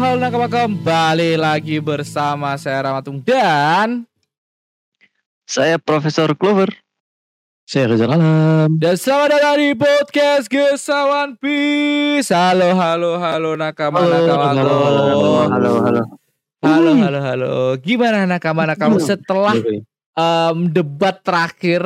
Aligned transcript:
halo 0.00 0.16
nakama 0.16 0.48
kembali 0.48 1.36
lagi 1.36 1.76
bersama 1.76 2.56
saya 2.56 2.88
Ramatung 2.88 3.20
dan 3.20 4.08
Saya 5.44 5.76
Profesor 5.76 6.32
Clover. 6.32 6.72
Saya 7.68 7.92
Rizal 7.92 8.16
Alam. 8.16 8.80
dan 8.80 8.96
selamat 8.96 9.28
datang 9.28 9.60
di 9.60 9.76
podcast 9.76 10.48
Gesawan 10.48 11.36
Peace. 11.36 12.32
Halo 12.32 12.72
halo 12.80 13.20
halo 13.20 13.60
nakama 13.60 14.00
Halo, 14.00 14.24
nakama 14.24 14.44
halo, 14.48 14.64
halo 14.64 14.96
halo, 15.52 15.70
halo. 15.84 16.02
halo 16.64 16.90
halo 16.96 17.20
halo. 17.20 17.52
Gimana 17.84 18.24
nakama 18.24 18.64
nakama 18.64 18.96
setelah 19.04 19.52
em, 20.16 20.56
debat 20.72 21.20
terakhir 21.20 21.84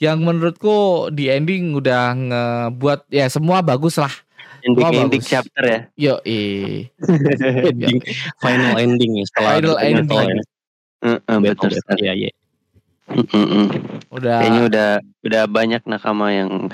yang 0.00 0.24
menurutku 0.24 1.12
di 1.12 1.28
ending 1.28 1.76
udah 1.76 2.16
ngebuat 2.16 3.12
ya 3.12 3.28
semua 3.28 3.60
bagus 3.60 4.00
lah. 4.00 4.10
Ending, 4.62 4.84
Wah, 4.84 4.90
ending 4.92 5.18
bagus. 5.18 5.26
chapter 5.28 5.62
ya. 5.64 5.80
Yo 5.94 6.14
ending, 6.24 7.98
final 8.38 8.74
ending 8.76 9.10
ya 9.18 9.24
setelah 9.26 9.50
Final 9.58 9.76
ending. 9.78 10.28
ya. 10.28 10.42
Heeh, 11.02 11.36
Battle, 11.42 11.70
betul. 11.70 11.98
Iya, 11.98 12.12
iya. 12.16 12.30
Mm-mm. 13.12 13.66
Udah 14.08 14.38
Kayaknya 14.40 14.62
udah 14.64 14.88
udah 15.20 15.42
banyak 15.44 15.82
nakama 15.84 16.30
yang 16.30 16.70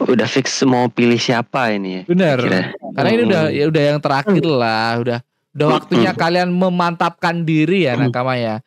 udah 0.00 0.26
fix 0.26 0.64
mau 0.64 0.88
pilih 0.88 1.20
siapa 1.20 1.70
ini 1.70 2.00
ya. 2.00 2.02
bener. 2.08 2.38
Kira. 2.40 2.60
Karena 2.96 3.10
ini 3.12 3.22
udah 3.24 3.42
ya 3.52 3.64
udah 3.68 3.82
yang 3.84 4.00
terakhir 4.00 4.44
lah, 4.44 4.90
udah 4.98 5.18
udah 5.52 5.66
waktunya 5.70 6.10
kalian 6.12 6.48
memantapkan 6.50 7.44
diri 7.44 7.84
ya 7.84 7.94
nakama 7.94 8.34
ya. 8.34 8.64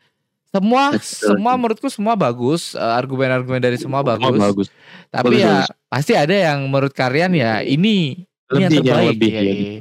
Semua 0.50 0.94
Betul. 0.94 1.34
semua 1.36 1.54
menurutku 1.56 1.90
semua 1.90 2.14
bagus, 2.14 2.74
eh, 2.74 2.82
argumen-argumen 2.82 3.60
dari 3.60 3.78
semua 3.78 4.02
bagus. 4.02 4.30
Semua 4.30 4.48
bagus. 4.48 4.68
Tapi 5.10 5.26
Bagus, 5.28 5.42
ya 5.42 5.50
bagus. 5.60 5.70
pasti 5.90 6.14
ada 6.14 6.36
yang 6.36 6.60
menurut 6.66 6.94
kalian 6.94 7.34
ya 7.34 7.62
ini 7.62 8.26
Lebih, 8.50 8.64
yang 8.64 8.72
terbaik 8.84 9.10
lebih, 9.14 9.32
ya, 9.32 9.42
ya. 9.42 9.54
iya. 9.54 9.80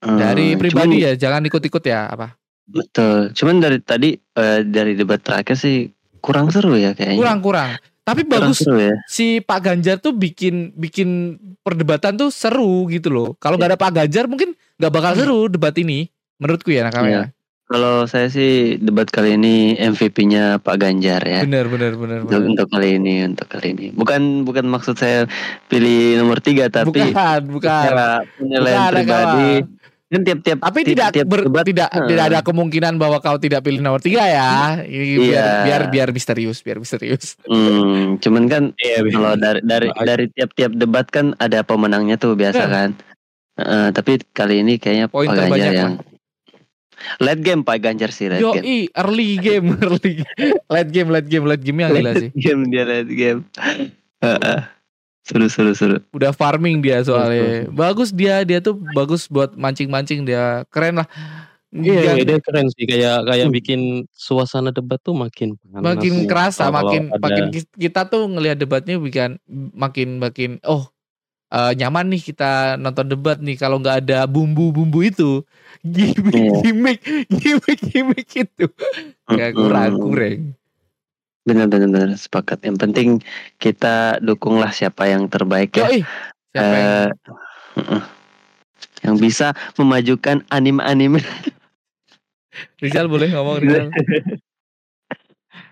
Hmm, 0.00 0.18
Dari 0.18 0.46
cuman- 0.48 0.60
pribadi 0.60 0.96
ya, 1.02 1.12
jangan 1.16 1.42
ikut-ikut 1.44 1.82
ya 1.82 2.00
apa. 2.06 2.36
Betul. 2.64 3.34
Cuman 3.34 3.58
dari 3.58 3.78
tadi 3.82 4.14
eh, 4.14 4.60
dari 4.62 4.94
debat 4.94 5.18
terakhir 5.18 5.58
sih 5.58 5.90
kurang 6.22 6.54
seru 6.54 6.78
ya 6.78 6.94
kayaknya. 6.94 7.18
Kurang-kurang. 7.18 7.70
Tapi 8.00 8.22
Kurang 8.26 8.50
bagus 8.54 8.62
seru 8.62 8.78
ya. 8.78 8.94
si 9.06 9.42
Pak 9.42 9.60
Ganjar 9.60 9.98
tuh 9.98 10.14
bikin 10.14 10.74
bikin 10.74 11.38
perdebatan 11.62 12.14
tuh 12.14 12.30
seru 12.30 12.86
gitu 12.86 13.10
loh. 13.10 13.28
Kalau 13.38 13.58
nggak 13.58 13.74
ada 13.74 13.80
Pak 13.80 13.92
Ganjar 13.92 14.30
mungkin 14.30 14.54
nggak 14.78 14.92
bakal 14.92 15.12
seru 15.18 15.50
debat 15.50 15.74
ini. 15.76 16.06
Menurutku 16.40 16.70
ya 16.72 16.86
nakama 16.88 17.08
ya. 17.10 17.22
Iya. 17.70 17.78
Kalau 17.78 17.96
saya 18.04 18.26
sih 18.26 18.50
debat 18.76 19.06
kali 19.06 19.38
ini 19.38 19.78
MVP-nya 19.78 20.58
Pak 20.58 20.74
Ganjar 20.76 21.22
ya. 21.22 21.46
Bener 21.46 21.70
bener 21.70 21.94
bener. 21.94 22.26
Untuk, 22.26 22.42
untuk 22.44 22.66
kali 22.66 22.98
ini, 22.98 23.22
untuk 23.24 23.46
kali 23.46 23.66
ini. 23.70 23.86
Bukan 23.94 24.42
bukan 24.42 24.66
maksud 24.66 24.98
saya 24.98 25.30
pilih 25.66 26.18
nomor 26.18 26.42
tiga, 26.42 26.66
tapi 26.66 26.90
bukan, 26.90 27.40
bukan. 27.46 27.70
secara 27.86 28.26
penilaian 28.34 28.74
Bukan, 28.74 28.92
pribadi. 28.92 29.52
Kan 30.10 30.26
tiap-tiap 30.26 30.58
Tapi 30.58 30.78
tiap- 30.82 30.90
tidak 30.90 31.08
tiap 31.14 31.26
ber- 31.30 31.46
debat, 31.46 31.62
tidak 31.62 31.88
hmm. 31.88 32.08
tidak 32.10 32.24
ada 32.26 32.38
kemungkinan 32.42 32.98
bahwa 32.98 33.22
kau 33.22 33.38
tidak 33.38 33.62
pilih 33.62 33.78
nomor 33.78 34.02
tiga 34.02 34.26
ya. 34.26 34.82
Ini 34.82 35.06
biar 35.14 35.22
Iya. 35.22 35.46
biar 35.62 35.82
biar 35.86 36.08
misterius, 36.10 36.58
biar 36.60 36.82
misterius. 36.82 37.38
Hmm, 37.46 38.18
cuman 38.18 38.50
kan 38.50 38.62
Iya, 38.74 39.06
iya. 39.06 39.12
kalau 39.14 39.32
dari 39.38 39.60
dari 39.62 39.88
Baik. 39.88 40.02
dari 40.02 40.24
tiap-tiap 40.28 40.72
debat 40.74 41.06
kan 41.06 41.38
ada 41.38 41.62
pemenangnya 41.62 42.18
tuh 42.18 42.34
biasa 42.34 42.58
Bener. 42.60 42.74
kan. 42.74 42.90
Heeh, 43.54 43.86
tapi 43.94 44.12
kali 44.26 44.66
ini 44.66 44.82
kayaknya 44.82 45.06
Poin 45.06 45.30
Pak 45.30 45.46
Ganjar 45.46 45.70
yang 45.70 45.92
late 47.18 47.40
game 47.40 47.60
Pak 47.60 47.78
Ganjar 47.78 48.10
sih 48.10 48.26
late 48.26 48.38
Yo 48.38 48.52
game. 48.52 48.88
early 48.92 49.36
game, 49.36 49.66
early 49.82 50.22
late 50.66 50.90
game, 50.90 51.08
late 51.08 51.26
game, 51.26 51.44
late 51.44 51.60
game 51.60 51.78
yang 51.78 51.92
gila 51.92 52.12
sih. 52.14 52.30
game 52.34 52.60
dia 52.66 52.84
late 52.84 53.08
game. 53.08 53.40
Heeh. 54.20 54.60
seru 55.20 55.46
seru 55.46 55.72
seru. 55.72 55.96
Udah 56.10 56.32
farming 56.32 56.80
dia 56.80 57.00
soalnya. 57.00 57.68
Bagus 57.70 58.10
dia, 58.10 58.42
dia 58.42 58.58
tuh 58.58 58.74
bagus 58.92 59.24
buat 59.26 59.54
mancing-mancing 59.54 60.24
dia. 60.24 60.66
Keren 60.68 60.98
lah. 60.98 61.08
Iya, 61.70 62.18
Yang- 62.18 62.26
dia 62.26 62.38
keren 62.42 62.66
sih 62.66 62.82
kayak 62.82 63.30
kayak 63.30 63.46
bikin 63.48 63.80
suasana 64.10 64.74
debat 64.74 64.98
tuh 64.98 65.14
makin 65.14 65.54
panas 65.62 65.86
makin 65.86 66.26
kerasa, 66.26 66.66
makin 66.66 67.14
ada- 67.14 67.22
makin 67.22 67.44
ki- 67.54 67.70
kita 67.78 68.10
tuh 68.10 68.26
ngelihat 68.26 68.58
debatnya 68.58 68.98
bikin 68.98 69.38
makin 69.70 70.18
makin 70.18 70.58
oh 70.66 70.90
eh, 71.50 71.72
nyaman 71.74 72.06
nih 72.14 72.22
kita 72.22 72.78
nonton 72.78 73.06
debat 73.10 73.38
nih 73.38 73.58
kalau 73.58 73.78
nggak 73.78 74.06
ada 74.06 74.24
bumbu-bumbu 74.24 75.02
itu 75.02 75.42
gimmick 75.94 76.34
Iya. 76.34 76.52
gimmick 76.62 77.00
gimmick 77.28 77.80
gimmick 77.90 78.28
itu 78.32 78.66
nggak 79.26 79.50
Mm-mm. 79.54 79.60
kurang 79.60 79.92
kurang 79.98 80.40
Benar 81.40 81.72
benar 81.72 81.88
benar 81.88 82.10
sepakat. 82.20 82.60
Yang 82.62 82.76
penting 82.84 83.08
kita 83.56 84.20
dukunglah 84.20 84.70
siapa 84.70 85.08
yang 85.08 85.24
terbaik 85.24 85.72
ya. 85.72 85.88
Yoi. 85.88 86.04
siapa 86.52 86.74
yang 86.76 86.92
heeh. 87.80 88.02
yang 89.00 89.16
bisa 89.16 89.56
memajukan 89.80 90.44
anime-anime. 90.52 91.24
Rizal 92.84 93.08
boleh 93.08 93.32
ngomong 93.32 93.56
Rizal 93.56 93.88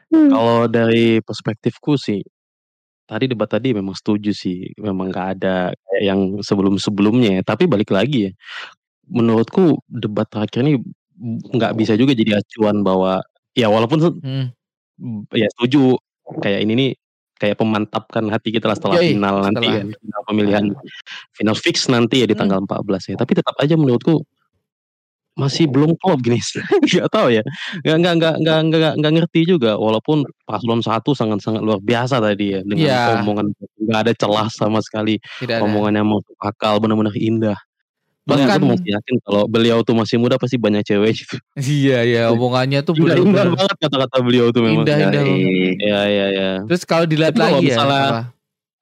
Kalau 0.08 0.64
dari 0.72 1.20
perspektifku 1.20 2.00
sih 2.00 2.24
tadi 3.08 3.24
debat 3.26 3.48
tadi 3.48 3.72
memang 3.72 3.96
setuju 3.96 4.30
sih 4.30 4.68
memang 4.76 5.08
nggak 5.08 5.26
ada 5.40 5.72
kayak 5.72 6.02
yang 6.04 6.20
sebelum-sebelumnya 6.44 7.40
ya. 7.40 7.42
tapi 7.42 7.64
balik 7.64 7.88
lagi 7.88 8.28
ya 8.28 8.32
menurutku 9.08 9.80
debat 9.88 10.28
terakhir 10.28 10.60
ini 10.60 10.84
nggak 11.56 11.72
bisa 11.74 11.96
juga 11.96 12.12
jadi 12.12 12.38
acuan 12.38 12.84
bahwa 12.84 13.24
ya 13.56 13.72
walaupun 13.72 14.20
Hmm. 14.98 15.24
ya 15.30 15.46
setuju 15.54 15.94
kayak 16.42 16.60
ini 16.66 16.72
nih 16.74 16.90
kayak 17.38 17.54
pemantapkan 17.54 18.26
hati 18.34 18.50
kita 18.50 18.66
lah 18.66 18.74
setelah 18.74 18.98
Yoi, 18.98 19.14
final 19.14 19.36
nanti 19.40 19.62
setelah. 19.62 19.78
kan 19.78 19.86
final 19.94 20.22
pemilihan 20.26 20.64
final 21.32 21.54
fix 21.54 21.86
nanti 21.86 22.20
ya 22.20 22.26
di 22.26 22.34
Hmm. 22.34 22.42
tanggal 22.44 22.58
14 22.66 23.08
ya 23.08 23.16
tapi 23.16 23.38
tetap 23.38 23.54
aja 23.56 23.78
menurutku 23.78 24.26
masih 25.38 25.70
belum 25.70 25.94
klop 26.02 26.18
gini 26.18 26.42
nggak 26.90 27.08
tahu 27.14 27.30
ya 27.30 27.42
nggak 27.86 27.96
nggak 28.02 28.14
nggak 28.18 28.34
nggak 28.42 28.58
nggak 28.66 28.92
nggak 28.98 29.12
ngerti 29.22 29.40
juga 29.46 29.78
walaupun 29.78 30.26
paslon 30.44 30.82
satu 30.82 31.14
sangat 31.14 31.38
sangat 31.40 31.62
luar 31.62 31.78
biasa 31.78 32.18
tadi 32.18 32.58
ya 32.58 32.60
dengan 32.66 32.84
Iya. 32.90 33.22
omongan 33.22 33.46
nggak 33.86 34.00
ada 34.02 34.12
celah 34.18 34.48
sama 34.50 34.82
sekali 34.82 35.22
tidak 35.38 35.62
ada 35.62 35.64
omongannya 35.70 36.02
masuk 36.02 36.34
akal 36.42 36.82
benar-benar 36.82 37.14
indah 37.14 37.58
Bahkan 38.28 38.60
aku 38.60 38.66
masih 38.76 38.92
yakin 38.92 39.16
kalau 39.24 39.48
beliau 39.48 39.80
tuh 39.80 39.96
masih 39.96 40.20
muda 40.20 40.36
pasti 40.36 40.60
banyak 40.60 40.84
cewek 40.84 41.16
gitu. 41.16 41.40
iya 41.80 42.04
iya 42.04 42.22
omongannya 42.28 42.84
tuh 42.84 42.92
Indah, 43.00 43.16
indah 43.16 43.56
banget 43.56 43.76
kata-kata 43.80 44.16
beliau 44.20 44.52
tuh 44.52 44.68
memang. 44.68 44.84
Indah, 44.84 44.96
indah. 45.00 45.22
Yoi. 45.24 45.80
Ya 45.80 46.00
ya 46.04 46.26
ya. 46.28 46.50
terus 46.68 46.84
kalau 46.84 47.08
dilihat 47.08 47.32
Tapi 47.32 47.40
kalau 47.40 47.56
lagi 47.56 47.72
ya 47.72 47.76
misalnya-? 47.80 48.12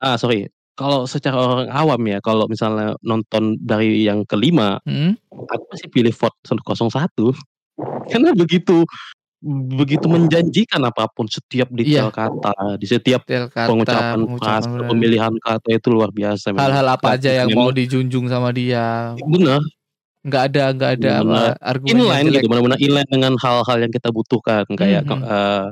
Ah 0.02 0.16
sorry, 0.18 0.50
kalau 0.76 1.08
secara 1.08 1.36
orang 1.40 1.68
awam 1.72 2.00
ya, 2.06 2.18
kalau 2.20 2.44
misalnya 2.46 2.94
nonton 3.02 3.56
dari 3.58 4.04
yang 4.04 4.22
kelima, 4.28 4.78
Hmm? 4.84 5.16
aku 5.32 5.64
masih 5.72 5.88
pilih 5.90 6.12
vote 6.14 6.36
01 6.44 7.32
karena 8.12 8.30
begitu 8.36 8.84
begitu 9.78 10.08
menjanjikan 10.08 10.80
apa 10.84 11.06
pun 11.12 11.28
setiap 11.28 11.68
detail 11.70 12.08
kata, 12.10 12.80
di 12.80 12.86
setiap 12.88 13.22
Detail 13.28 13.46
kata 13.52 13.68
pengucapan 13.68 14.20
bener. 14.24 14.86
pemilihan 14.88 15.34
kata 15.38 15.68
itu 15.76 15.88
luar 15.92 16.10
biasa. 16.10 16.56
hal-hal 16.56 16.86
apa 16.88 17.14
aja 17.20 17.30
yang 17.44 17.52
Memang 17.52 17.68
mau 17.68 17.70
dijunjung 17.70 18.26
sama 18.32 18.50
dia 18.50 19.12
benar, 19.28 19.60
nggak 20.26 20.42
ada 20.50 20.64
nggak 20.74 20.92
ada 20.98 21.12
apa 21.22 21.40
argumen 21.62 21.94
inline 22.00 22.26
gitu, 22.32 22.46
benar-benar 22.50 22.80
inline 22.82 23.10
dengan 23.12 23.32
hal-hal 23.38 23.76
yang 23.78 23.92
kita 23.92 24.08
butuhkan 24.10 24.64
kayak 24.74 25.04
Mhm. 25.06 25.20
eh, 25.22 25.66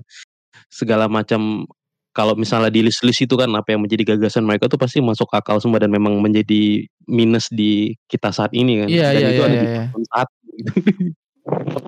segala 0.71 1.07
macam 1.11 1.65
kalau 2.15 2.39
misalnya 2.39 2.71
di 2.71 2.87
list-list 2.87 3.27
itu 3.27 3.35
kan 3.35 3.51
apa 3.59 3.75
yang 3.75 3.83
menjadi 3.83 4.15
gagasan 4.15 4.47
mereka 4.47 4.71
tuh 4.71 4.79
pasti 4.79 5.03
masuk 5.03 5.27
akal 5.35 5.59
semua 5.59 5.83
dan 5.83 5.91
memang 5.91 6.15
menjadi 6.23 6.87
minus 7.11 7.51
di 7.51 7.99
kita 8.07 8.31
saat 8.31 8.55
ini 8.55 8.87
kan. 8.87 8.89
Iya, 8.89 9.07
dan 9.11 9.21
iya, 9.21 9.29
itu 9.29 9.43
iya, 9.43 9.45
ada 9.45 9.55
iya, 9.55 9.61
di 9.61 9.67
iya. 9.67 9.83
gitu. 9.91 9.99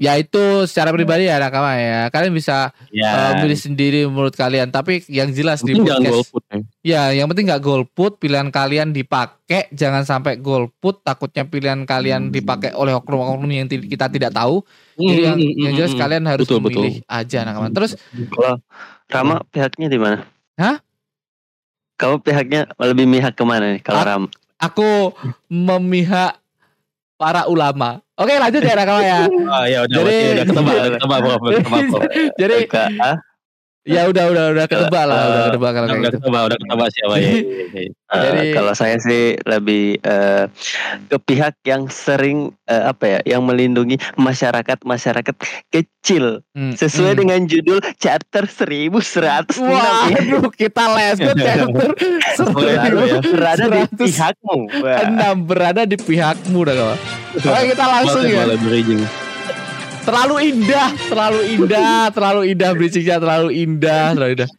ya 0.04 0.12
itu 0.20 0.68
secara 0.68 0.92
pribadi 0.92 1.32
ya 1.32 1.40
nakama 1.40 1.72
ya 1.80 2.12
kalian 2.12 2.36
bisa 2.36 2.76
eh, 2.92 3.00
Ya. 3.00 3.40
milih 3.40 3.56
sendiri 3.56 4.00
menurut 4.04 4.36
kalian 4.36 4.68
tapi 4.68 5.00
yang 5.08 5.32
jelas 5.32 5.64
di 5.64 5.72
Mungkin 5.72 5.88
jangan 5.88 6.00
podcast 6.04 6.12
golput 6.12 6.42
ya. 6.44 6.58
ya 6.84 7.02
yang 7.16 7.26
penting 7.32 7.46
nggak 7.48 7.64
golput 7.64 8.12
pilihan 8.20 8.48
kalian 8.52 8.92
dipakai 8.92 9.72
jangan 9.72 10.04
sampai 10.04 10.36
golput 10.44 11.00
takutnya 11.00 11.48
pilihan 11.48 11.88
kalian 11.88 12.28
dipakai 12.28 12.76
oleh 12.76 12.92
oknum-oknum 13.00 13.48
yang 13.48 13.68
kita 13.68 14.12
tidak 14.12 14.36
tahu 14.36 14.60
jadi 14.96 15.22
yang, 15.32 15.36
Mm, 15.36 15.44
mm, 15.44 15.60
yang 15.60 15.72
jelas 15.76 15.92
mm, 15.92 15.96
mm. 15.96 16.02
kalian 16.04 16.24
harus 16.28 16.46
Betul, 16.48 16.60
betul. 16.60 16.82
memilih 16.84 16.94
aja 17.08 17.38
nakama 17.44 17.68
terus 17.72 17.92
Kalau 18.32 18.54
Rama 19.06 19.42
pihaknya 19.46 19.86
di 19.86 19.96
mana? 19.96 20.26
Hah? 20.56 20.82
Kamu 21.96 22.20
pihaknya 22.20 22.68
lebih 22.76 23.06
mihak 23.06 23.32
ke 23.32 23.42
mana 23.42 23.72
nih 23.72 23.80
kalau 23.80 24.00
Ak- 24.00 24.08
Rama? 24.08 24.28
aku 24.56 25.12
memihak 25.48 26.40
para 27.14 27.44
ulama 27.44 28.00
oke 28.14 28.28
lanjut 28.30 28.60
ya 28.60 28.72
nakama 28.74 29.00
ya 29.00 29.20
Ah 29.48 29.64
ya 29.64 29.78
udah 29.84 29.96
Jadi- 30.00 30.32
udah 30.32 30.44
ketebak, 30.44 30.74
udah 30.74 30.90
ketebak, 30.92 31.18
Prof, 31.18 31.38
udah 31.38 31.52
ketebak, 31.54 31.82
Prof. 31.86 32.02
jadi 32.40 32.54
ah? 33.00 33.16
Ya 33.86 34.02
udah 34.04 34.24
udah 34.28 34.44
udah 34.50 34.64
ketebak 34.66 35.04
lah 35.06 35.16
udah 35.16 35.38
Eh, 35.38 35.44
ketebak 35.48 35.70
kalau 35.70 35.86
Udah 35.86 35.94
kayak 35.94 35.96
udah 35.96 36.10
gitu 36.10 36.18
ketebak, 36.18 36.42
udah 36.42 36.58
ketebak 36.58 36.88
siapa 36.90 37.14
ya. 37.14 37.22
ya, 37.26 37.32
ya. 37.32 37.80
Eh, 38.06 38.20
Jadi- 38.20 38.52
kalau 38.52 38.72
saya 38.72 38.96
sih 38.98 39.22
lebih 39.40 39.84
eh, 39.98 40.44
ke 41.06 41.18
pihak 41.20 41.54
yang 41.62 41.86
sering 41.86 42.38
eh, 42.64 42.84
apa 42.84 43.04
ya, 43.08 43.18
yang 43.24 43.42
melindungi 43.42 43.94
masyarakat 44.16 44.78
masyarakat 44.82 45.34
kecil 45.68 46.42
Hmm, 46.52 46.72
sesuai 46.72 47.12
hmm. 47.12 47.20
dengan 47.20 47.40
judul 47.44 47.78
Charter 47.96 48.46
1106 48.46 49.58
Wah, 49.60 50.06
ya. 50.06 50.16
aduh, 50.16 50.48
kita 50.48 50.84
les 50.88 51.18
gue 51.18 51.34
chapter 51.36 52.46
Boleh, 52.48 52.74
boleh 52.80 53.06
ya. 53.08 53.20
berada 53.20 53.64
di 53.66 53.82
100. 53.82 53.98
pihakmu. 54.00 54.58
Enam 54.80 55.36
berada 55.44 55.82
di 55.82 55.96
pihakmu 55.96 56.58
dah 56.62 56.74
kawan. 56.74 56.98
Oke 57.36 57.62
kita 57.68 57.84
langsung 57.84 58.22
ya. 58.24 58.46
Terlalu 60.06 60.34
indah, 60.54 60.88
terlalu 61.10 61.40
indah, 61.58 62.02
terlalu 62.14 62.40
indah 62.54 62.70
bridgingnya 62.72 63.16
terlalu 63.18 63.48
indah, 63.58 64.04
terlalu 64.14 64.32
indah. 64.38 64.50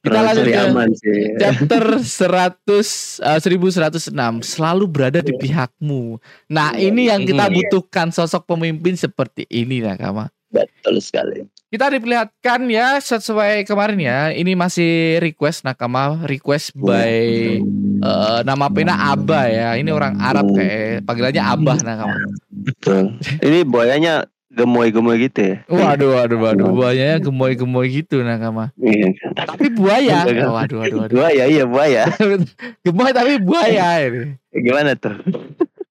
Kita 0.00 0.16
lanjut 0.16 0.44
ke 0.48 0.56
aman 0.56 0.90
sih. 0.96 1.20
chapter 1.36 1.84
100 2.00 3.20
eh, 3.20 3.36
1106 3.36 4.16
selalu 4.40 4.84
berada 4.88 5.20
di 5.20 5.36
pihakmu. 5.36 6.16
Nah, 6.48 6.72
ini 6.72 7.12
yang 7.12 7.20
kita 7.22 7.46
Hmm. 7.46 7.54
butuhkan 7.54 8.08
sosok 8.08 8.48
pemimpin 8.48 8.96
seperti 8.96 9.44
ini 9.46 9.84
Nakama. 9.84 10.32
Betul 10.48 11.04
sekali. 11.04 11.44
Kita 11.70 11.86
diperlihatkan 11.86 12.66
ya 12.66 12.96
sesuai 12.98 13.62
kemarin 13.62 14.00
ya. 14.00 14.18
Ini 14.32 14.56
masih 14.56 15.20
request 15.20 15.68
Nakama, 15.68 16.24
request 16.24 16.72
by 16.74 17.60
eh, 18.00 18.40
nama 18.42 18.66
pena 18.72 19.12
Abah 19.12 19.46
ya. 19.52 19.76
Ini 19.76 19.92
orang 19.92 20.16
Arab 20.16 20.48
kayak 20.56 21.04
panggilannya 21.04 21.44
Abah 21.44 21.76
Nakama. 21.84 22.16
Betul. 22.48 23.20
Ini 23.44 23.68
buayanya 23.68 24.24
gemoy-gemoy 24.50 25.16
gitu 25.22 25.40
ya. 25.40 25.56
Waduh, 25.66 26.18
waduh, 26.18 26.38
waduh, 26.38 26.66
buayanya 26.74 27.22
gemoy-gemoy 27.22 27.86
gitu 27.88 28.20
Nakama. 28.20 28.74
Iya. 28.76 29.14
Tapi 29.32 29.70
buaya. 29.70 30.26
Oh, 30.26 30.58
waduh, 30.58 30.78
waduh, 30.82 30.98
waduh. 31.06 31.14
Buaya 31.14 31.44
iya 31.46 31.64
buaya. 31.64 32.10
Gemoy 32.84 33.14
tapi 33.14 33.38
buaya 33.38 34.02
ini. 34.02 34.34
Gimana 34.50 34.98
tuh? 34.98 35.14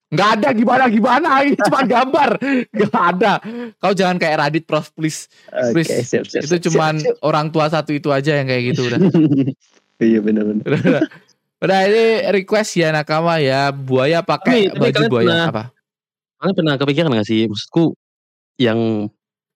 Nggak 0.10 0.30
ada 0.42 0.50
gimana 0.52 0.84
gimana 0.90 1.30
ini 1.46 1.56
cuma 1.70 1.82
gambar. 1.86 2.30
Nggak 2.76 3.04
ada. 3.16 3.34
Kau 3.80 3.96
jangan 3.96 4.20
kayak 4.20 4.38
Radit 4.42 4.66
Prof 4.68 4.92
please. 4.92 5.32
Please. 5.72 5.88
siap, 6.04 6.28
siap, 6.28 6.44
Itu 6.44 6.58
siap, 6.58 6.64
cuman 6.68 6.94
siap, 7.00 7.16
siap. 7.16 7.24
orang 7.24 7.48
tua 7.50 7.70
satu 7.70 7.96
itu 7.96 8.12
aja 8.12 8.36
yang 8.36 8.48
kayak 8.48 8.76
gitu 8.76 8.92
udah. 8.92 9.00
Iya 10.00 10.24
benar-benar. 10.24 10.64
udah, 10.64 11.02
udah. 11.60 11.80
Ini 11.92 12.04
request 12.32 12.80
ya 12.80 12.88
nakama 12.90 13.36
ya 13.36 13.68
buaya 13.68 14.24
pakai 14.24 14.72
baju 14.72 15.02
buaya 15.12 15.28
pernah- 15.28 15.48
apa? 15.52 15.64
Kalian 16.40 16.56
pernah 16.56 16.74
kepikiran 16.80 17.12
gak 17.12 17.28
sih? 17.28 17.52
Maksudku 17.52 18.00
yang 18.60 19.08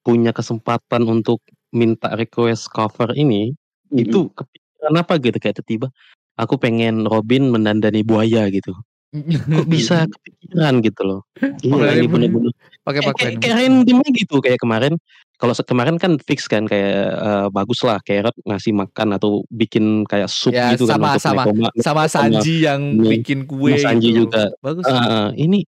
punya 0.02 0.32
kesempatan 0.32 1.04
untuk 1.06 1.44
minta 1.76 2.16
request 2.16 2.72
cover 2.72 3.12
ini 3.14 3.52
itu 3.94 4.32
kepikiran 4.32 4.94
apa 4.98 5.14
gitu 5.20 5.38
kayak 5.38 5.60
tiba-tiba 5.60 5.88
aku 6.34 6.58
pengen 6.58 7.06
Robin 7.06 7.52
mendandani 7.52 8.02
buaya 8.02 8.50
gitu. 8.50 8.74
Kok 9.14 9.70
bisa 9.70 10.04
kepikiran 10.14 10.82
gitu 10.82 11.02
loh. 11.06 11.20
Iya, 11.62 11.70
Pakai 11.70 11.96
ini 12.02 12.08
bener-bener 12.10 12.52
pakai 12.82 13.02
kayak, 13.06 13.38
pakaian. 13.40 13.84
kayak, 13.86 14.12
gitu 14.18 14.36
kayak 14.42 14.60
kemarin 14.60 14.94
kalau 15.38 15.54
kemarin 15.56 15.96
kan 16.02 16.18
fix 16.24 16.50
kan 16.50 16.66
kayak 16.66 17.14
eh, 17.14 17.48
bagus 17.54 17.84
lah 17.86 18.02
carrot 18.02 18.34
ngasih 18.48 18.74
makan 18.74 19.14
atau 19.14 19.46
bikin 19.54 20.08
kayak 20.10 20.26
sup 20.28 20.52
Ya, 20.52 20.74
gitu 20.74 20.90
kan 20.90 20.98
sama- 20.98 21.08
untuk 21.14 21.22
sama. 21.22 21.42
Nekoma. 21.46 21.70
Sama 21.78 22.04
Sanji 22.10 22.66
yang 22.66 22.98
bikin 22.98 23.46
kue 23.46 23.78
Mas 23.78 23.86
Sanji 23.86 24.10
gitu. 24.10 24.26
juga. 24.26 24.50
Bagus. 24.66 24.84
Ah, 24.90 25.30
ini 25.36 25.68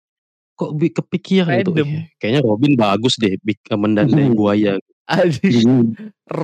kok 0.62 0.70
kepikiran 0.94 1.59
gitu 1.59 1.73
Random. 1.73 1.88
"Eh, 1.88 2.05
kayaknya 2.17 2.41
Robin 2.41 2.73
bagus 2.73 3.14
deh 3.17 3.35
bik- 3.38 3.67
mendandani 3.73 4.29
Mhm. 4.29 4.37
buaya 4.37 4.75
Aduh, 5.03 5.43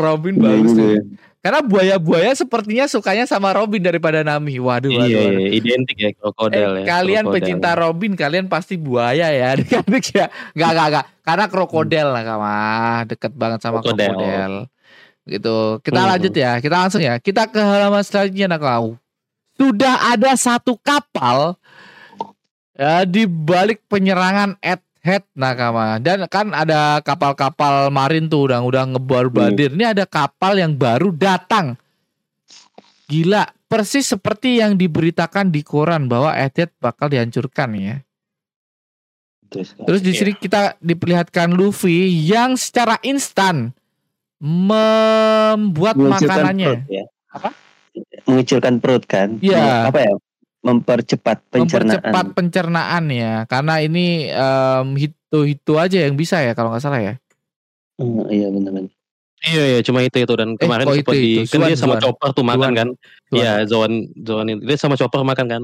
Robin 0.02 0.34
Iya, 0.34 0.42
bagus 0.42 0.70
iya, 0.70 0.76
tuh. 0.76 0.90
iya. 0.90 1.02
Karena 1.38 1.60
buaya-buaya 1.62 2.32
sepertinya 2.34 2.84
sukanya 2.84 3.24
sama 3.24 3.54
Robin 3.54 3.78
daripada 3.78 4.20
Nami. 4.20 4.58
Waduh, 4.58 4.90
waduh, 4.90 5.06
iya, 5.06 5.18
waduh. 5.22 5.38
iya, 5.38 5.48
identik 5.54 5.96
ya 5.96 6.10
krokodil 6.12 6.70
Eh, 6.74 6.82
ya 6.82 6.84
kalian 6.90 7.24
krokodil. 7.24 7.34
pecinta 7.40 7.70
Robin, 7.72 8.12
kalian 8.12 8.46
pasti 8.46 8.74
buaya 8.74 9.30
ya. 9.30 9.46
Adik-adik 9.54 10.04
ya. 10.10 10.26
Enggak, 10.52 10.70
enggak, 10.74 10.86
enggak. 10.90 11.06
Karena 11.22 11.44
krokodil 11.46 12.06
lah 12.10 12.22
kama 12.26 12.54
deket 13.06 13.32
banget 13.32 13.58
sama 13.62 13.78
Krokodil. 13.78 14.10
krokodil. 14.10 14.52
Gitu. 15.24 15.56
Kita 15.80 16.00
Hmm. 16.00 16.10
lanjut 16.10 16.34
ya. 16.34 16.52
Kita 16.58 16.76
langsung 16.76 17.00
ya. 17.00 17.14
Kita 17.16 17.42
ke 17.46 17.60
halaman 17.62 18.02
selanjutnya 18.02 18.46
nak 18.48 18.60
kau. 18.60 18.86
Sudah 19.54 19.94
ada 20.12 20.34
satu 20.34 20.74
kapal 20.76 21.54
ya 22.78 23.02
di 23.02 23.26
balik 23.26 23.82
penyerangan 23.90 24.54
at 24.62 24.78
head 25.02 25.26
nakama 25.34 25.98
dan 25.98 26.22
kan 26.30 26.54
ada 26.54 27.02
kapal-kapal 27.02 27.90
marin 27.90 28.30
tuh 28.30 28.46
udah 28.46 28.62
udah 28.62 28.84
ngebar-badir. 28.94 29.74
Ini 29.74 29.92
ada 29.92 30.04
kapal 30.06 30.56
yang 30.56 30.78
baru 30.78 31.10
datang. 31.10 31.74
Gila, 33.08 33.48
persis 33.66 34.04
seperti 34.04 34.60
yang 34.60 34.76
diberitakan 34.76 35.48
di 35.48 35.64
koran 35.64 36.06
bahwa 36.06 36.36
Edet 36.36 36.70
bakal 36.76 37.08
dihancurkan 37.08 37.72
ya. 37.72 37.96
Terus, 39.48 39.72
Terus 39.80 40.00
di 40.04 40.12
Iya. 40.12 40.18
sini 40.20 40.32
kita 40.36 40.76
diperlihatkan 40.76 41.56
Luffy 41.56 42.04
yang 42.28 42.52
secara 42.60 43.00
instan 43.00 43.72
membuat 44.38 45.96
mengecilkan 45.96 46.52
makanannya. 46.52 46.68
perut 46.68 46.92
ya. 46.92 47.04
Apa? 47.32 47.50
Mengecilkan 48.28 48.74
perut 48.76 49.04
kan? 49.08 49.40
Iya. 49.40 49.88
Apa 49.88 49.98
ya? 50.04 50.12
Mempercepat 50.58 51.38
pencernaan. 51.48 52.02
Mempercepat 52.02 52.26
pencernaan 52.34 53.04
ya. 53.08 53.46
Karena 53.46 53.78
ini 53.78 54.26
em, 54.26 54.86
hitu-hitu 54.98 55.78
aja 55.78 55.98
yang 56.02 56.18
bisa 56.18 56.42
ya 56.42 56.52
kalau 56.52 56.74
nggak 56.74 56.82
salah 56.82 56.98
ya. 56.98 57.14
Hmm, 57.98 58.26
iya 58.30 58.46
benar-benar. 58.48 58.90
iya 59.38 59.62
iya 59.70 59.80
cuma 59.86 60.02
itu 60.02 60.18
itu 60.18 60.34
dan 60.34 60.54
Eh, 60.54 60.58
kemarin 60.58 60.86
oh, 60.86 60.94
sempat 60.98 61.14
itu, 61.14 61.22
di 61.22 61.30
itu. 61.46 61.50
kan 61.54 61.70
dia 61.70 61.78
sama 61.78 61.94
chopper 62.02 62.34
tuh 62.34 62.42
makan 62.42 62.70
kan 62.74 62.88
iya 63.30 63.62
Zoan 63.70 64.10
Zoan 64.26 64.50
itu 64.50 64.66
dia 64.66 64.74
sama 64.74 64.98
chopper 64.98 65.22
makan 65.22 65.46
kan 65.46 65.62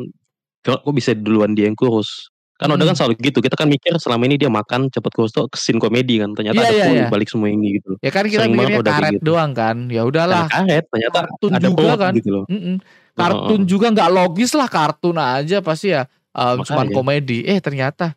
kok 0.63 0.87
bisa 0.95 1.11
duluan 1.11 1.59
dia 1.59 1.67
yang 1.67 1.75
kurus 1.75 2.31
kan 2.55 2.69
udah 2.69 2.81
kan 2.81 2.89
Hmm. 2.89 2.97
selalu 2.97 3.15
gitu 3.21 3.39
kita 3.39 3.55
kan 3.55 3.67
mikir 3.67 3.91
selama 3.97 4.23
ini 4.25 4.37
dia 4.37 4.47
makan 4.47 4.87
cepet 4.87 5.11
kurus 5.11 5.31
tuh 5.31 5.47
kesin 5.47 5.77
komedi 5.77 6.23
kan 6.23 6.31
ternyata 6.33 6.57
Iya, 6.57 6.71
ada 6.71 6.79
pun 6.81 6.95
iya. 6.95 7.07
balik 7.09 7.27
semua 7.27 7.49
ini 7.49 7.77
gitu 7.77 7.99
Ya 7.99 8.09
kan 8.09 8.23
kita 8.25 8.41
Sering 8.41 8.55
mikirnya 8.55 8.83
karet 8.85 9.13
gitu. 9.13 9.25
doang 9.25 9.51
kan. 9.53 9.77
Ya 9.89 10.03
udahlah. 10.03 10.47
Karet 10.47 10.85
ternyata 10.87 11.19
Kartun 11.25 11.51
ada 11.51 11.67
juga 11.67 11.93
kan. 11.99 12.13
gitu 12.15 12.31
loh 12.31 12.45
Mm-mm. 12.47 12.77
Kartun 13.13 13.61
Heeh. 13.61 13.69
juga 13.69 13.87
nggak 13.91 14.11
logis 14.13 14.51
lah 14.53 14.67
kartun 14.67 15.17
aja 15.17 15.59
pasti 15.61 15.91
ya. 15.91 16.07
em, 16.31 16.59
Makanya. 16.59 16.65
cuman 16.65 16.87
komedi. 16.91 17.39
Eh 17.43 17.59
ternyata 17.59 18.15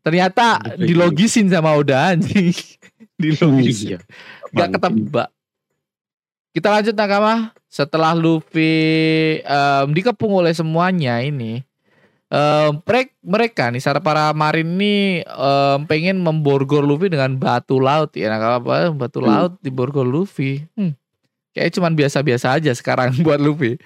ternyata 0.00 0.60
Gitu. 0.74 0.88
dilogisin 0.88 1.46
sama 1.46 1.72
Oda 1.72 2.12
anjing. 2.12 2.52
Dilogisin. 3.18 3.88
iya 3.88 3.98
Gak 4.50 4.68
ketebak. 4.74 5.28
Kita 6.50 6.68
lanjut 6.70 6.92
Nakama. 6.92 7.34
Setelah 7.66 8.12
Luffy 8.12 8.72
em, 9.38 9.86
dikepung 9.90 10.32
oleh 10.34 10.52
semuanya 10.52 11.20
ini. 11.20 11.64
Em, 12.32 12.80
merek- 12.82 13.12
mereka 13.20 13.68
nih 13.68 13.78
para 13.78 14.00
para 14.00 14.24
marin 14.32 14.64
ini 14.72 15.20
em, 15.20 15.78
pengen 15.84 16.16
memborgol 16.18 16.80
Luffy 16.82 17.06
dengan 17.06 17.36
batu 17.36 17.76
laut 17.76 18.08
ya 18.12 18.32
Nakama 18.32 18.56
apa 18.58 18.76
batu 18.90 19.20
Hmm. 19.20 19.28
laut 19.28 19.52
diborgol 19.60 20.08
Luffy. 20.08 20.64
Hmm. 20.72 20.96
Kayak 21.52 21.76
cuman 21.76 21.92
biasa-biasa 21.92 22.56
aja 22.56 22.72
sekarang 22.72 23.12
buat 23.20 23.36
Luffy. 23.36 23.76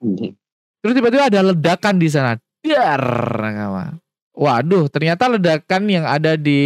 Hmm. 0.00 0.32
Terus 0.80 0.94
tiba-tiba 0.96 1.28
ada 1.28 1.44
ledakan 1.44 2.00
di 2.00 2.08
sana. 2.08 2.40
Dar, 2.64 3.04
Nakama. 3.36 4.00
Waduh, 4.32 4.88
ternyata 4.88 5.28
ledakan 5.28 5.82
yang 5.86 6.08
ada 6.08 6.34
di 6.34 6.60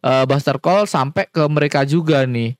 eh, 0.00 0.24
Buster 0.24 0.56
Call 0.56 0.86
sampai 0.86 1.26
ke 1.26 1.42
mereka 1.50 1.82
juga 1.82 2.22
nih. 2.22 2.54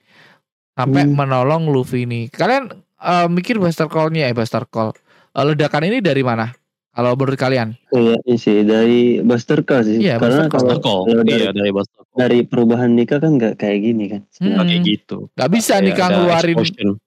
Sampai 0.74 1.06
Hmm. 1.06 1.14
menolong 1.14 1.70
Luffy 1.70 2.04
ini. 2.04 2.26
Kalian 2.26 2.74
eh, 2.98 3.28
mikir 3.30 3.56
Buster 3.56 3.86
Call-nya 3.86 4.26
eh 4.26 4.34
Buster 4.34 4.66
Call. 4.66 4.90
eh, 5.30 5.44
ledakan 5.44 5.86
ini 5.86 6.00
dari 6.00 6.20
mana? 6.20 6.50
Kalau 6.96 7.12
menurut 7.12 7.36
kalian? 7.36 7.76
Iya 7.92 8.16
sih 8.34 8.64
dari 8.64 9.20
Buster 9.20 9.60
Call 9.60 9.84
sih. 9.84 10.00
Iya, 10.00 10.16
Karena 10.16 10.48
Buster 10.48 10.80
Call 10.80 11.04
kalau 11.04 11.20
dari, 11.20 11.36
iya 11.36 11.52
dari 11.52 11.68
Buster 11.68 12.00
Call 12.00 12.16
dari 12.16 12.38
perubahan 12.40 12.90
nikah 12.90 13.20
kan 13.20 13.36
nggak 13.36 13.60
kayak 13.60 13.78
gini 13.84 14.04
kan. 14.08 14.24
Hmm. 14.40 14.64
kayak 14.64 14.80
gitu 14.82 15.28
Gak 15.30 15.50
bisa 15.52 15.76
Kang 15.92 16.08
ada 16.08 16.16
ngeluarin 16.16 16.56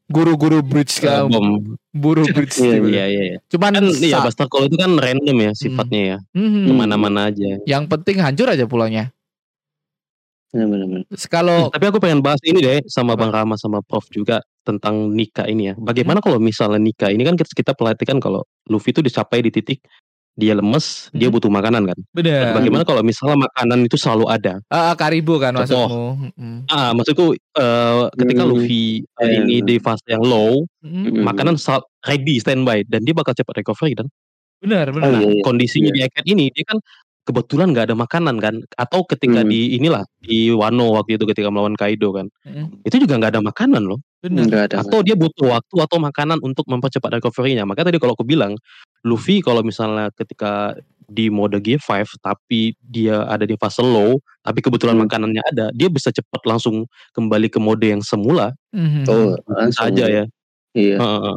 guru-guru 0.05 0.61
bridge 0.61 1.01
kan. 1.01 1.25
bom 1.25 1.73
Buru 1.89 2.21
bridge. 2.23 2.61
Iya, 2.61 2.77
gitu. 2.77 2.85
iya 2.87 3.05
iya 3.09 3.23
iya. 3.25 3.37
Cuman 3.49 3.71
kan 3.73 3.85
iya 3.89 4.17
Buster 4.21 4.45
Call 4.45 4.69
itu 4.69 4.77
kan 4.77 4.93
random 4.93 5.37
ya 5.41 5.51
sifatnya 5.57 6.01
ya 6.05 6.17
Hmm. 6.37 6.69
ke 6.69 6.71
mana-mana 6.71 7.33
aja 7.33 7.57
Yang 7.65 7.83
penting 7.89 8.21
hancur 8.21 8.45
aja 8.45 8.69
pulaunya. 8.69 9.09
Benar-benar. 10.49 11.05
Kalau 11.25 11.69
Tapi 11.69 11.85
aku 11.85 11.97
pengen 11.97 12.21
bahas 12.21 12.41
ini 12.41 12.57
deh 12.57 12.81
sama? 12.85 13.13
Bang 13.13 13.29
Rama 13.29 13.53
sama 13.53 13.81
Prof 13.81 14.05
juga 14.09 14.41
tentang 14.69 15.09
nikah 15.09 15.45
ini 15.45 15.69
ya. 15.69 15.75
Bagaimana 15.75 16.21
kalau 16.21 16.37
misalnya 16.37 16.77
nikah 16.77 17.09
ini 17.09 17.23
kan 17.23 17.33
kita, 17.33 17.49
kita 17.49 17.71
perhatikan 17.73 18.21
kalau 18.21 18.45
Luffy 18.65 18.93
itu 18.93 19.01
dicapai 19.01 19.41
di 19.41 19.49
titik 19.49 19.81
dia 20.33 20.55
lemes, 20.55 21.11
dia 21.11 21.27
Mhm. 21.27 21.33
butuh 21.35 21.51
makanan 21.51 21.83
kan. 21.83 21.99
bener. 22.15 22.55
Bagaimana 22.55 22.87
kalau 22.87 23.03
misalnya 23.03 23.43
makanan 23.43 23.83
itu 23.83 23.99
selalu 23.99 24.23
ada? 24.29 24.63
Ah, 24.71 24.91
ah, 24.91 24.95
Karibu 24.95 25.35
kan 25.35 25.51
Contoh. 25.51 25.67
maksudmu. 25.67 26.31
Mm-mm. 26.31 26.55
Ah, 26.71 26.95
maksudku 26.95 27.35
eh, 27.35 28.01
ketika 28.15 28.47
Hmm. 28.47 28.51
Luffy 28.55 29.03
eh, 29.19 29.25
Iya, 29.25 29.35
ini 29.43 29.55
iya. 29.59 29.67
di 29.67 29.75
fase 29.77 30.07
yang 30.07 30.23
low, 30.23 30.63
Mm-mm. 30.79 31.11
Hmm. 31.11 31.23
makanan 31.27 31.59
sal- 31.59 31.83
ready 32.07 32.39
standby 32.39 32.87
dan 32.87 33.03
dia 33.03 33.11
bakal 33.11 33.35
cepat 33.35 33.59
recovery 33.59 33.99
dan 33.99 34.07
Bener, 34.59 34.91
Oh, 34.91 34.95
bener. 34.95 35.11
iya, 35.11 35.27
iya. 35.27 35.43
kondisinya 35.43 35.91
Iya. 35.91 35.95
di 35.95 35.99
Egghead 36.07 36.25
ini 36.27 36.45
dia 36.51 36.63
kan 36.67 36.79
kebetulan 37.23 37.71
nggak 37.71 37.91
ada 37.91 37.95
makanan 37.95 38.35
kan 38.39 38.55
atau 38.73 39.03
ketika 39.05 39.43
Hmm. 39.43 39.51
di 39.51 39.75
inilah 39.75 40.01
di 40.19 40.49
Wano 40.49 40.95
waktu 40.95 41.15
itu 41.15 41.27
ketika 41.27 41.47
melawan 41.47 41.75
Kaido 41.75 42.09
kan 42.09 42.31
Mm-mm. 42.43 42.79
itu 42.81 42.95
juga 42.95 43.19
nggak 43.19 43.35
ada 43.35 43.41
makanan 43.43 43.83
loh 43.85 43.99
Ada. 44.21 44.83
atau 44.83 44.99
dia 44.99 45.15
butuh 45.15 45.47
waktu 45.55 45.75
atau 45.79 45.97
makanan 45.97 46.43
untuk 46.43 46.67
mempercepat 46.67 47.19
recovery-nya. 47.19 47.63
Makanya 47.63 47.87
tadi 47.95 47.99
kalau 48.03 48.19
aku 48.19 48.27
bilang 48.27 48.59
Luffy 49.07 49.39
kalau 49.39 49.63
misalnya 49.63 50.11
ketika 50.11 50.75
di 51.09 51.31
mode 51.31 51.57
G5 51.57 52.19
tapi 52.21 52.75
dia 52.83 53.25
ada 53.25 53.41
di 53.41 53.55
fase 53.57 53.81
low 53.81 54.19
tapi 54.43 54.59
kebetulan 54.61 54.93
Hmm. 54.93 55.07
makanannya 55.07 55.41
ada, 55.41 55.65
dia 55.73 55.87
bisa 55.87 56.11
cepat 56.11 56.43
langsung 56.45 56.83
kembali 57.15 57.47
ke 57.49 57.57
mode 57.57 57.81
yang 57.81 58.03
semula 58.03 58.53
Mhm. 58.69 59.07
Tuh, 59.07 59.39
langsung 59.47 59.87
saja 59.89 60.05
ya. 60.05 60.23
Iya. 60.75 60.97
Heeh. 60.99 61.35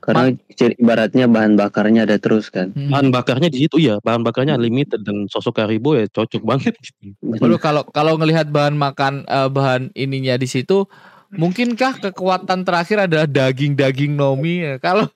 Karena 0.00 0.32
ciri- 0.56 0.78
ibaratnya 0.80 1.28
bahan 1.28 1.60
bakarnya 1.60 2.08
ada 2.08 2.16
terus 2.16 2.48
kan. 2.48 2.72
Hmm. 2.72 2.88
Bahan 2.88 3.12
bakarnya 3.12 3.52
di 3.52 3.68
situ 3.68 3.76
ya, 3.76 4.00
bahan 4.00 4.24
bakarnya 4.24 4.56
unlimited 4.56 5.04
dan 5.04 5.28
sosok 5.28 5.60
Haribo 5.60 5.92
ya 5.92 6.08
cocok 6.08 6.40
banget 6.40 6.72
gitu. 6.80 7.12
Waduh 7.20 7.60
kalau 7.60 7.84
kalau 7.84 8.16
ngelihat 8.16 8.48
bahan 8.48 8.72
makan 8.80 9.28
eh, 9.28 9.48
bahan 9.52 9.92
ininya 9.92 10.40
di 10.40 10.48
situ 10.48 10.88
mungkinkah 11.30 12.02
kekuatan 12.02 12.62
terakhir 12.62 13.06
adalah 13.06 13.26
daging-daging 13.26 14.12
Nomi 14.12 14.54
ya? 14.60 14.74
Kalau 14.78 15.06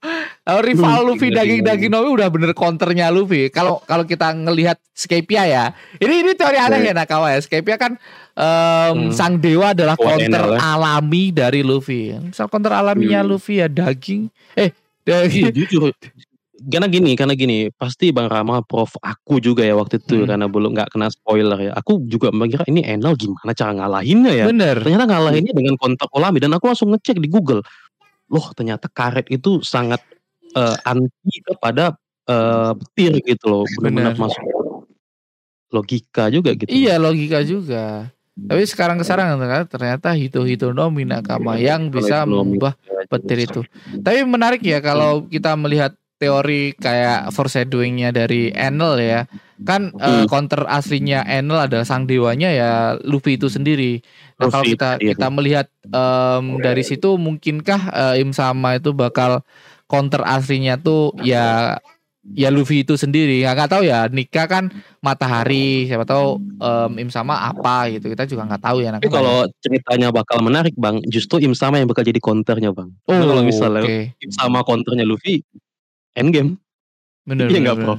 kalau 0.40 0.60
rival 0.60 1.02
Luffy 1.04 1.28
daging-daging 1.30 1.90
Nomi 1.90 2.08
udah 2.12 2.28
bener 2.28 2.52
counternya 2.52 3.10
Luffy. 3.10 3.48
Kalau 3.48 3.82
kalau 3.82 4.02
kita 4.02 4.30
ngelihat 4.30 4.78
Skypia 4.90 5.42
ya. 5.44 5.64
Ini 5.96 6.22
ini 6.22 6.32
teori 6.32 6.54
aneh 6.56 6.80
ya 6.84 6.94
Nakawa 6.94 7.34
ya. 7.34 7.40
Skypia 7.40 7.74
kan 7.74 7.98
em, 8.32 8.94
Hmm. 8.94 9.10
sang 9.10 9.36
dewa 9.36 9.72
adalah 9.72 9.94
Kuat 9.94 10.18
counter 10.22 10.54
ya. 10.54 10.58
alami 10.74 11.30
dari 11.30 11.60
Luffy. 11.60 12.14
Misal 12.14 12.46
counter 12.46 12.72
alaminya 12.72 13.20
Hmm. 13.20 13.30
Luffy 13.30 13.58
ya 13.58 13.66
daging 13.66 14.30
eh 14.54 14.70
Iya, 15.04 15.28
daging 15.28 15.52
jujur. 15.52 15.92
Karena 16.64 16.88
gini, 16.88 17.12
karena 17.18 17.34
gini, 17.36 17.68
pasti 17.74 18.08
Bang 18.14 18.32
Rama, 18.32 18.64
Prof, 18.64 18.96
aku 19.02 19.38
juga 19.38 19.64
ya 19.66 19.76
waktu 19.76 20.00
itu 20.00 20.22
Hmm. 20.22 20.28
karena 20.30 20.46
belum 20.48 20.70
nggak 20.72 20.90
kena 20.94 21.12
spoiler 21.12 21.58
ya. 21.60 21.72
Aku 21.76 22.00
juga 22.08 22.32
mengira 22.32 22.64
ini 22.64 22.80
Enel 22.80 23.14
gimana 23.18 23.52
cara 23.52 23.72
ngalahinnya 23.74 24.32
ya. 24.32 24.44
bener. 24.48 24.80
Ternyata 24.80 25.04
ngalahinnya 25.08 25.52
dengan 25.52 25.74
kontak 25.76 26.08
Olami 26.14 26.38
dan 26.40 26.54
aku 26.56 26.64
langsung 26.70 26.90
ngecek 26.94 27.20
di 27.20 27.28
Google. 27.28 27.60
Loh, 28.32 28.46
ternyata 28.56 28.88
karet 28.88 29.28
itu 29.28 29.60
sangat 29.60 30.00
eh, 30.54 30.76
anti 30.86 31.34
kepada 31.42 31.98
eh, 32.24 32.72
petir 32.78 33.18
gitu 33.26 33.44
loh. 33.50 33.64
Benar. 33.82 34.14
masuk 34.16 34.40
logika 35.74 36.30
juga 36.30 36.54
gitu. 36.54 36.70
Iya 36.70 37.02
logika 37.02 37.42
juga. 37.42 38.14
Tapi 38.34 38.62
sekarang 38.66 38.98
sekarang 39.02 39.38
ternyata 39.70 40.10
Hito 40.14 40.42
Hito 40.42 40.74
Nomi 40.74 41.06
Nakama 41.06 41.54
yang 41.54 41.86
bisa 41.86 42.26
mengubah 42.26 42.74
ya, 42.82 43.06
petir 43.06 43.38
itu. 43.46 43.60
Tapi 44.02 44.26
menarik 44.26 44.58
ya 44.62 44.82
kalau 44.82 45.26
kita 45.26 45.54
melihat 45.54 45.94
teori 46.18 46.72
kayak 46.78 47.34
foreshadowingnya 47.34 48.14
dari 48.14 48.54
Enel 48.54 48.96
ya. 49.02 49.20
Kan 49.62 49.94
Hmm. 49.94 50.26
counter 50.26 50.66
aslinya 50.66 51.22
Enel 51.26 51.70
adalah 51.70 51.86
sang 51.86 52.10
dewanya 52.10 52.50
ya 52.50 52.70
Luffy 53.06 53.38
itu 53.38 53.46
sendiri. 53.46 54.02
Nah, 54.38 54.50
kalau 54.50 54.64
kita 54.66 54.98
tadi 54.98 55.10
ya. 55.10 55.14
kita 55.14 55.28
melihat 55.30 55.66
em, 55.86 56.58
dari 56.58 56.82
situ 56.82 57.14
mungkinkah 57.14 57.80
eh, 57.94 58.22
Im 58.22 58.34
sama 58.34 58.78
itu 58.78 58.90
bakal 58.90 59.46
counter 59.86 60.26
aslinya 60.26 60.74
tuh 60.80 61.14
ya 61.22 61.78
ya 62.32 62.48
Luffy 62.48 62.82
itu 62.82 62.96
sendiri. 62.96 63.44
Nggak, 63.44 63.54
nggak 63.54 63.70
tahu 63.70 63.82
ya. 63.84 64.08
Nika 64.08 64.48
kan 64.48 64.72
matahari, 65.04 65.86
siapa 65.86 66.08
tahu 66.08 66.40
em, 66.40 67.06
Im 67.06 67.10
sama 67.12 67.36
apa 67.44 67.92
gitu. 67.92 68.08
Kita 68.10 68.24
juga 68.24 68.48
nggak 68.48 68.62
tahu 68.64 68.78
ya. 68.80 68.96
Tapi 68.96 69.12
kalau 69.12 69.44
ceritanya 69.60 70.08
bakal 70.08 70.40
menarik 70.40 70.72
Bang, 70.74 71.04
justru 71.06 71.38
Im 71.44 71.52
sama 71.52 71.78
yang 71.78 71.86
bakal 71.86 72.02
jadi 72.02 72.18
counternya 72.18 72.72
Bang. 72.72 72.96
oh, 73.06 73.12
kalau 73.12 73.44
misalnya 73.44 73.84
oke. 73.84 73.98
Im 74.24 74.32
sama 74.32 74.64
counternya 74.64 75.04
Luffy, 75.04 75.44
endgame. 76.14 76.56
bener, 77.24 77.48
Iya 77.48 77.58
nggak. 77.62 77.76
Bro? 77.78 77.94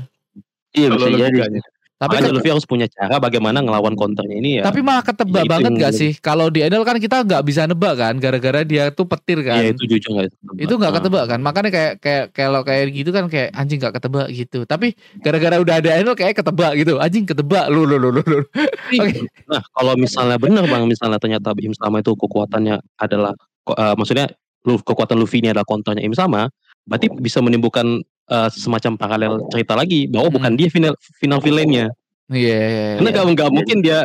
Iya 0.71 0.87
bisa 0.91 1.07
jadi. 1.09 1.59
Tapi 1.95 2.19
kan- 2.19 2.27
Luffy 2.27 2.51
harus 2.51 2.67
punya 2.67 2.85
cara 2.85 3.15
bagaimana 3.17 3.63
ngelawan 3.63 3.95
counternya 3.95 4.35
ini 4.35 4.59
ya. 4.59 4.63
Tapi 4.67 4.83
malah 4.83 4.99
ketebak 4.99 5.41
Ya, 5.41 5.49
banget 5.49 5.71
gak 5.79 5.93
sih? 5.95 6.11
Kalau 6.19 6.51
di 6.51 6.59
Enel 6.59 6.83
kan 6.83 6.99
kita 6.99 7.23
nggak 7.23 7.39
bisa 7.41 7.63
nebak 7.63 7.95
kan, 7.95 8.19
gara-gara 8.19 8.67
dia 8.67 8.91
tuh 8.91 9.07
petir 9.07 9.39
kan. 9.41 9.63
Iya 9.63 9.71
itu 9.71 9.87
jujur 9.87 10.11
nggak 10.11 10.27
itu 10.59 10.73
nggak 10.75 10.91
Ah. 10.91 10.95
ketebak 10.99 11.23
kan. 11.25 11.39
Makanya 11.39 11.71
kayak 11.71 11.93
kayak 11.97 12.23
kalau 12.35 12.61
kayak 12.61 12.91
gitu 12.91 13.15
kan 13.15 13.31
kayak 13.31 13.55
anjing 13.55 13.79
nggak 13.79 13.95
ketebak 13.95 14.27
gitu. 14.29 14.67
Tapi 14.67 14.91
gara-gara 15.17 15.55
udah 15.55 15.75
ada 15.79 15.91
Enel 15.95 16.13
kayak 16.13 16.35
ketebak 16.35 16.71
gitu. 16.75 16.99
Anjing 16.99 17.23
ketebak 17.23 17.71
lu 17.71 17.87
lu 17.87 17.95
lu 17.95 18.11
lu. 18.11 18.21
lu. 18.21 18.43
Oke. 18.43 19.31
Nah 19.47 19.63
kalau 19.63 19.95
misalnya 19.95 20.35
benar 20.35 20.67
bang, 20.67 20.83
misalnya 20.83 21.15
ternyata 21.15 21.55
Im 21.55 21.71
sama 21.71 22.03
itu 22.03 22.11
kekuatannya 22.11 22.75
adalah, 22.99 23.31
eh, 23.71 23.95
maksudnya 23.95 24.27
lu 24.67 24.75
kekuatan 24.77 25.15
Luffy 25.15 25.39
ini 25.39 25.55
adalah 25.55 25.63
counternya 25.63 26.03
Im 26.03 26.11
sama, 26.11 26.51
berarti 26.85 27.09
bisa 27.11 27.41
menimbulkan 27.41 27.99
eh, 28.25 28.49
semacam 28.49 28.91
paralel 28.95 29.33
cerita 29.49 29.73
lagi 29.73 30.05
bahwa 30.05 30.29
Hmm. 30.29 30.35
bukan 30.37 30.51
dia 30.55 30.67
final 30.67 30.93
final 31.17 31.37
villainnya. 31.37 31.93
Iya 32.25 32.41
iya. 32.41 32.65
iya. 32.65 32.85
Karena 32.97 33.09
nggak 33.13 33.25
nggak 33.37 33.49
mungkin 33.53 33.77
dia 33.85 33.99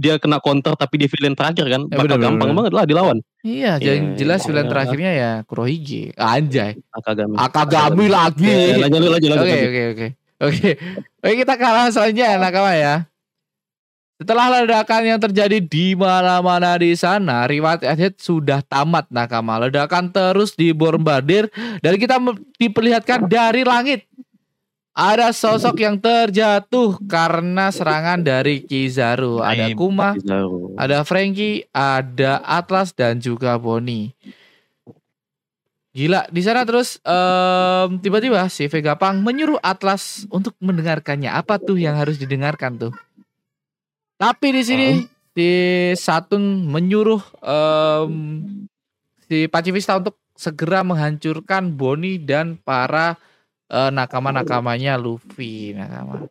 dia 0.00 0.16
kena 0.16 0.40
counter 0.40 0.72
tapi 0.72 0.96
dia 0.96 1.12
villain 1.12 1.36
terakhir 1.36 1.68
kan, 1.68 1.84
Ya, 1.84 1.92
bakal 1.92 2.16
benar, 2.16 2.24
gampang 2.24 2.48
benar. 2.48 2.56
banget 2.56 2.72
lah 2.72 2.84
dilawan. 2.88 3.16
Iya, 3.40 3.52
Iya, 3.52 3.72
jadi 3.76 3.98
jelas 4.16 4.40
iya. 4.40 4.46
villain 4.48 4.68
terakhirnya 4.68 5.10
ya 5.12 5.30
Kurohige. 5.44 6.16
Anjay. 6.16 6.80
Akagami. 6.88 7.36
Akagami 7.36 8.06
lagi. 8.08 8.56
Lanjut 8.80 9.00
lanjut 9.12 9.28
lanjut. 9.28 9.44
Oke 9.44 9.58
oke 9.60 9.82
oke. 9.92 10.06
Oke. 10.40 10.68
Oke 11.20 11.34
kita 11.36 11.54
kalah 11.54 11.92
selanjutnya 11.92 12.40
nakama 12.40 12.72
ya. 12.72 12.94
Setelah 14.20 14.52
ledakan 14.52 15.16
yang 15.16 15.16
terjadi 15.16 15.64
di 15.64 15.96
mana-mana 15.96 16.76
di 16.76 16.92
sana, 16.92 17.48
riwayat 17.48 17.80
Earthhead 17.80 18.20
sudah 18.20 18.60
tamat 18.60 19.08
nakama. 19.08 19.56
Ledakan 19.64 20.12
terus 20.12 20.52
dibombardir 20.52 21.48
dan 21.80 21.96
kita 21.96 22.20
diperlihatkan 22.60 23.24
dari 23.24 23.64
langit. 23.64 24.04
Ada 24.92 25.32
sosok 25.32 25.80
yang 25.80 25.96
terjatuh 25.96 27.00
karena 27.08 27.72
serangan 27.72 28.20
dari 28.20 28.60
Kizaru. 28.60 29.40
Ada. 29.40 29.72
Kuma, 29.72 30.12
ada 30.76 31.00
Frankie, 31.08 31.64
ada 31.72 32.44
Atlas 32.44 32.92
dan 32.92 33.24
juga 33.24 33.56
Bonnie. 33.56 34.12
Gila, 35.96 36.28
di 36.28 36.44
sana 36.44 36.68
terus 36.68 37.00
em, 37.02 37.96
tiba-tiba 38.04 38.46
si 38.52 38.68
Vega 38.68 38.94
Pang 39.00 39.24
menyuruh 39.24 39.58
Atlas 39.64 40.28
untuk 40.28 40.52
mendengarkannya. 40.60 41.32
Apa 41.32 41.56
tuh 41.56 41.80
yang 41.80 41.96
harus 41.96 42.20
didengarkan 42.20 42.76
tuh? 42.76 42.92
Tapi 44.20 44.46
di 44.52 44.62
sini 44.62 44.88
si 45.32 45.48
Satun 45.96 46.68
menyuruh 46.68 47.24
em, 47.40 48.12
si 49.24 49.48
Pacifista 49.48 49.96
untuk 49.96 50.20
segera 50.36 50.84
menghancurkan 50.84 51.72
Bonnie 51.72 52.20
dan 52.20 52.60
para 52.60 53.16
eh, 53.72 53.88
nakama-nakamanya 53.88 55.00
Luffy 55.00 55.72
nakama. 55.72 56.28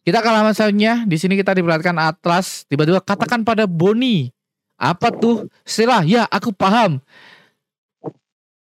Kita 0.00 0.22
ke 0.24 0.28
halaman 0.32 0.56
selanjutnya. 0.56 1.04
Di 1.04 1.20
sini 1.20 1.36
kita 1.36 1.52
diperlihatkan 1.52 1.98
Atlas 2.00 2.64
tiba-tiba 2.64 3.04
katakan 3.04 3.44
pada 3.44 3.68
Bonnie. 3.68 4.32
Apa 4.80 5.12
tuh? 5.12 5.52
Setelah 5.60 6.08
ya 6.08 6.24
aku 6.32 6.56
paham. 6.56 7.04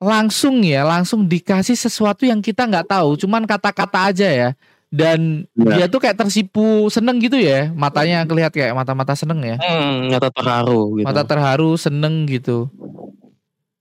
Langsung 0.01 0.65
ya, 0.65 0.81
langsung 0.81 1.29
dikasih 1.29 1.77
sesuatu 1.77 2.25
yang 2.25 2.41
kita 2.41 2.65
nggak 2.65 2.89
tahu, 2.89 3.21
cuman 3.21 3.45
kata-kata 3.45 4.09
aja 4.09 4.29
ya. 4.33 4.49
Dan 4.91 5.47
Benar. 5.55 5.75
dia 5.79 5.85
tuh 5.87 6.03
kayak 6.03 6.19
tersipu 6.19 6.91
seneng 6.91 7.15
gitu 7.23 7.39
ya, 7.39 7.71
matanya 7.71 8.27
kelihatan 8.27 8.59
kayak 8.59 8.75
mata-mata 8.75 9.15
seneng 9.15 9.39
ya. 9.39 9.55
Hmm, 9.55 10.11
nyata 10.11 10.27
terharu 10.35 10.99
gitu. 10.99 11.07
Mata 11.07 11.23
terharu, 11.23 11.79
seneng 11.79 12.27
gitu. 12.27 12.67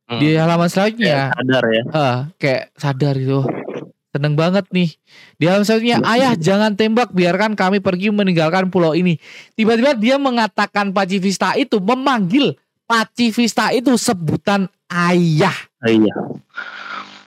Hmm. 0.07 0.23
Di 0.23 0.39
halaman 0.39 0.71
selanjutnya, 0.71 1.35
Sadar 1.35 1.65
ya. 1.67 1.83
ah, 1.91 2.17
kayak 2.39 2.71
sadar 2.79 3.19
itu. 3.19 3.43
Seneng 4.11 4.35
banget 4.39 4.67
nih. 4.71 4.91
Di 5.35 5.45
halaman 5.51 5.67
selanjutnya, 5.67 5.99
ayah 6.15 6.33
jangan 6.39 6.79
tembak, 6.79 7.11
biarkan 7.11 7.59
kami 7.59 7.83
pergi 7.83 8.15
meninggalkan 8.15 8.71
pulau 8.71 8.95
ini. 8.95 9.19
Tiba-tiba 9.59 9.99
dia 9.99 10.15
mengatakan 10.15 10.95
Pacifista 10.95 11.59
itu 11.59 11.83
memanggil 11.83 12.55
Pacifista 12.87 13.71
itu 13.71 13.95
sebutan 13.99 14.67
ayah. 14.91 15.55
Ah, 15.79 15.91
Iya. 15.91 16.15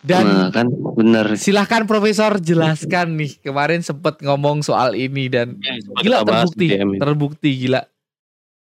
Dan 0.03 0.24
Nah, 0.27 0.50
kan 0.51 0.67
bener. 0.93 1.39
silahkan 1.39 1.88
Profesor 1.88 2.36
jelaskan 2.38 3.15
nih. 3.15 3.39
Kemarin 3.39 3.79
sempat 3.79 4.19
ngomong 4.19 4.60
soal 4.60 4.93
ini 4.93 5.31
dan 5.31 5.55
Ya, 5.57 5.79
gila 5.98 6.22
terbukti, 6.22 6.67
terbukti 7.00 7.50
gila. 7.57 7.88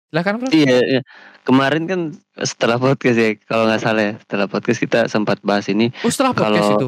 Silahkan 0.08 0.40
Prof. 0.40 0.52
Iya, 0.52 0.78
iya. 0.80 1.02
Kemarin 1.44 1.84
kan 1.84 2.00
setelah 2.40 2.80
podcast 2.80 3.18
ya, 3.18 3.36
kalau 3.44 3.68
nggak 3.68 3.82
salah 3.82 4.04
ya, 4.04 4.14
setelah 4.18 4.48
podcast 4.48 4.80
kita 4.80 5.00
sempat 5.08 5.44
bahas 5.44 5.68
ini. 5.68 5.92
Oh, 6.00 6.08
setelah 6.08 6.32
podcast 6.32 6.64
Kalau- 6.64 6.80
itu. 6.80 6.88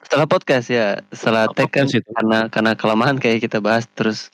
Setelah 0.00 0.26
podcast 0.26 0.66
ya, 0.66 0.86
setelah 1.10 1.44
tag 1.50 1.70
kan 1.70 1.86
itu. 1.86 2.02
karena 2.08 2.46
karena 2.46 2.72
kelamaan 2.74 3.18
kayak 3.18 3.42
kita 3.42 3.58
bahas 3.58 3.84
terus 3.92 4.30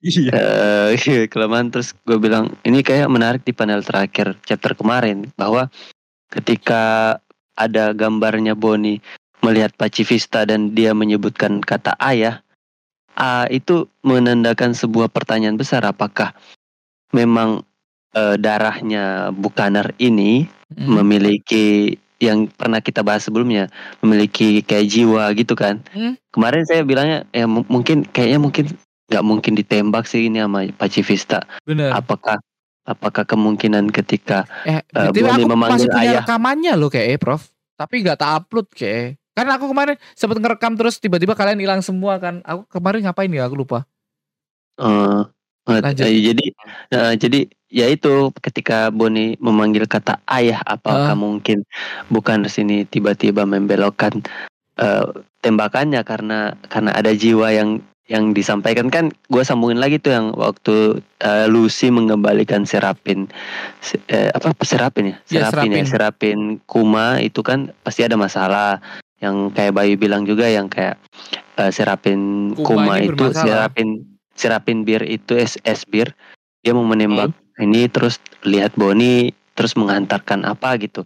Iya. 0.00 0.32
eh 0.32 0.88
iya, 1.06 1.22
kelamaan 1.26 1.68
terus 1.68 1.92
gue 2.02 2.16
bilang 2.16 2.52
ini 2.62 2.80
kayak 2.80 3.06
menarik 3.06 3.42
di 3.42 3.52
panel 3.52 3.80
terakhir 3.80 4.36
chapter 4.42 4.72
kemarin 4.72 5.28
bahwa 5.34 5.68
ketika 6.28 7.16
ada 7.58 7.90
gambarnya 7.92 8.54
Boni 8.54 9.02
melihat 9.42 9.74
Pacifista 9.74 10.46
dan 10.46 10.72
dia 10.72 10.94
menyebutkan 10.94 11.58
kata 11.58 11.98
ayah 11.98 12.38
ah, 13.14 13.50
itu 13.50 13.90
menandakan 14.06 14.72
sebuah 14.72 15.10
pertanyaan 15.10 15.58
besar 15.58 15.82
apakah 15.82 16.30
memang 17.10 17.66
eh, 18.14 18.36
darahnya 18.38 19.34
Bukanar 19.34 19.92
ini 19.98 20.46
Hmm. 20.68 21.00
memiliki 21.00 21.96
yang 22.20 22.44
pernah 22.44 22.84
kita 22.84 23.00
bahas 23.00 23.24
sebelumnya 23.24 23.72
memiliki 24.04 24.60
kayak 24.60 24.84
jiwa 24.92 25.32
gitu 25.32 25.56
kan 25.56 25.80
Hmm. 25.96 26.12
kemarin 26.28 26.60
saya 26.68 26.84
bilangnya 26.84 27.24
ya 27.32 27.48
mu- 27.48 27.64
mungkin 27.72 28.04
kayaknya 28.04 28.36
mungkin 28.36 28.64
nggak 29.08 29.24
mungkin 29.24 29.56
ditembak 29.56 30.04
sih 30.04 30.28
ini 30.28 30.44
sama 30.44 30.68
Pacifista 30.76 31.48
Bener. 31.64 31.88
apakah 31.96 32.36
apakah 32.88 33.22
kemungkinan 33.22 33.92
ketika 33.92 34.48
Eh, 34.64 34.80
Eh, 34.88 35.12
Bonnie 35.12 35.44
aku 35.44 35.46
memanggil 35.46 35.84
masih 35.84 35.88
punya 35.90 36.02
ayah. 36.08 36.22
rekamannya 36.24 36.72
loh 36.74 36.88
kayak 36.88 37.20
Prof. 37.20 37.44
Tapi 37.76 37.94
nggak 38.00 38.16
tak 38.16 38.30
upload 38.34 38.66
kayak. 38.72 39.20
Karena 39.30 39.54
aku 39.54 39.68
kemarin 39.68 39.94
sempat 40.12 40.36
ngerekam 40.36 40.74
terus 40.74 40.96
tiba-tiba 40.96 41.32
kalian 41.32 41.60
hilang 41.60 41.78
semua 41.78 42.16
kan. 42.16 42.40
Aku 42.42 42.66
kemarin 42.66 43.04
ngapain 43.04 43.30
ya 43.30 43.44
aku 43.44 43.54
lupa. 43.56 43.84
eh 44.76 45.22
Eh, 45.68 45.84
Lanjut. 45.84 46.00
eh, 46.00 46.20
jadi 46.24 46.44
eh, 46.88 47.12
jadi 47.14 47.40
ya 47.68 47.86
itu 47.86 48.08
ketika 48.34 48.88
Boni 48.88 49.36
memanggil 49.36 49.84
kata 49.84 50.16
ayah 50.26 50.64
apakah 50.64 51.12
Ah. 51.12 51.14
mungkin 51.14 51.60
bukan 52.08 52.48
sini 52.48 52.82
tiba-tiba 52.82 53.44
membelokkan 53.44 54.24
eh, 54.74 55.06
tembakannya 55.38 56.00
karena 56.02 56.38
karena 56.64 56.90
ada 56.90 57.12
jiwa 57.12 57.52
yang 57.52 57.84
yang 58.08 58.32
disampaikan 58.32 58.88
kan 58.88 59.12
gue 59.28 59.42
sambungin 59.42 59.76
lagi 59.76 59.96
tuh 59.96 60.10
yang 60.10 60.26
waktu 60.32 60.98
eh, 61.20 61.44
Lucy 61.44 61.88
mengembalikan 61.88 62.64
Serapin 62.64 63.28
Se- 63.78 64.00
eh, 64.08 64.32
apa 64.32 64.56
Serapin 64.64 65.12
ya 65.12 65.16
Ya, 65.28 65.44
Serapin 65.44 65.70
ya 65.70 65.84
Serapin. 65.84 65.86
Serapin 65.86 66.38
Kuma 66.64 67.20
itu 67.20 67.40
kan 67.40 67.70
pasti 67.80 68.02
ada 68.02 68.16
masalah 68.16 68.80
yang 69.20 69.52
kayak 69.52 69.76
Bayu 69.76 69.94
bilang 69.94 70.24
juga 70.24 70.48
yang 70.48 70.66
kayak 70.66 70.96
eh, 71.54 71.68
Serapin 71.68 72.52
Kuma 72.56 72.88
Kuma, 72.88 72.94
itu 72.98 73.12
bermasalah. 73.14 73.68
Serapin 73.68 73.88
Serapin 74.32 74.78
Bir 74.82 75.04
itu 75.04 75.36
es 75.36 75.60
es 75.62 75.84
Bir 75.84 76.16
dia 76.58 76.72
mau 76.72 76.82
menembak 76.82 77.28
Hmm. 77.58 77.66
ini 77.66 77.90
terus 77.90 78.22
lihat 78.40 78.72
Boni 78.72 79.28
terus 79.52 79.74
mengantarkan 79.74 80.46
apa 80.46 80.78
gitu 80.78 81.02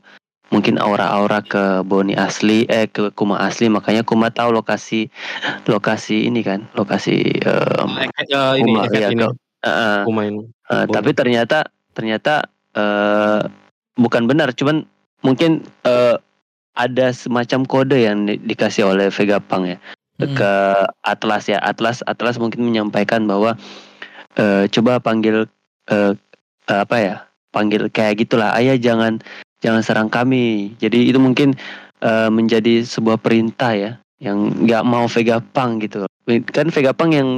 mungkin 0.53 0.77
aura-aura 0.77 1.41
ke 1.41 1.81
Boni 1.83 2.13
asli 2.13 2.69
eh 2.69 2.85
ke 2.87 3.09
Kuma 3.17 3.41
asli 3.41 3.73
makanya 3.73 4.05
Kuma 4.05 4.29
tahu 4.29 4.53
lokasi 4.53 5.09
lokasi 5.65 6.29
ini 6.29 6.45
kan 6.45 6.69
lokasi 6.77 7.41
em, 7.43 7.91
Ya, 8.29 8.55
ini 8.55 8.77
Kuma 8.77 8.93
ya 8.93 9.09
ini. 9.09 9.25
ke- 9.25 9.35
eh, 9.65 9.73
eh, 9.73 10.01
eh, 10.05 10.05
Boni. 10.07 10.93
tapi 10.93 11.11
ternyata 11.17 11.65
ternyata 11.97 12.45
eh, 12.77 13.41
bukan 13.97 14.29
benar 14.29 14.53
cuman 14.53 14.85
mungkin 15.25 15.65
eh, 15.83 16.17
ada 16.73 17.13
semacam 17.13 17.69
kode 17.69 17.99
yang 18.01 18.25
di- 18.25 18.41
dikasih 18.41 18.89
oleh 18.89 19.13
Vegapunk 19.13 19.77
ya. 19.77 19.79
Mm. 20.23 20.39
ke 20.39 20.53
Atlas 21.03 21.49
ya. 21.51 21.59
Atlas 21.59 22.01
Atlas 22.07 22.37
mungkin 22.39 22.63
menyampaikan 22.63 23.25
bahwa 23.27 23.57
eh, 24.37 24.65
coba 24.71 25.01
panggil 25.03 25.45
eh, 25.91 26.13
eh, 26.69 26.79
apa 26.81 26.97
ya 26.97 27.15
panggil 27.53 27.93
kayak 27.93 28.25
gitulah. 28.25 28.57
Ayah 28.57 28.79
jangan 28.79 29.21
jangan 29.63 29.81
serang 29.81 30.11
kami. 30.11 30.75
Jadi 30.77 31.09
itu 31.09 31.17
mungkin 31.17 31.55
eh, 32.03 32.29
menjadi 32.29 32.83
sebuah 32.83 33.17
perintah 33.17 33.73
ya 33.73 33.93
yang 34.19 34.67
nggak 34.67 34.83
mau 34.83 35.07
Vegapunk 35.07 35.87
gitu. 35.87 36.05
Kan 36.51 36.71
Vegapunk 36.71 37.13
yang 37.15 37.31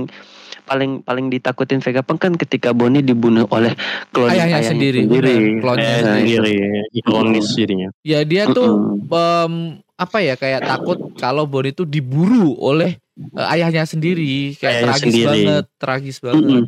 paling 0.65 1.05
paling 1.05 1.29
ditakutin 1.29 1.81
Vegapunk 1.81 2.21
kan 2.21 2.33
ketika 2.37 2.73
Bonnie 2.73 3.05
dibunuh 3.05 3.45
oleh 3.49 3.77
klon 4.11 4.33
Ayahnya 4.33 4.65
sendiri, 4.65 5.05
benar, 5.05 5.61
klonnya 5.61 5.85
Eh, 5.85 6.01
sendiri. 6.01 6.57
sendiri, 6.57 6.57
ironis 6.97 7.49
jadinya. 7.53 7.89
Ya 8.01 8.25
dia 8.25 8.49
tuh 8.49 8.97
em, 9.05 9.55
apa 9.95 10.19
ya 10.25 10.35
kayak 10.35 10.65
takut 10.65 10.99
kalau 11.17 11.45
Boni 11.47 11.71
itu 11.71 11.85
diburu 11.85 12.57
oleh 12.57 12.97
eh, 13.37 13.53
ayahnya 13.57 13.85
sendiri. 13.85 14.57
Kayak 14.57 14.73
Ayahnya 14.73 14.89
tragis 14.89 15.03
sendiri. 15.05 15.29
banget 15.29 15.65
tragis 15.77 16.17
banget. 16.21 16.41
Mm-mm. 16.41 16.63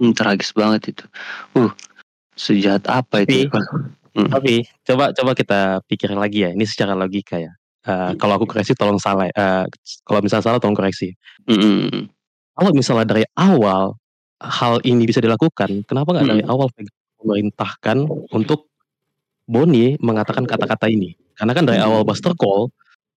Hmm, 0.00 0.12
tragis 0.16 0.50
banget 0.56 0.80
itu. 0.96 1.04
Uh 1.52 1.72
sejahat 2.32 2.88
apa 2.88 3.28
itu? 3.28 3.44
Tapi 3.48 3.52
coba 4.84 5.12
coba 5.16 5.30
kita 5.32 5.60
pikir 5.88 6.12
lagi 6.12 6.44
ya. 6.44 6.50
Ini 6.52 6.64
secara 6.68 6.92
logika 6.92 7.40
ya. 7.40 7.52
Eh, 7.82 8.12
kalau 8.14 8.38
aku 8.38 8.46
koreksi 8.46 8.76
tolong 8.78 9.00
salah. 9.00 9.26
eh, 9.26 9.64
kalau 10.06 10.20
misalnya 10.22 10.44
salah 10.44 10.58
tolong 10.62 10.76
koreksi. 10.76 11.16
Mm-mm. 11.48 12.06
Kalau 12.52 12.70
misalnya 12.76 13.08
dari 13.08 13.24
awal 13.34 13.96
hal 14.38 14.78
ini 14.84 15.08
bisa 15.08 15.18
dilakukan, 15.18 15.82
kenapa 15.88 16.12
nggak 16.12 16.28
dari 16.28 16.42
Hmm. 16.44 16.52
awal 16.52 16.68
memerintahkan 17.22 18.06
untuk 18.30 18.68
Boni 19.48 19.98
mengatakan 19.98 20.46
kata-kata 20.46 20.86
ini? 20.86 21.16
Karena 21.34 21.52
kan 21.56 21.64
dari 21.66 21.80
Hmm. 21.80 21.88
awal 21.90 22.02
Buster 22.06 22.36
Call, 22.36 22.70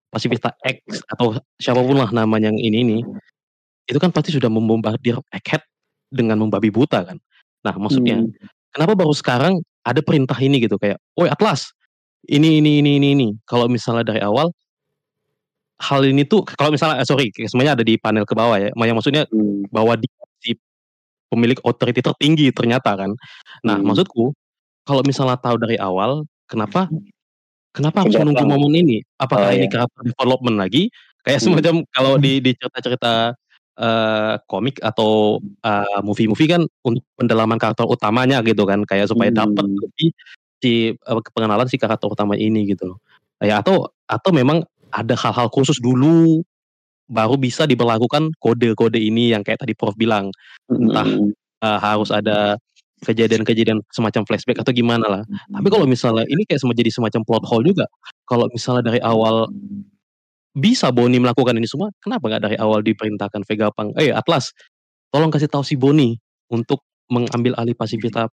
Pasifista 0.10 0.56
X 0.64 1.04
atau 1.12 1.36
siapa 1.60 1.84
pun 1.84 2.00
lah 2.00 2.10
namanya 2.10 2.50
yang 2.50 2.58
ini 2.58 2.78
ini, 2.82 3.00
itu 3.86 3.98
kan 4.00 4.10
pasti 4.10 4.32
sudah 4.34 4.48
membombardir 4.50 5.20
Egghead 5.30 5.62
dengan 6.10 6.40
membabi 6.42 6.72
buta 6.72 7.04
kan. 7.06 7.18
Nah 7.62 7.75
maksudnya 7.78 8.24
Hmm. 8.24 8.32
kenapa 8.74 8.96
baru 8.98 9.14
sekarang 9.14 9.62
ada 9.86 10.01
perintah 10.04 10.38
ini 10.42 10.60
gitu 10.65 10.75
kayak, 10.82 10.98
"Woi 11.18 11.30
Atlas, 11.32 11.72
ini 12.30 12.60
ini 12.62 12.82
ini 12.84 12.98
ini 13.01 13.08
ini." 13.18 13.27
Kalau 13.50 13.70
misalnya 13.72 14.06
dari 14.08 14.22
awal 14.25 14.51
hal 15.84 16.01
ini 16.08 16.24
tuh 16.24 16.48
kalau 16.56 16.72
misalnya 16.72 17.04
eh, 17.04 17.08
sorry 17.08 17.27
semuanya 17.51 17.75
ada 17.75 17.83
di 17.83 18.00
panel 18.00 18.24
ke 18.24 18.31
bawah 18.38 18.55
ya. 18.59 18.72
Yang 18.75 18.98
maksudnya 19.00 19.24
Hmm. 19.31 19.68
bahwa 19.75 19.94
dia 20.00 20.12
si 20.44 20.55
pemilik 21.31 21.59
otoriti 21.66 22.01
tertinggi 22.05 22.51
ternyata 22.55 22.96
kan. 23.00 23.12
Nah, 23.68 23.77
Hmm. 23.81 23.88
maksudku 23.92 24.31
kalau 24.88 25.01
misalnya 25.07 25.38
tahu 25.42 25.57
dari 25.62 25.77
awal, 25.81 26.25
kenapa 26.51 26.88
kenapa 27.75 28.03
harus 28.05 28.16
menunggu 28.20 28.46
momen 28.48 28.74
ini? 28.86 28.98
Apakah 29.22 29.51
Oh, 29.53 29.57
ini 29.57 29.68
iya. 29.68 29.74
karakter 29.74 30.01
development 30.07 30.57
lagi? 30.62 30.90
Kayak 31.25 31.40
Hmm. 31.44 31.48
semacam 31.53 31.75
kalau 31.96 32.14
di 32.22 32.33
di 32.46 32.51
cerita-cerita 32.57 33.33
eh, 33.79 34.35
komik 34.48 34.79
atau 34.83 35.40
eh, 35.64 36.00
movie-movie 36.03 36.50
kan 36.50 36.61
untuk 36.83 37.03
pendalaman 37.20 37.59
karakter 37.59 37.85
utamanya 37.88 38.40
gitu 38.46 38.64
kan, 38.68 38.83
kayak 38.88 39.07
supaya 39.11 39.31
dapat 39.33 39.66
Hmm. 39.66 39.77
lebih 39.79 40.09
si 40.64 40.74
eh, 40.96 41.22
pengenalan 41.35 41.68
si 41.68 41.75
karakter 41.79 42.07
utama 42.11 42.35
ini 42.40 42.68
gitu 42.72 42.96
loh. 42.96 42.98
Ya 43.44 43.59
atau 43.59 43.92
atau 44.07 44.31
memang 44.31 44.64
ada 44.96 45.14
hal-hal 45.20 45.51
khusus 45.51 45.77
dulu 45.83 46.40
baru 47.05 47.38
bisa 47.38 47.70
diberlakukan 47.70 48.33
kode-kode 48.42 48.98
ini 48.98 49.29
yang 49.35 49.46
kayak 49.46 49.61
tadi 49.61 49.77
Prof 49.77 49.94
bilang 50.00 50.31
entah 50.72 51.05
eh, 51.61 51.79
harus 51.83 52.09
ada 52.09 52.57
kejadian-kejadian 53.05 53.83
semacam 53.94 54.24
flashback 54.25 54.64
atau 54.64 54.74
gimana 54.74 55.05
lah. 55.05 55.24
Tapi 55.51 55.68
kalau 55.70 55.85
misalnya 55.85 56.25
ini 56.31 56.48
kayak 56.48 56.64
semacam 56.64 56.79
jadi 56.81 56.92
semacam 56.96 57.22
plot 57.27 57.44
hole 57.46 57.66
juga. 57.70 57.85
Kalau 58.25 58.48
misalnya 58.50 58.88
dari 58.88 59.00
awal 59.03 59.51
bisa 60.55 60.87
Boni 60.96 61.20
melakukan 61.20 61.53
ini 61.59 61.68
semua, 61.68 61.91
kenapa 62.00 62.31
nggak 62.31 62.44
dari 62.48 62.55
awal 62.55 62.79
diperintahkan 62.79 63.44
Vegapunk, 63.44 64.00
eh 64.00 64.15
Atlas, 64.15 64.55
tolong 65.11 65.27
kasih 65.29 65.51
tahu 65.51 65.68
si 65.68 65.75
Boni 65.75 66.15
untuk 66.48 66.81
mengambil 67.11 67.53
alih 67.59 67.75
Pasifista 67.75 68.31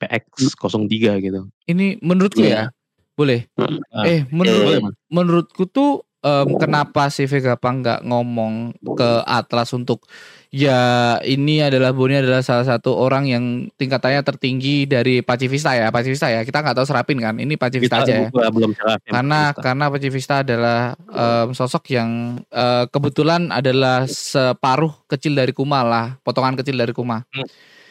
PX03 0.00 0.88
gitu. 1.20 1.40
ini 1.68 2.00
menurutku 2.00 2.40
Iya. 2.40 2.72
ya 2.72 2.74
boleh 3.16 3.48
Ah, 3.92 4.04
eh 4.04 4.24
menurut 4.28 4.64
boleh, 4.64 4.80
Bang. 4.80 4.94
menurutku 5.08 5.62
tuh 5.68 6.04
em, 6.22 6.48
kenapa 6.56 7.08
si 7.08 7.24
Vegapunk 7.24 7.82
nggak 7.84 8.00
ngomong 8.06 8.72
ke 8.96 9.10
Atlas 9.24 9.72
untuk 9.72 10.04
ya 10.48 10.80
ini 11.20 11.60
adalah 11.60 11.92
Boni 11.92 12.16
adalah 12.16 12.40
salah 12.40 12.64
satu 12.64 12.96
orang 12.96 13.28
yang 13.28 13.44
tingkatannya 13.76 14.24
tertinggi 14.24 14.88
dari 14.88 15.20
Pacifista 15.20 15.76
ya 15.76 15.92
Pacifista 15.92 16.32
ya. 16.32 16.40
Kita 16.46 16.64
nggak 16.64 16.76
tahu 16.80 16.86
serapin 16.88 17.20
kan 17.20 17.36
ini 17.36 17.60
Pacifista 17.60 18.00
Kita 18.00 18.08
aja 18.08 18.14
ya. 18.32 18.48
belum 18.48 18.72
serapin 18.72 19.10
karena 19.12 19.40
Pacifista. 19.52 19.62
karena 19.66 19.84
Pacifista 19.92 20.34
adalah 20.40 20.78
em, 20.96 21.48
sosok 21.52 21.84
yang 21.92 22.10
eh, 22.48 22.84
kebetulan 22.88 23.52
adalah 23.52 24.08
separuh 24.08 24.94
kecil 25.10 25.36
dari 25.36 25.52
Kuma 25.52 25.84
lah 25.84 26.06
potongan 26.24 26.56
kecil 26.56 26.76
dari 26.78 26.96
Kuma. 26.96 27.20
Hmm. 27.32 27.44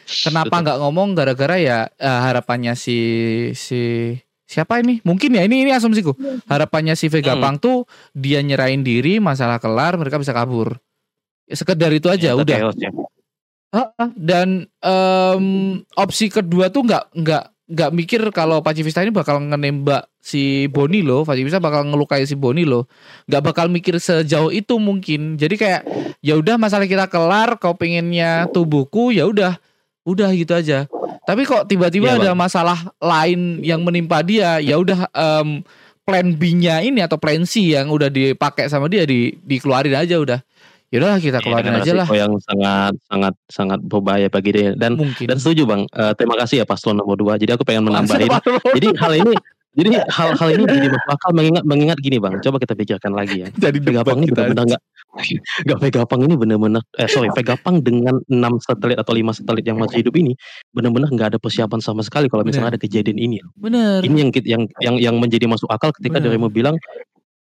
kenapa 0.06 0.54
nggak 0.62 0.78
ngomong? 0.82 1.14
Gara-gara 1.14 1.56
ya 1.58 1.78
eh, 1.98 2.20
harapannya 2.26 2.74
si 2.74 2.98
si 3.54 4.14
siapa 4.46 4.80
ini? 4.80 5.02
Mungkin 5.02 5.34
ya 5.34 5.42
ini 5.44 5.66
ini 5.66 5.70
asumsiku. 5.74 6.14
Harapannya 6.46 6.94
si 6.94 7.10
Vegapunk 7.10 7.58
tuh 7.60 7.84
dia 8.14 8.40
nyerahin 8.40 8.86
diri 8.86 9.18
masalah 9.18 9.58
kelar 9.58 9.98
mereka 9.98 10.16
bisa 10.16 10.30
kabur. 10.30 10.78
Ya, 11.46 11.54
sekedar 11.54 11.90
itu 11.94 12.06
aja 12.10 12.34
udah. 12.34 12.58
chaos 12.70 12.78
ya. 12.78 12.90
Heeh, 13.74 14.08
dan 14.16 14.70
em, 14.80 15.46
opsi 15.98 16.30
kedua 16.30 16.70
tuh 16.70 16.86
nggak 16.86 17.12
nggak 17.12 17.44
nggak 17.66 17.90
mikir 17.90 18.22
kalau 18.30 18.62
Pacifista 18.62 19.02
ini 19.02 19.10
bakal 19.10 19.42
ngenembak 19.42 20.06
si 20.22 20.70
Boni 20.70 21.02
loh, 21.02 21.26
Pacifista 21.26 21.58
bakal 21.58 21.82
ngelukai 21.90 22.22
si 22.22 22.38
Boni 22.38 22.62
loh, 22.62 22.86
nggak 23.26 23.42
bakal 23.42 23.66
mikir 23.66 23.98
sejauh 23.98 24.54
itu 24.54 24.78
mungkin. 24.78 25.34
Jadi 25.34 25.54
kayak 25.58 25.82
ya 26.22 26.38
udah 26.38 26.54
masalah 26.62 26.86
kita 26.86 27.10
kelar, 27.10 27.58
kau 27.58 27.74
pengennya 27.74 28.46
tubuhku 28.54 29.10
ya 29.10 29.26
udah, 29.26 29.58
udah 30.06 30.30
gitu 30.30 30.54
aja. 30.54 30.86
Tapi 31.26 31.42
kok 31.42 31.66
tiba-tiba 31.66 32.14
Iya, 32.14 32.22
ada 32.22 32.32
masalah 32.32 32.78
lain 33.02 33.58
yang 33.60 33.82
menimpa 33.82 34.22
dia, 34.22 34.62
ya 34.62 34.78
udah 34.78 35.10
em, 35.10 35.66
plan 36.06 36.26
B-nya 36.30 36.86
ini 36.86 37.02
atau 37.02 37.18
plan 37.18 37.42
C 37.42 37.74
yang 37.74 37.90
udah 37.90 38.06
dipakai 38.06 38.70
sama 38.70 38.86
dia 38.86 39.02
di 39.02 39.34
dikeluarin 39.42 39.98
aja 39.98 40.16
udah. 40.16 40.38
Ya 40.86 41.02
udah 41.02 41.18
kita 41.18 41.42
Iya, 41.42 41.44
keluarin 41.44 41.64
dengan 41.66 41.82
aja 41.82 41.92
lah. 41.98 42.06
yang 42.14 42.32
sangat 42.38 42.94
sangat 43.10 43.34
sangat 43.50 43.78
berbahaya 43.82 44.30
bagi 44.30 44.54
dia. 44.54 44.70
Dan 44.78 44.94
Mungkin. 44.94 45.26
dan 45.26 45.36
setuju 45.42 45.66
bang. 45.66 45.82
Eh, 45.90 46.12
terima 46.14 46.38
kasih 46.38 46.62
ya 46.62 46.64
paslon 46.64 46.94
nomor 46.94 47.18
dua. 47.18 47.34
Jadi 47.34 47.58
aku 47.58 47.66
pengen 47.66 47.90
menambahin. 47.90 48.30
jadi 48.70 48.94
hal 48.94 49.12
ini 49.18 49.34
jadi 49.76 50.08
hal-hal 50.08 50.48
ini 50.56 50.64
jadi 50.64 50.88
masuk 50.88 51.10
akal 51.10 51.30
mengingat 51.36 51.64
mengingat 51.66 51.98
gini 52.00 52.16
bang. 52.16 52.38
Coba 52.40 52.56
kita 52.56 52.72
pikirkan 52.72 53.12
lagi 53.12 53.44
ya. 53.44 53.48
Jadi 53.50 53.82
Vegapunk 53.82 54.24
ini 54.24 54.30
benar-benar 54.30 54.64
nggak 54.72 54.82
nggak 55.66 55.78
Vegapunk 55.80 56.22
ini 56.28 56.34
benar-benar 56.36 56.82
eh 57.00 57.08
sorry 57.08 57.32
Vegapunk 57.32 57.82
dengan 57.82 58.20
6 58.28 58.66
satelit 58.66 58.98
atau 59.00 59.12
5 59.16 59.38
satelit 59.42 59.64
yang 59.64 59.80
masih 59.80 60.04
hidup 60.04 60.14
ini 60.16 60.36
benar-benar 60.70 61.08
nggak 61.12 61.28
ada 61.34 61.38
persiapan 61.40 61.80
sama 61.80 62.04
sekali 62.04 62.28
kalau 62.28 62.44
misalnya 62.44 62.76
ada 62.76 62.80
kejadian 62.80 63.16
ini. 63.16 63.40
Bener. 63.56 64.04
Ini 64.04 64.16
yang 64.16 64.30
yang 64.44 64.62
yang 64.82 64.96
yang 65.00 65.16
menjadi 65.16 65.48
masuk 65.48 65.68
akal 65.72 65.90
ketika 65.96 66.20
Benar. 66.20 66.36
Doremo 66.36 66.48
bilang 66.52 66.76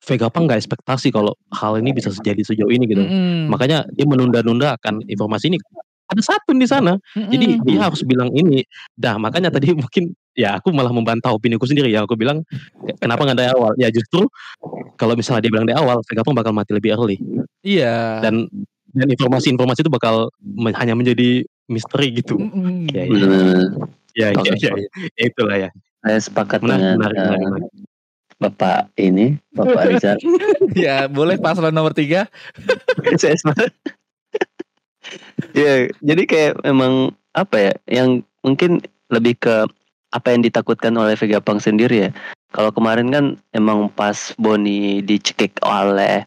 Vegapunk 0.06 0.46
nggak 0.46 0.60
ekspektasi 0.62 1.10
kalau 1.10 1.34
hal 1.50 1.82
ini 1.82 1.90
bisa 1.96 2.14
terjadi 2.14 2.46
sejauh 2.46 2.70
ini 2.70 2.86
gitu. 2.86 3.02
Mm-mm. 3.02 3.50
makanya 3.50 3.90
dia 3.90 4.06
menunda-nunda 4.06 4.78
akan 4.78 5.02
informasi 5.10 5.50
ini. 5.50 5.58
Ada 6.06 6.22
satu 6.22 6.54
di 6.54 6.70
sana. 6.70 6.94
Jadi 7.18 7.58
Mm-mm. 7.58 7.66
dia 7.66 7.80
harus 7.82 8.06
bilang 8.06 8.30
ini. 8.30 8.62
Dah 8.94 9.18
makanya 9.18 9.50
tadi 9.50 9.74
mungkin 9.82 10.14
ya 10.36 10.60
aku 10.60 10.70
malah 10.76 10.92
membantah 10.92 11.32
opini 11.32 11.56
ku 11.56 11.66
sendiri 11.66 11.88
ya 11.90 12.04
aku 12.04 12.20
bilang 12.20 12.44
kenapa 13.00 13.24
nggak 13.24 13.40
dari 13.40 13.50
awal 13.56 13.72
ya 13.80 13.88
justru 13.88 14.28
kalau 15.00 15.16
misalnya 15.16 15.48
dia 15.48 15.52
bilang 15.52 15.68
dari 15.68 15.80
awal 15.80 16.04
Vegapunk 16.04 16.36
bakal 16.36 16.52
mati 16.52 16.76
lebih 16.76 16.92
early 16.94 17.18
iya 17.64 18.20
dan 18.20 18.52
dan 18.96 19.08
informasi-informasi 19.12 19.84
itu 19.84 19.92
bakal 19.92 20.32
me- 20.40 20.76
hanya 20.76 20.96
menjadi 20.96 21.44
misteri 21.68 22.16
gitu. 22.16 22.40
Mm-mm. 22.40 22.88
Ya, 22.96 23.04
ya. 23.04 23.12
Bener-bener. 23.12 23.60
Ya, 24.16 24.28
ya, 24.32 24.54
ya, 24.56 24.72
ya. 24.80 24.90
Itulah 25.20 25.58
ya. 25.68 25.70
Saya 26.06 26.20
sepakat 26.24 26.64
Menarik, 26.64 26.80
dengan 26.80 26.96
menarik, 26.96 27.18
eh, 27.18 27.26
menarik, 27.26 27.48
menarik. 27.52 27.72
Bapak 28.36 28.80
ini, 29.00 29.28
Bapak 29.52 29.84
Rizal. 29.92 30.18
ya 30.86 31.08
boleh 31.08 31.40
paslon 31.40 31.72
nomor 31.72 31.96
tiga. 31.96 32.28
Saya 33.22 33.36
sepakat. 33.36 33.72
ya, 35.56 35.88
jadi 36.04 36.24
kayak 36.28 36.54
memang 36.68 37.16
apa 37.32 37.56
ya, 37.60 37.74
yang 37.88 38.24
mungkin 38.44 38.84
lebih 39.08 39.40
ke 39.40 39.56
apa 40.16 40.32
yang 40.32 40.42
ditakutkan 40.42 40.96
oleh 40.96 41.20
Vega 41.20 41.44
Pang 41.44 41.60
sendiri 41.60 42.08
ya. 42.08 42.12
Kalau 42.56 42.72
kemarin 42.72 43.12
kan 43.12 43.26
emang 43.52 43.92
pas 43.92 44.32
Boni 44.40 45.04
dicekik 45.04 45.60
oleh 45.60 46.24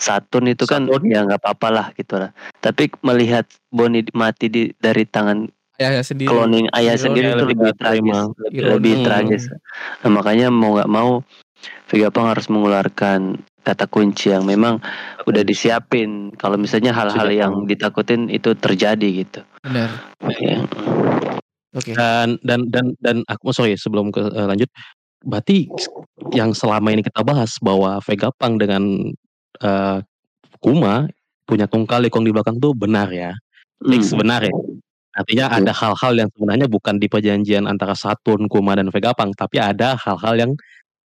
Saturn 0.00 0.48
itu 0.48 0.64
kan 0.64 0.88
Saturn? 0.88 1.04
ya 1.04 1.20
nggak 1.28 1.44
apa-apa 1.44 1.68
lah 1.68 1.86
gitu 1.92 2.16
lah. 2.16 2.32
Tapi 2.64 2.88
melihat 3.04 3.44
Boni 3.68 4.00
mati 4.16 4.48
di, 4.48 4.72
dari 4.80 5.04
tangan 5.04 5.44
Ya, 5.76 5.88
ya 5.92 6.04
sendiri. 6.04 6.28
cloning 6.28 6.68
ayah 6.76 6.92
Ironi, 6.92 7.04
sendiri 7.04 7.26
itu 7.32 7.44
lebih 7.48 7.72
tragis, 7.76 8.16
lebih, 8.36 8.58
Ironi. 8.60 8.72
lebih 8.76 8.94
Hmm. 8.96 9.04
tragis. 9.04 9.42
Nah, 10.00 10.10
makanya 10.12 10.46
mau 10.48 10.76
nggak 10.76 10.92
mau 10.92 11.10
Vega 11.88 12.08
Pang 12.08 12.28
harus 12.28 12.48
mengeluarkan 12.48 13.20
kata 13.60 13.84
kunci 13.88 14.32
yang 14.32 14.44
memang 14.44 14.80
udah 15.24 15.44
disiapin. 15.44 16.32
Kalau 16.36 16.56
misalnya 16.56 16.96
hal-hal 16.96 17.28
yang 17.28 17.52
ditakutin 17.64 18.28
itu 18.28 18.56
terjadi 18.56 19.08
gitu. 19.24 19.40
Benar. 19.60 19.88
Ya. 20.40 20.64
Oke. 21.70 21.94
Dan 21.94 22.38
dan 22.42 22.66
dan 22.66 22.98
dan 22.98 23.16
aku 23.30 23.54
sorry 23.54 23.78
sebelum 23.78 24.10
ke 24.10 24.18
eh, 24.20 24.46
lanjut, 24.46 24.70
berarti 25.22 25.70
yang 26.34 26.50
selama 26.50 26.90
ini 26.90 27.06
kita 27.06 27.22
bahas 27.22 27.54
bahwa 27.62 28.02
Vega 28.02 28.34
Pang 28.34 28.58
dengan 28.58 29.10
eh, 29.62 29.98
Kuma 30.58 31.06
punya 31.46 31.66
tungkal 31.70 32.04
lekong 32.06 32.26
di 32.26 32.32
belakang 32.34 32.58
tuh 32.58 32.74
benar 32.74 33.10
ya, 33.10 33.34
fix 33.82 34.10
Hmm. 34.12 34.22
benar 34.22 34.42
ya. 34.44 34.54
Artinya 35.10 35.50
Betul. 35.50 35.58
ada 35.66 35.72
hal-hal 35.74 36.12
yang 36.22 36.28
sebenarnya 36.30 36.66
bukan 36.70 36.94
di 37.02 37.10
perjanjian 37.10 37.66
antara 37.66 37.98
Saturn, 37.98 38.46
Kuma 38.46 38.78
dan 38.78 38.94
Vega 38.94 39.10
Pang, 39.10 39.34
tapi 39.34 39.58
ada 39.58 39.98
hal-hal 39.98 40.34
yang 40.38 40.52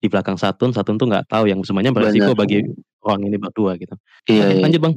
di 0.01 0.09
belakang 0.09 0.41
Saturn, 0.41 0.73
Saturn 0.73 0.97
tuh 0.97 1.05
nggak 1.13 1.29
tahu 1.29 1.45
yang 1.53 1.61
sebenarnya 1.61 1.93
beresiko 1.93 2.33
Benar. 2.33 2.41
bagi 2.41 2.59
orang 3.05 3.21
ini 3.29 3.37
berdua 3.37 3.77
gitu. 3.77 3.93
Iya, 4.29 4.45
Oke, 4.49 4.53
iya. 4.57 4.61
lanjut 4.65 4.81
bang. 4.81 4.95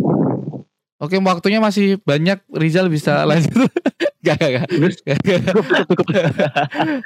Oke, 1.04 1.16
waktunya 1.20 1.60
masih 1.60 2.00
banyak. 2.08 2.40
Rizal 2.56 2.88
bisa 2.88 3.24
lanjut. 3.30 3.68
Gak, 4.24 4.38
gak, 4.40 4.52
gak. 4.56 4.68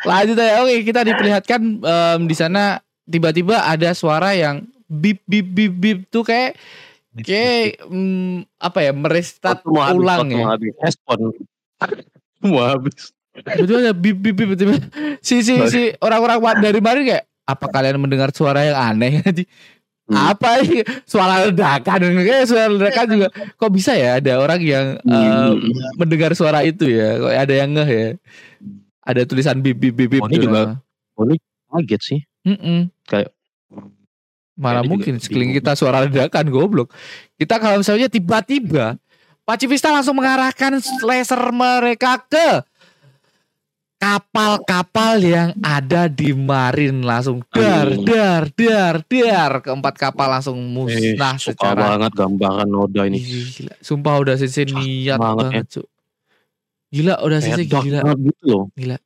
Lanjut 0.05 0.37
aja. 0.37 0.53
Oke, 0.61 0.75
kita 0.85 1.01
diperlihatkan 1.01 1.61
em, 1.81 2.19
di 2.29 2.35
sana 2.37 2.79
tiba-tiba 3.09 3.65
ada 3.65 3.91
suara 3.97 4.37
yang 4.37 4.67
bip 4.87 5.25
bip 5.25 5.47
bip 5.51 5.73
bip 5.75 5.99
tuh 6.13 6.23
kayak 6.23 6.55
kayak 7.25 7.81
mm, 7.89 8.45
apa 8.61 8.79
ya 8.85 8.91
merestart 8.93 9.65
habis, 9.65 9.97
ulang 9.97 10.27
ya. 10.29 10.45
habis. 10.53 10.73
Respon. 10.77 11.33
Mau 12.45 12.61
habis. 12.61 13.11
Betul 13.37 13.85
ada 13.85 13.93
bip 13.93 14.17
bip 14.21 14.37
bip 14.37 14.53
tiba 14.57 14.77
si 15.21 15.41
si 15.41 15.57
si 15.69 15.81
orang-orang 16.01 16.61
dari 16.61 16.77
kemarin 16.77 17.03
kayak 17.05 17.25
apa 17.47 17.65
kalian 17.71 17.97
mendengar 18.01 18.29
suara 18.35 18.67
yang 18.67 18.75
aneh 18.75 19.23
Hmm. 20.07 20.15
apa 20.31 20.63
ini 20.63 20.87
suara 21.03 21.43
ledakan 21.43 21.99
kayak 22.23 22.47
suara 22.47 22.71
ledakan 22.71 23.05
juga 23.11 23.27
kok 23.59 23.71
bisa 23.71 23.91
ya 23.91 24.23
ada 24.23 24.39
orang 24.39 24.63
yang 24.63 24.85
Hmm. 25.03 25.59
mendengar 25.99 26.31
suara 26.31 26.63
itu 26.63 26.87
ya 26.87 27.19
kok 27.19 27.33
ada 27.33 27.53
yang 27.53 27.69
ngeh 27.75 27.89
ya 27.91 28.09
ada 29.03 29.21
tulisan 29.23 29.59
bip 29.59 29.75
bip 29.75 29.91
bip 29.93 30.07
bip 30.07 30.23
Oh, 30.23 30.27
ini 30.27 30.35
tuh, 30.35 30.43
juga. 30.47 30.61
Oh, 31.15 31.23
ini 31.23 31.35
kaget 31.67 32.01
sih. 32.01 32.19
Mm-mm. 32.43 32.87
Kayak- 33.03 33.35
mana 34.55 34.79
Kayaknya 34.79 34.89
mungkin 34.89 35.13
sekeliling 35.19 35.53
kita 35.53 35.75
suara 35.75 36.01
ledakan 36.01 36.45
goblok 36.49 36.89
kita 37.35 37.59
kalau 37.59 37.77
misalnya 37.77 38.07
tiba-tiba 38.07 38.97
Pacifista 39.43 39.91
langsung 39.91 40.15
mengarahkan 40.15 40.75
laser 41.03 41.39
mereka 41.51 42.19
ke 42.21 42.63
kapal-kapal 43.97 45.17
yang 45.17 45.49
ada 45.65 46.05
di 46.05 46.29
marin 46.29 47.01
langsung 47.01 47.41
dar 47.49 47.89
dar 48.05 48.43
dar 48.53 48.95
dar 49.01 49.51
keempat 49.65 49.93
kapal 49.97 50.29
langsung 50.29 50.57
Eh, 50.57 50.69
musnah 50.69 51.35
suka 51.41 51.73
secara 51.73 51.97
banget 51.97 52.13
gambaran 52.13 52.69
Noda 52.69 53.09
ini. 53.09 53.17
Gila. 53.19 53.73
sumpah 53.81 54.15
udah 54.21 54.35
sisi 54.37 54.69
niat 54.69 55.17
banget, 55.17 55.49
banget 55.49 55.65
cuk 55.73 55.87
gila 56.93 57.15
udah 57.25 57.39
sisi 57.43 57.63
gila 57.67 57.99
gitu 58.15 58.43
loh. 58.47 58.65
Gila. 58.77 58.97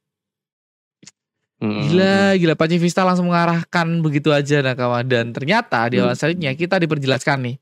Mm-mm. 1.62 1.94
Gila, 1.94 2.34
gila 2.42 2.54
Pacifista 2.58 3.06
langsung 3.06 3.30
mengarahkan 3.30 3.86
begitu 4.02 4.34
aja 4.34 4.66
Nakama 4.66 5.06
dan 5.06 5.30
ternyata 5.30 5.86
di 5.94 6.02
awal 6.02 6.18
selanjutnya 6.18 6.58
kita 6.58 6.82
diperjelaskan 6.82 7.38
nih. 7.38 7.56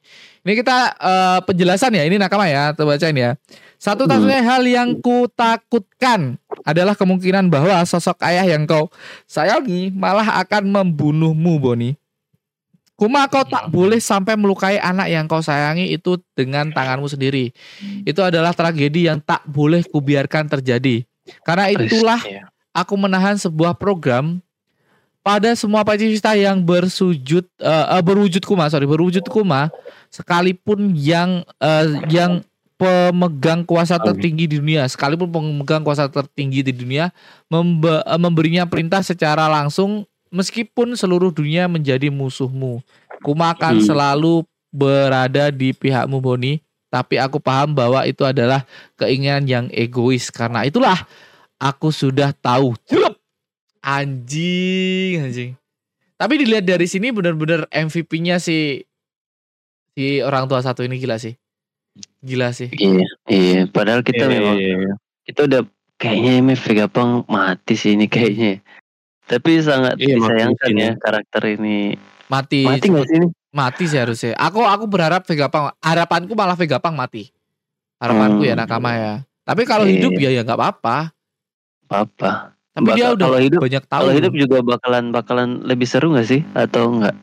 Ini 0.48 0.54
kita 0.56 0.78
eh, 0.96 1.40
penjelasan 1.44 2.00
ya, 2.00 2.08
ini 2.08 2.16
Nakama 2.16 2.48
ya, 2.48 2.72
kita 2.72 2.88
bacain 2.88 3.18
ya. 3.20 3.36
Satu 3.80 4.04
Hmm. 4.04 4.12
satunya 4.12 4.44
hal 4.44 4.64
yang 4.68 4.90
ku 5.00 5.32
takutkan 5.32 6.36
adalah 6.68 7.00
kemungkinan 7.00 7.48
bahwa 7.48 7.80
sosok 7.88 8.20
ayah 8.28 8.44
yang 8.44 8.68
kau 8.68 8.92
sayangi 9.24 9.88
malah 9.90 10.44
akan 10.44 10.68
membunuhmu, 10.68 11.56
Boni. 11.58 11.96
Kuma 13.00 13.24
kau 13.32 13.48
tak 13.48 13.72
boleh 13.72 14.04
sampai 14.04 14.36
melukai 14.36 14.76
anak 14.76 15.08
yang 15.08 15.24
kau 15.24 15.40
sayangi 15.40 15.96
itu 15.96 16.20
dengan 16.36 16.68
tanganmu 16.68 17.08
sendiri. 17.08 17.56
Itu 18.04 18.20
adalah 18.20 18.52
tragedi 18.52 19.08
yang 19.08 19.24
tak 19.24 19.48
boleh 19.48 19.88
kubiarkan 19.88 20.52
terjadi. 20.52 21.08
Karena 21.48 21.72
itulah 21.72 22.20
Iya. 22.20 22.52
aku 22.76 23.00
menahan 23.00 23.40
sebuah 23.40 23.80
program 23.80 24.44
pada 25.24 25.56
semua 25.56 25.88
pacifista 25.88 26.36
yang 26.36 26.60
bersujud 26.60 27.48
eh, 27.64 28.02
berwujud 28.04 28.44
kuma 28.44 28.68
sorry 28.68 28.84
berwujud 28.84 29.24
kuma 29.32 29.72
sekalipun 30.12 30.92
yang 30.92 31.48
eh, 31.64 31.88
yang 32.12 32.44
pemegang 32.80 33.68
kuasa 33.68 34.00
tertinggi 34.00 34.48
di 34.48 34.56
dunia 34.56 34.88
sekalipun 34.88 35.28
pemegang 35.28 35.84
kuasa 35.84 36.08
tertinggi 36.08 36.64
di 36.64 36.72
dunia 36.72 37.12
membe- 37.52 38.00
eh, 38.08 38.16
memberinya 38.16 38.64
perintah 38.64 39.04
secara 39.04 39.52
langsung 39.52 40.08
meskipun 40.32 40.96
seluruh 40.96 41.36
dunia 41.36 41.68
menjadi 41.68 42.08
musuhmu 42.08 42.80
kuma 43.20 43.52
akan 43.52 43.84
Hmm. 43.84 43.86
selalu 43.86 44.48
berada 44.72 45.52
di 45.52 45.76
pihakmu 45.76 46.24
Boni 46.24 46.64
tapi 46.88 47.20
aku 47.22 47.38
paham 47.38 47.76
bahwa 47.76 48.02
itu 48.08 48.26
adalah 48.26 48.64
keinginan 48.98 49.46
yang 49.46 49.66
egois 49.70 50.32
karena 50.34 50.66
itulah 50.66 50.98
aku 51.62 51.94
sudah 51.94 52.34
tahu. 52.34 52.74
Anjing, 53.80 55.24
anjing. 55.24 55.52
Tapi 56.20 56.34
dilihat 56.36 56.68
dari 56.68 56.84
sini 56.84 57.16
benar-benar 57.16 57.64
MVP-nya 57.72 58.44
si 58.44 58.84
si 59.96 60.20
orang 60.20 60.52
tua 60.52 60.60
satu 60.60 60.84
ini 60.84 61.00
gila 61.00 61.16
sih. 61.16 61.39
Gila 62.20 62.52
sih. 62.52 62.68
Iya, 62.70 63.08
iya. 63.26 63.60
Padahal 63.66 64.02
kita 64.02 64.26
Iya, 64.26 64.32
memang 64.32 64.56
iya, 64.56 64.76
iya. 64.78 64.94
kita 65.24 65.46
udah 65.46 65.62
kayaknya 65.96 66.32
ini 66.38 66.54
Vega 66.54 66.86
Pang 66.86 67.24
mati 67.26 67.74
sih 67.74 67.94
ini 67.94 68.06
kayaknya. 68.06 68.60
Tapi 69.24 69.52
sangat 69.60 69.96
Iya, 69.96 70.18
disayangkan 70.18 70.70
ya 70.70 70.90
ini. 70.90 70.98
karakter 70.98 71.42
ini. 71.52 71.78
Mati. 72.28 72.62
Mati 72.62 72.86
nggak 72.88 73.06
sih 73.06 73.18
ini? 73.18 73.28
Mati 73.50 73.84
sih 73.86 73.98
harusnya. 73.98 74.34
Aku 74.36 74.62
aku 74.62 74.86
berharap 74.86 75.24
Vega 75.24 75.48
Pang 75.48 75.72
harapanku 75.78 76.34
malah 76.34 76.54
Vega 76.54 76.78
Pang 76.78 76.94
mati. 76.94 77.30
Harapanku 77.98 78.44
ya 78.44 78.54
Hmm. 78.54 78.62
nakama 78.62 78.92
ya. 78.94 79.14
Tapi 79.44 79.64
kalau 79.64 79.84
Iya, 79.84 79.94
hidup 79.98 80.12
ya 80.16 80.30
ya 80.30 80.42
nggak 80.42 80.56
apa-apa. 80.56 80.98
Apa? 81.88 82.54
Tapi 82.70 82.86
dia 82.94 83.10
Bakal- 83.10 83.16
udah 83.18 83.28
kalau 83.28 83.40
hidup- 83.42 83.62
banyak 83.62 83.84
tahu. 83.86 84.02
Kalau 84.02 84.14
hidup 84.14 84.34
juga 84.36 84.58
bakalan 84.62 85.06
bakalan 85.10 85.50
lebih 85.64 85.84
seru 85.84 86.14
nggak 86.14 86.28
sih 86.28 86.42
atau 86.54 86.94
enggak? 86.94 87.16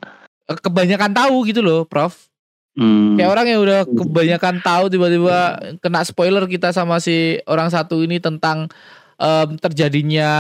Eh, 0.47 0.59
kebanyakan 0.59 1.13
tahu 1.13 1.37
gitu 1.45 1.59
loh, 1.59 1.83
Prof. 1.85 2.27
Hmm. 2.77 3.17
Kayak 3.17 3.31
orang 3.33 3.47
yang 3.49 3.61
udah 3.65 3.81
kebanyakan 3.89 4.55
tahu 4.61 4.85
tiba-tiba 4.93 5.39
kena 5.81 6.05
spoiler 6.05 6.45
kita 6.45 6.71
sama 6.71 7.01
si 7.01 7.41
orang 7.49 7.73
satu 7.73 8.05
ini 8.05 8.21
tentang 8.21 8.69
em, 9.17 9.49
terjadinya 9.57 10.31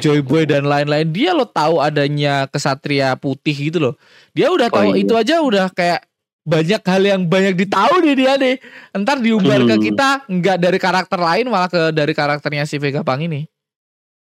Joy 0.00 0.20
Boy 0.20 0.44
dan 0.44 0.66
lain-lain. 0.66 1.08
Dia 1.08 1.30
lo 1.30 1.46
tahu 1.46 1.78
adanya 1.78 2.50
kesatria 2.50 3.14
putih 3.14 3.54
gitu 3.54 3.78
loh. 3.78 3.94
Dia 4.32 4.50
udah 4.50 4.66
Oh, 4.66 4.76
tahu 4.82 4.90
iya. 4.96 5.02
itu 5.06 5.14
aja 5.14 5.38
udah 5.38 5.70
kayak 5.70 6.08
banyak 6.42 6.80
hal 6.80 7.02
yang 7.04 7.22
banyak 7.22 7.54
ditahu 7.54 8.00
nih 8.00 8.14
dia 8.16 8.32
nih. 8.34 8.56
Ntar 8.96 9.20
diumbar 9.20 9.62
ke 9.62 9.74
Hmm. 9.76 9.84
kita 9.84 10.08
nggak 10.26 10.56
dari 10.58 10.78
karakter 10.80 11.20
lain 11.20 11.46
malah 11.46 11.68
ke 11.68 11.92
dari 11.92 12.16
karakternya 12.16 12.64
si 12.64 12.80
Vega 12.80 13.04
Pang 13.04 13.20
ini. 13.20 13.44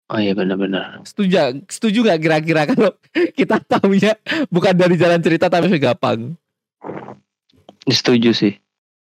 Oh 0.08 0.16
iya 0.16 0.32
benar-benar. 0.32 1.04
Setuju 1.04 1.62
setuju 1.68 1.98
gak 2.02 2.18
kira-kira 2.18 2.64
kalau 2.64 2.96
kita 3.38 3.60
tahunya 3.60 4.16
bukan 4.48 4.72
dari 4.72 4.96
jalan 4.96 5.20
cerita 5.20 5.46
tapi 5.46 5.68
Vega 5.68 5.92
Pang. 5.92 6.32
Setuju 7.88 8.30
sih. 8.36 8.54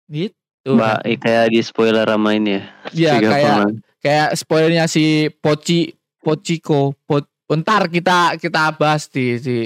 Gitu. 0.06 0.36
Mbak, 0.66 0.98
eh, 1.06 1.16
kayak 1.18 1.46
di 1.54 1.60
spoiler 1.62 2.06
sama 2.06 2.34
ini 2.34 2.58
ya. 2.58 2.62
Ya 2.90 3.12
Vega 3.18 3.30
kayak 3.30 3.58
kayak 4.02 4.28
spoilernya 4.34 4.84
si 4.90 5.30
Poci 5.30 5.94
Pochiko 6.18 6.90
po, 7.06 7.22
bentar 7.46 7.86
kita 7.86 8.34
kita 8.34 8.74
bahas 8.74 9.06
di 9.06 9.38
si 9.38 9.56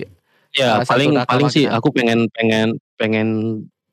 Ya 0.53 0.83
paling 0.83 1.15
paling 1.25 1.49
sih 1.49 1.65
aku 1.65 1.95
pengen 1.95 2.27
pengen 2.37 2.77
pengen 2.99 3.29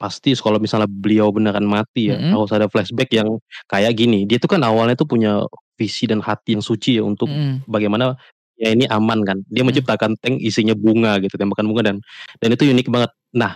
pasti 0.02 0.34
kalau 0.36 0.58
misalnya 0.58 0.90
beliau 0.90 1.30
beneran 1.30 1.66
mati 1.66 2.10
ya 2.10 2.18
Mm-mm. 2.18 2.34
harus 2.34 2.52
ada 2.54 2.66
flashback 2.68 3.14
yang 3.14 3.38
kayak 3.70 3.94
gini 3.94 4.26
dia 4.26 4.42
tuh 4.42 4.50
kan 4.50 4.62
awalnya 4.66 4.98
tuh 4.98 5.06
punya 5.06 5.42
visi 5.78 6.10
dan 6.10 6.18
hati 6.22 6.58
yang 6.58 6.66
suci 6.66 6.98
ya 6.98 7.06
untuk 7.06 7.30
Mm, 7.30 7.66
bagaimana 7.70 8.18
ya 8.58 8.74
ini 8.74 8.90
aman 8.90 9.22
kan 9.22 9.38
dia 9.50 9.62
Mm. 9.62 9.70
menciptakan 9.70 10.18
tank 10.18 10.42
isinya 10.42 10.74
bunga 10.74 11.22
gitu 11.22 11.38
tembakan 11.38 11.70
bunga 11.70 11.94
dan 11.94 11.96
dan 12.42 12.50
itu 12.58 12.66
unik 12.70 12.90
banget 12.90 13.12
nah 13.38 13.54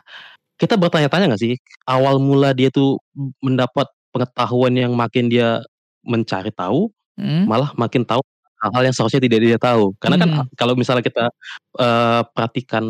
kita 0.61 0.77
bertanya-tanya 0.77 1.33
nggak 1.33 1.41
sih 1.41 1.57
awal 1.89 2.21
mula 2.21 2.53
dia 2.53 2.69
tuh 2.69 3.01
mendapat 3.41 3.89
pengetahuan 4.13 4.73
yang 4.77 4.93
makin 4.93 5.25
dia 5.31 5.65
mencari 6.05 6.53
tahu, 6.53 6.93
Mhm. 7.17 7.49
malah 7.49 7.71
makin 7.77 8.05
tahu 8.05 8.21
hal-hal 8.61 8.83
yang 8.91 8.95
seharusnya 8.95 9.21
tidak 9.25 9.39
dia 9.41 9.57
tahu. 9.57 9.97
Karena 9.97 10.17
kan 10.21 10.29
a 10.37 10.41
kalau 10.53 10.73
misalnya 10.77 11.01
kita, 11.01 11.25
eee, 11.81 12.21
perhatikan 12.37 12.85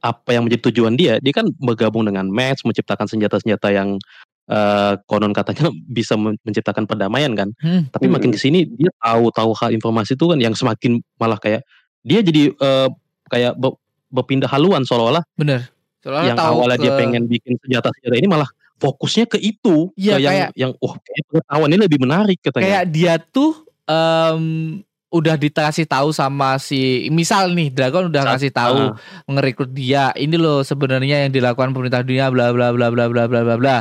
apa 0.00 0.30
yang 0.32 0.48
menjadi 0.48 0.72
tujuan 0.72 0.96
dia, 0.96 1.20
dia 1.20 1.32
kan 1.36 1.48
bergabung 1.60 2.08
dengan 2.08 2.24
Max, 2.32 2.64
menciptakan 2.64 3.04
senjata-senjata 3.08 3.68
yang, 3.74 4.00
eee, 4.48 4.92
konon 5.10 5.32
katanya 5.36 5.68
bisa 5.98 6.16
men 6.16 6.36
menciptakan 6.46 6.88
perdamaian 6.88 7.32
kan. 7.36 7.52
Mhm. 7.60 7.92
Tapi 7.92 8.06
makin 8.08 8.32
Mhm. 8.32 8.36
ke 8.36 8.40
sini 8.40 8.60
dia 8.68 8.92
tahu 9.04 9.28
tahu 9.34 9.50
hal 9.60 9.70
informasi 9.76 10.16
itu 10.16 10.24
kan 10.32 10.38
yang 10.40 10.54
semakin 10.56 11.00
malah 11.20 11.36
kayak 11.40 11.62
dia 12.06 12.20
jadi, 12.24 12.52
eee, 12.54 12.88
kayak 13.32 13.54
be 13.60 13.72
berpindah 14.10 14.50
haluan 14.50 14.82
seolah-olah 14.82 15.22
Bener. 15.38 15.70
Seolah-olah 16.00 16.28
yang 16.32 16.38
tahu 16.38 16.54
awalnya 16.64 16.78
dia 16.80 16.90
ke 16.92 16.98
pengen 17.00 17.22
bikin 17.28 17.52
senjata-senjata 17.60 18.16
ini 18.16 18.28
malah 18.28 18.48
fokusnya 18.80 19.28
ke 19.28 19.36
itu, 19.36 19.92
Iya, 20.00 20.16
ke 20.16 20.20
yang 20.24 20.32
kayak 20.32 20.48
yang, 20.56 20.72
"Wah, 20.80 20.94
kayaknya 20.96 21.24
pengetahuan 21.28 21.68
ini 21.68 21.78
lebih 21.84 21.98
menarik," 22.00 22.38
katanya. 22.40 22.64
kayak 22.64 22.84
dia 22.88 23.14
tuh, 23.20 23.52
mmm, 23.84 24.80
udah 25.10 25.34
dikasih 25.36 25.84
tahu 25.90 26.08
sama 26.16 26.56
si 26.62 27.10
misal 27.12 27.52
nih 27.52 27.68
Dragon 27.68 28.08
udah 28.08 28.22
Saat 28.24 28.30
ngasih 28.40 28.52
tahu, 28.56 28.80
heeh. 28.88 29.28
ngerekrut 29.28 29.70
dia, 29.76 30.08
"Ini 30.16 30.36
loh 30.40 30.64
sebenarnya 30.64 31.28
yang 31.28 31.32
dilakukan 31.34 31.76
pemerintah 31.76 32.00
dunia 32.00 32.32
bla 32.32 32.48
bla 32.56 32.72
bla 32.72 32.88
bla 32.88 33.04
bla 33.10 33.24
bla 33.28 33.40
bla 33.44 33.56
bla." 33.60 33.76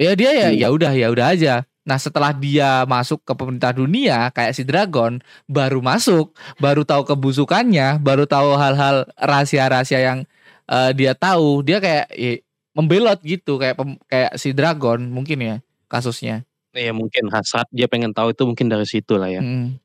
Ya 0.00 0.12
dia 0.16 0.30
ya 0.36 0.48
Hmm. 0.52 0.58
ya 0.60 0.68
udah 0.72 0.92
ya 0.92 1.08
udah 1.12 1.26
aja. 1.32 1.54
Nah 1.88 1.98
setelah 1.98 2.30
dia 2.36 2.84
masuk 2.86 3.22
ke 3.26 3.32
pemerintah 3.34 3.72
dunia 3.74 4.30
kayak 4.34 4.52
si 4.54 4.62
Dragon 4.62 5.18
baru 5.50 5.80
masuk, 5.82 6.32
baru 6.62 6.84
tahu 6.86 7.04
kebusukannya, 7.08 7.98
baru 8.02 8.24
tahu 8.28 8.54
hal-hal 8.56 9.04
rahasia-rahasia 9.18 10.00
yang 10.02 10.18
eh, 10.66 10.90
dia 10.94 11.12
tahu. 11.14 11.62
Dia 11.62 11.78
kayak 11.78 12.06
eh, 12.12 12.42
membelot 12.72 13.20
gitu 13.22 13.60
kayak 13.60 13.76
pem- 13.76 14.00
kayak 14.08 14.32
si 14.36 14.50
Dragon 14.52 15.00
mungkin 15.06 15.38
ya 15.40 15.56
kasusnya. 15.86 16.42
Iya 16.72 16.96
mungkin 16.96 17.28
hasrat 17.28 17.68
dia 17.68 17.84
pengen 17.84 18.16
tahu 18.16 18.32
itu 18.32 18.42
mungkin 18.48 18.72
dari 18.72 18.88
situ 18.88 19.20
lah 19.20 19.28
ya. 19.28 19.44
Mm, 19.44 19.76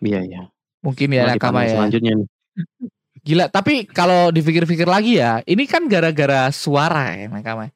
Iya 0.00 0.20
iya. 0.24 0.42
mungkin 0.80 1.12
ya 1.12 1.28
nakama 1.28 1.68
ya. 1.68 1.76
selanjutnya 1.76 2.16
nih. 2.16 2.28
Gila, 3.20 3.52
tapi 3.52 3.84
kalau 3.84 4.32
dipikir-pikir 4.32 4.88
lagi 4.88 5.20
ya, 5.20 5.44
ini 5.44 5.68
kan 5.68 5.84
gara-gara 5.84 6.48
suara 6.48 7.12
ya 7.12 7.28
nakama. 7.28 7.68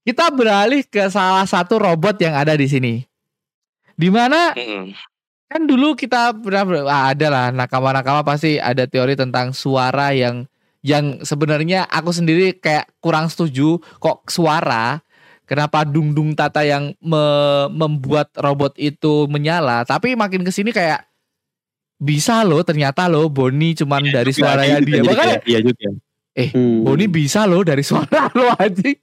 Kita 0.00 0.32
beralih 0.32 0.88
ke 0.88 1.04
salah 1.12 1.44
satu 1.44 1.76
robot 1.76 2.16
yang 2.16 2.32
ada 2.32 2.56
di 2.56 2.64
sini. 2.64 2.94
Di 3.92 4.08
mana 4.08 4.56
Mhm. 4.56 4.96
kan 5.44 5.62
dulu 5.68 5.92
kita 5.92 6.32
pernah 6.40 6.64
ah, 6.88 7.12
ada 7.12 7.28
lah 7.28 7.46
nakama-nakama 7.52 8.24
pasti 8.24 8.56
ada 8.56 8.88
teori 8.88 9.12
tentang 9.12 9.52
suara 9.52 10.16
yang 10.16 10.48
yang 10.84 11.24
sebenarnya 11.24 11.88
aku 11.88 12.12
sendiri 12.12 12.52
kayak 12.54 12.92
kurang 13.00 13.26
setuju 13.26 13.80
kok 13.96 14.28
suara 14.28 15.00
kenapa 15.44 15.82
dung 15.82 16.12
dung 16.12 16.36
tata 16.36 16.60
yang 16.60 16.92
me- 17.00 17.68
membuat 17.72 18.28
robot 18.36 18.76
itu 18.76 19.24
menyala 19.26 19.82
tapi 19.82 20.12
makin 20.12 20.44
ke 20.44 20.52
sini 20.52 20.70
kayak 20.70 21.08
bisa 21.96 22.44
loh 22.44 22.60
ternyata 22.60 23.08
loh 23.08 23.32
Boni 23.32 23.72
cuman 23.72 24.04
dari 24.04 24.28
Juga 24.28 24.52
suaranya 24.52 24.78
dia 24.78 25.00
jadi 25.00 25.08
makanya 25.08 25.36
iya 25.44 25.60
juga. 25.60 25.88
Hmm. 26.34 26.82
Boni 26.82 27.06
bisa 27.06 27.46
loh 27.46 27.62
dari 27.62 27.80
suara 27.80 28.28
lo 28.36 28.52
anjing 28.54 28.98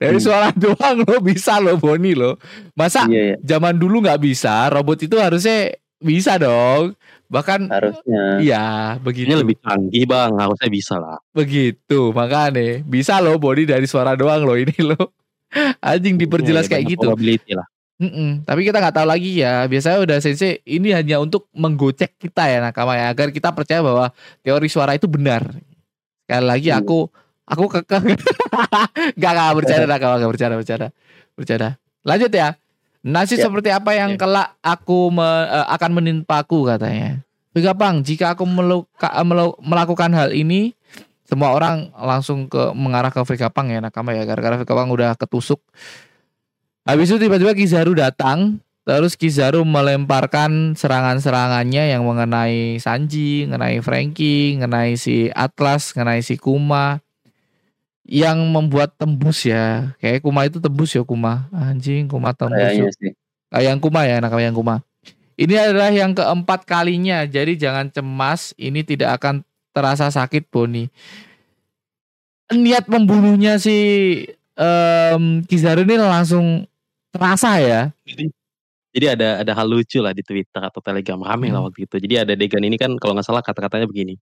dari 0.00 0.16
Hmm. 0.16 0.24
suara 0.24 0.48
doang 0.56 1.04
lo 1.04 1.20
bisa 1.20 1.60
loh 1.60 1.76
Boni 1.76 2.16
lo 2.16 2.40
masa 2.72 3.04
Iya, 3.04 3.34
iya, 3.34 3.36
zaman 3.44 3.76
dulu 3.76 4.00
nggak 4.00 4.22
bisa, 4.22 4.72
robot 4.72 5.04
itu 5.04 5.20
harusnya 5.20 5.74
bisa 5.96 6.36
dong. 6.36 6.96
Bahkan 7.26 7.60
harusnya. 7.68 8.38
iya 8.38 8.66
begitu. 9.02 9.26
Ini 9.26 9.42
lebih 9.42 9.58
canggih 9.58 10.06
bang, 10.06 10.30
harusnya 10.38 10.70
bisa 10.70 10.94
lah. 10.96 11.18
Begitu, 11.34 12.14
makanya 12.14 12.80
bisa 12.86 13.18
loh 13.18 13.34
body 13.36 13.66
dari 13.66 13.86
suara 13.90 14.14
doang 14.14 14.46
loh 14.46 14.54
ini 14.54 14.76
loh. 14.78 15.10
Anjing 15.82 16.18
diperjelas 16.18 16.66
Iya, 16.66 16.78
kayak 16.78 16.84
gitu. 16.96 17.06
Probability 17.10 17.52
lah. 17.54 17.66
Mm-mm. 17.96 18.44
Tapi 18.44 18.60
kita 18.60 18.76
nggak 18.76 18.92
tahu 18.92 19.06
lagi 19.08 19.40
ya. 19.40 19.64
Biasanya 19.64 19.98
udah 20.04 20.18
sensei 20.20 20.60
ini 20.68 20.92
hanya 20.92 21.16
untuk 21.16 21.48
menggocek 21.56 22.20
kita 22.20 22.44
ya 22.44 22.60
nakama 22.60 22.92
ya 22.92 23.08
agar 23.08 23.32
kita 23.32 23.56
percaya 23.56 23.80
bahwa 23.80 24.12
teori 24.44 24.68
suara 24.68 24.92
itu 24.92 25.08
benar. 25.08 25.42
Sekali 26.28 26.44
lagi 26.44 26.68
Hmm. 26.68 26.84
aku 26.84 26.98
aku 27.46 27.64
kekeh 27.72 28.02
gak 29.22 29.32
gak 29.32 29.52
bercanda 29.56 29.86
nakama 29.88 30.20
gak 30.20 30.30
bercanda 30.30 30.54
bercanda 30.60 30.88
bercanda. 31.34 31.68
Lanjut 32.04 32.30
ya. 32.30 32.48
Nasib 33.06 33.38
Ya. 33.38 33.46
seperti 33.46 33.70
apa 33.70 33.94
yang 33.94 34.14
Ya. 34.14 34.18
kelak 34.18 34.48
aku 34.58 35.14
me- 35.14 35.46
eh, 35.46 35.66
akan 35.70 35.90
menimpaku 36.02 36.66
katanya. 36.66 37.22
Vega 37.54 37.72
Pang, 37.72 38.02
jika 38.02 38.34
aku 38.34 38.42
meluka- 38.44 39.14
eh, 39.14 39.22
melu- 39.22 39.54
melakukan 39.62 40.10
hal 40.10 40.34
ini, 40.34 40.74
semua 41.22 41.54
orang 41.54 41.94
langsung 41.94 42.50
ke 42.50 42.74
mengarah 42.74 43.14
ke 43.14 43.22
Vega 43.22 43.46
Pang 43.46 43.70
ya 43.70 43.78
nakama 43.78 44.10
ya. 44.10 44.26
Gara-gara 44.26 44.58
Pang 44.58 44.90
udah 44.90 45.14
ketusuk. 45.14 45.62
Habis 46.82 47.14
itu 47.14 47.22
tiba-tiba 47.22 47.54
Kizaru 47.54 47.94
datang, 47.94 48.58
terus 48.82 49.14
Kizaru 49.14 49.62
melemparkan 49.62 50.74
serangan-serangannya 50.74 51.94
yang 51.94 52.02
mengenai 52.06 52.78
Sanji, 52.82 53.46
mengenai 53.46 53.82
Frankie, 53.82 54.58
mengenai 54.58 54.98
si 54.98 55.30
Atlas, 55.30 55.94
mengenai 55.94 56.22
si 56.26 56.38
Kuma 56.38 57.02
yang 58.06 58.38
membuat 58.54 58.94
tembus 58.94 59.42
ya. 59.42 59.90
Kayak 59.98 60.22
Kuma 60.22 60.46
itu 60.46 60.62
tembus 60.62 60.94
ya 60.94 61.02
Kuma. 61.02 61.50
Anjing 61.50 62.06
Kuma 62.06 62.30
tembus. 62.30 62.54
Kayaknya 62.56 62.86
yuk. 62.86 62.94
sih. 62.94 63.12
Ah, 63.50 63.62
yang 63.62 63.82
Kuma 63.82 64.06
ya, 64.06 64.22
anak 64.22 64.34
yang 64.38 64.54
Kuma. 64.54 64.80
Ini 65.36 65.54
adalah 65.68 65.92
yang 65.92 66.16
keempat 66.16 66.64
kalinya, 66.64 67.26
jadi 67.28 67.52
jangan 67.60 67.92
cemas. 67.92 68.56
Ini 68.56 68.80
tidak 68.86 69.20
akan 69.20 69.44
terasa 69.76 70.08
sakit, 70.08 70.48
Boni. 70.48 70.88
Niat 72.46 72.86
membunuhnya 72.86 73.58
si 73.58 73.76
em, 74.54 75.42
Kizaru 75.44 75.82
ini 75.82 75.98
langsung 75.98 76.64
terasa 77.10 77.58
ya. 77.58 77.90
Jadi, 78.06 78.30
jadi 78.94 79.06
ada 79.18 79.28
ada 79.42 79.52
hal 79.52 79.66
lucu 79.66 79.98
lah 79.98 80.14
di 80.14 80.22
Twitter 80.22 80.62
atau 80.62 80.78
Telegram 80.80 81.18
rame 81.20 81.50
lah 81.50 81.58
Hmm. 81.60 81.68
waktu 81.68 81.84
itu. 81.90 81.98
Jadi 81.98 82.14
ada 82.22 82.32
adegan 82.32 82.62
ini 82.62 82.78
kan 82.78 82.94
kalau 82.96 83.18
nggak 83.18 83.26
salah 83.26 83.42
kata-katanya 83.42 83.90
begini. 83.90 84.14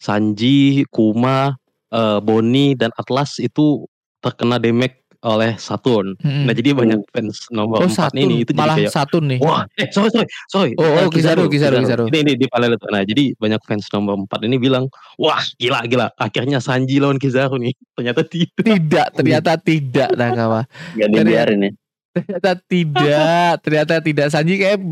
Sanji, 0.00 0.82
Kuma, 0.90 1.59
eh, 1.92 2.18
Boni 2.22 2.78
dan 2.78 2.90
Atlas 2.96 3.38
itu 3.42 3.86
terkena 4.20 4.60
damage 4.60 5.00
oleh 5.20 5.52
Saturn. 5.60 6.16
Mm-mm. 6.24 6.48
Nah 6.48 6.54
jadi 6.56 6.72
banyak 6.72 7.00
fans 7.12 7.44
nomor 7.52 7.84
oh 7.84 7.88
4 7.88 7.92
Satun, 7.92 8.24
ini 8.24 8.34
itu 8.44 8.56
jadi 8.56 8.60
malah 8.60 8.76
kayak 8.80 8.92
Satun 8.92 9.24
nih. 9.28 9.38
Wah, 9.44 9.68
eh 9.76 9.88
sorry 9.92 10.08
sorry 10.08 10.28
sorry. 10.48 10.72
Oh, 10.80 10.88
oh, 10.88 11.08
Kizaru, 11.12 11.44
Kizaru, 11.52 11.76
Kizaru. 11.84 12.04
Ini 12.08 12.18
ini 12.24 12.32
di 12.40 12.46
paralel 12.48 12.80
itu. 12.80 12.88
Nah, 12.88 13.02
jadi 13.04 13.24
banyak 13.36 13.60
fans 13.68 13.86
nomor 13.92 14.16
4 14.24 14.48
ini 14.48 14.56
bilang, 14.56 14.88
"Wah, 15.20 15.44
gila 15.60 15.84
gila. 15.84 16.08
Akhirnya 16.16 16.58
Sanji 16.64 16.96
lawan 16.96 17.20
Kizaru 17.20 17.60
nih." 17.60 17.76
Ternyata 17.92 18.24
tidak. 18.24 18.64
Tidak, 18.64 19.06
ternyata 19.12 19.50
tidak 19.68 20.08
Nakawa. 20.16 20.64
Gak 20.96 21.08
dibiarin 21.12 21.68
ya. 21.68 21.70
Ternyata 22.10 22.58
tidak, 22.66 23.52
ternyata 23.62 23.94
tidak. 24.02 24.26
Sanji 24.34 24.58
kayak 24.58 24.82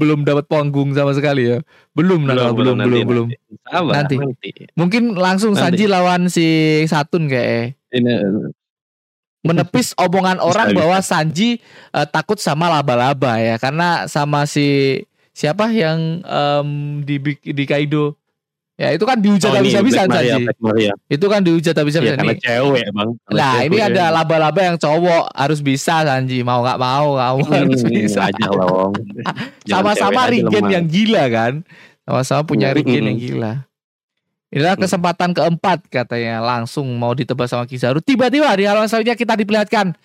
belum 0.00 0.24
dapat 0.24 0.48
panggung 0.48 0.96
sama 0.96 1.12
sekali 1.12 1.52
ya. 1.52 1.58
Belum, 1.92 2.24
belum, 2.24 2.78
nanti, 2.78 2.88
belum, 2.88 3.04
belum. 3.04 3.26
nanti. 3.28 3.60
Sabar, 3.68 3.92
Nanti. 3.92 4.16
nanti. 4.16 4.50
Mungkin 4.72 5.02
langsung 5.12 5.52
Nanti. 5.52 5.62
Sanji 5.68 5.84
lawan 5.84 6.32
si 6.32 6.46
Satun 6.88 7.28
kayak 7.28 7.76
Ini 7.92 8.12
menepis 9.44 9.92
omongan 10.00 10.40
orang 10.40 10.72
bahwa 10.72 10.98
Sanji 11.04 11.60
eh, 11.92 12.06
takut 12.08 12.40
sama 12.40 12.72
laba-laba 12.72 13.36
ya 13.42 13.60
karena 13.60 14.08
sama 14.08 14.48
si 14.48 15.02
siapa 15.34 15.68
yang 15.72 16.22
em, 16.24 16.68
di 17.04 17.16
di 17.40 17.64
Kaido 17.68 18.16
ya 18.74 18.88
itu 18.90 19.04
kan 19.04 19.16
dihujat 19.16 19.46
Oh, 19.46 19.54
ini 19.54 19.70
habis-habisan 19.70 20.06
Maria. 20.58 20.92
itu 21.06 21.26
kan 21.28 21.40
dihujat 21.40 21.70
Ya, 21.70 21.80
habis-habisan 21.80 22.16
karena 22.18 22.32
nih 22.32 22.40
cewek, 22.40 22.86
Bang. 22.90 23.10
Karena 23.22 23.36
nah 23.36 23.54
ini 23.60 23.76
cewek. 23.76 23.88
ada 23.92 24.04
laba-laba 24.10 24.60
yang 24.64 24.76
cowok 24.76 25.24
harus 25.30 25.60
bisa 25.60 26.02
Sanji 26.02 26.40
mau 26.40 26.60
nggak 26.60 26.78
mau 26.78 27.14
kamu 27.14 27.42
harus 27.46 27.80
Hmm, 27.80 27.92
bisa 27.92 28.24
dong. 28.32 28.92
Jangan 29.68 29.94
sama-sama 29.94 30.20
Rigen 30.26 30.64
yang 30.66 30.84
gila 30.84 31.24
kan 31.28 31.52
sama-sama 32.02 32.42
punya 32.42 32.68
Hmm, 32.68 32.76
Rigen 32.76 32.98
hmm. 32.98 33.08
yang 33.08 33.18
gila 33.18 33.52
Inilah 34.48 34.74
Hmm. 34.74 34.84
kesempatan 34.84 35.30
keempat 35.32 35.78
katanya 35.88 36.36
langsung 36.38 36.84
mau 36.94 37.12
ditebas 37.12 37.48
sama 37.48 37.64
Kizaru. 37.64 38.00
Tiba-tiba 38.00 38.52
di 38.52 38.68
halaman 38.68 38.84
selanjutnya 38.84 39.16
kita 39.16 39.32
diperlihatkan 39.34 39.96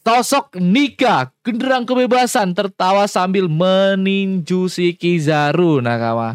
sosok 0.00 0.58
Nika 0.58 1.30
genderang 1.40 1.82
kebebasan 1.82 2.50
tertawa 2.50 3.06
sambil 3.06 3.46
meninju 3.46 4.66
si 4.66 4.90
Kizaru 4.92 5.78
Nakama. 5.78 6.34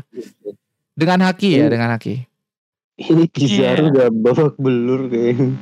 Dengan 0.97 1.21
haki 1.21 1.49
ya, 1.53 1.63
Hmm. 1.63 1.71
dengan 1.71 1.89
haki. 1.93 2.15
Ini 2.97 3.23
Iya. 3.23 3.29
Kizaru 3.29 3.83
udah 3.93 4.07
babak 4.10 4.57
belur 4.57 5.05
kayaknya. 5.05 5.53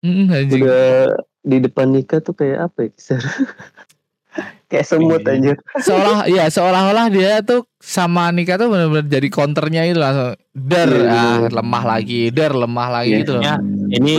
Anjing. 0.00 0.64
Udah 0.64 1.12
di 1.40 1.56
depan 1.60 1.92
nikah 1.92 2.18
tuh 2.18 2.32
kayak 2.32 2.72
apa 2.72 2.88
ya 2.88 2.90
Kizaru? 2.90 3.20
kayak 4.70 4.86
semut 4.86 5.20
Iya. 5.20 5.36
aja. 5.36 5.52
Seolah 5.76 6.18
ya 6.40 6.44
seolah-olah 6.48 7.06
dia 7.10 7.42
tuh 7.42 7.68
sama 7.76 8.32
Nika 8.32 8.56
tuh 8.56 8.72
benar-benar 8.72 9.04
jadi 9.04 9.28
counternya 9.28 9.82
itu 9.84 9.98
langsung 9.98 10.32
der 10.50 10.88
Iya, 10.88 11.04
ah, 11.04 11.36
iya. 11.36 11.48
lemah 11.52 11.84
lagi, 11.84 12.20
der 12.30 12.52
lemah 12.54 12.88
lagi 12.90 13.10
Iya. 13.10 13.20
gitu 13.20 13.32
loh. 13.36 13.42
Ya, 13.42 13.54
Ini 13.90 14.12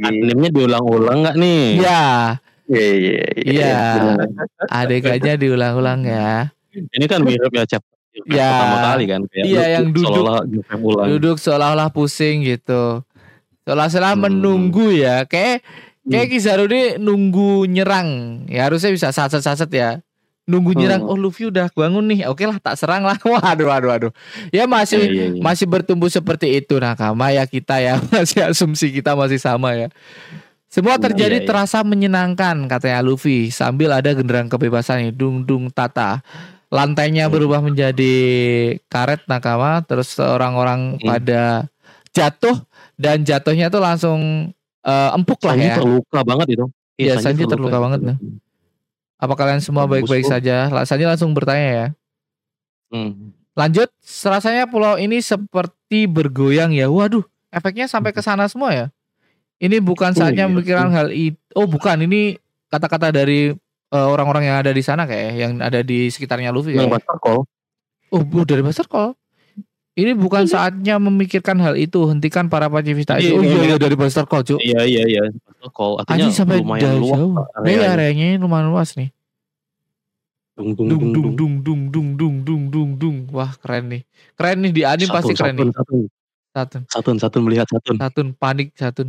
animenya 0.00 0.50
diulang-ulang 0.50 1.18
nggak 1.20 1.36
nih? 1.36 1.62
Ya, 1.76 2.04
Iya 2.66 2.88
iya 2.94 3.24
Iya. 3.36 3.76
adegannya 4.66 5.34
diulang-ulang 5.36 6.00
ya. 6.02 6.48
Ini 6.72 7.04
kan 7.04 7.20
mirip 7.20 7.52
ya 7.52 7.68
chapter 7.68 7.95
Ya. 8.24 8.48
pertama 8.48 8.76
kali 8.88 9.04
kan. 9.04 9.20
Kayak 9.28 9.44
Iya, 9.44 9.60
lu- 9.60 9.72
yang 9.74 9.86
duduk. 9.90 10.08
Seolah-olah 10.08 10.44
Joseph 10.48 10.82
ulang. 10.82 11.06
Duduk 11.12 11.36
seolah-olah 11.36 11.88
pusing 11.90 12.36
gitu. 12.42 12.82
Seolah-olah 13.62 14.12
Hmm. 14.14 14.22
menunggu 14.24 14.88
ya. 14.90 15.26
Kayak 15.26 15.60
kayak 16.02 16.26
Kizaru 16.30 16.64
ini 16.66 16.96
nunggu 16.96 17.66
nyerang. 17.66 18.08
Ya 18.46 18.64
harusnya 18.64 18.88
bisa 18.88 19.10
saset-saset 19.10 19.68
ya. 19.68 19.90
Nunggu 20.46 20.78
nyerang, 20.78 21.02
Hmm. 21.02 21.10
oh 21.10 21.18
Luffy 21.18 21.50
udah 21.50 21.66
bangun 21.74 22.06
nih. 22.06 22.30
Oke 22.30 22.46
lah, 22.46 22.56
tak 22.56 22.78
serang 22.78 23.02
lah. 23.02 23.18
Waduh, 23.26 23.66
waduh, 23.66 23.88
waduh. 23.90 24.12
Ya 24.48 24.64
masih 24.64 25.02
Iya, 25.02 25.10
iya, 25.10 25.24
iya. 25.34 25.42
masih 25.42 25.66
bertumbuh 25.66 26.06
seperti 26.06 26.54
itu 26.54 26.78
nakama 26.78 27.34
ya 27.34 27.42
kita 27.44 27.82
ya. 27.82 27.98
Masih 28.14 28.46
asumsi 28.46 28.94
kita 28.94 29.18
masih 29.18 29.42
sama 29.42 29.74
ya. 29.74 29.90
Semua 30.70 31.02
terjadi 31.02 31.40
Iya, 31.40 31.42
iya. 31.42 31.48
terasa 31.50 31.82
menyenangkan 31.82 32.70
katanya 32.70 33.02
Luffy 33.02 33.50
sambil 33.50 33.90
ada 33.90 34.14
genderang 34.14 34.46
kebebasan 34.46 35.02
nih 35.02 35.10
dung 35.10 35.42
dung 35.42 35.66
tata. 35.66 36.22
Lantainya 36.66 37.30
Hmm. 37.30 37.34
berubah 37.34 37.62
menjadi 37.62 38.14
karet 38.90 39.22
nakama 39.30 39.80
terus 39.86 40.18
orang-orang 40.18 40.98
Hmm. 40.98 41.06
pada 41.06 41.42
jatuh 42.10 42.58
dan 42.96 43.22
jatuhnya 43.22 43.70
tuh 43.70 43.78
langsung 43.78 44.50
eh, 44.82 45.10
empuk 45.18 45.42
lah 45.42 45.58
Sanji 45.58 45.66
ya. 45.66 45.76
terluka 45.82 46.20
banget 46.22 46.46
itu. 46.54 46.64
Iya, 46.94 47.18
Sanji 47.18 47.42
terluka 47.42 47.76
banget, 47.76 48.00
nah. 48.06 48.16
Apa 49.18 49.34
kalian 49.34 49.58
semua 49.58 49.82
baik-baik 49.84 50.22
saja? 50.22 50.70
Sanji 50.86 51.02
langsung 51.02 51.34
bertanya 51.34 51.68
ya. 51.68 51.86
Hmm. 52.94 53.34
Lanjut, 53.58 53.90
rasanya 54.22 54.70
pulau 54.70 54.94
ini 54.94 55.18
seperti 55.18 56.06
bergoyang 56.06 56.70
ya. 56.70 56.86
Waduh, 56.86 57.26
efeknya 57.50 57.90
sampai 57.90 58.14
ke 58.14 58.22
sana 58.22 58.46
semua 58.46 58.70
ya. 58.70 58.86
Ini 59.58 59.80
bukan 59.82 60.12
Oh, 60.12 60.18
saatnya 60.22 60.46
iya. 60.46 60.52
memikirkan 60.52 60.92
hal 60.92 61.08
itu. 61.10 61.40
Oh, 61.56 61.66
bukan. 61.66 61.96
Ini 62.06 62.36
kata-kata 62.68 63.10
dari 63.10 63.56
eh, 63.92 64.06
orang-orang 64.06 64.48
yang 64.50 64.56
ada 64.62 64.70
di 64.74 64.82
sana 64.82 65.04
kayak 65.04 65.30
yang 65.36 65.52
ada 65.62 65.82
di 65.82 66.10
sekitarnya 66.10 66.50
Luffy 66.50 66.74
Yang 66.74 66.90
ya. 66.90 66.92
Buster 66.98 67.16
Call. 67.22 67.40
Oh, 68.14 68.22
bu- 68.22 68.46
dari 68.46 68.62
Buster 68.62 68.86
Call. 68.86 69.14
Ini 69.96 70.12
bukan 70.12 70.44
saatnya 70.44 71.00
memikirkan 71.00 71.56
hal 71.56 71.72
itu. 71.80 72.04
Hentikan 72.04 72.52
para 72.52 72.68
pacifista 72.68 73.16
itu. 73.16 73.32
Iya, 73.32 73.32
Oh 73.32 73.40
iya, 73.40 73.48
iya, 73.48 73.56
iya. 73.56 73.68
iya 73.72 73.76
dari 73.80 73.96
Buster 73.96 74.28
Call, 74.28 74.44
Cuk. 74.44 74.60
Iya 74.60 74.80
iya 74.84 75.02
iya. 75.08 75.22
Buster 75.32 75.70
Call. 75.72 75.92
Artinya 76.04 76.16
Anjing 76.20 76.34
sampai 76.36 76.56
lumayan 76.60 77.00
luas 77.00 77.16
jauh. 77.16 77.32
Nah, 77.32 77.44
iya, 77.64 77.64
areanya. 77.64 77.88
areanya 77.96 78.26
lumayan 78.36 78.68
luas 78.68 78.92
nih. 78.94 79.08
Dung 80.56 80.72
dung 80.72 80.88
dung 80.88 81.00
dung 81.12 81.12
dung 81.12 81.32
dung. 81.36 81.52
dung 81.60 81.82
dung 81.92 82.34
dung 82.40 82.62
dung 82.72 82.90
dung 82.96 83.16
wah 83.28 83.52
keren 83.60 83.92
nih 83.92 84.02
keren 84.40 84.64
nih 84.64 84.72
di 84.72 84.82
anime 84.88 85.12
pasti 85.12 85.36
keren 85.36 85.52
Satun, 85.52 85.68
nih 85.68 85.74
Satun, 85.76 86.00
Satun 86.56 86.82
Satun, 86.88 87.16
Satun 87.20 87.42
melihat 87.44 87.66
Satun. 87.68 87.96
Satun 88.00 88.26
panik 88.32 88.72
Satun 88.72 89.08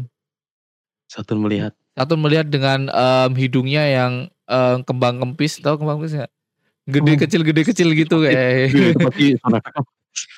Satun 1.08 1.40
melihat. 1.40 1.72
Satun 1.96 2.20
melihat 2.20 2.52
dengan 2.52 2.92
em, 2.92 3.32
hidungnya 3.40 3.88
yang 3.88 4.28
em, 4.48 4.78
kembang 4.84 5.20
kempis 5.20 5.60
tau 5.60 5.76
kembang 5.76 6.00
kempis 6.00 6.16
nggak? 6.18 6.32
Gede 6.88 7.12
Oh. 7.14 7.20
kecil 7.20 7.42
gede 7.44 7.62
kecil 7.68 7.90
gitu 7.92 8.24
kayak 8.24 8.72
Iya, 8.72 8.96
itu 8.96 9.00
pasti 9.04 9.26
sana. 9.44 9.60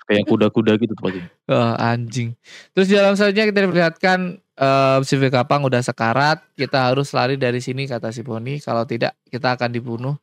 Kayak 0.10 0.26
kuda-kuda 0.28 0.76
gitu 0.82 0.92
tuh 0.92 1.04
pasti. 1.06 1.22
Wah, 1.48 1.78
anjing. 1.78 2.34
Terus 2.74 2.90
di 2.90 2.96
dalam 2.98 3.14
selanjutnya 3.14 3.48
kita 3.48 3.60
diperlihatkan 3.64 4.20
em, 4.36 5.00
si 5.06 5.14
Kapang 5.30 5.62
udah 5.64 5.80
sekarat 5.80 6.42
kita 6.58 6.90
harus 6.90 7.14
lari 7.14 7.38
dari 7.38 7.62
sini 7.62 7.86
kata 7.86 8.10
si 8.10 8.26
Poni 8.26 8.58
kalau 8.60 8.84
tidak 8.84 9.14
kita 9.30 9.54
akan 9.56 9.70
dibunuh. 9.72 10.18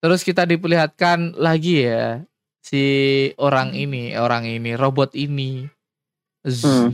Terus 0.00 0.24
kita 0.24 0.44
diperlihatkan 0.44 1.36
lagi 1.38 1.86
ya 1.86 2.24
si 2.60 2.82
orang 3.38 3.72
ini 3.72 4.16
orang 4.16 4.44
ini 4.44 4.74
robot 4.76 5.14
ini. 5.14 5.64
Zzz, 6.40 6.88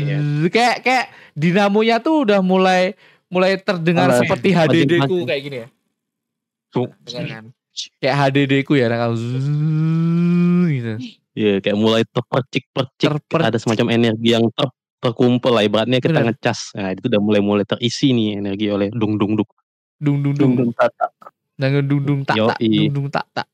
Iya. 0.00 0.48
kayak 0.48 0.76
kayak 0.80 1.06
dinamonya 1.36 2.00
tuh 2.00 2.24
udah 2.24 2.40
mulai 2.40 2.96
mulai 3.28 3.56
terdengar 3.56 4.08
Mulai 4.08 4.20
seperti 4.20 4.48
HDD 4.50 4.92
ku 5.04 5.16
kayak 5.22 5.42
gini 5.42 5.56
ya 5.58 5.68
Tuh. 6.68 6.88
Kan? 7.04 7.52
kayak 7.96 8.16
HDD 8.18 8.52
ku 8.62 8.74
ya 8.74 8.86
nah, 8.86 9.08
zzz, 9.10 9.46
gitu. 10.68 10.92
Iya, 11.32 11.62
kayak 11.62 11.78
mulai 11.78 12.02
terpercik-percik. 12.02 12.98
Terper- 12.98 13.46
Ada 13.46 13.62
semacam 13.62 13.94
energi 13.94 14.28
yang 14.28 14.42
ter 14.50 14.66
terkumpul 14.98 15.54
lah 15.54 15.62
ibaratnya 15.62 16.02
kita 16.02 16.18
Bener. 16.18 16.34
ngecas. 16.34 16.74
Nah, 16.74 16.90
itu 16.90 17.06
udah 17.06 17.22
mulai-mulai 17.22 17.62
terisi 17.62 18.10
nih 18.10 18.42
energi 18.42 18.66
oleh 18.66 18.90
dung 18.90 19.14
dung 19.14 19.38
dung. 19.38 19.46
dung 19.96 20.18
dung 20.18 20.34
dung 20.34 20.34
Dung 20.34 20.52
dung 20.58 20.70
tata. 20.74 21.06
dengan 21.54 21.82
dung 21.82 22.02
dung 22.02 22.20
tak 22.22 22.34
tak 22.36 22.58
dung 22.58 22.90
dung 22.92 23.08
tak 23.08 23.26
tak 23.32 23.46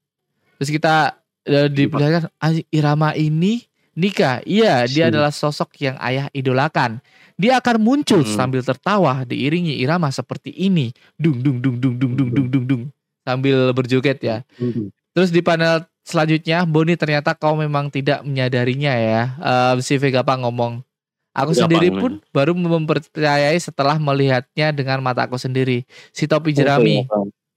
terus 0.57 0.69
kita 0.69 1.17
eh, 1.43 1.69
diperlihatkan 1.69 2.29
"Ah, 2.37 2.53
Irama 2.69 3.13
ini 3.13 3.65
nikah 3.95 4.45
iya 4.45 4.85
dia 4.85 5.09
Si. 5.09 5.11
adalah 5.11 5.33
sosok 5.33 5.73
yang 5.79 5.97
ayah 5.99 6.29
idolakan 6.31 7.01
dia 7.35 7.59
akan 7.59 7.77
muncul 7.83 8.23
Hmm. 8.23 8.35
sambil 8.35 8.63
tertawa 8.63 9.27
diiringi 9.27 9.79
irama 9.83 10.09
seperti 10.09 10.55
ini 10.55 10.95
dung 11.19 11.43
dung 11.43 11.59
dung 11.59 11.77
dung 11.79 11.95
dung 11.99 12.13
dung 12.15 12.31
dung 12.31 12.49
dung 12.51 12.65
dung 12.65 12.83
sambil 13.25 13.73
berjoget 13.73 14.19
ya 14.23 14.37
Terus 15.15 15.31
di 15.31 15.47
panel 15.47 15.87
selanjutnya 16.03 16.67
Boni 16.67 16.99
ternyata 16.99 17.39
kau 17.39 17.55
memang 17.55 17.87
tidak 17.87 18.27
menyadarinya 18.27 18.93
ya. 18.99 19.23
Eh, 19.39 19.75
si 19.79 19.95
Vegapa 19.95 20.35
ngomong. 20.35 20.83
Aku 21.31 21.55
Vegapang, 21.55 21.71
sendiri 21.71 21.89
ya. 21.95 21.99
pun 22.03 22.13
baru 22.35 22.51
mempercayai 22.51 23.55
setelah 23.63 23.95
melihatnya 23.95 24.75
dengan 24.75 24.99
mataku 25.07 25.39
sendiri. 25.39 25.87
Si 26.11 26.27
topi 26.27 26.51
jerami, 26.51 27.07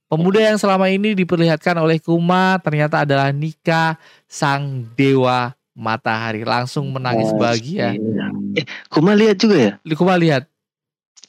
pemuda 0.06 0.38
yang 0.38 0.54
selama 0.54 0.86
ini 0.86 1.18
diperlihatkan 1.18 1.82
oleh 1.82 1.98
Kuma 1.98 2.62
ternyata 2.62 3.02
adalah 3.02 3.34
Nika 3.34 3.98
sang 4.30 4.86
dewa 4.94 5.57
matahari. 5.78 6.42
Langsung 6.42 6.90
menangis 6.90 7.30
Oh, 7.30 7.38
bahagia. 7.38 7.94
Eh, 8.52 8.66
Kuma 8.90 9.14
lihat 9.14 9.38
juga 9.38 9.56
ya? 9.56 9.72
Kuma 9.94 10.18
lihat 10.18 10.50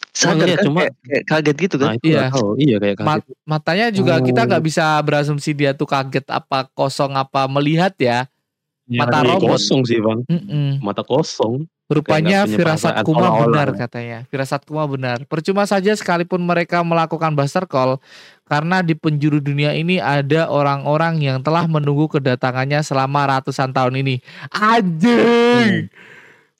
Sadar 0.09 0.51
lihat, 0.51 0.59
kan? 0.59 0.65
cuma- 0.67 0.81
kayak, 0.83 0.95
kayak 1.05 1.23
kaget 1.23 1.57
gitu 1.63 1.75
kan? 1.79 1.87
Nah, 1.87 1.95
itu 1.95 2.05
Iya. 2.09 2.21
tahu. 2.27 2.47
Iya 2.57 2.75
kayak 2.81 2.95
Ma- 2.99 3.05
kaget. 3.15 3.35
matanya 3.45 3.87
juga 3.93 4.13
Oh. 4.17 4.25
kita 4.25 4.41
nggak 4.43 4.63
bisa 4.65 4.85
berasumsi 4.99 5.49
dia 5.53 5.71
tuh 5.71 5.87
kaget 5.87 6.25
apa 6.27 6.67
kosong 6.67 7.13
apa 7.13 7.45
melihat 7.47 7.93
ya. 7.95 8.25
mata 8.89 9.21
Iya, 9.21 9.37
robot. 9.37 9.53
kosong 9.53 9.85
sih 9.85 10.01
bang. 10.01 10.25
Mm-mm. 10.25 10.81
Mata 10.81 11.05
kosong. 11.05 11.69
Rupanya 11.89 12.45
nggak 12.45 12.53
punya 12.53 12.57
firasat 12.61 12.93
perasaan 12.93 13.05
Kuma 13.09 13.17
seolah-olah 13.25 13.45
benar 13.49 13.67
ya. 13.67 13.77
katanya. 13.81 14.17
Firasat 14.29 14.61
Kuma 14.69 14.83
benar. 14.85 15.17
Percuma 15.25 15.65
saja 15.65 15.89
sekalipun 15.97 16.37
mereka 16.45 16.85
melakukan 16.85 17.33
Buster 17.33 17.65
Call 17.65 17.97
karena 18.45 18.85
di 18.85 18.93
penjuru 18.93 19.41
dunia 19.41 19.73
ini 19.73 19.97
ada 19.97 20.45
orang-orang 20.53 21.17
yang 21.17 21.41
telah 21.41 21.65
menunggu 21.65 22.05
kedatangannya 22.05 22.85
selama 22.85 23.41
ratusan 23.41 23.73
tahun 23.73 24.05
ini. 24.05 24.15
Anjing. 24.53 25.89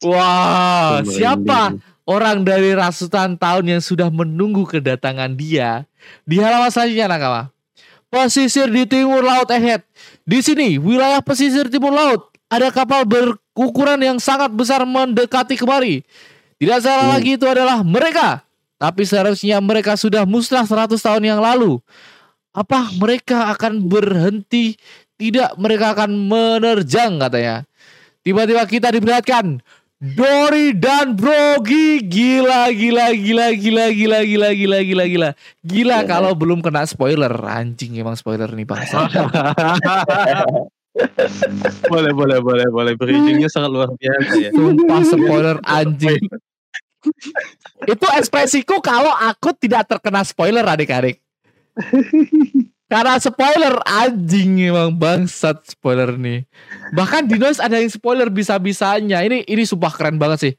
Wah, 0.02 1.04
Merinding. 1.04 1.14
siapa 1.14 1.78
orang 2.10 2.42
dari 2.42 2.74
ratusan 2.74 3.38
tahun 3.38 3.78
yang 3.78 3.82
sudah 3.86 4.10
menunggu 4.10 4.66
kedatangan 4.66 5.36
dia? 5.38 5.86
Di 6.26 6.42
halaman 6.42 6.74
selanjutnya 6.74 7.06
Nakama. 7.06 7.44
Pesisir 8.10 8.66
di 8.74 8.90
timur 8.90 9.22
laut 9.22 9.46
ahead. 9.54 9.86
Di 10.26 10.42
sini, 10.42 10.82
wilayah 10.82 11.22
pesisir 11.22 11.70
timur 11.70 11.94
laut, 11.94 12.29
ada 12.50 12.68
kapal 12.70 13.06
berukuran 13.06 14.02
yang 14.02 14.18
sangat 14.18 14.50
besar 14.50 14.82
mendekati 14.84 15.54
kemari. 15.54 16.02
Tidak 16.58 16.80
salah 16.82 17.06
Hmm. 17.08 17.16
lagi 17.16 17.32
itu 17.38 17.46
adalah 17.46 17.80
mereka. 17.82 18.42
Tapi 18.76 19.04
seharusnya 19.04 19.60
mereka 19.60 19.96
sudah 19.96 20.24
musnah 20.24 20.66
100 20.66 21.00
tahun 21.00 21.24
yang 21.24 21.40
lalu. 21.40 21.80
Apa 22.50 22.90
mereka 22.98 23.54
akan 23.54 23.86
berhenti? 23.86 24.76
Tidak, 25.16 25.56
mereka 25.56 25.94
akan 25.94 26.10
menerjang 26.16 27.20
katanya. 27.20 27.68
Tiba-tiba 28.24 28.64
kita 28.66 28.88
diperlihatkan 28.90 29.60
Dory 30.00 30.72
dan 30.72 31.12
Brogy 31.12 32.00
gila 32.00 32.72
gila 32.72 33.12
gila 33.12 33.52
gila 33.52 33.86
gila 33.92 34.20
gila 34.24 34.50
gila 34.56 34.80
gila 34.80 35.04
gila 35.06 35.30
gila 35.60 35.98
Iya. 36.00 36.08
kalau 36.08 36.32
belum 36.32 36.64
kena 36.64 36.88
spoiler 36.88 37.28
anjing 37.44 38.00
emang 38.00 38.16
spoiler 38.16 38.48
nih 38.48 38.64
bangsa 38.64 39.12
boleh 41.86 42.12
boleh 42.12 42.40
boleh 42.40 42.68
boleh. 42.68 42.94
Bridgingnya 42.94 43.48
sangat 43.48 43.70
luar 43.70 43.90
biasa 43.92 44.34
ya. 44.38 44.50
sumpah 44.52 45.02
spoiler 45.04 45.58
anjing 45.62 46.22
itu 47.86 48.06
ekspresiku 48.12 48.80
kalau 48.80 49.12
aku 49.14 49.56
tidak 49.56 49.88
terkena 49.88 50.20
spoiler 50.22 50.64
adik-adik 50.64 51.24
karena 52.86 53.16
spoiler 53.18 53.80
anjing 53.86 54.60
emang 54.66 54.92
bangsat 54.92 55.64
spoiler 55.66 56.12
nih 56.12 56.44
bahkan 56.92 57.24
di 57.24 57.38
Noise 57.38 57.62
ada 57.62 57.78
yang 57.78 57.88
spoiler 57.88 58.28
bisa-bisanya 58.28 59.22
ini 59.22 59.46
ini 59.46 59.64
sumpah 59.64 59.90
keren 59.90 60.18
banget 60.18 60.40
sih 60.42 60.54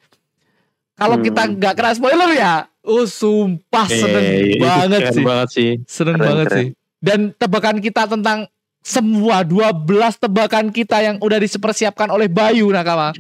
kalau 0.95 1.17
Hmm. 1.17 1.27
kita 1.27 1.43
nggak 1.51 1.75
kena 1.75 1.93
spoiler 1.93 2.31
ya 2.31 2.55
oh 2.81 3.05
sumpah 3.05 3.85
seneng 3.85 4.25
Eh, 4.25 4.41
itu 4.51 4.63
banget 4.63 5.01
sih 5.11 5.21
banget 5.23 5.49
sih. 5.51 5.71
seneng 5.85 6.17
Keren, 6.17 6.27
banget 6.27 6.47
keren. 6.47 6.57
sih 6.57 6.67
dan 7.01 7.19
tebakan 7.35 7.77
kita 7.81 8.05
tentang 8.07 8.49
semua 8.81 9.45
12 9.45 9.85
tebakan 10.17 10.73
kita 10.73 11.05
yang 11.05 11.17
udah 11.21 11.39
dipersiapkan 11.41 12.09
oleh 12.09 12.27
Bayu 12.27 12.73
Nakama. 12.73 13.13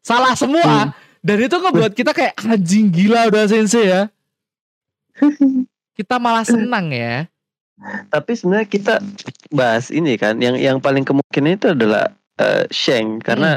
Salah 0.00 0.36
semua. 0.36 0.92
Dan 1.24 1.40
itu 1.40 1.56
ngebuat 1.56 1.96
kita 1.96 2.12
kayak 2.12 2.36
anjing 2.44 2.92
gila 2.92 3.32
udah 3.32 3.48
sensei 3.48 3.88
ya. 3.88 4.12
Kita 5.96 6.20
malah 6.20 6.44
senang 6.44 6.92
ya. 6.92 7.30
Tapi 8.10 8.34
sebenarnya 8.34 8.66
kita 8.66 8.94
bahas 9.54 9.94
ini 9.94 10.18
kan, 10.18 10.42
yang 10.42 10.58
yang 10.58 10.82
paling 10.82 11.06
kemungkinan 11.06 11.54
itu 11.54 11.70
adalah 11.70 12.10
eh, 12.42 12.66
Sheng. 12.74 13.22
Karena 13.22 13.54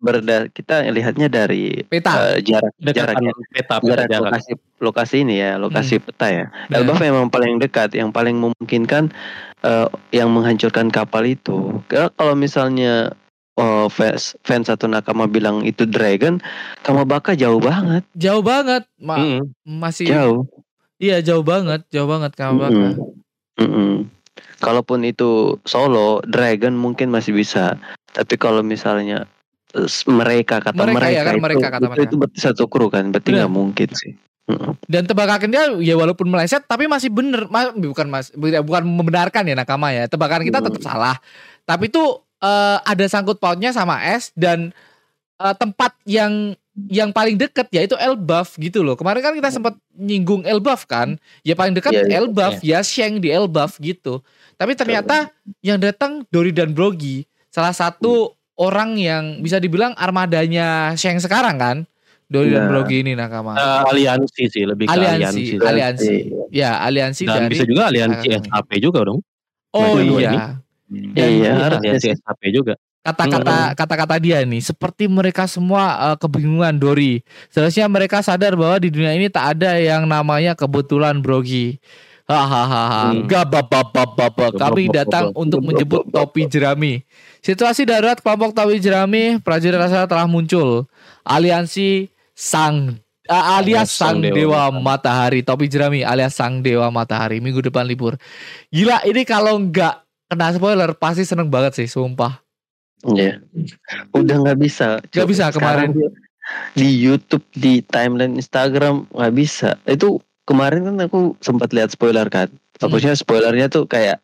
berda 0.00 0.48
kita 0.48 0.88
lihatnya 0.88 1.28
dari 1.28 1.84
peta 1.84 2.32
eh, 2.34 2.40
jarak 2.40 2.72
Dekatan 2.80 2.96
jaraknya 3.20 3.32
peta 3.52 3.74
peta 3.78 3.84
jarak 3.84 4.06
jarak. 4.08 4.22
lokasi 4.32 4.52
lokasi 4.80 5.16
ini 5.28 5.34
ya 5.44 5.60
lokasi 5.60 6.00
peta 6.00 6.26
ya. 6.32 6.46
Ya. 6.72 6.80
Elbaf 6.80 6.98
memang 6.98 7.28
paling 7.28 7.60
dekat, 7.60 7.92
yang 7.92 8.08
paling 8.08 8.40
memungkinkan 8.40 9.12
eh, 9.60 9.88
yang 10.16 10.32
menghancurkan 10.32 10.88
kapal 10.88 11.28
itu. 11.28 11.84
Kalau 11.92 12.32
misalnya 12.32 13.12
oh, 13.60 13.92
fans 13.92 14.40
fans 14.40 14.72
satu 14.72 14.88
nakama 14.88 15.28
bilang 15.28 15.60
itu 15.68 15.84
dragon, 15.84 16.40
Kamabaka 16.80 17.36
jauh 17.36 17.60
banget. 17.60 18.02
Jauh 18.16 18.40
banget. 18.40 18.88
Ma- 18.96 19.20
Mm-mm. 19.20 19.52
masih 19.68 20.08
Jauh. 20.08 20.40
iya 20.96 21.20
jauh 21.20 21.44
banget, 21.44 21.84
jauh 21.92 22.08
banget 22.08 22.32
Kamabaka. 22.32 22.96
Mm-mm. 22.96 23.60
Mm-mm. 23.60 23.92
Kalaupun 24.60 25.04
itu 25.04 25.56
solo, 25.68 26.20
Dragon 26.24 26.72
mungkin 26.76 27.08
masih 27.12 27.32
bisa. 27.36 27.76
Tapi 28.12 28.36
kalau 28.36 28.60
misalnya 28.64 29.24
mereka 30.06 30.58
kata 30.58 30.76
Mereka, 30.76 30.96
mereka, 30.98 31.14
ya 31.14 31.22
kan, 31.22 31.34
itu, 31.34 31.42
mereka 31.42 31.66
kata 31.70 31.78
itu, 31.78 31.90
mereka. 31.90 32.04
itu 32.06 32.14
berarti 32.18 32.38
satu 32.42 32.64
kru 32.66 32.86
kan, 32.90 33.04
berarti 33.14 33.28
nggak 33.34 33.52
mungkin 33.52 33.88
sih. 33.94 34.12
Dan 34.90 35.06
tebakan 35.06 35.46
dia 35.46 35.70
ya 35.78 35.94
walaupun 35.94 36.26
meleset 36.26 36.66
tapi 36.66 36.90
masih 36.90 37.06
bener, 37.06 37.46
Ma- 37.46 37.70
bukan 37.70 38.10
mas, 38.10 38.34
bukan 38.34 38.82
membenarkan 38.82 39.46
ya 39.46 39.54
nakama 39.54 39.94
ya. 39.94 40.10
Tebakan 40.10 40.42
kita 40.42 40.58
tetap 40.58 40.82
Hmm. 40.82 40.90
salah. 40.90 41.16
Tapi 41.62 41.86
itu 41.86 42.02
eh, 42.40 42.78
ada 42.82 43.04
sangkut 43.06 43.38
pautnya 43.38 43.70
sama 43.70 44.00
S 44.02 44.34
dan 44.34 44.74
eh, 45.38 45.54
tempat 45.54 45.94
yang 46.02 46.56
yang 46.88 47.12
paling 47.12 47.36
deket 47.36 47.68
yaitu 47.70 47.94
Elbaf 47.94 48.56
gitu 48.56 48.80
loh. 48.80 48.96
Kemarin 48.96 49.20
kan 49.20 49.34
kita 49.36 49.52
sempat 49.52 49.76
nyinggung 49.92 50.42
Elbaf 50.42 50.88
kan. 50.88 51.20
Ya 51.44 51.52
paling 51.52 51.76
dekat 51.76 51.92
Iya, 51.92 52.02
iya. 52.08 52.16
Elbaf, 52.18 52.54
ya 52.64 52.80
Sheng 52.80 53.20
di 53.20 53.28
Elbaf 53.28 53.76
gitu. 53.78 54.24
Tapi 54.56 54.72
ternyata 54.74 55.28
yang 55.60 55.76
datang 55.76 56.24
Dori 56.32 56.50
dan 56.50 56.72
Brogi, 56.72 57.22
salah 57.52 57.76
satu 57.76 58.32
orang 58.60 59.00
yang 59.00 59.40
bisa 59.40 59.56
dibilang 59.56 59.96
armadanya 59.96 60.92
Sheng 60.94 61.16
sekarang 61.18 61.56
kan. 61.56 61.78
Dori 62.30 62.54
dan 62.54 62.62
Iya. 62.62 62.70
Brogi 62.70 62.96
ini 63.02 63.18
nakama. 63.18 63.58
Eh, 63.58 63.82
aliansi 63.90 64.42
sih 64.46 64.62
lebih 64.62 64.86
ke 64.86 64.94
aliansi, 64.94 65.58
aliansi. 65.58 65.66
aliansi. 65.66 66.16
Ya, 66.54 66.78
aliansi 66.78 67.22
Dan 67.26 67.50
dari 67.50 67.58
bisa 67.58 67.64
juga 67.66 67.90
aliansi 67.90 68.26
Ah. 68.30 68.38
SHP 68.38 68.70
juga 68.78 69.02
dong. 69.02 69.18
Oh 69.74 69.98
dua 69.98 70.20
iya. 70.22 70.30
ini. 70.30 70.38
Iya, 71.18 71.26
Iya, 71.26 71.52
aliansi. 71.74 72.06
SHP 72.14 72.42
juga. 72.54 72.78
Kata-kata 73.02 73.74
kata-kata 73.74 74.14
dia 74.22 74.44
nih 74.46 74.62
seperti 74.62 75.10
mereka 75.10 75.50
semua 75.50 76.14
eh, 76.14 76.16
kebingungan 76.22 76.78
Dori. 76.78 77.18
Seharusnya 77.50 77.90
mereka 77.90 78.22
sadar 78.22 78.54
bahwa 78.54 78.78
di 78.78 78.94
dunia 78.94 79.10
ini 79.10 79.26
tak 79.26 79.58
ada 79.58 79.74
yang 79.82 80.06
namanya 80.06 80.54
kebetulan 80.54 81.18
Brogi. 81.18 81.82
Hahaha. 82.30 83.10
Hmm. 83.10 83.26
Gak. 83.26 83.50
Kami 84.54 84.86
datang 84.94 85.34
untuk 85.34 85.66
menjemput 85.66 86.06
topi 86.14 86.46
jerami. 86.46 87.02
Situasi 87.40 87.88
darurat 87.88 88.20
kelompok 88.20 88.52
topi 88.52 88.76
jerami 88.80 89.40
prajurit 89.40 89.80
rasa 89.80 90.04
telah 90.04 90.28
muncul. 90.28 90.84
Aliansi 91.24 92.12
sang 92.36 93.00
eh, 93.24 93.44
alias 93.56 93.92
sang, 93.92 94.20
dewa, 94.20 94.68
matahari 94.68 95.40
topi 95.40 95.68
jerami 95.68 96.04
alias 96.04 96.36
sang 96.36 96.60
dewa 96.60 96.92
matahari 96.92 97.40
minggu 97.40 97.64
depan 97.64 97.88
libur. 97.88 98.20
Gila 98.68 99.04
ini 99.08 99.24
kalau 99.24 99.56
nggak 99.56 100.04
kena 100.28 100.52
spoiler 100.52 100.90
pasti 100.92 101.24
seneng 101.24 101.48
banget 101.48 101.80
sih 101.80 101.88
sumpah. 101.88 102.44
Iya. 103.08 103.40
Udah 104.12 104.36
nggak 104.44 104.58
bisa. 104.60 105.00
Nggak 105.08 105.28
bisa 105.28 105.44
kemarin. 105.52 105.96
dia 105.96 106.10
Di 106.74 106.88
YouTube, 106.90 107.46
di 107.56 107.80
timeline 107.88 108.36
Instagram 108.36 109.08
nggak 109.14 109.34
bisa. 109.34 109.80
Itu 109.88 110.20
kemarin 110.44 110.84
kan 110.84 110.96
aku 111.00 111.38
sempat 111.40 111.72
lihat 111.72 111.94
spoiler 111.94 112.28
kan. 112.28 112.52
Hmm. 112.80 112.90
Maksudnya 112.92 113.16
spoilernya 113.16 113.66
tuh 113.72 113.88
kayak 113.88 114.20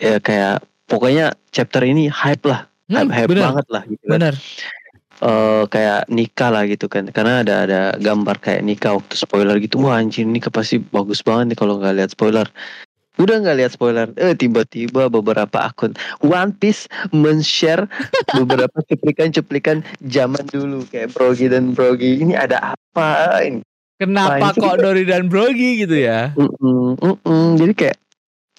ya 0.00 0.16
kayak 0.22 0.64
pokoknya 0.90 1.38
chapter 1.54 1.86
ini 1.86 2.10
hype 2.10 2.42
lah, 2.42 2.66
Hmm, 2.90 3.06
hype, 3.06 3.10
hype 3.14 3.28
bener, 3.30 3.44
banget 3.46 3.66
lah 3.70 3.82
gitu 3.86 4.02
kan. 4.04 4.12
bener. 4.18 4.34
eh 5.20 5.62
kayak 5.68 6.08
nikah 6.08 6.48
lah 6.50 6.64
gitu 6.64 6.88
kan. 6.88 7.04
Karena 7.12 7.44
ada 7.44 7.68
ada 7.68 7.80
gambar 7.94 8.40
kayak 8.40 8.64
nikah 8.64 8.96
waktu 8.98 9.14
spoiler 9.14 9.60
gitu. 9.60 9.78
Wah 9.78 10.00
anjir 10.00 10.24
nikah 10.24 10.48
pasti 10.48 10.80
bagus 10.80 11.20
banget 11.20 11.52
nih 11.52 11.58
kalau 11.60 11.78
nggak 11.78 11.94
lihat 12.00 12.10
spoiler. 12.10 12.48
Udah 13.20 13.36
nggak 13.36 13.56
lihat 13.60 13.72
spoiler. 13.76 14.08
Eh 14.16 14.32
tiba-tiba 14.32 15.12
beberapa 15.12 15.60
akun 15.60 15.92
One 16.24 16.56
Piece 16.56 16.88
men-share 17.12 17.84
beberapa 18.40 18.80
cuplikan-cuplikan 18.80 19.84
zaman 20.02 20.48
dulu. 20.48 20.88
Kayak 20.88 21.12
Brogi 21.12 21.52
dan 21.52 21.76
Brogi 21.76 22.24
ini 22.24 22.32
ada 22.32 22.72
apa? 22.72 23.44
Ini 23.44 23.60
Kenapa 24.00 24.56
itu 24.56 24.64
kok 24.64 24.80
Dori 24.80 25.04
dan 25.04 25.28
Brogi 25.28 25.84
gitu 25.84 25.92
ya? 25.92 26.32
Mm-mm, 26.32 26.96
mm-mm. 26.96 27.60
jadi 27.60 27.72
kayak 27.76 27.96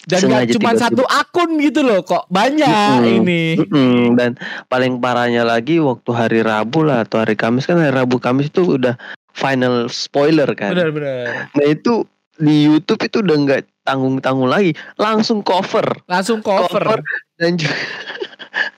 Dan 0.02 0.26
gak 0.26 0.50
cuma 0.52 0.74
satu 0.74 1.02
akun 1.04 1.56
gitu 1.56 1.80
loh, 1.80 2.02
kok 2.02 2.26
banyak 2.26 2.66
Mm-mm. 2.98 3.16
ini. 3.20 3.42
mm-mm. 3.56 4.14
dan 4.14 4.34
paling 4.66 4.98
parahnya 4.98 5.42
lagi 5.42 5.78
waktu 5.78 6.10
hari 6.10 6.40
Rabu 6.40 6.82
lah 6.82 7.02
atau 7.02 7.18
hari 7.18 7.32
Kamis 7.32 7.64
kan 7.64 7.76
hari 7.76 7.92
Rabu 7.92 8.16
Kamis 8.16 8.48
itu 8.48 8.76
udah 8.76 8.98
final 9.30 9.86
spoiler 9.86 10.50
kan 10.52 10.74
Bener-bener. 10.74 11.48
Nah 11.50 11.66
itu 11.66 12.02
di 12.34 12.66
YouTube 12.66 12.98
itu 13.00 13.20
udah 13.20 13.36
nggak 13.38 13.62
tanggung-tanggung 13.82 14.46
lagi, 14.46 14.70
langsung 14.94 15.38
cover 15.40 15.86
Langsung 16.04 16.38
cover. 16.40 16.82
Cover. 16.82 16.98
dan 17.36 17.54
juga 17.54 17.76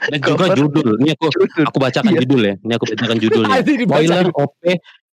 Dan 0.07 0.21
juga 0.21 0.45
Cover. 0.47 0.57
judul. 0.57 0.89
Ini 1.01 1.11
aku 1.13 1.25
judul. 1.31 1.65
aku 1.65 1.79
bacakan 1.79 2.13
Iya. 2.13 2.21
judul 2.23 2.41
ya. 2.43 2.55
Ini 2.57 2.73
aku 2.73 2.85
bacakan 2.87 3.17
judulnya. 3.19 3.57
Spoiler 3.89 4.27
OP. 4.31 4.63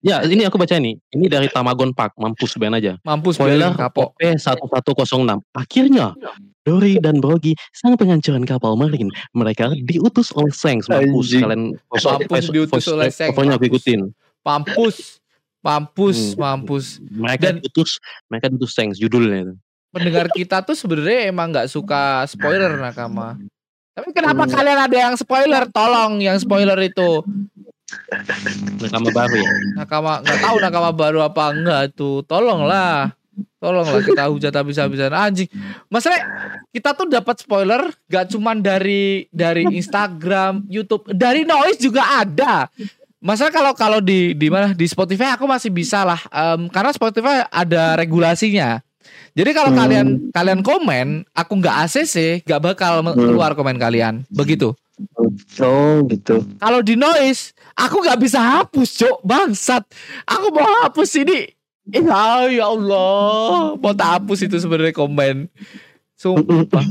Ya, 0.01 0.25
ini 0.25 0.41
aku 0.49 0.57
baca 0.57 0.73
nih. 0.73 0.97
Ini 1.13 1.25
dari 1.29 1.45
Tamagon 1.45 1.93
Park, 1.93 2.17
mampus 2.17 2.57
ben 2.57 2.73
aja. 2.73 2.97
Mampus 3.05 3.37
Spoiler 3.37 3.69
kapok. 3.77 4.17
OP 4.17 4.21
1106. 4.25 5.45
Akhirnya 5.53 6.17
Dory 6.65 6.97
dan 6.97 7.21
Brogi 7.21 7.53
sang 7.69 7.93
penghancuran 7.93 8.41
kapal 8.45 8.73
marin. 8.73 9.13
Mereka 9.33 9.77
diutus 9.85 10.33
oleh 10.33 10.49
Sengs. 10.49 10.89
Mampus 10.89 11.37
kalian. 11.37 11.77
Mampus 11.93 12.45
diutus 12.49 12.85
oleh 12.89 13.13
Sengs, 13.13 13.29
Pokoknya 13.33 13.61
aku 13.61 13.65
mampus. 13.65 13.77
ikutin. 13.77 14.01
Mampus. 14.41 14.97
Mampus, 15.61 16.17
Hmm. 16.33 16.37
mampus. 16.41 16.85
Mereka 17.05 17.53
Dan- 17.53 17.61
diutus, 17.61 18.01
mereka 18.25 18.49
diutus 18.49 18.73
Sengs 18.73 18.97
judulnya 18.97 19.45
itu. 19.45 19.53
Pendengar 19.93 20.33
kita 20.33 20.65
tuh 20.65 20.73
sebenarnya 20.73 21.29
emang 21.29 21.53
nggak 21.53 21.69
suka 21.69 22.25
spoiler 22.25 22.73
nakama. 22.73 23.37
Tapi 23.93 24.09
kenapa 24.09 24.47
Hmm. 24.47 24.53
kalian 24.55 24.79
ada 24.81 24.97
yang 24.97 25.13
spoiler? 25.13 25.69
Tolong 25.69 26.17
yang 26.17 26.41
spoiler 26.41 26.79
itu. 26.81 27.21
Nakama 28.81 29.09
baru 29.11 29.35
ya. 29.39 29.51
Nakama 29.77 30.11
nggak 30.21 30.39
tahu 30.41 30.55
nakama 30.59 30.91
baru 30.91 31.19
apa 31.23 31.43
enggak 31.51 31.83
tuh. 31.93 32.23
Tolonglah. 32.25 33.13
Tolonglah 33.61 34.01
kita 34.01 34.25
hujat 34.27 34.53
habis-habisan 34.53 35.13
anjing. 35.13 35.47
Masalah 35.87 36.17
kita 36.73 36.97
tuh 36.97 37.05
dapat 37.05 37.45
spoiler 37.45 37.93
gak 38.09 38.33
cuman 38.33 38.57
dari 38.57 39.29
dari 39.29 39.69
Instagram, 39.69 40.65
YouTube, 40.65 41.05
dari 41.13 41.45
Noise 41.45 41.77
juga 41.77 42.21
ada. 42.21 42.67
Masalah 43.21 43.53
kalau 43.53 43.71
kalau 43.77 43.99
di 44.01 44.33
di 44.33 44.49
mana 44.49 44.73
di 44.73 44.89
Spotify 44.89 45.37
aku 45.37 45.45
masih 45.45 45.69
bisa 45.69 46.01
lah 46.01 46.17
em, 46.33 46.73
karena 46.73 46.89
Spotify 46.89 47.45
ada 47.53 47.93
regulasinya. 47.93 48.81
Jadi 49.31 49.51
kalau 49.53 49.71
Hmm. 49.71 49.79
kalian 49.79 50.07
kalian 50.33 50.61
komen, 50.65 51.07
aku 51.31 51.53
nggak 51.61 51.75
ACC, 51.87 52.41
nggak 52.43 52.61
bakal 52.61 53.05
Hmm. 53.05 53.13
keluar 53.15 53.53
komen 53.53 53.77
kalian. 53.77 54.25
Begitu. 54.27 54.73
Oh 55.59 56.03
gitu. 56.05 56.43
Kalau 56.57 56.79
di 56.81 56.95
noise, 56.95 57.51
aku 57.73 58.01
nggak 58.01 58.19
bisa 58.19 58.39
hapus, 58.39 58.89
cok. 58.97 59.17
Bangsat. 59.21 59.83
Aku 60.25 60.49
mau 60.49 60.65
hapus 60.83 61.21
ini. 61.21 61.49
Ya, 61.89 62.45
ya 62.47 62.65
Allah. 62.67 63.75
Mau 63.75 63.93
tak 63.93 64.21
hapus 64.21 64.45
itu 64.45 64.57
sebenarnya 64.57 64.93
komen. 64.93 65.49
Sumpah. 66.13 66.85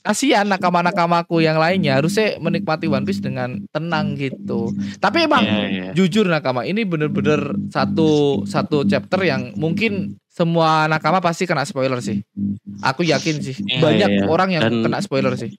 Kasihan 0.00 0.44
nakama-nakamaku 0.44 1.40
yang 1.40 1.56
lainnya 1.56 1.96
harusnya 1.96 2.36
menikmati 2.36 2.84
One 2.84 3.08
Piece 3.08 3.24
dengan 3.24 3.64
tenang 3.72 4.20
gitu. 4.20 4.68
Tapi 5.00 5.24
emang 5.24 5.40
Iya, 5.40 5.64
iya. 5.64 5.88
jujur 5.96 6.28
nakama 6.28 6.68
ini 6.68 6.84
bener-bener 6.84 7.40
satu 7.72 8.44
satu 8.44 8.84
chapter 8.84 9.24
yang 9.24 9.56
mungkin 9.56 10.20
semua 10.28 10.84
nakama 10.92 11.24
pasti 11.24 11.48
kena 11.48 11.64
spoiler 11.64 12.04
sih. 12.04 12.20
Aku 12.84 13.00
yakin 13.00 13.36
sih. 13.40 13.56
Iya, 13.64 13.80
Banyak 13.80 14.10
iya. 14.12 14.24
orang 14.28 14.48
yang 14.52 14.62
Dan- 14.68 14.84
kena 14.84 15.00
spoiler 15.00 15.40
sih. 15.40 15.56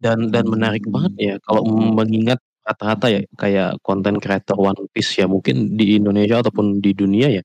Dan 0.00 0.28
dan 0.28 0.44
menarik 0.44 0.82
banget 0.84 1.12
ya 1.16 1.34
kalau 1.40 1.62
mengingat 1.68 2.36
rata-rata 2.60 3.06
ya 3.08 3.20
kayak 3.34 3.78
konten 3.80 4.16
creator 4.16 4.54
One 4.54 4.88
Piece 4.90 5.14
ya 5.14 5.24
mungkin 5.24 5.76
di 5.76 5.94
Indonesia 5.94 6.40
ataupun 6.40 6.78
di 6.78 6.92
dunia 6.92 7.28
ya 7.30 7.42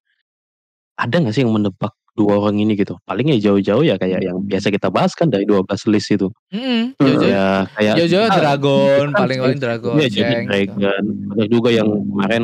ada 0.96 1.16
nggak 1.18 1.32
sih 1.32 1.44
yang 1.44 1.52
menebak 1.52 1.92
dua 2.16 2.40
orang 2.40 2.56
ini 2.58 2.74
gitu 2.74 2.96
palingnya 3.04 3.36
jauh-jauh 3.38 3.84
ya 3.84 4.00
kayak 4.00 4.24
yang 4.24 4.40
biasa 4.42 4.72
kita 4.72 4.88
bahas 4.88 5.12
kan 5.12 5.28
dari 5.28 5.44
12 5.44 5.68
list 5.86 6.08
itu 6.10 6.32
Mm-mm, 6.48 6.96
Hmm. 6.96 6.96
jauh-jauh. 6.98 7.28
ya 7.28 7.48
kayak 7.70 7.94
Jauh-jauh 8.00 8.24
Ah, 8.26 8.38
Dragon, 8.38 9.06
kan 9.06 9.20
paling 9.20 9.40
paling 9.42 9.60
Dragon. 9.60 9.94
ya 9.98 10.08
jadi. 10.08 10.34
Dragon 10.42 11.04
ada 11.30 11.44
juga 11.46 11.70
yang 11.70 11.90
kemarin 11.92 12.44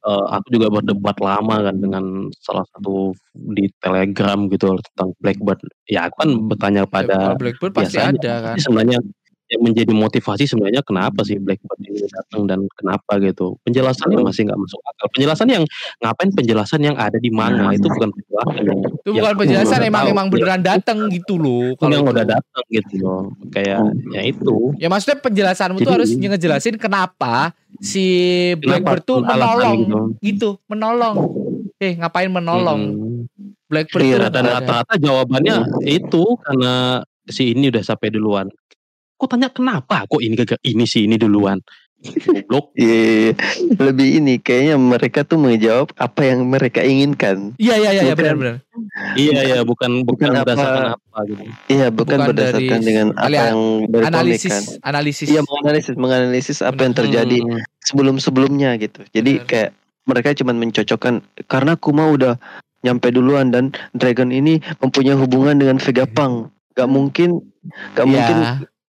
eh, 0.00 0.24
aku 0.30 0.46
juga 0.48 0.66
berdebat 0.70 1.18
lama 1.18 1.56
kan 1.60 1.76
dengan 1.76 2.04
salah 2.38 2.62
satu 2.68 3.10
di 3.34 3.66
Telegram 3.76 4.38
gitu 4.46 4.70
tentang 4.86 5.10
Blackbird 5.18 5.60
ya 5.84 6.06
aku 6.06 6.14
kan 6.16 6.30
bertanya 6.46 6.82
Ya, 6.82 6.88
pada 6.88 7.14
kalau 7.18 7.36
Blackbird 7.36 7.72
pasti 7.74 7.98
biasanya. 7.98 8.14
ada 8.14 8.34
kan. 8.40 8.54
Sebenarnya 8.56 8.98
yang 9.48 9.62
menjadi 9.64 9.92
motivasi 9.92 10.44
sebenarnya 10.44 10.84
kenapa 10.84 11.24
sih 11.24 11.36
Blackbird 11.36 11.80
ini 11.82 12.04
datang 12.04 12.44
dan 12.44 12.60
kenapa 12.72 13.16
gitu 13.18 13.56
penjelasannya 13.64 14.20
masih 14.20 14.44
nggak 14.44 14.60
masuk 14.60 14.80
akal 14.84 15.08
penjelasan 15.08 15.48
yang 15.48 15.64
ngapain 15.98 16.30
penjelasan 16.30 16.80
yang 16.82 16.96
ada 16.96 17.16
di 17.16 17.28
manga 17.28 17.72
itu 17.72 17.88
bukan 17.88 18.12
penjelasan 18.12 18.62
yang 18.62 18.78
Itu 18.84 19.08
yang 19.08 19.16
bukan 19.18 19.36
penjelasan 19.38 19.78
udah 19.78 19.88
emang 19.88 20.04
tahu. 20.04 20.12
emang 20.12 20.26
beneran 20.28 20.60
datang 20.60 20.98
gitu 21.08 21.34
loh. 21.36 21.72
yang 21.72 21.80
Kalau 21.80 22.12
udah 22.12 22.24
itu. 22.24 22.32
datang 22.32 22.64
gitu 22.68 22.94
loh 23.00 23.22
kayak 23.48 23.80
ya 24.10 24.22
itu 24.22 24.56
Ya 24.76 24.86
maksudnya 24.86 25.18
penjelasanmu 25.18 25.76
tuh 25.78 25.82
Jadi- 25.82 25.96
harus 25.96 26.10
ngejelasin 26.12 26.76
kenapa 26.76 27.56
si 27.78 28.04
Blackbird 28.56 29.02
tuh 29.02 29.20
menolong 29.20 29.78
gitu. 29.78 30.00
gitu, 30.20 30.48
menolong. 30.66 31.16
Eh 31.78 31.94
ngapain 31.94 32.28
menolong? 32.28 32.80
Mm-mm. 32.90 33.16
Blackbird 33.64 34.02
Iya, 34.02 34.16
tuh 34.18 34.30
dan 34.30 34.44
rata-rata 34.46 34.94
jawabannya 34.96 35.56
itu 35.84 36.24
karena 36.38 37.00
si 37.24 37.52
ini 37.52 37.68
udah 37.68 37.84
sampai 37.84 38.08
duluan 38.08 38.48
kok 39.18 39.28
tanya 39.28 39.50
kenapa 39.50 40.06
kok 40.06 40.22
ini 40.22 40.34
gagal 40.38 40.58
ini 40.62 40.84
sih 40.86 41.04
ini 41.04 41.18
duluan 41.18 41.58
goblok 41.98 42.70
Iya, 42.78 42.94
iya, 42.94 43.10
iya. 43.18 43.32
lebih 43.74 44.08
ini 44.22 44.34
kayaknya 44.38 44.78
mereka 44.78 45.26
tuh 45.26 45.34
menjawab 45.34 45.90
apa 45.98 46.30
yang 46.30 46.46
mereka 46.46 46.78
inginkan. 46.86 47.58
Iya 47.58 47.74
iya 47.74 47.90
iya 47.90 48.02
iya, 48.06 48.14
benar-benar. 48.14 48.62
iya 49.18 49.40
iya 49.42 49.58
bukan 49.66 50.06
bukan, 50.06 50.30
berdasarkan 50.30 50.94
apa 50.94 51.18
gitu 51.26 51.42
Iya, 51.66 51.86
bukan, 51.90 52.18
Bukan 52.22 52.28
berdasarkan 52.30 52.78
dari 52.78 52.86
dengan 52.86 53.06
apa 53.18 53.26
yang. 53.34 53.58
Analisis 54.06 54.78
analisis. 54.86 55.26
Iya, 55.26 55.42
menganalisis 55.42 55.94
menganalisis 55.98 56.58
apa 56.62 56.80
yang 56.86 56.94
terjadi 56.94 57.38
Hmm. 57.42 57.58
sebelum-sebelumnya 57.82 58.78
gitu. 58.78 59.02
Jadi 59.10 59.42
Benar. 59.42 59.48
kayak 59.50 59.70
mereka 60.06 60.28
cuma 60.38 60.52
mencocokkan 60.54 61.14
karena 61.50 61.74
Kuma 61.74 62.14
udah 62.14 62.38
nyampe 62.86 63.10
duluan 63.10 63.50
dan 63.50 63.74
Dragon 63.90 64.30
ini 64.30 64.62
mempunyai 64.78 65.18
hubungan 65.18 65.58
dengan 65.58 65.82
Vegapunk. 65.82 66.54
Gak 66.78 66.86
mungkin 66.86 67.42
gak 67.98 68.06
Iya. 68.06 68.12
mungkin 68.14 68.36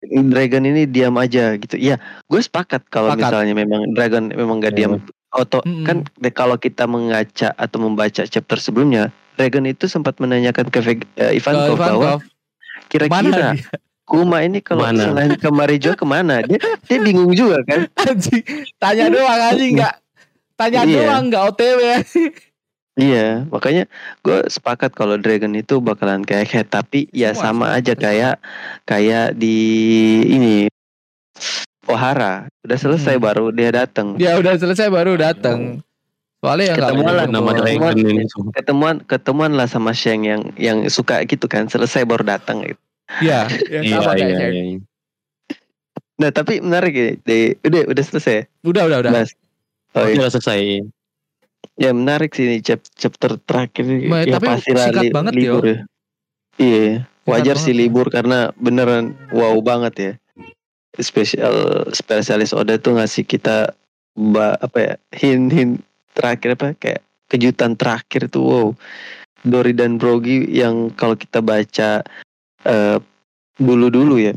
Dragon 0.02 0.64
ini 0.64 0.84
diam 0.84 1.12
aja 1.14 1.52
gitu. 1.54 1.76
Iya, 1.76 2.00
gue 2.24 2.40
sepakat 2.40 2.88
kalau 2.88 3.12
misalnya 3.12 3.52
memang 3.52 3.92
Dragon 3.92 4.32
memang 4.32 4.58
gak 4.58 4.72
diam 4.72 4.96
auto 5.30 5.60
Mm-mm. 5.62 5.86
kan 5.86 5.96
kalau 6.32 6.56
kita 6.56 6.88
mengaca 6.88 7.54
atau 7.54 7.78
membaca 7.78 8.24
chapter 8.24 8.56
sebelumnya 8.56 9.12
Dragon 9.36 9.62
itu 9.62 9.86
sempat 9.86 10.18
menanyakan 10.18 10.66
ke 10.66 10.80
Veg- 10.80 11.10
eh, 11.14 11.36
Ivankov 11.36 11.76
bahwa 11.76 12.10
kira-kira? 12.88 13.54
Kuma 14.02 14.42
ini 14.42 14.58
kalau 14.58 14.82
Mana? 14.82 15.06
selain 15.06 15.38
ke 15.38 15.46
Marijo 15.48 15.94
ke 15.94 16.02
mana? 16.02 16.42
Dia 16.42 16.58
dia 16.82 16.98
bingung 16.98 17.30
juga 17.30 17.62
kan. 17.62 17.86
Anjing, 18.10 18.42
tanya 18.74 19.06
doang 19.06 19.40
anjing 19.46 19.78
enggak 19.78 19.94
tanya 20.58 20.82
Iya. 20.82 20.98
doang 21.06 21.24
enggak 21.30 21.42
OTW. 21.54 21.80
Iya, 23.00 23.48
makanya 23.48 23.88
gue 24.20 24.44
sepakat 24.52 24.92
kalau 24.92 25.16
Dragon 25.16 25.56
itu 25.56 25.80
bakalan 25.80 26.20
kayak 26.20 26.52
Head, 26.52 26.66
tapi 26.68 27.08
ya 27.16 27.32
Semua, 27.32 27.44
sama 27.48 27.66
aja 27.72 27.96
kayak 27.96 28.36
kayak 28.84 29.40
di 29.40 29.56
ini 30.28 30.68
Ohara 31.88 32.46
udah 32.60 32.78
selesai 32.78 33.16
Hmm. 33.16 33.24
baru 33.24 33.44
dia 33.56 33.72
datang. 33.72 34.20
Dia 34.20 34.36
udah 34.36 34.52
selesai 34.60 34.92
baru 34.92 35.16
datang. 35.16 35.80
Soalnya 36.44 36.72
ya 36.72 36.74
Ketemuan 36.76 37.14
lah 37.16 37.26
nama 37.28 37.50
Dragon 37.56 37.96
ini 37.96 38.24
Ketemuan 38.52 38.96
ketemuan 39.08 39.52
lah 39.56 39.64
sama 39.64 39.96
Sheng 39.96 40.28
yang 40.28 40.42
yang 40.60 40.84
suka 40.92 41.24
gitu 41.24 41.48
kan, 41.48 41.72
selesai 41.72 42.04
baru 42.04 42.22
datang 42.22 42.60
gitu. 42.68 42.80
Iya, 43.24 43.48
yang 43.80 43.84
iya 43.88 43.96
sama 43.96 44.12
iya 44.20 44.28
iya 44.28 44.48
iya. 44.76 44.78
Nah, 46.20 46.28
tapi 46.28 46.60
menarik 46.60 46.92
ini. 46.92 47.12
Di, 47.24 47.38
udah 47.64 47.88
udah 47.88 48.04
selesai. 48.04 48.44
Udah 48.60 48.84
udah 48.92 48.98
udah. 49.00 49.12
Bahas. 49.12 49.32
Oh, 49.96 50.04
iya. 50.04 50.20
Udah 50.20 50.28
selesai 50.36 50.84
Ya 51.80 51.96
menarik 51.96 52.36
sih 52.36 52.44
ini 52.44 52.60
chap- 52.60 52.92
chapter 52.92 53.40
terakhir. 53.40 53.88
Ma- 54.04 54.20
ya 54.28 54.36
tapi 54.36 54.60
singkat 54.60 55.16
banget, 55.16 55.32
yo. 55.40 55.56
libur 55.56 55.64
ya. 55.64 55.78
Iya, 56.60 57.08
wajar 57.24 57.56
sih 57.56 57.72
ya. 57.72 57.88
libur 57.88 58.12
karena 58.12 58.52
beneran 58.60 59.16
wow 59.32 59.56
banget 59.64 59.94
ya. 59.96 60.12
Spesial 61.00 61.88
spesialis 61.96 62.52
Oda 62.52 62.76
tuh 62.76 63.00
ngasih 63.00 63.24
kita 63.24 63.72
ba, 64.12 64.60
apa 64.60 64.76
ya 64.76 64.94
hint 65.16 65.48
hint 65.48 65.72
terakhir 66.12 66.60
apa 66.60 66.76
kayak 66.76 67.00
kejutan 67.32 67.80
terakhir 67.80 68.28
tuh 68.28 68.44
wow. 68.44 68.68
Dori 69.40 69.72
dan 69.72 69.96
Brogi 69.96 70.44
yang 70.52 70.92
kalau 70.92 71.16
kita 71.16 71.40
baca 71.40 72.04
eh, 72.68 72.98
dulu-dulu 73.56 74.20
ya. 74.20 74.36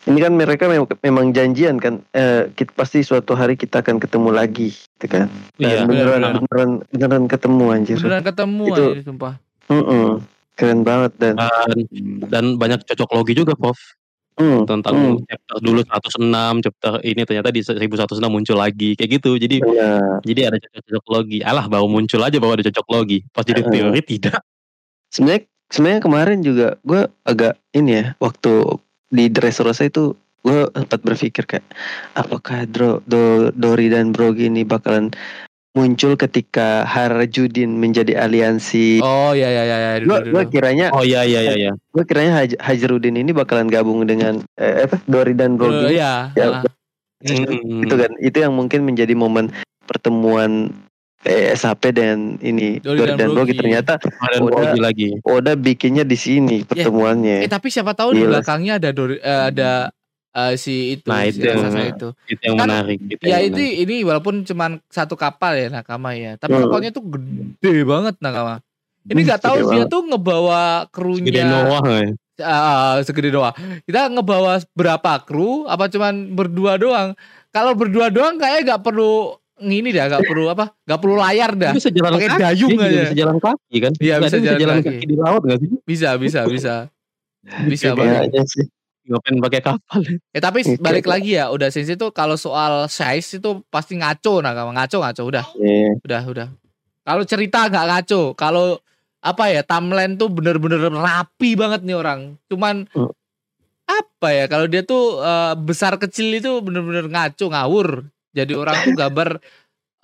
Ini 0.00 0.16
kan 0.16 0.32
mereka 0.32 0.64
memang, 1.04 1.28
janjian 1.36 1.76
kan 1.76 2.00
eh, 2.16 2.48
kita 2.56 2.72
pasti 2.72 3.04
suatu 3.04 3.36
hari 3.36 3.60
kita 3.60 3.84
akan 3.84 4.00
ketemu 4.00 4.32
lagi 4.32 4.72
gitu 4.72 5.06
kan. 5.06 5.28
iya 5.60 5.84
beneran, 5.84 6.20
benar. 6.20 6.32
beneran 6.40 6.70
beneran 6.88 7.24
ketemu 7.28 7.64
anjir. 7.68 7.96
Beneran 8.00 8.24
ketemu 8.24 8.64
Itu- 8.64 8.74
anjir, 8.80 9.04
sumpah. 9.04 9.34
Mm-mm. 9.70 10.24
Keren 10.56 10.80
banget 10.84 11.12
dan 11.16 11.36
dan, 11.40 11.78
dan 12.28 12.44
banyak 12.60 12.84
cocok 12.84 13.10
logi 13.16 13.32
juga 13.32 13.56
Prof 13.56 13.80
mm, 14.36 14.68
tentang 14.68 14.92
mm, 14.92 15.16
chapter 15.24 15.56
dulu 15.60 15.80
106 15.84 16.64
chapter 16.64 16.92
ini 17.00 17.22
ternyata 17.24 17.48
di 17.48 17.60
1106 17.64 18.20
muncul 18.28 18.56
lagi 18.56 18.92
kayak 18.92 19.20
gitu 19.20 19.40
jadi 19.40 19.56
benar. 19.60 20.20
jadi 20.24 20.40
ada 20.52 20.56
cocok 20.60 20.82
cocok 20.84 21.06
logi 21.12 21.38
alah 21.40 21.64
baru 21.64 21.86
muncul 21.88 22.20
aja 22.20 22.36
bahwa 22.36 22.60
ada 22.60 22.64
cocok 22.68 22.86
logi 22.92 23.18
pas 23.32 23.44
jadi 23.44 23.62
teori 23.64 24.00
tidak 24.04 24.40
Sebenarnya 25.10 25.42
sebenarnya 25.72 26.00
kemarin 26.04 26.38
juga 26.44 26.68
gue 26.86 27.02
agak 27.26 27.58
ini 27.74 27.90
ya 27.98 28.04
waktu 28.22 28.52
di 29.10 29.28
Dressrosa 29.28 29.86
itu 29.86 30.14
gue 30.40 30.70
sempat 30.72 31.00
berpikir 31.04 31.44
kayak 31.44 31.66
apakah 32.16 32.64
Dro, 32.64 33.04
Do, 33.04 33.52
Dori 33.52 33.92
dan 33.92 34.16
Brogi 34.16 34.48
ini 34.48 34.64
bakalan 34.64 35.12
muncul 35.76 36.18
ketika 36.18 36.82
Harjudin 36.82 37.78
menjadi 37.78 38.26
aliansi. 38.26 38.98
Oh 39.04 39.36
iya 39.36 39.52
iya 39.52 39.62
iya 39.68 39.78
iya. 40.02 40.18
gue 40.26 40.44
kiranya 40.50 40.90
oh 40.90 41.04
iya 41.06 41.22
iya 41.22 41.40
iya 41.44 41.54
iya 41.54 41.72
gue 41.76 42.04
kiranya 42.08 42.42
Haj, 42.42 42.56
Hajrudin 42.58 43.20
ini 43.20 43.30
bakalan 43.30 43.70
gabung 43.70 44.02
dengan 44.08 44.42
eh, 44.58 44.88
apa 44.88 44.98
Dori 45.06 45.36
dan 45.36 45.60
Brogi. 45.60 45.94
Iya. 46.00 46.34
Ya, 46.34 46.46
ah. 46.64 46.64
Mm. 47.20 47.84
Itu 47.84 47.94
kan 48.00 48.10
itu 48.16 48.38
yang 48.40 48.56
mungkin 48.56 48.88
menjadi 48.88 49.12
momen 49.12 49.52
pertemuan 49.84 50.72
eh, 51.22 51.52
SHP 51.52 51.82
dan 51.92 52.16
ini 52.38 52.78
Dori 52.78 53.02
dan 53.02 53.16
dan 53.16 53.28
Brogi 53.28 53.52
Brogi. 53.52 53.58
ternyata 53.58 53.92
dan 54.00 54.40
logi 54.40 54.80
lagi 54.80 55.08
Oda 55.20 55.52
bikinnya 55.52 56.02
di 56.02 56.14
sini 56.14 56.64
pertemuannya. 56.64 57.44
Eh 57.44 57.48
tapi 57.48 57.68
siapa 57.68 57.92
tahu 57.92 58.14
di 58.14 58.22
Gila. 58.22 58.40
belakangnya 58.40 58.76
ada 58.76 58.88
Dori, 58.90 59.16
eh, 59.16 59.42
ada 59.48 59.92
eh, 60.30 60.54
si 60.54 60.94
itu, 60.94 61.06
Nah, 61.06 61.24
si 61.24 61.34
itu 61.34 61.42
yang- 61.42 61.60
raksasa 61.60 61.80
itu. 61.90 62.08
itu 62.26 62.40
yang 62.40 62.56
Kan, 62.56 62.66
menarik 62.66 62.98
itu 63.02 63.22
Ya 63.22 63.36
yang 63.36 63.50
itu 63.50 63.60
ini 63.82 63.96
walaupun 64.02 64.34
cuman 64.42 64.78
satu 64.86 65.12
kapal 65.14 65.52
ya 65.54 65.68
Nakama 65.68 66.14
ya, 66.14 66.34
tapi 66.34 66.54
Hmm. 66.54 66.64
kapalnya 66.66 66.90
tuh 66.90 67.04
gede 67.04 67.74
banget 67.82 68.14
Nakama. 68.18 68.62
Ini 69.02 69.16
nggak 69.18 69.40
tahu 69.42 69.56
dia 69.66 69.68
banget. 69.80 69.88
tuh 69.88 70.02
ngebawa 70.06 70.60
menarik. 70.86 71.24
Gede 71.24 71.40
krunya 71.40 71.44
Noah 71.46 71.84
ya. 71.98 72.10
Ah, 72.40 72.96
segede 73.02 73.28
doang. 73.28 73.52
Kita 73.82 74.08
ngebawa 74.08 74.64
berapa 74.70 75.12
kru? 75.20 75.64
Apa 75.66 75.88
cuman 75.88 76.30
berdua 76.30 76.76
doang? 76.76 77.12
Kalau 77.50 77.74
berdua 77.74 78.08
doang 78.08 78.36
kayaknya 78.36 78.62
nggak 78.70 78.82
perlu 78.82 79.39
ngini 79.60 79.90
dah, 79.90 80.08
nggak 80.08 80.24
perlu 80.24 80.44
apa? 80.48 80.64
Nggak 80.82 81.00
perlu 81.00 81.16
layar 81.16 81.50
dah. 81.54 81.72
Bisa 81.72 81.88
jalan 81.88 82.12
Pakai 82.14 82.28
kaki 82.28 82.40
dayung 82.40 82.70
juga 82.72 82.84
aja. 82.84 83.00
bisa 83.00 83.14
jalan 83.14 83.36
kaki 83.38 83.76
kan 83.78 83.92
Iya, 83.96 84.14
bisa 84.18 84.36
jalan 84.40 84.76
kaki. 84.78 84.88
kaki 84.90 85.04
di 85.04 85.16
laut 85.16 85.42
nggak 85.44 85.58
sih 85.58 85.68
Bisa, 85.82 86.08
bisa, 86.16 86.40
bisa. 86.46 86.74
Bisa 87.64 87.86
Iya, 87.86 87.94
banget. 87.94 88.44
Sih. 88.46 88.66
ngapain 89.02 89.36
pakai 89.40 89.60
kapal 89.60 90.00
Eh 90.30 90.38
tapi 90.38 90.60
balik 90.76 91.04
lagi 91.04 91.34
ya, 91.34 91.48
udah 91.48 91.66
sensei 91.68 91.94
itu 91.94 92.06
kalau 92.10 92.36
soal 92.36 92.86
size 92.86 93.36
itu 93.36 93.50
pasti 93.66 93.96
ngaco 93.96 94.38
nah 94.38 94.52
ngaco 94.52 94.96
ngaco 94.98 95.22
udah 95.24 95.44
Iya. 95.56 95.98
udah 96.00 96.22
udah. 96.26 96.48
Kalau 97.00 97.24
cerita 97.24 97.66
nggak 97.66 97.86
ngaco, 97.86 98.22
kalau 98.34 98.78
apa 99.18 99.44
ya 99.48 99.60
timeline 99.60 100.14
tuh 100.14 100.28
bener-bener 100.28 100.80
rapi 100.86 101.52
banget 101.52 101.82
nih 101.82 101.92
orang. 101.94 102.20
Cuman 102.46 102.86
Hmm. 102.88 103.10
apa 103.84 104.28
ya 104.30 104.44
kalau 104.46 104.64
dia 104.64 104.80
tuh 104.80 105.18
eh, 105.18 105.54
besar 105.58 105.96
kecil 105.96 106.30
itu 106.32 106.60
bener-bener 106.60 107.04
ngaco 107.04 107.50
ngawur. 107.50 107.88
Jadi 108.30 108.52
orang 108.54 108.76
tuh 108.86 108.94
gambar 108.94 109.28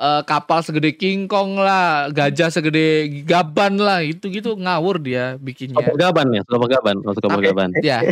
eh, 0.03 0.23
kapal 0.27 0.59
segede 0.67 0.95
King 0.99 1.31
Kong 1.31 1.59
lah, 1.59 2.11
gajah 2.11 2.51
segede 2.51 3.09
gaban 3.25 3.79
lah, 3.79 4.03
itu 4.03 4.27
gitu 4.29 4.59
ngawur 4.59 4.99
dia 4.99 5.39
bikinnya. 5.39 5.79
Super 5.79 5.97
gaban 5.97 6.35
ya 6.35 6.43
super 6.47 6.69
gaban 6.69 6.97
oh, 7.07 7.15
super 7.15 7.39
Oke. 7.39 7.47
gaban 7.51 7.71
Ya, 7.81 8.03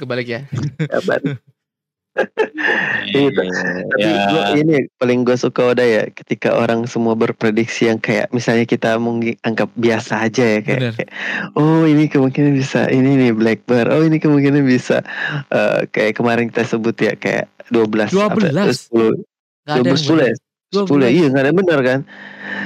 kebalik 0.00 0.28
ya. 0.28 0.40
Kabar. 0.86 1.20
Iya, 3.14 3.30
Tapi 3.30 4.02
ya 4.02 4.12
gua 4.28 4.42
ini 4.58 4.76
paling 4.98 5.22
gue 5.22 5.36
suka 5.38 5.72
Oda 5.74 5.84
ya 5.86 6.02
ketika 6.10 6.54
orang 6.54 6.84
semua 6.90 7.14
berprediksi 7.14 7.88
yang 7.88 8.02
kayak 8.02 8.28
misalnya 8.34 8.66
kita 8.66 8.98
mungkin 8.98 9.38
anggap 9.46 9.70
biasa 9.78 10.26
aja 10.28 10.58
ya 10.58 10.60
kayak, 10.60 10.80
Bener. 10.82 10.94
kayak, 10.98 11.12
oh 11.54 11.86
ini 11.86 12.10
kemungkinan 12.10 12.52
bisa 12.58 12.90
ini 12.90 13.16
nih 13.16 13.32
Black 13.32 13.64
Bear 13.64 13.88
oh 13.94 14.02
ini 14.02 14.18
kemungkinan 14.18 14.66
bisa 14.66 15.06
eh, 15.54 15.86
kayak 15.88 16.18
kemarin 16.18 16.50
kita 16.50 16.66
sebut 16.66 16.96
ya 16.98 17.14
kayak 17.14 17.46
12 17.70 18.12
apa, 18.18 18.50
12? 18.50 18.90
10 18.90 19.37
Nggak 19.68 19.76
ada 19.76 19.84
yang 19.84 20.00
12 20.00 20.08
ya 20.08 20.34
bener. 20.72 20.88
10 20.88 20.96
ya 20.98 21.10
iya 21.10 21.26
nggak 21.28 21.38
ada 21.38 21.48
yang 21.48 21.60
benar 21.60 21.80
kan 21.80 22.00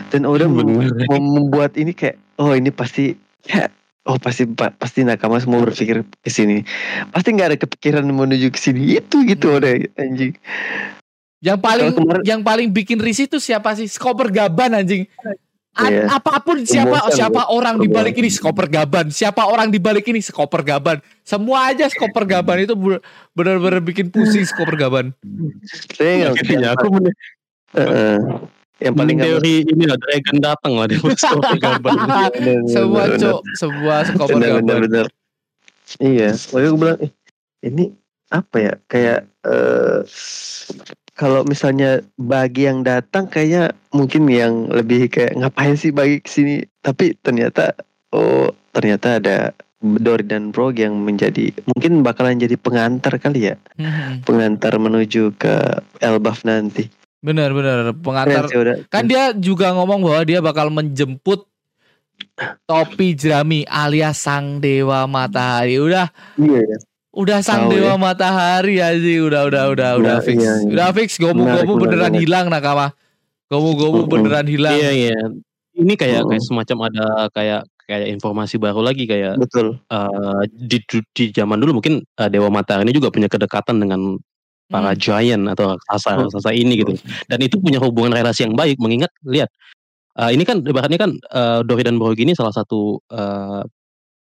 dan 0.08 0.20
Bener. 0.22 0.46
mem- 0.48 1.32
membuat 1.32 1.74
ini 1.74 1.90
kayak 1.90 2.14
oh 2.36 2.50
ini 2.50 2.70
pasti 2.70 3.14
ya 3.42 3.66
oh 4.04 4.18
pasti 4.18 4.42
pa- 4.44 4.70
pasti 4.72 5.02
nakama 5.02 5.38
semua 5.38 5.62
berpikir 5.62 6.02
ke 6.16 6.26
sini 6.28 6.62
pasti 7.10 7.28
nggak 7.30 7.48
ada 7.50 7.58
kepikiran 7.58 8.02
menuju 8.02 8.50
ke 8.50 8.58
sini 8.60 8.96
itu 8.96 9.22
gitu 9.22 9.52
Oda 9.52 9.70
anjing 9.96 10.34
Yang 11.42 11.58
paling 11.58 11.90
kemarin- 11.90 12.22
yang 12.22 12.40
paling 12.40 12.68
bikin 12.70 13.02
risih 13.02 13.26
itu 13.26 13.42
siapa 13.42 13.74
sih? 13.74 13.90
Skoper 13.90 14.30
Gaban 14.30 14.78
anjing. 14.78 15.10
Iya. 15.72 16.04
Apa 16.12 16.36
pun 16.38 16.60
siapa 16.62 17.00
Emosan, 17.00 17.16
siapa 17.16 17.48
orang 17.48 17.80
di 17.80 17.88
balik 17.88 18.12
ini 18.14 18.28
Skoper 18.28 18.68
Gaban. 18.68 19.08
Siapa 19.08 19.40
orang 19.42 19.72
di 19.72 19.80
balik 19.80 20.04
ini 20.04 20.20
Skoper 20.20 20.60
Gaban. 20.60 21.00
Semua 21.22 21.72
aja 21.72 21.88
Skoper 21.88 22.28
Gaban 22.28 22.60
itu 22.60 22.76
benar-benar 23.32 23.80
bikin 23.80 24.12
pusing 24.12 24.44
Skoper 24.44 24.76
Gaban. 24.76 25.16
saya 25.90 26.28
nggak 26.28 26.32
Akhirnya 26.36 26.68
aku 26.72 26.86
men- 26.92 27.16
Heeh. 27.72 28.16
yang 28.82 28.92
paling 28.92 29.16
teori 29.16 29.64
ini 29.64 29.84
lah 29.86 29.96
dragon 29.96 30.38
datang 30.38 30.72
lah 30.74 30.84
dia 30.84 30.98
super 30.98 31.54
gaban 31.62 31.94
Semua 32.68 33.06
bener, 33.06 33.16
cok, 33.16 33.38
semua 33.54 33.94
Skoper 34.04 34.34
bener, 34.34 34.50
bener, 34.60 34.60
Gaban. 34.60 34.80
bener. 34.84 35.06
iya 35.96 36.28
makanya 36.52 36.68
gue 36.68 36.78
bilang 36.78 36.98
eh, 37.00 37.10
ini 37.62 37.84
apa 38.28 38.56
ya 38.58 38.72
kayak 38.84 39.20
eh 39.40 40.00
kalau 41.22 41.46
misalnya 41.46 42.02
bagi 42.18 42.66
yang 42.66 42.82
datang 42.82 43.30
kayaknya 43.30 43.70
mungkin 43.94 44.26
yang 44.26 44.66
lebih 44.66 45.06
kayak 45.06 45.38
ngapain 45.38 45.78
sih 45.78 45.94
bagi 45.94 46.18
ke 46.18 46.26
sini 46.26 46.54
tapi 46.82 47.14
ternyata 47.16 47.78
oh 48.10 48.50
ternyata 48.74 49.22
ada 49.22 49.54
Dory 49.78 50.22
dan 50.22 50.50
Brog 50.50 50.74
yang 50.74 50.98
menjadi 50.98 51.54
mungkin 51.66 52.02
bakalan 52.02 52.38
jadi 52.38 52.54
pengantar 52.54 53.18
kali 53.18 53.50
ya, 53.50 53.58
Mhm. 53.74 54.22
pengantar 54.22 54.78
menuju 54.78 55.34
ke 55.34 55.54
Elbaf 55.98 56.42
nanti. 56.42 56.86
Bener 57.18 57.50
bener 57.50 57.90
pengantar 57.92 58.46
Keren 58.46 58.50
sih 58.50 58.58
udah. 58.58 58.76
kan 58.86 59.06
dia 59.06 59.30
juga 59.30 59.70
ngomong 59.70 60.02
bahwa 60.02 60.22
dia 60.22 60.38
bakal 60.38 60.70
menjemput 60.70 61.46
topi 62.64 63.14
jerami 63.14 63.62
alias 63.66 64.18
sang 64.18 64.58
dewa 64.58 65.06
matahari 65.06 65.78
udah 65.78 66.10
Iya 66.34 66.60
ya. 66.62 66.78
Udah 67.12 67.38
sang 67.40 67.68
Tahu 67.68 67.76
dewa 67.76 67.92
ya. 67.92 68.00
matahari 68.00 68.76
aja 68.78 69.12
udah 69.20 69.42
udah 69.46 69.64
udah 69.68 69.90
udah 70.00 70.16
Nah, 70.16 70.24
fix 70.24 70.38
iya, 70.38 70.54
iya. 70.58 70.68
udah 70.72 70.88
fix 70.92 71.10
gomu 71.16 71.44
Menarik, 71.44 71.60
gomu 71.62 71.72
menarik 71.76 71.82
beneran 71.84 72.04
banget. 72.08 72.22
hilang 72.24 72.46
nakama 72.48 72.86
gomu 73.46 73.70
gomu 73.74 74.00
Mm-mm. 74.00 74.10
beneran 74.10 74.46
hilang 74.46 74.74
Iya 74.74 74.90
iya. 74.90 75.16
Ini 75.72 75.92
kayak 75.94 76.20
Mm. 76.22 76.28
kayak 76.28 76.42
semacam 76.42 76.78
ada 76.88 77.06
kayak 77.30 77.60
kayak 77.82 78.08
informasi 78.10 78.56
baru 78.56 78.80
lagi 78.80 79.04
kayak 79.04 79.36
Betul. 79.36 79.76
eh, 79.86 80.42
di, 80.48 80.78
di 80.80 80.98
di 81.12 81.24
zaman 81.30 81.56
dulu 81.56 81.78
mungkin 81.78 82.00
eh, 82.00 82.28
Dewa 82.28 82.48
Matahari 82.48 82.84
ini 82.84 82.92
juga 82.92 83.08
punya 83.08 83.28
kedekatan 83.28 83.76
dengan 83.76 84.16
para 84.66 84.92
Hmm. 84.92 84.98
giant 84.98 85.44
atau 85.48 85.76
raksasa 85.76 86.16
Hmm. 86.16 86.20
raksasa 86.24 86.48
ini 86.50 86.80
gitu. 86.80 86.96
Dan 87.26 87.38
itu 87.40 87.56
punya 87.56 87.76
hubungan 87.76 88.08
relasi 88.10 88.44
yang 88.44 88.54
baik 88.54 88.76
mengingat 88.78 89.12
lihat 89.22 89.52
eh, 90.14 90.30
ini 90.30 90.44
kan 90.44 90.60
ibaratnya 90.60 90.96
kan 90.96 91.12
eh, 91.12 91.60
Dori 91.62 91.82
dan 91.82 91.96
Borg 91.96 92.16
ini 92.16 92.32
salah 92.32 92.52
satu 92.52 92.96
eh, 93.06 93.60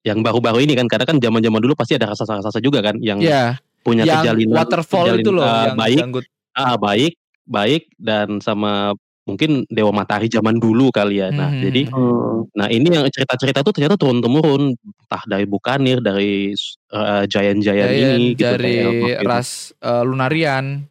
yang 0.07 0.23
baru-baru 0.23 0.63
ini 0.63 0.79
kan 0.79 0.87
karena 0.87 1.03
kan 1.03 1.19
zaman-zaman 1.19 1.59
dulu 1.59 1.75
pasti 1.75 1.99
ada 1.99 2.07
raksasa-raksasa 2.15 2.63
juga 2.63 2.79
kan 2.79 2.95
yang 3.03 3.19
ya 3.19 3.59
punya 3.83 4.07
yang 4.07 4.23
kejalinan 4.23 4.55
waterfall 4.55 5.03
kejalin- 5.11 5.27
itu 5.27 5.31
loh 5.35 5.43
eh, 5.43 5.63
yang 5.67 5.77
baik 5.77 5.99
janggut 5.99 6.25
ah 6.55 6.75
baik 6.79 7.13
baik 7.47 7.83
dan 7.99 8.39
sama 8.39 8.95
mungkin 9.27 9.67
Dewa 9.67 9.91
Matahari 9.91 10.31
zaman 10.31 10.55
dulu 10.63 10.95
kali 10.95 11.19
ya. 11.19 11.35
Nah, 11.35 11.51
Mhm. 11.51 11.63
jadi 11.67 11.83
Hmm. 11.91 12.47
Nah 12.55 12.71
ini 12.71 12.87
yang 12.87 13.03
cerita-cerita 13.11 13.67
tuh 13.67 13.75
ternyata 13.75 13.99
turun 13.99 14.23
temurun 14.23 14.71
entah 14.79 15.23
dari 15.27 15.43
Bukanir 15.51 15.99
dari 15.99 16.55
uh, 16.95 17.27
giant-giant 17.27 17.91
Giant 17.91 18.15
ini 18.23 18.39
gitu, 18.39 18.47
dari 18.47 18.73
kayak 18.87 19.19
gitu. 19.19 19.27
ras 19.27 19.51
eh, 19.83 20.03
Lunarian 20.07 20.87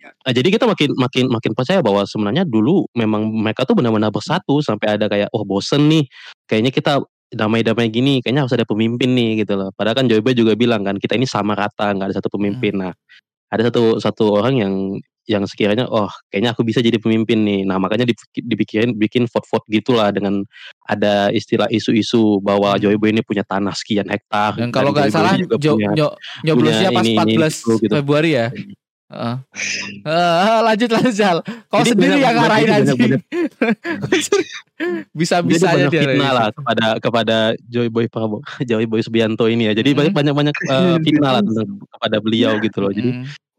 Nah, 0.00 0.32
jadi 0.32 0.48
kita 0.48 0.64
makin 0.64 0.96
makin 0.96 1.24
makin 1.28 1.52
percaya 1.52 1.84
bahwa 1.84 2.08
sebenarnya 2.08 2.48
dulu 2.48 2.88
memang 2.96 3.28
mereka 3.28 3.68
tuh 3.68 3.76
benar-benar 3.76 4.08
bersatu 4.08 4.64
sampai 4.64 4.96
ada 4.96 5.12
kayak 5.12 5.28
oh 5.36 5.44
bosen 5.44 5.92
nih 5.92 6.08
kayaknya 6.48 6.72
kita 6.72 7.04
damai-damai 7.30 7.86
gini 7.88 8.18
kayaknya 8.18 8.42
harus 8.46 8.54
ada 8.54 8.66
pemimpin 8.66 9.14
nih 9.14 9.46
gitu 9.46 9.54
loh. 9.54 9.70
Padahal 9.72 10.02
kan 10.02 10.06
Joy 10.10 10.18
Boy 10.20 10.34
juga 10.34 10.58
bilang 10.58 10.82
kan 10.82 10.98
kita 10.98 11.14
ini 11.14 11.26
sama 11.26 11.54
rata 11.54 11.94
nggak 11.94 12.10
ada 12.10 12.16
satu 12.18 12.28
pemimpin. 12.30 12.74
Nah 12.74 12.92
ada 13.50 13.62
satu 13.70 13.98
satu 14.02 14.24
orang 14.34 14.54
yang 14.58 14.74
yang 15.28 15.46
sekiranya 15.46 15.86
oh 15.86 16.10
kayaknya 16.26 16.50
aku 16.50 16.66
bisa 16.66 16.82
jadi 16.82 16.98
pemimpin 16.98 17.46
nih. 17.46 17.62
Nah 17.62 17.78
makanya 17.78 18.02
dipik- 18.02 18.42
dipikirin 18.42 18.98
bikin 18.98 19.30
vote-vote 19.30 19.62
gitulah 19.70 20.10
dengan 20.10 20.42
ada 20.90 21.30
istilah 21.30 21.70
isu-isu 21.70 22.42
bahwa 22.42 22.74
Hmm. 22.74 22.82
Joy 22.82 22.96
Boy 22.98 23.14
ini 23.14 23.22
punya 23.22 23.46
tanah 23.46 23.70
sekian 23.78 24.10
hektar 24.10 24.58
dan 24.58 24.74
kalau 24.74 24.90
nggak 24.90 25.14
salah 25.14 25.38
jo, 25.38 25.78
punya- 25.78 25.94
nyo, 25.94 26.08
nyoblosnya 26.42 26.90
pas 26.90 27.06
ini, 27.06 27.14
ini, 27.14 27.36
14 27.38 27.54
itu, 27.62 27.72
gitu. 27.78 27.94
Februari 27.94 28.30
ya 28.34 28.50
Heeh. 29.10 29.36
Eh, 30.06 30.58
lanjut 30.62 30.86
lanjut 30.86 31.14
Jal 31.14 31.42
kau 31.66 31.82
Jadi 31.82 31.90
sendiri 31.92 32.22
yang 32.22 32.34
ngarahin 32.38 32.68
banyak- 32.70 33.22
bisa 35.12 35.42
Jadi 35.42 35.50
bisa 35.50 35.66
aja 35.66 35.76
banyak 35.76 35.90
dia 35.90 36.02
fitnah 36.06 36.30
lah 36.30 36.46
kepada 36.54 36.86
kepada 37.02 37.36
Joy 37.66 37.90
Boy 37.90 38.06
Prabowo, 38.06 38.38
Joy 38.70 38.86
Boy 38.86 39.02
Subianto 39.02 39.50
ini 39.50 39.66
ya. 39.66 39.72
Jadi 39.74 39.92
banyak 39.92 40.14
banyak 40.14 40.34
banyak 40.34 40.54
eh, 40.72 40.96
fitnah 41.02 41.30
lah 41.38 41.42
tentang 41.42 41.68
kepada 41.90 42.16
beliau 42.18 42.56
gitu 42.58 42.78
loh. 42.80 42.92
Jadi 42.92 43.10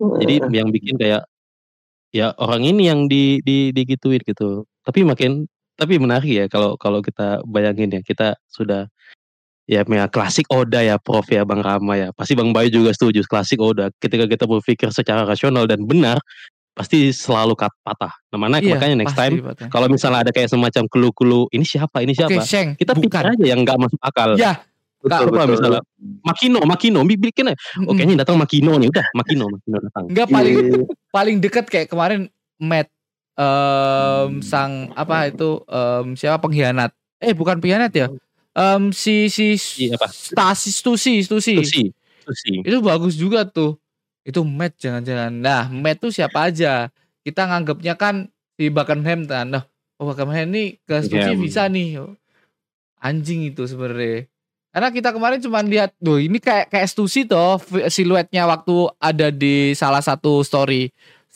Mm. 0.02 0.18
jadi 0.18 0.36
yang 0.50 0.68
bikin 0.74 0.98
kayak 0.98 1.22
ya 2.10 2.34
orang 2.36 2.66
ini 2.66 2.90
yang 2.90 3.06
di 3.06 3.38
di 3.46 3.70
digituin 3.70 4.20
gitu. 4.26 4.66
Tapi 4.82 5.06
makin 5.06 5.46
tapi 5.78 5.96
menarik 5.96 6.28
ya 6.28 6.46
kalau 6.46 6.76
kalau 6.76 7.00
kita 7.00 7.40
bayangin 7.48 7.90
ya 7.90 8.02
kita 8.02 8.36
sudah 8.46 8.91
ya 9.72 9.88
ya 9.88 10.06
klasik 10.12 10.52
Oda 10.52 10.84
ya 10.84 11.00
Prof 11.00 11.24
ya 11.32 11.48
Bang 11.48 11.64
Rama 11.64 11.96
ya. 11.96 12.12
Pasti 12.12 12.36
Bang 12.36 12.52
Bayu 12.52 12.68
juga 12.68 12.92
setuju 12.92 13.24
klasik 13.24 13.64
Oda. 13.64 13.88
Ketika 14.04 14.28
kita 14.28 14.44
berpikir 14.44 14.92
secara 14.92 15.24
rasional 15.24 15.64
dan 15.64 15.88
benar 15.88 16.20
pasti 16.76 17.12
selalu 17.12 17.56
kat 17.56 17.72
patah. 17.84 18.12
Nah, 18.32 18.40
mana 18.40 18.60
Iya, 18.60 18.76
makanya 18.76 18.96
next 19.04 19.16
time 19.16 19.44
kalau 19.72 19.88
misalnya 19.88 20.28
ada 20.28 20.32
kayak 20.32 20.52
semacam 20.52 20.84
clue-clue 20.88 21.48
ini 21.56 21.64
siapa 21.64 22.04
ini 22.04 22.12
Oke, 22.16 22.20
siapa 22.20 22.42
Sheng, 22.44 22.76
kita 22.76 22.96
pikir 22.96 23.12
bukan. 23.12 23.32
aja 23.36 23.46
yang 23.48 23.60
nggak 23.64 23.78
masuk 23.80 24.00
akal. 24.04 24.36
Ya, 24.36 24.60
Betul, 25.02 25.34
betul. 25.34 25.58
misalnya 25.58 25.82
Makino, 26.22 26.60
Makino, 26.62 27.00
bi- 27.04 27.18
bikin 27.18 27.50
aja. 27.50 27.58
Mm-mm. 27.76 27.92
kayaknya 27.98 28.12
yang 28.16 28.22
datang 28.22 28.38
Makino 28.38 28.72
nih, 28.78 28.88
udah 28.94 29.06
Makino, 29.18 29.46
Makino 29.50 29.78
datang. 29.82 30.04
Enggak 30.14 30.28
paling 30.30 30.56
Iya. 30.62 30.82
paling 31.10 31.36
deket 31.42 31.66
kayak 31.68 31.88
kemarin 31.90 32.30
Matt 32.62 32.88
em, 33.36 34.30
sang 34.46 34.94
apa 34.94 35.28
itu 35.28 35.64
em, 35.66 36.14
siapa 36.14 36.38
pengkhianat? 36.40 36.94
Eh 37.18 37.34
bukan 37.34 37.58
pengkhianat 37.58 37.92
ya. 37.92 38.08
Em, 38.52 38.92
si 38.92 39.32
si 39.32 39.56
Si 39.56 39.88
apa? 39.92 40.12
Stasi 40.12 40.70
Stusi 40.76 41.24
Stusi. 41.24 41.56
Susi, 41.64 41.84
Susi. 42.28 42.54
Itu 42.64 42.84
bagus 42.84 43.16
juga 43.16 43.48
tuh. 43.48 43.80
Itu 44.28 44.44
Matt 44.44 44.78
jangan-jangan. 44.78 45.32
Nah, 45.32 45.72
Matt 45.72 46.04
tuh 46.04 46.12
siapa 46.12 46.52
aja? 46.52 46.92
Kita 47.24 47.48
nganggapnya 47.48 47.96
kan 47.96 48.28
si 48.60 48.68
Buckingham 48.68 49.24
kan. 49.26 49.48
Nah, 49.50 49.64
oh 49.98 50.06
Buckingham 50.10 50.52
ini 50.52 50.78
ke 50.84 51.00
Stusi 51.00 51.16
Buckingham. 51.16 51.42
bisa 51.42 51.62
nih. 51.72 52.04
Anjing 53.02 53.50
itu 53.50 53.66
sebenarnya. 53.66 54.30
Karena 54.72 54.88
kita 54.88 55.12
kemarin 55.12 55.44
cuma 55.44 55.60
lihat, 55.68 55.92
tuh 56.00 56.24
ini 56.24 56.40
kayak 56.40 56.72
kayak 56.72 56.88
Stussy 56.88 57.28
toh 57.28 57.60
siluetnya 57.92 58.48
waktu 58.48 58.88
ada 59.04 59.28
di 59.28 59.76
salah 59.76 60.00
satu 60.00 60.48
story 60.48 60.88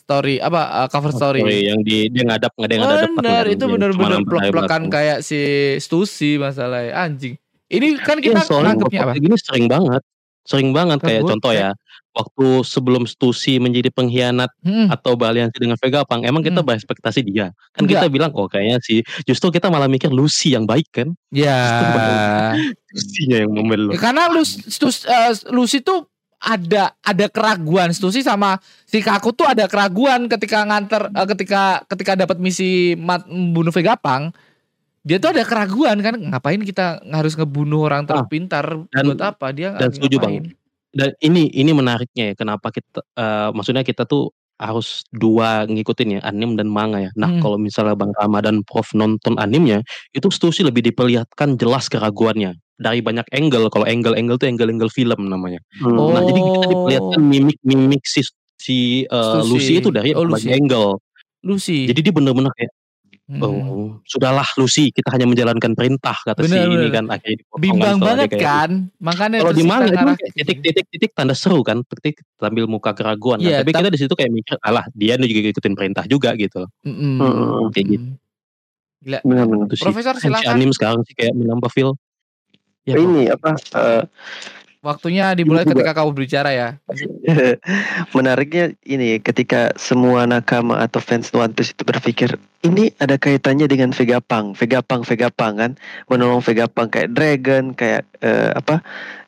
story 0.06 0.38
apa 0.38 0.86
uh, 0.86 0.88
cover 0.88 1.10
story. 1.12 1.42
Sorry, 1.42 1.60
yang 1.66 1.82
di 1.82 2.14
dia 2.14 2.24
ngadap 2.30 2.54
nggak 2.54 2.70
ada 2.70 2.76
ngadap 2.78 3.10
Bener, 3.18 3.46
itu 3.50 3.66
bener-bener 3.66 4.22
plek-plekan 4.22 4.82
kayak 4.88 4.94
kayak 4.94 5.20
si 5.26 5.40
Stussy 5.82 6.38
masalahnya 6.38 6.94
anjing. 6.94 7.34
Ini 7.66 7.98
kan 7.98 8.22
kita 8.22 8.46
Iya, 8.46 8.48
soalnya 8.48 8.78
nangkepnya 8.78 9.02
apa? 9.02 9.12
kayak 9.18 9.24
gini 9.26 9.38
sering 9.42 9.66
banget. 9.66 10.02
Sering 10.46 10.70
banget 10.78 11.02
kayak 11.02 11.26
Kebut, 11.26 11.32
contoh 11.34 11.52
ya. 11.52 11.74
Waktu 12.14 12.62
sebelum 12.64 13.04
Stussy 13.10 13.58
menjadi 13.58 13.90
pengkhianat 13.90 14.54
Hmm, 14.62 14.88
atau 14.94 15.18
beraliansi 15.18 15.58
dengan 15.58 15.74
Vegapunk, 15.82 16.22
emang 16.24 16.46
kita 16.46 16.62
Hmm. 16.62 16.70
berekspektasi 16.70 17.26
dia. 17.26 17.50
Kan 17.74 17.90
Enggak. 17.90 18.06
kita 18.06 18.08
bilang 18.14 18.32
oh 18.38 18.46
kayaknya 18.46 18.78
sih 18.86 19.02
justru 19.26 19.50
kita 19.50 19.74
malah 19.74 19.90
mikir 19.90 20.14
Lucy 20.14 20.54
yang 20.54 20.70
baik 20.70 20.86
kan. 20.94 21.18
ya. 21.34 21.58
Lucy-nya 22.96 23.44
yang 23.44 23.52
membelot. 23.52 23.98
Ya, 23.98 24.00
karena 24.00 24.30
lu 24.30 24.46
Stus, 24.46 25.04
eh, 25.10 25.34
Lucy 25.52 25.82
tuh 25.82 26.06
ada 26.46 26.94
ada 27.02 27.26
keraguan. 27.26 27.90
Stussy 27.90 28.22
sama 28.22 28.62
si 28.86 29.02
Kaku 29.02 29.34
tuh 29.34 29.50
ada 29.50 29.66
keraguan 29.66 30.30
ketika 30.30 30.62
nganter 30.62 31.10
eh, 31.10 31.28
ketika 31.34 31.82
ketika 31.90 32.14
dapat 32.14 32.38
misi 32.38 32.94
mat, 32.94 33.26
membunuh 33.26 33.74
Vegapunk 33.74 34.30
dia 35.02 35.18
tuh 35.18 35.34
ada 35.34 35.42
keraguan 35.42 35.98
kan 36.02 36.14
ngapain 36.18 36.62
kita 36.62 37.02
harus 37.10 37.34
ngebunuh 37.34 37.86
orang 37.86 38.06
Ah, 38.06 38.22
terpintar? 38.22 38.66
Dan- 38.90 39.06
buat 39.10 39.22
apa? 39.22 39.50
Dia 39.54 39.74
dan 39.74 39.90
setuju, 39.90 40.18
Bang. 40.18 40.54
dan 40.94 41.10
ini 41.20 41.50
ini 41.50 41.72
menariknya 41.74 42.30
ya 42.30 42.36
kenapa 42.38 42.70
kita 42.70 43.02
eh, 43.02 43.50
maksudnya 43.54 43.82
kita 43.82 44.06
tuh 44.06 44.30
harus 44.56 45.04
dua 45.12 45.68
ngikutin 45.68 46.18
ya 46.18 46.22
anim 46.24 46.56
dan 46.56 46.72
manga 46.72 47.04
ya. 47.04 47.12
Nah 47.20 47.28
Hmm. 47.28 47.42
kalau 47.44 47.58
misalnya 47.60 47.96
Bang 47.96 48.16
Rama 48.16 48.40
dan 48.40 48.64
Prof 48.64 48.92
nonton 48.96 49.36
animnya 49.36 49.84
itu 50.16 50.32
Stussy 50.32 50.64
lebih 50.64 50.84
diperlihatkan 50.86 51.60
jelas 51.60 51.92
keraguannya 51.92 52.56
dari 52.80 53.04
banyak 53.04 53.28
angle. 53.36 53.68
Kalau 53.68 53.84
angle-angle 53.84 54.40
tuh 54.40 54.48
angle-angle 54.48 54.92
film 54.92 55.28
namanya. 55.28 55.60
Hmm. 55.84 55.96
Oh. 56.00 56.12
Nah 56.16 56.24
jadi 56.24 56.40
kita 56.40 56.66
diperlihatkan 56.72 57.22
mimik-mimik 57.22 58.04
si 58.08 58.22
si 58.56 58.78
eh, 59.04 59.12
Stussy. 59.12 59.50
Lucy 59.52 59.74
itu 59.84 59.90
dari 59.92 60.16
Oh, 60.16 60.24
Lucy. 60.24 60.52
angle. 60.52 61.00
Lucy 61.46 61.86
Jadi 61.86 62.00
dia 62.10 62.14
bener-bener 62.16 62.50
kayak 62.58 62.72
Hmm. 63.26 63.42
oh 63.42 63.98
sudahlah 64.06 64.46
Lucy 64.54 64.94
kita 64.94 65.10
hanya 65.10 65.26
menjalankan 65.26 65.74
perintah 65.74 66.14
kata 66.14 66.46
si 66.46 66.54
Bener, 66.54 66.70
ini 66.70 66.78
bener. 66.78 66.94
kan 66.94 67.06
akhirnya 67.10 67.42
kan 67.42 67.58
bimbang 67.58 67.98
banget 67.98 68.30
kan 68.38 68.70
makanya 69.02 69.38
kalau 69.42 69.54
di 69.58 69.66
manga 69.66 69.90
itu 69.90 69.98
gitu. 69.98 70.34
titik-titik-titik 70.46 71.12
tanda 71.18 71.34
seru 71.34 71.66
kan, 71.66 71.82
titik 71.90 72.22
sambil 72.38 72.70
muka 72.70 72.94
keraguan. 72.94 73.42
Nah, 73.42 73.50
Iya, 73.50 73.58
tapi 73.66 73.74
tap- 73.74 73.82
kita 73.82 73.90
di 73.90 74.00
situ 74.00 74.14
kayak 74.14 74.30
mikir, 74.30 74.56
alah 74.62 74.86
dia 74.94 75.18
juga 75.18 75.50
ikutin 75.50 75.74
perintah 75.74 76.06
juga 76.06 76.38
gitu. 76.38 76.70
Mm-mm. 76.86 77.18
Hmm, 77.18 77.66
kayak 77.74 77.88
gitu. 77.98 78.10
Gila. 79.06 79.20
Benar-benar. 79.26 79.66
Itu 79.70 79.76
sih. 79.78 79.86
Profesor 79.90 80.14
Si 80.18 80.30
silakan 80.30 80.54
anim 80.54 80.72
sekarang 80.74 81.02
sih 81.06 81.14
kayak 81.18 81.34
menambah 81.34 81.70
feel. 81.74 81.98
Ya. 82.86 82.94
Ini 83.02 83.34
apa? 83.34 83.58
eh, 83.58 84.04
waktunya 84.86 85.34
dimulai 85.34 85.66
ketika 85.66 85.98
kamu 85.98 86.14
berbicara 86.14 86.54
ya 86.54 86.70
menariknya 88.16 88.78
ini 88.84 89.18
ketika 89.18 89.74
semua 89.76 90.24
nakama 90.26 90.78
atau 90.78 91.02
fans 91.02 91.34
One 91.34 91.52
Piece 91.52 91.74
itu 91.74 91.82
berpikir 91.82 92.38
ini 92.62 92.90
ada 92.98 93.18
kaitannya 93.18 93.66
dengan 93.66 93.90
Vegapunk, 93.90 94.58
Vegapunk, 94.58 95.06
Vegapunk 95.06 95.54
kan 95.58 95.72
menolong 96.08 96.42
Vegapunk 96.42 96.94
kayak 96.94 97.14
Dragon, 97.14 97.74
kayak 97.74 98.02
eh, 98.22 98.50
apa 98.54 98.82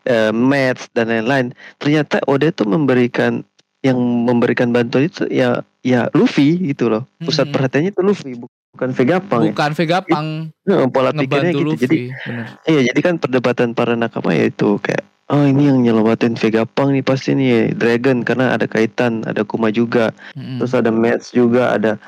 eh, 0.06 0.34
Mets 0.34 0.90
dan 0.94 1.14
lain-lain. 1.14 1.54
Ternyata 1.78 2.18
Oda 2.26 2.50
itu 2.50 2.66
memberikan 2.66 3.46
yang 3.86 3.98
memberikan 4.26 4.74
bantuan 4.74 5.06
itu 5.06 5.30
ya 5.30 5.62
ya 5.86 6.10
Luffy 6.18 6.58
gitu 6.66 6.90
loh. 6.90 7.06
Pusat 7.22 7.50
Mhm. 7.50 7.54
perhatiannya 7.54 7.92
itu 7.94 8.02
Luffy 8.02 8.32
bukan 8.74 8.90
Vegapunk. 8.90 9.42
ya. 9.46 9.52
bukan 9.54 9.72
Vegapunk 9.78 10.28
Nah, 10.66 10.86
pola 10.90 11.10
pikirnya 11.14 11.52
gitu. 11.54 11.62
Luffy 11.62 11.82
Jadi 11.86 11.98
bener. 12.26 12.46
Iya, 12.66 12.82
jadi 12.90 13.00
kan 13.06 13.14
perdebatan 13.22 13.68
para 13.72 13.94
nakama 13.94 14.34
yaitu 14.34 14.82
kayak 14.82 15.06
oh 15.28 15.44
ini 15.44 15.68
yang 15.68 15.80
nyelamatin 15.82 16.36
Vegapunk 16.36 16.92
nih 16.92 17.04
pasti 17.04 17.32
nih 17.34 17.74
Dragon 17.74 18.24
karena 18.24 18.56
ada 18.56 18.66
kaitan, 18.66 19.24
ada 19.24 19.44
Kuma 19.44 19.68
juga, 19.70 20.12
Mm-mm. 20.34 20.58
terus 20.58 20.72
ada 20.72 20.90
Mets 20.90 21.32
juga, 21.32 21.76
ada 21.76 22.00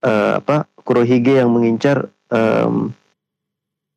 eh, 0.00 0.32
apa 0.38 0.64
Kurohige 0.82 1.38
yang 1.38 1.50
mengincar 1.50 2.06
em, 2.30 2.94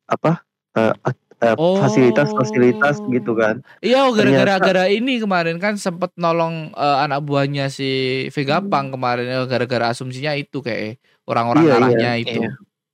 apa 0.06 0.42
Ak- 0.74 1.20
eh, 1.42 1.56
Oh. 1.58 1.74
fasilitas-fasilitas 1.74 3.02
gitu 3.10 3.34
kan. 3.34 3.66
Iya, 3.82 4.06
oh, 4.06 4.14
gara-gara 4.14 4.62
gara 4.62 4.84
ini 4.86 5.18
kemarin 5.18 5.58
kan 5.58 5.74
sempet 5.74 6.14
nolong 6.14 6.70
eh, 6.70 6.98
anak 7.02 7.26
buahnya 7.26 7.66
si 7.66 7.90
Vega 8.30 8.62
Pang 8.62 8.94
kemarin 8.94 9.26
eh, 9.26 9.46
gara-gara 9.50 9.90
asumsinya 9.90 10.38
itu 10.38 10.62
kayak 10.62 11.02
orang-orang 11.26 11.66
Iya, 11.66 11.70
iya, 11.70 11.78
arahnya 11.82 12.10
itu. 12.16 12.40
iya. 12.46 12.50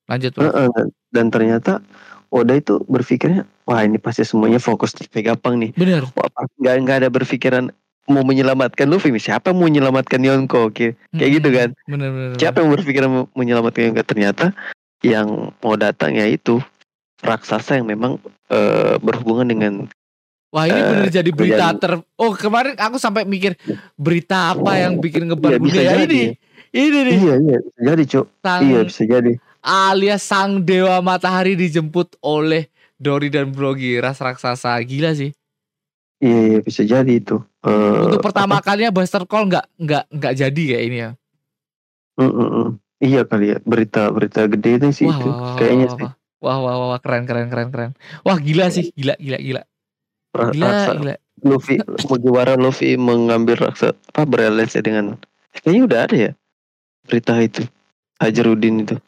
Lanjut. 0.08 0.32
Heeh, 0.40 0.66
dan- 0.72 0.92
dan 1.08 1.26
ternyata 1.28 1.72
Oda 2.28 2.54
itu 2.54 2.84
berpikirnya 2.84 3.42
wah 3.64 3.80
ini 3.80 3.96
pasti 3.96 4.20
semuanya 4.20 4.58
fokus 4.58 4.92
di 4.92 5.04
Vegapunk 5.04 5.56
nih. 5.58 5.70
Wah, 6.12 6.28
pasti 6.28 6.54
nggak 6.58 6.74
nggak 6.78 6.96
ada 6.98 7.08
berpikiran 7.08 7.64
mau 8.06 8.20
menyelamatkan 8.22 8.84
Luffy. 8.84 9.12
Siapa 9.14 9.50
yang 9.50 9.56
mau 9.56 9.66
menyelamatkan 9.66 10.16
Yonko? 10.18 10.68
Oke, 10.68 10.96
kayak 11.10 11.30
gitu 11.36 11.48
kan. 11.50 11.68
Bener 11.84 12.08
bener. 12.08 12.36
Siapa 12.36 12.60
yang 12.60 12.70
berpikiran 12.70 13.08
mau 13.08 13.24
menyelamatkan 13.32 13.82
Yonko? 13.86 14.02
Ternyata 14.02 14.52
yang 15.00 15.52
mau 15.56 15.74
datang 15.74 16.12
ya 16.12 16.24
itu 16.24 16.60
raksasa 17.18 17.76
yang 17.76 17.86
memang 17.86 18.16
eh, 18.48 18.96
berhubungan 18.98 19.44
dengan 19.44 19.72
Wah 20.48 20.64
ini 20.64 20.74
Eh, 20.74 20.84
bener 20.86 21.08
jadi 21.10 21.30
berita 21.30 21.68
terjadi. 21.70 21.76
ter. 21.78 21.92
Oh 22.14 22.32
kemarin 22.32 22.72
aku 22.74 22.96
sampai 22.96 23.24
mikir 23.24 23.52
berita 23.94 24.52
apa 24.52 24.76
yang 24.78 24.96
bikin 24.96 25.28
ngebar 25.28 25.52
Iya, 25.52 25.58
dunia 25.58 25.82
jadi. 25.94 26.04
ini. 26.06 26.22
Ini 26.68 26.98
nih 27.02 27.16
iya 27.18 27.34
iya 27.38 27.56
bisa 27.60 27.80
jadi 27.82 28.04
cuk 28.06 28.26
sang 28.38 28.60
iya 28.62 28.80
bisa 28.84 29.02
jadi 29.02 29.32
alias 29.68 30.24
sang 30.24 30.64
dewa 30.64 31.04
matahari 31.04 31.52
dijemput 31.52 32.16
oleh 32.24 32.72
Dori 32.96 33.28
dan 33.28 33.52
Brogi 33.52 34.00
ras 34.00 34.18
raksasa. 34.18 34.74
Gila 34.80 35.12
sih. 35.12 35.30
iya 36.18 36.40
iya 36.56 36.58
bisa 36.64 36.82
jadi 36.82 37.12
itu. 37.20 37.38
Eh, 37.62 38.02
Untuk 38.08 38.24
pertama 38.24 38.58
kalinya 38.64 38.90
Buster 38.90 39.22
Call 39.28 39.46
nggak 39.52 39.66
nggak 39.78 40.04
nggak 40.08 40.34
jadi 40.34 40.62
kayak 40.74 40.84
ini 40.88 40.96
ya. 41.04 41.10
mm, 42.18 42.32
mm, 42.32 42.68
iya 43.04 43.20
kali 43.28 43.54
ya. 43.54 43.58
Berita 43.62 44.10
berita 44.10 44.48
gede 44.50 44.82
itu 44.82 44.88
sih 44.90 45.06
itu. 45.12 45.28
Kayaknya 45.60 45.86
wah, 45.86 45.94
sih. 45.94 46.08
wah, 46.42 46.58
wah, 46.58 46.74
wah, 46.74 46.86
wah, 46.96 47.00
keren, 47.04 47.28
keren, 47.28 47.46
keren, 47.52 47.68
keren. 47.70 47.90
Wah, 48.26 48.40
gila 48.40 48.72
sih, 48.72 48.90
gila, 48.96 49.14
gila, 49.20 49.38
gila, 49.38 49.62
gila, 50.34 50.66
raksa- 50.66 50.96
gila. 50.98 51.14
Luffy 51.38 51.78
Mugiwara 52.10 52.58
Luffy 52.58 52.98
mengambil 52.98 53.54
raksa 53.62 53.94
apa 54.10 54.26
beralliance 54.26 54.74
dengan 54.82 55.14
kayaknya 55.54 55.82
udah 55.86 56.00
ada 56.10 56.16
ya 56.18 56.32
berita 57.06 57.38
itu. 57.38 57.62
Hajarudin 58.18 58.82
itu 58.82 58.98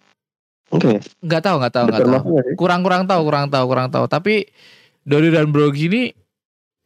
enggak 0.70 0.90
ya 0.96 1.02
Nggak 1.20 1.42
tahu, 1.44 1.56
nggak 1.60 1.72
tahu, 1.74 1.84
nggak 1.86 2.00
tahu. 2.00 2.06
pernah 2.06 2.20
nggak 2.24 2.44
sih? 2.46 2.54
Kurang, 2.56 2.80
kurang 2.86 3.02
tahu, 3.06 3.20
kurang 3.26 3.46
tahu, 3.50 3.64
kurang 3.66 3.88
tahu. 3.90 4.04
Tapi 4.06 4.34
Dori 5.04 5.28
dan 5.34 5.48
Brogi 5.50 5.84
ini 5.90 6.02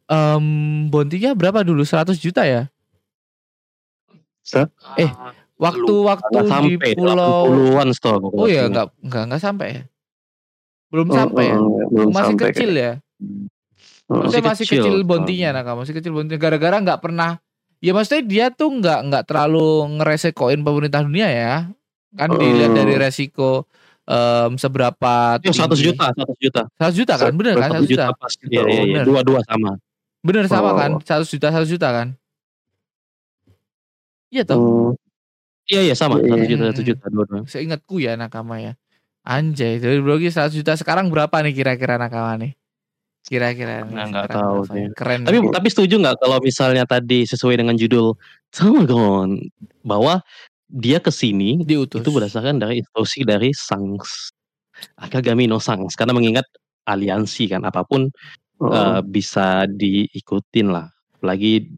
em 0.05 0.45
bontinya 0.89 1.31
berapa 1.33 1.61
dulu? 1.65 1.81
100 1.85 2.17
juta 2.17 2.45
ya? 2.45 2.69
Sa? 4.45 4.69
Eh, 4.97 5.09
Waktu-waktu 5.55 6.35
di 6.67 6.75
pulau 6.99 7.47
80-an 7.47 7.87
setahu 7.95 8.13
aku. 8.19 8.27
Oh 8.35 8.47
ya, 8.51 8.67
nggak 8.67 8.91
nggak 9.07 9.23
nggak 9.31 9.41
sampai 9.41 9.67
ya. 9.71 9.83
Belum 10.91 11.07
Mm, 11.09 11.15
sampai 11.15 11.43
ya. 11.47 11.57
mm, 11.57 11.69
belum 11.95 12.09
Masih 12.11 12.25
sampai 12.35 12.47
kecil 12.51 12.71
ya. 12.75 12.91
Mm. 13.23 13.47
Maksudnya 14.05 14.21
Masih 14.29 14.41
masih 14.45 14.65
kecil. 14.69 14.83
kecil, 14.85 14.95
bontinya 15.07 15.49
nah 15.55 15.73
masih 15.73 15.93
kecil 15.97 16.11
bontinya 16.13 16.37
gara-gara 16.37 16.77
nggak 16.77 17.01
pernah 17.01 17.41
ya 17.81 17.91
maksudnya 17.93 18.23
dia 18.25 18.45
tuh 18.53 18.69
nggak 18.69 18.99
nggak 19.09 19.23
terlalu 19.25 19.97
ngeresekoin 19.97 20.61
pemerintah 20.61 21.01
dunia 21.01 21.27
ya 21.29 21.53
kan 22.15 22.29
dilihat 22.33 22.71
Hmm. 22.71 22.79
dari 22.79 22.93
resiko 22.95 23.67
em, 24.05 24.51
seberapa 24.55 25.37
Ya, 25.39 25.49
100 25.49 25.75
tinggi. 25.75 25.91
juta, 25.91 26.07
100 26.11 26.37
juta. 26.37 26.61
100 26.77 26.95
juta 26.95 27.13
kan 27.15 27.31
bener 27.33 27.53
kan 27.55 27.69
100 27.73 27.87
juta 27.87 28.05
pasti. 28.15 28.43
Iya, 28.47 28.61
iya, 28.63 28.81
iya. 28.81 28.81
bener. 29.01 29.05
Dua-dua 29.05 29.39
sama. 29.43 29.71
bener 30.21 30.45
sama 30.45 30.69
Oh. 30.69 30.75
kan 30.75 30.91
100 30.99 31.27
juta 31.27 31.47
100 31.49 31.69
juta 31.69 31.87
kan 31.87 32.07
iya 34.29 34.41
toh 34.43 34.57
Hmm, 34.57 34.91
Iya, 35.65 35.81
iya 35.81 35.95
sama. 35.95 36.21
Iya, 36.21 36.29
1 36.29 36.37
iya. 36.39 36.49
juta, 36.51 36.63
1 36.69 36.81
juta, 36.83 37.05
dua-dua. 37.09 37.41
seingatku 37.45 37.97
ya 37.97 38.13
nakama 38.13 38.57
ya 38.59 38.73
anjay 39.23 39.77
dari 39.77 39.97
blogi 39.97 40.29
100 40.29 40.53
juta 40.53 40.73
sekarang 40.73 41.09
berapa 41.09 41.33
nih 41.41 41.53
kira-kira 41.53 41.97
nakama 41.97 42.37
nih 42.37 42.53
kira-kira 43.23 43.81
Nah, 43.81 44.05
nggak 44.05 44.29
sekarang 44.29 44.37
tahu 44.37 44.57
berapa? 44.59 44.69
sih. 44.71 44.85
keren 44.93 45.19
Tapi 45.23 45.37
nih. 45.39 45.49
tapi 45.51 45.67
setuju 45.67 45.95
nggak 45.97 46.15
kalau 46.19 46.37
misalnya 46.39 46.83
tadi 46.85 47.25
sesuai 47.25 47.55
dengan 47.57 47.73
judul 47.73 48.13
Tamagon 48.49 49.41
bahwa 49.81 50.21
dia 50.65 50.97
ke 50.97 51.13
sini 51.13 51.61
diutus. 51.61 52.01
itu 52.01 52.09
berdasarkan 52.09 52.57
dari 52.57 52.81
instruksi 52.81 53.21
dari 53.21 53.53
Sangs 53.53 54.35
Akagami 54.99 55.47
no 55.47 55.59
Sangs. 55.59 55.95
Karena 55.95 56.11
mengingat 56.15 56.45
aliansi 56.85 57.49
kan 57.49 57.63
apa 57.65 57.81
pun 57.87 58.11
oh, 58.61 58.71
eh, 58.71 59.01
bisa 59.05 59.65
diikutin 59.69 60.69
lah. 60.71 60.87
Apalagi 61.15 61.71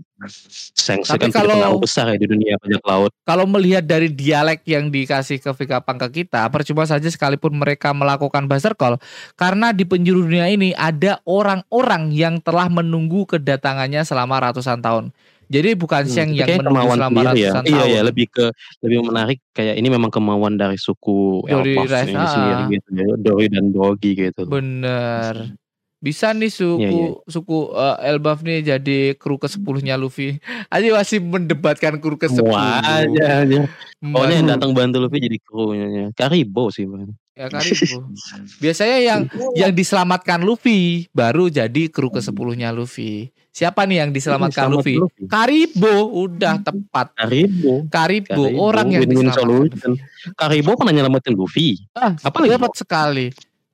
Sangs 0.74 1.08
kan 1.08 1.30
kalau- 1.30 1.56
pengaruh 1.56 1.80
besar 1.80 2.10
ya 2.10 2.18
di 2.18 2.28
dunia 2.28 2.58
bajak 2.58 2.84
laut. 2.84 3.12
kalau 3.22 3.46
melihat 3.46 3.86
dari 3.86 4.10
dialek 4.10 4.66
yang 4.66 4.90
dikasih 4.90 5.38
ke 5.38 5.52
Vigapang 5.54 6.02
ke 6.02 6.24
kita, 6.24 6.50
percuma 6.50 6.90
saja 6.90 7.06
sekalipun 7.06 7.54
mereka 7.54 7.94
melakukan 7.94 8.50
buzzer 8.50 8.74
call, 8.74 8.98
karena 9.38 9.70
di 9.72 9.86
penjuru 9.86 10.26
dunia 10.26 10.50
ini 10.50 10.74
ada 10.74 11.22
orang-orang 11.24 12.10
yang 12.12 12.42
telah 12.42 12.66
menunggu 12.66 13.30
kedatangannya 13.30 14.02
selama 14.04 14.42
ratusan 14.42 14.82
tahun. 14.82 15.14
Jadi 15.48 15.70
bukan 15.74 16.02
Hmm, 16.02 16.12
Sheng 16.12 16.30
tapi 16.34 16.40
yang 16.50 16.60
kemauan 16.62 16.98
selama 16.98 17.12
sendiri 17.18 17.40
ya. 17.40 17.50
ratusan 17.50 17.64
Iya 17.64 17.78
tahun. 17.78 17.90
ya 17.90 18.02
lebih 18.04 18.26
ke 18.28 18.46
lebih 18.82 18.98
menarik 19.02 19.40
kayak 19.50 19.76
ini 19.76 19.88
memang 19.88 20.10
kemauan 20.10 20.54
dari 20.54 20.76
suku 20.76 21.48
ras- 21.48 22.04
ini 22.04 22.14
ah. 22.14 22.28
sendiri 22.28 22.64
gitu 22.74 22.90
ya. 22.94 23.06
Doi 23.18 23.46
dan 23.48 23.66
Dogi 23.70 24.12
gitu. 24.14 24.44
Bener. 24.46 25.56
Bisa 25.98 26.30
nih 26.30 26.48
suku 26.48 26.78
Iya, 26.78 26.90
iya. 26.92 27.10
suku 27.26 27.58
eh, 27.74 27.96
Elbaf 28.08 28.40
nih 28.40 28.60
jadi 28.62 28.98
kru 29.14 29.36
ke 29.36 29.48
sepuluhnya 29.48 29.96
Luffy. 29.96 30.38
Aja 30.70 30.94
masih 30.94 31.20
mendebatkan 31.20 31.98
kru 31.98 32.16
ke 32.16 32.28
sepuluh. 32.28 32.54
Semua 32.54 32.84
aja 32.84 33.26
aja. 33.42 33.66
Pokoknya 33.98 34.36
yang 34.36 34.46
Hmm. 34.46 34.54
datang 34.54 34.72
bantu 34.72 34.98
Luffy 35.00 35.18
jadi 35.20 35.38
krunya. 35.40 36.14
Karibo 36.14 36.70
sih 36.70 36.86
man. 36.86 37.18
Ya 37.38 37.48
Karibo. 37.54 38.10
Biasanya 38.64 38.98
yang 38.98 39.22
yang 39.54 39.72
diselamatkan 39.72 40.42
Luffy 40.42 41.06
baru 41.14 41.54
jadi 41.54 41.86
kru 41.94 42.10
ke 42.10 42.18
sepuluhnya 42.18 42.74
Luffy. 42.74 43.30
Siapa 43.54 43.86
nih 43.86 44.06
yang 44.06 44.10
diselamatkan 44.14 44.70
Selamat 44.70 44.86
Luffy? 44.86 44.96
Karibo, 45.26 46.14
udah 46.14 46.62
tepat. 46.62 47.14
Karibo. 47.14 47.86
Karibo, 47.90 48.42
Karibo, 48.46 48.62
orang 48.62 48.88
yang 48.94 49.02
win-win 49.06 49.30
diselamatkan. 49.30 49.92
Karibo 50.34 50.78
pernah 50.78 50.94
nyelamatin 50.94 51.34
Luffy. 51.34 51.78
Ah, 51.94 52.14
Apa 52.22 52.46
lagi? 52.46 52.54
dapat 52.54 52.74
sekali. 52.78 53.28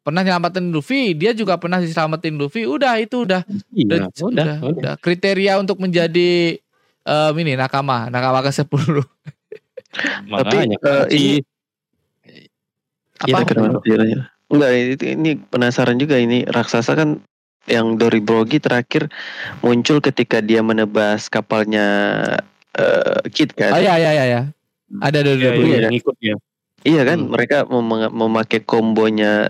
Pernah 0.04 0.24
nyelamatin 0.24 0.68
Luffy, 0.72 1.16
dia 1.16 1.32
juga 1.32 1.56
pernah 1.56 1.80
diselamatin 1.80 2.36
Luffy. 2.36 2.68
Udah 2.68 3.00
itu 3.00 3.24
udah 3.24 3.44
Iya, 3.72 3.88
udah, 3.88 4.00
udah, 4.08 4.28
udah, 4.28 4.56
udah. 4.72 4.94
Kriteria 5.00 5.60
untuk 5.60 5.80
menjadi 5.80 6.60
em, 7.04 7.34
ini 7.40 7.56
nakama, 7.56 8.08
nakama 8.08 8.40
ke 8.40 8.52
10. 8.52 8.68
Makanya 10.32 10.76
Tapi, 10.80 11.12
si 11.12 11.20
ini- 11.40 11.53
Apa? 13.22 13.28
Iya, 13.30 13.46
kenapa 13.46 13.78
tiranya? 13.86 14.20
Enggak, 14.50 14.70
ini, 14.74 14.94
ini 15.18 15.32
penasaran 15.50 15.98
juga 15.98 16.18
ini 16.18 16.46
raksasa 16.46 16.94
kan 16.98 17.22
yang 17.70 17.96
Dori 17.96 18.20
Brogi 18.20 18.60
terakhir 18.60 19.08
muncul 19.64 20.04
ketika 20.04 20.44
dia 20.44 20.60
menebas 20.60 21.32
kapalnya 21.32 21.86
eh, 22.76 23.22
Kid 23.32 23.56
kan. 23.56 23.72
Oh 23.74 23.80
iya 23.82 23.96
iya 23.98 24.12
iya. 24.14 24.26
iya. 24.26 24.42
Ada 25.02 25.26
dari 25.26 25.42
iya, 25.42 25.52
iya, 25.58 25.66
ya. 25.66 25.82
yang 25.90 25.96
ikut 25.96 26.18
ya. 26.22 26.36
Iya 26.84 27.02
kan, 27.08 27.18
Hmm. 27.24 27.32
mereka 27.32 27.64
mem- 27.66 28.12
memakai 28.12 28.60
kombonya 28.62 29.48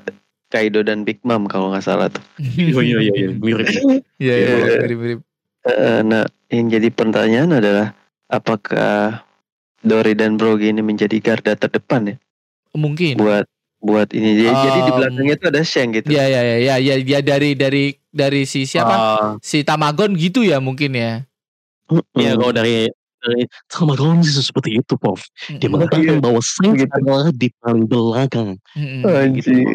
Kaido 0.53 0.85
dan 0.85 1.01
Big 1.01 1.17
Mom 1.25 1.49
kalau 1.49 1.73
nggak 1.73 1.81
salah 1.81 2.07
tuh. 2.13 2.21
Iya 2.37 2.77
iya 2.93 2.97
iya 3.01 3.13
iya. 3.17 3.29
mirip. 3.33 3.65
Iya 4.21 4.33
iya 4.37 4.47
Iya. 4.53 4.73
mirip-mirip. 4.85 5.19
Eh, 5.63 5.99
nah, 6.05 6.23
yang 6.53 6.67
jadi 6.69 6.93
pertanyaan 6.93 7.57
adalah 7.57 7.97
apakah 8.29 9.23
Dori 9.81 10.13
dan 10.13 10.37
Brogi 10.37 10.69
ini 10.69 10.85
menjadi 10.85 11.17
garda 11.19 11.57
terdepan 11.57 12.13
ya 12.13 12.15
Mungkin. 12.73 13.21
buat 13.21 13.45
buat 13.83 14.09
ini. 14.15 14.39
Jadi, 14.39 14.49
jadi 14.49 14.79
di 14.79 14.91
Um, 14.91 14.97
belakangnya 14.97 15.33
itu 15.35 15.45
ada 15.51 15.61
Sheng 15.61 15.89
gitu. 15.91 16.07
Iya 16.09 16.23
iya 16.25 16.41
iya 16.41 16.55
iya 16.57 16.75
iya 16.79 16.95
ya, 17.03 17.19
dari 17.19 17.51
dari 17.53 17.85
dari 18.09 18.41
si 18.47 18.63
siapa? 18.63 18.95
Ah, 18.95 19.29
Si 19.43 19.61
Tamagon 19.61 20.15
gitu 20.15 20.41
ya 20.41 20.57
mungkin 20.63 20.95
ya. 20.95 21.27
Iya 22.15 22.39
kalau 22.39 22.55
dari 22.55 22.87
dari 23.23 23.43
Tamagon 23.67 24.23
sih 24.23 24.39
seperti 24.39 24.79
itu, 24.79 24.95
Pov. 24.95 25.19
Dia 25.59 25.67
mengatakan 25.67 26.19
bahwa 26.23 26.39
Saints 26.39 26.79
Begitu. 26.79 26.95
adalah 26.95 27.27
di 27.31 27.47
paling 27.59 27.85
belakang. 27.85 28.49
Anjing. 29.03 29.67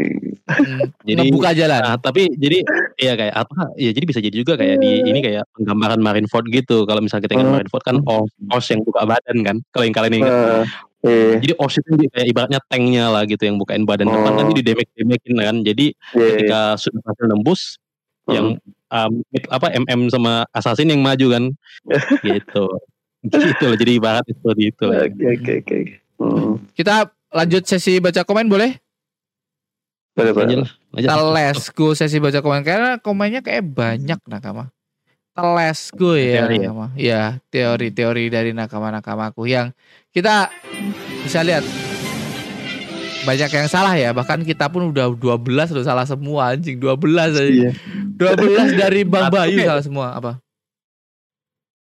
Mm. 0.49 0.89
Jadi 1.05 1.29
Ngebuka 1.29 1.53
jalan. 1.53 1.81
Nah, 1.85 1.97
tapi 2.01 2.33
jadi 2.33 2.65
ya 2.97 3.13
kayak 3.13 3.37
apa? 3.37 3.69
Ya 3.77 3.93
jadi 3.93 4.05
bisa 4.09 4.21
jadi 4.25 4.33
juga 4.33 4.57
kayak 4.57 4.81
di 4.81 5.05
ini 5.05 5.21
kayak 5.21 5.45
penggambaran 5.53 6.01
Marineford 6.01 6.49
gitu. 6.49 6.89
Kalau 6.89 7.05
misalnya 7.05 7.29
kita 7.29 7.37
ingat 7.37 7.45
Hmm. 7.49 7.55
Marineford 7.61 7.85
kan 7.85 7.97
Oz, 8.09 8.33
Oz 8.57 8.65
yang 8.73 8.81
buka 8.81 9.05
badan 9.05 9.37
kan. 9.45 9.57
Kalau 9.77 9.85
yang 9.85 9.93
kalian 9.93 10.25
ingat. 10.25 10.65
Eh, 10.99 11.39
eh, 11.39 11.39
Jadi 11.39 11.55
dia 11.95 12.09
kayak 12.11 12.27
ibaratnya 12.27 12.61
tanknya 12.67 13.07
lah 13.07 13.23
gitu 13.23 13.47
yang 13.47 13.55
bukain 13.55 13.87
badan 13.87 14.11
depan 14.11 14.35
kan 14.35 14.45
Oh. 14.45 14.51
dia 14.51 14.59
didemek-demekin 14.67 15.35
kan. 15.39 15.57
Jadi 15.63 15.87
eh, 15.95 16.31
ketika 16.35 16.61
sudah 16.75 16.99
berhasil 17.03 17.27
nembus 17.27 17.63
Hmm. 18.29 18.35
yang 18.37 18.47
um, 18.93 19.13
apa 19.49 19.73
MM 19.73 20.13
sama 20.13 20.45
assassin 20.53 20.91
yang 20.93 21.01
maju 21.01 21.27
kan. 21.33 21.45
gitu. 22.29 22.65
Gitu 23.25 23.63
loh. 23.65 23.77
Jadi 23.79 23.93
ibarat 23.97 24.25
seperti 24.29 24.63
itu. 24.69 24.85
lah. 24.85 25.07
Oke 25.09 25.27
oke 25.39 25.53
oke. 25.65 25.79
Hmm. 26.19 26.53
Kita 26.75 27.09
lanjut 27.33 27.63
sesi 27.65 28.03
baca 28.03 28.27
komen 28.27 28.51
boleh? 28.51 28.77
Boleh, 30.13 30.33
boleh. 30.35 30.67
Kita 30.99 31.15
let's 31.31 31.71
go 31.71 31.95
sesi 31.95 32.19
baca 32.19 32.43
komen 32.43 32.67
karena 32.67 32.99
komennya 32.99 33.39
kayak 33.41 33.65
banyak 33.65 34.19
nakama. 34.27 34.75
Let's 35.39 35.95
go 35.95 36.19
ya 36.19 36.43
Teori 36.43 36.57
ya? 36.59 36.63
nakama. 36.67 36.87
Ya, 36.99 37.23
teori-teori 37.55 38.27
dari 38.27 38.51
nakama-nakamaku 38.51 39.47
yang 39.47 39.71
kita 40.19 40.51
bisa 41.23 41.47
lihat 41.47 41.63
banyak 43.23 43.51
yang 43.55 43.69
salah 43.71 43.95
ya. 43.95 44.11
Bahkan 44.11 44.43
kita 44.43 44.67
pun 44.67 44.91
udah 44.91 45.15
12 45.15 45.47
udah 45.47 45.85
salah 45.87 46.07
semua 46.09 46.59
anjing 46.59 46.81
12 46.81 46.99
aja. 47.15 47.43
Iya. 47.45 47.71
12 48.19 48.75
dari 48.83 49.07
Bang 49.07 49.31
Satu 49.31 49.35
Bayu 49.39 49.59
salah 49.63 49.85
semua 49.85 50.07
apa? 50.19 50.33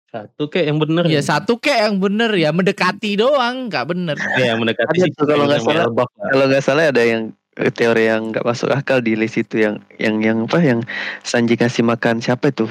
Satu 0.09 0.49
kayak 0.49 0.73
yang 0.73 0.79
bener 0.81 1.05
Ya 1.05 1.21
satu 1.21 1.61
kek 1.61 1.85
yang 1.85 2.01
bener 2.01 2.33
ya 2.33 2.49
mendekati 2.49 3.17
doang 3.17 3.69
nggak 3.69 3.85
bener. 3.93 4.17
Ya, 4.37 4.53
yang 4.53 4.61
mendekati 4.61 5.05
Ada 5.05 5.21
kalau 5.25 5.45
nggak 5.45 5.61
salah. 5.61 5.85
Kalau 6.33 6.45
nggak 6.49 6.63
salah 6.65 6.83
ada 6.89 7.01
yang 7.05 7.33
eh, 7.57 7.69
teori 7.69 8.09
yang 8.09 8.33
nggak 8.33 8.45
masuk 8.45 8.73
akal 8.73 9.01
di 9.01 9.13
list 9.13 9.37
itu 9.37 9.61
yang 9.61 9.75
yang 10.01 10.17
yang 10.21 10.37
apa 10.49 10.59
yang 10.61 10.79
Sanji 11.21 11.57
kasih 11.57 11.85
makan 11.85 12.21
siapa 12.25 12.49
itu? 12.49 12.65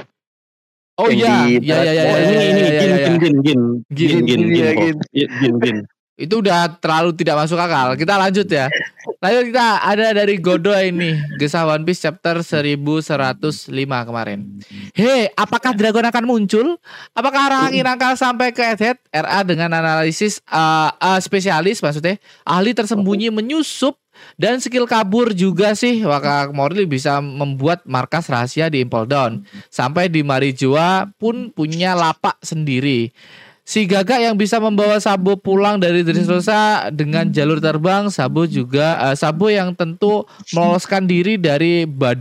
Oh 0.99 1.07
iya, 1.07 1.47
iya 1.47 1.59
iya 1.63 1.77
iya 1.79 1.93
iya, 1.95 2.03
ini 2.11 2.35
iya, 2.35 2.43
ini 2.43 2.59
iya, 2.59 2.71
gin 2.75 2.91
iya, 2.91 2.99
gin 2.99 2.99
iya. 2.99 3.19
gin 3.23 3.37
gin 3.39 3.61
Gin, 3.95 4.09
gin 4.11 4.23
gin 4.27 4.41
iya, 4.51 4.71
gin 4.75 4.75
gin. 4.75 4.97
Bro. 4.99 5.07
Iya, 5.15 5.27
gin 5.39 5.55
gin. 5.63 5.79
Itu 6.19 6.43
udah 6.43 6.83
terlalu 6.83 7.15
tidak 7.15 7.47
masuk 7.47 7.55
akal. 7.55 7.95
Kita 7.95 8.19
lanjut 8.19 8.51
ya. 8.51 8.67
Lanjut 9.23 9.55
kita 9.55 9.67
ada 9.87 10.11
dari 10.11 10.43
Godo 10.43 10.75
ini, 10.75 11.15
Gesah 11.39 11.63
One 11.63 11.87
Piece 11.87 12.03
chapter 12.03 12.43
1105 12.43 13.71
kemarin. 13.79 14.59
Hei, 14.99 15.31
apakah 15.39 15.79
Dragon 15.79 16.03
akan 16.03 16.25
muncul? 16.27 16.75
Apakah 17.15 17.55
orang 17.55 17.71
angin 17.71 17.87
akan 17.87 18.19
sampai 18.19 18.51
ke 18.51 18.67
Earthhead? 18.67 18.99
RA 19.15 19.47
dengan 19.47 19.71
analisis 19.79 20.43
uh, 20.51 20.91
uh, 20.99 21.23
spesialis 21.23 21.79
maksudnya 21.79 22.19
ahli 22.43 22.75
tersembunyi 22.75 23.31
menyusup 23.31 23.95
dan 24.39 24.63
skill 24.63 24.87
kabur 24.87 25.35
juga 25.35 25.75
sih 25.75 26.03
Waka 26.07 26.55
Morley 26.55 26.87
bisa 26.87 27.19
membuat 27.19 27.83
markas 27.85 28.31
rahasia 28.31 28.71
di 28.71 28.85
Impel 28.85 29.09
Down 29.11 29.43
sampai 29.69 30.07
di 30.07 30.23
Marijua 30.23 31.11
pun 31.19 31.51
punya 31.51 31.99
lapak 31.99 32.39
sendiri. 32.43 33.11
Si 33.69 33.85
Gaga 33.85 34.17
yang 34.17 34.41
bisa 34.41 34.57
membawa 34.57 34.97
Sabo 34.97 35.37
pulang 35.37 35.77
dari 35.77 36.01
Dressrosa 36.01 36.89
dengan 36.89 37.29
jalur 37.29 37.61
terbang, 37.61 38.09
Sabo 38.09 38.49
juga 38.49 38.97
eh, 39.13 39.17
Sabo 39.19 39.53
yang 39.53 39.77
tentu 39.77 40.25
meloloskan 40.57 41.05
diri 41.05 41.37
dari 41.37 41.85
bad, 41.85 42.17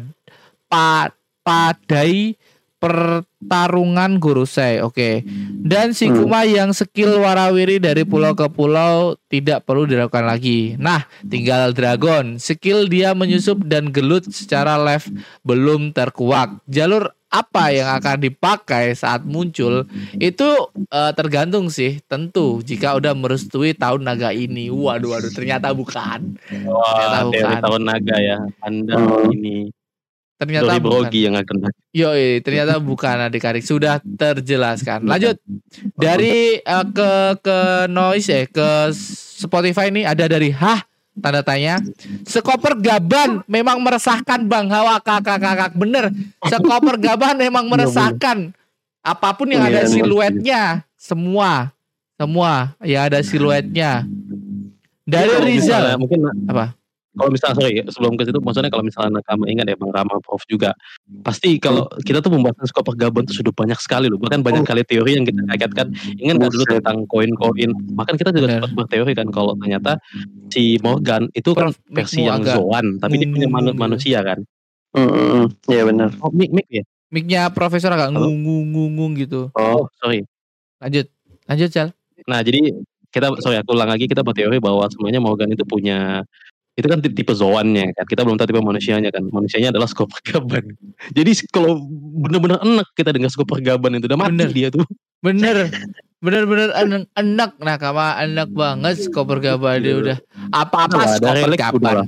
pa, 0.68 1.08
padai 1.48 2.36
pertarungan 2.78 4.18
Gorosei. 4.18 4.80
Oke. 4.80 5.22
Dan 5.62 5.92
si 5.92 6.08
Hmm. 6.08 6.24
Kuma 6.24 6.42
yang 6.44 6.72
skill 6.72 7.20
warawiri 7.20 7.78
dari 7.78 8.04
pulau 8.04 8.34
ke 8.34 8.48
pulau 8.48 9.20
tidak 9.28 9.64
perlu 9.64 9.84
dilakukan 9.84 10.24
lagi. 10.24 10.74
Nah, 10.78 11.04
tinggal 11.22 11.72
Dragon. 11.72 12.38
Skill 12.38 12.88
dia 12.88 13.12
menyusup 13.12 13.62
dan 13.66 13.92
gelut 13.92 14.26
secara 14.30 14.78
left 14.78 15.12
belum 15.42 15.92
terkuak. 15.92 16.64
Jalur 16.66 17.12
apa 17.28 17.76
yang 17.76 17.92
akan 17.92 18.24
dipakai 18.24 18.96
saat 18.96 19.28
muncul 19.28 19.84
itu 20.16 20.48
eh, 20.88 21.12
tergantung 21.12 21.68
sih 21.68 22.00
tentu 22.08 22.64
jika 22.64 22.96
udah 22.96 23.12
merestui 23.12 23.76
tahun 23.76 24.08
naga 24.08 24.32
ini 24.32 24.72
waduh 24.72 25.12
waduh 25.12 25.28
ternyata 25.36 25.76
bukan 25.76 26.40
Wah, 26.64 27.28
Ternyata 27.28 27.28
bukan. 27.28 27.60
tahun 27.68 27.82
naga 27.84 28.16
ya. 28.16 28.38
Anda 28.64 28.96
Hmm. 28.96 29.36
ini 29.36 29.68
ternyata 30.38 30.78
Dori 30.78 30.80
bukan 30.80 30.94
Brogi 31.02 31.20
yang 31.26 31.36
akan 31.36 31.56
Yoi, 31.98 32.46
ternyata 32.46 32.78
bukan 32.78 33.18
adik-adik 33.26 33.66
sudah 33.66 33.98
terjelaskan. 34.06 35.10
Lanjut 35.10 35.42
dari 35.98 36.62
eh, 36.62 36.86
ke 36.94 37.12
ke 37.42 37.58
noise 37.90 38.30
ya 38.30 38.46
ke 38.46 38.94
Spotify 39.42 39.90
ini 39.90 40.06
ada 40.06 40.30
dari 40.30 40.54
hah 40.54 40.86
tanda 41.18 41.42
tanya. 41.42 41.82
Sekoper 42.22 42.78
gaban 42.78 43.42
memang 43.50 43.82
meresahkan 43.82 44.46
Bang 44.46 44.70
Hawa 44.70 45.02
kakak 45.02 45.42
kakak 45.42 45.72
bener. 45.74 46.14
Sekoper 46.46 47.02
gaban 47.02 47.42
memang 47.42 47.66
meresahkan. 47.66 48.54
Apa 49.02 49.34
pun 49.34 49.50
yang 49.50 49.66
ada 49.66 49.82
Iya, 49.82 49.90
iya. 49.90 49.94
siluetnya 49.94 50.62
semua 51.00 51.72
semua 52.18 52.78
ya 52.86 53.10
ada 53.10 53.18
siluetnya. 53.26 54.06
Dari 55.08 55.34
Rizal 55.50 55.96
mungkin 55.98 56.28
Apa? 56.46 56.77
Kalau 57.18 57.30
misalnya 57.30 57.56
sorry 57.58 57.76
sebelum 57.84 58.14
ke 58.14 58.24
situ 58.24 58.38
maksudnya 58.38 58.70
kalau 58.70 58.86
misalnya 58.86 59.18
Nakama 59.18 59.50
ingat 59.50 59.66
ya 59.66 59.76
Bang 59.76 59.90
Rama 59.90 60.22
Prof 60.22 60.46
juga 60.46 60.78
pasti 61.22 61.58
kalau 61.58 61.90
kita 62.00 62.22
tuh 62.22 62.30
pembahasan 62.30 62.64
skop 62.64 62.86
pergaban 62.86 63.26
tuh 63.26 63.34
sudah 63.34 63.50
banyak 63.50 63.76
sekali 63.78 64.06
loh 64.08 64.16
bahkan 64.16 64.40
banyak 64.40 64.62
Oh. 64.62 64.68
kali 64.68 64.86
teori 64.86 65.18
yang 65.18 65.26
kita 65.26 65.42
kaitkan 65.50 65.88
ingat 66.16 66.36
nggak 66.38 66.52
dulu 66.54 66.64
tentang 66.70 66.98
koin-koin 67.06 67.70
bahkan 67.92 68.16
kita 68.16 68.30
juga 68.30 68.48
sempat 68.56 68.72
berteori 68.78 69.12
kan 69.12 69.28
kalau 69.28 69.58
ternyata 69.58 69.98
si 70.48 70.78
Morgan 70.80 71.26
itu 71.34 71.52
kan 71.52 71.74
Prof, 71.74 71.76
versi 71.90 72.22
yang 72.22 72.40
agak 72.40 72.56
Zoan 72.56 72.86
tapi 72.98 73.18
dia 73.18 73.28
punya 73.28 73.48
manu- 73.48 73.74
ngung-ngung 73.74 73.82
manusia 73.82 74.22
kan 74.22 74.40
Hmm, 74.96 75.04
hmm, 75.04 75.28
hmm. 75.28 75.46
Iya 75.68 75.82
benar. 75.84 76.10
oh 76.18 76.32
mic 76.32 76.50
mic 76.50 76.66
ya 76.70 76.84
Mic-nya 77.08 77.48
profesor 77.50 77.90
agak 77.90 78.12
Halo? 78.12 78.28
ngung-ngung 78.28 79.16
gitu. 79.16 79.48
Oh, 79.52 79.84
oh 79.84 79.84
sorry 79.96 80.28
Lanjut. 80.78 81.08
Lanjut, 81.46 81.70
Cal. 81.72 81.90
Nah, 82.28 82.44
jadi 82.44 82.60
kita 83.08 83.32
sorry 83.40 83.56
aku 83.56 83.72
ulang 83.72 83.88
lagi 83.88 84.06
kita 84.06 84.20
berteori 84.20 84.60
bahwa 84.60 84.84
sebenarnya 84.86 85.18
Morgan 85.18 85.48
itu 85.48 85.64
punya 85.64 86.22
itu 86.78 86.86
kan 86.86 87.02
tipe 87.02 87.34
zoannya 87.34 87.92
kan. 87.98 88.06
Kita 88.06 88.22
belum 88.22 88.38
tahu 88.38 88.54
tipe 88.54 88.62
manusianya 88.62 89.10
kan. 89.10 89.26
Manusianya 89.34 89.74
adalah 89.74 89.90
skop 89.90 90.14
pergaban. 90.14 90.78
Jadi 91.18 91.50
kalau 91.50 91.82
bener-bener 92.22 92.62
enak 92.62 92.88
kita 92.94 93.10
dengar 93.12 93.34
skop 93.34 93.50
pergaban 93.50 93.98
itu 93.98 94.06
udah 94.06 94.20
mati 94.22 94.38
Bener. 94.38 94.50
dia 94.54 94.70
tuh. 94.70 94.86
Bener 95.26 95.74
Bener-bener 96.18 96.74
enak, 96.74 97.14
enak 97.14 97.52
nakama 97.62 98.18
enak 98.18 98.50
banget 98.50 99.06
skoper 99.06 99.38
gaban 99.38 99.86
dia 99.86 99.94
udah 100.02 100.18
apa-apa 100.50 100.98
Udah, 100.98 101.06
ada 101.06 101.14
skoper 101.14 101.36
relax 101.38 101.46
udah 101.46 101.60
gaban 101.62 101.94
lah. 101.94 102.08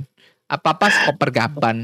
apa-apa 0.50 0.86
skoper 0.90 1.30
gaban 1.30 1.76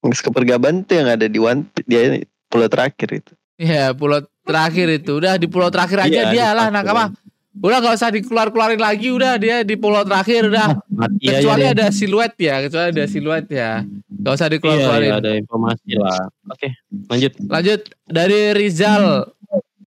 kepergaban 0.00 0.74
tuh 0.86 0.94
yang 0.96 1.08
ada 1.12 1.26
di 1.28 1.36
One 1.36 1.68
dia 1.84 2.00
ini 2.08 2.18
pulau 2.48 2.70
terakhir 2.72 3.20
itu. 3.20 3.32
ya 3.60 3.92
pulau 3.92 4.24
terakhir 4.48 4.88
itu 4.96 5.18
udah 5.20 5.36
di 5.36 5.44
pulau 5.44 5.68
terakhir 5.68 6.08
aja 6.08 6.30
Iya, 6.30 6.32
dia 6.32 6.46
di 6.48 6.56
lah 6.56 6.66
nakama 6.72 7.12
udah 7.56 7.78
gak 7.80 7.96
usah 7.96 8.10
dikeluar-keluarin 8.12 8.80
lagi 8.80 9.08
udah 9.08 9.40
dia 9.40 9.64
di 9.64 9.74
pulau 9.74 10.04
terakhir 10.04 10.52
udah 10.52 10.76
Mati 10.92 11.24
aja 11.28 11.40
kecuali 11.40 11.64
dia. 11.64 11.72
ada 11.72 11.86
siluet 11.88 12.34
ya 12.36 12.54
kecuali 12.64 12.86
ada 12.92 13.04
siluet 13.08 13.46
ya 13.48 13.70
gak 14.12 14.32
usah 14.36 14.46
Iya, 14.46 14.52
dikeluar-keluarin 14.58 15.08
iya, 15.08 15.16
ada 15.20 15.30
informasi 15.34 15.90
lah. 15.96 16.22
Oke, 16.52 16.68
lanjut. 17.08 17.32
lanjut 17.48 17.80
dari 18.04 18.40
Rizal 18.52 19.04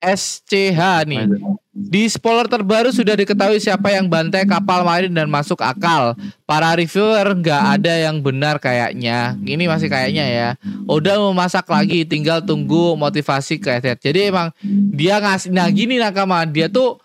SCH 0.03 0.79
nih 1.07 1.25
Di 1.73 2.05
spoiler 2.05 2.45
terbaru 2.45 2.93
sudah 2.93 3.17
diketahui 3.17 3.57
siapa 3.57 3.89
yang 3.89 4.05
bantai 4.05 4.45
kapal 4.45 4.85
marin 4.85 5.09
dan 5.09 5.25
masuk 5.25 5.57
akal. 5.57 6.13
Para 6.45 6.69
reviewer 6.77 7.33
nggak 7.33 7.63
ada 7.81 7.93
yang 7.97 8.21
benar 8.21 8.61
kayaknya. 8.61 9.33
Ini 9.41 9.65
masih 9.65 9.89
kayaknya 9.89 10.21
ya. 10.29 10.49
Udah 10.85 11.17
mau 11.17 11.33
masak 11.33 11.65
lagi, 11.65 12.05
tinggal 12.05 12.45
tunggu 12.45 12.93
motivasi 12.93 13.57
ke 13.57 13.73
Ether. 13.73 13.97
Jadi 13.97 14.29
emang 14.29 14.53
dia 14.93 15.17
ngasih. 15.17 15.49
Nah 15.49 15.65
gini 15.73 15.97
nakama, 15.97 16.45
dia 16.45 16.69
tuh 16.69 17.01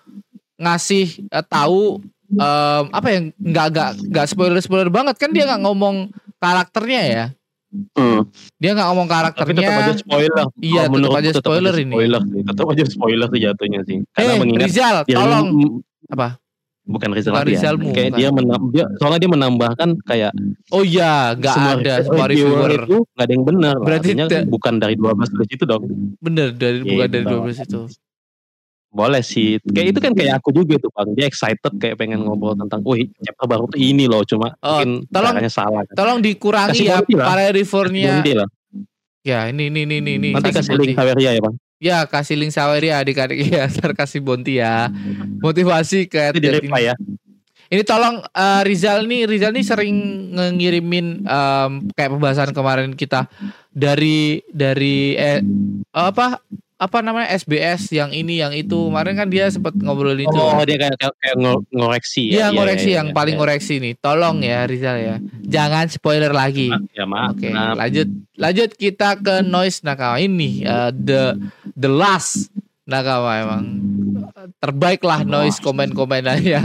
ngasih 0.59 1.05
eh, 1.25 1.45
tahu 1.45 2.03
em, 2.31 2.85
apa 2.91 3.09
yang 3.09 3.25
nggak 3.33 3.67
nggak 3.71 3.91
nggak 4.07 4.27
spoiler 4.27 4.59
spoiler 4.59 4.91
banget 4.91 5.17
kan 5.17 5.31
dia 5.31 5.47
nggak 5.47 5.63
ngomong 5.63 6.11
karakternya 6.37 7.03
ya. 7.05 7.27
Hmm. 7.95 8.25
Dia 8.57 8.73
nggak 8.73 8.89
ngomong 8.89 9.07
Tapi 9.07 9.21
tetap 9.53 9.61
aja 9.61 9.69
karakternya. 9.93 10.01
spoiler. 10.01 10.47
Iya, 10.59 10.83
Kalau 10.83 10.97
tetap 10.99 11.15
aja 11.15 11.29
tetap 11.31 11.43
spoiler 11.45 11.75
ini. 11.77 11.93
Spoiler 11.93 12.23
sih. 12.25 12.41
Tetap 12.43 12.67
aja 12.67 12.83
spoiler 12.87 13.29
sih 13.29 13.41
jatuhnya 13.41 13.81
sih. 13.85 13.97
Karena 14.09 14.31
Eh 14.31 14.39
mengingat 14.41 14.63
Rizal, 14.65 14.97
yang- 15.05 15.19
tolong. 15.21 15.47
Apa? 16.09 16.29
Bukan 16.89 17.09
Rizal 17.13 17.33
Bukan 17.37 17.45
ya. 17.45 17.53
Rizalmu, 17.53 17.89
Kayak 17.93 18.09
bukan. 18.09 18.17
dia 18.17 18.29
menambah, 18.33 18.69
dia, 18.73 18.85
soalnya 18.97 19.21
dia 19.21 19.31
menambahkan 19.31 19.89
kayak 20.01 20.33
Oh 20.73 20.81
iya, 20.81 21.37
nggak 21.37 21.57
ada 21.77 21.95
semua 22.01 22.25
reviewer. 22.25 22.73
itu 22.81 22.97
nggak 23.05 23.25
ada 23.29 23.33
yang 23.37 23.45
benar. 23.45 23.75
Berarti 23.77 24.09
Artinya 24.17 24.27
bukan 24.49 24.75
dari 24.81 24.95
12 24.97 25.29
dari 25.29 25.47
situ 25.47 25.65
dong. 25.69 25.83
Bener 26.17 26.49
dari 26.57 26.81
bukan 26.81 27.07
dari 27.07 27.25
Gitu. 27.29 27.37
12 27.37 27.59
itu. 27.61 27.81
Boleh 28.89 29.21
sih. 29.21 29.61
Kayak 29.63 29.87
itu 29.93 29.99
kan 30.01 30.13
kayak 30.17 30.41
aku 30.41 30.49
juga 30.51 30.81
tuh 30.81 30.89
Bang. 30.91 31.13
Dia 31.13 31.29
excited 31.29 31.73
kayak 31.77 32.01
pengen 32.01 32.25
ngobrol 32.25 32.57
tentang, 32.57 32.81
"Wih, 32.83 33.13
chapter 33.21 33.45
baru 33.45 33.69
tuh 33.69 33.77
ini 33.77 34.09
loh." 34.09 34.25
Cuma 34.25 34.57
Oh, 34.59 34.81
mungkin 34.81 35.05
tolong- 35.13 35.37
salah 35.53 35.85
kan. 35.85 35.95
Tolong 35.95 36.19
dikurangi 36.19 36.73
Kasih 36.73 36.87
ya 36.89 36.97
bonti 36.99 37.15
lah. 37.15 37.27
para 37.29 37.43
reviewernya. 37.53 38.13
Nanti 38.17 38.33
lah. 38.33 38.49
Ya, 39.21 39.41
ini 39.53 39.69
ini 39.69 39.85
ini 39.85 39.97
ini. 40.01 40.13
ini. 40.17 40.29
Nanti 40.33 40.51
kasih 40.51 40.73
link 40.75 40.97
bonti. 40.97 40.97
Saweria 40.97 41.31
ya, 41.37 41.41
Bang. 41.45 41.55
Ya, 41.79 41.99
kasih 42.03 42.35
link 42.35 42.51
Saweria 42.51 42.95
adik-adik 42.99 43.39
ya, 43.53 43.69
ntar 43.69 43.93
kasih 43.93 44.25
bonti 44.25 44.57
ya. 44.57 44.89
Motivasi 45.39 46.09
ke 46.09 46.33
di 46.33 46.49
ini. 46.49 46.73
ya. 46.81 46.97
Ini 47.69 47.85
tolong 47.85 48.25
eh, 48.25 48.63
Rizal 48.65 49.05
nih, 49.05 49.29
Rizal 49.29 49.53
nih 49.53 49.61
sering 49.61 49.97
ngirimin 50.33 51.29
em, 51.29 51.71
kayak 51.93 52.17
pembahasan 52.17 52.57
kemarin 52.57 52.97
kita 52.97 53.29
dari 53.69 54.41
dari 54.49 55.13
eh, 55.13 55.45
apa 55.93 56.41
apa 56.79 57.03
namanya 57.03 57.35
SBS 57.35 57.91
yang 57.91 58.15
ini 58.15 58.39
yang 58.39 58.55
itu 58.55 58.87
kemarin 58.87 59.19
kan 59.19 59.27
dia 59.27 59.51
sempat 59.51 59.75
ngobrol 59.75 60.15
itu. 60.15 60.31
Oh, 60.31 60.63
dia 60.63 60.79
kayak 60.79 60.95
kayak, 60.95 61.15
kayak 61.19 61.37
ngo- 61.43 61.67
ngoreksi 61.75 62.31
Iya 62.31 62.39
ya. 62.39 62.55
ngoreksi 62.55 62.91
iya, 62.95 62.99
yang 63.03 63.09
iya, 63.11 63.17
paling 63.19 63.35
iya. 63.35 63.41
ngoreksi 63.43 63.75
nih. 63.83 63.93
Tolong 63.99 64.37
ya 64.47 64.59
Rizal 64.63 64.97
ya. 65.03 65.17
Jangan 65.43 65.91
spoiler 65.91 66.31
lagi. 66.31 66.71
Ya, 66.95 67.03
maaf. 67.03 67.35
Oke, 67.35 67.51
maaf. 67.51 67.75
lanjut 67.83 68.09
lanjut 68.39 68.71
kita 68.79 69.19
ke 69.19 69.43
noise 69.43 69.83
nakama 69.83 70.23
ini 70.23 70.63
eh, 70.63 70.91
the 70.95 71.35
the 71.75 71.91
last 71.91 72.47
nakama 72.87 73.43
emang 73.43 73.65
terbaik 74.63 75.03
lah 75.03 75.27
noise 75.27 75.59
komen-komenannya. 75.59 76.63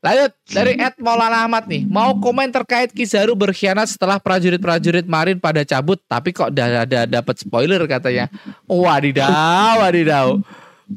Lanjut 0.00 0.32
dari 0.48 0.80
Ed 0.80 0.96
Maulana 0.96 1.44
Ahmad 1.44 1.68
nih 1.68 1.84
mau 1.84 2.16
komen 2.16 2.48
terkait 2.48 2.88
Kizaru 2.88 3.36
berkhianat 3.36 3.84
setelah 3.84 4.16
prajurit-prajurit 4.16 5.04
marin 5.04 5.36
pada 5.36 5.60
cabut 5.60 6.00
tapi 6.08 6.32
kok 6.32 6.48
udah 6.48 6.88
ada 6.88 7.04
dapat 7.04 7.36
spoiler 7.36 7.84
katanya. 7.84 8.32
Wadidaw, 8.64 9.84
wadidaw. 9.84 10.40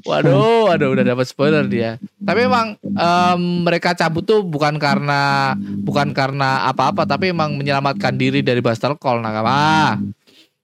Waduh, 0.01 0.73
waduh 0.73 0.89
udah 0.97 1.05
dapat 1.05 1.29
spoiler 1.29 1.69
dia. 1.69 2.01
Tapi 2.17 2.49
emang 2.49 2.73
em, 2.81 3.41
mereka 3.61 3.93
cabut 3.93 4.25
tuh 4.25 4.41
bukan 4.41 4.81
karena 4.81 5.53
bukan 5.85 6.17
karena 6.17 6.65
apa-apa, 6.65 7.05
tapi 7.05 7.29
emang 7.29 7.53
menyelamatkan 7.53 8.17
diri 8.17 8.41
dari 8.41 8.57
Buster 8.57 8.97
Call 8.97 9.21
nakama. 9.21 10.01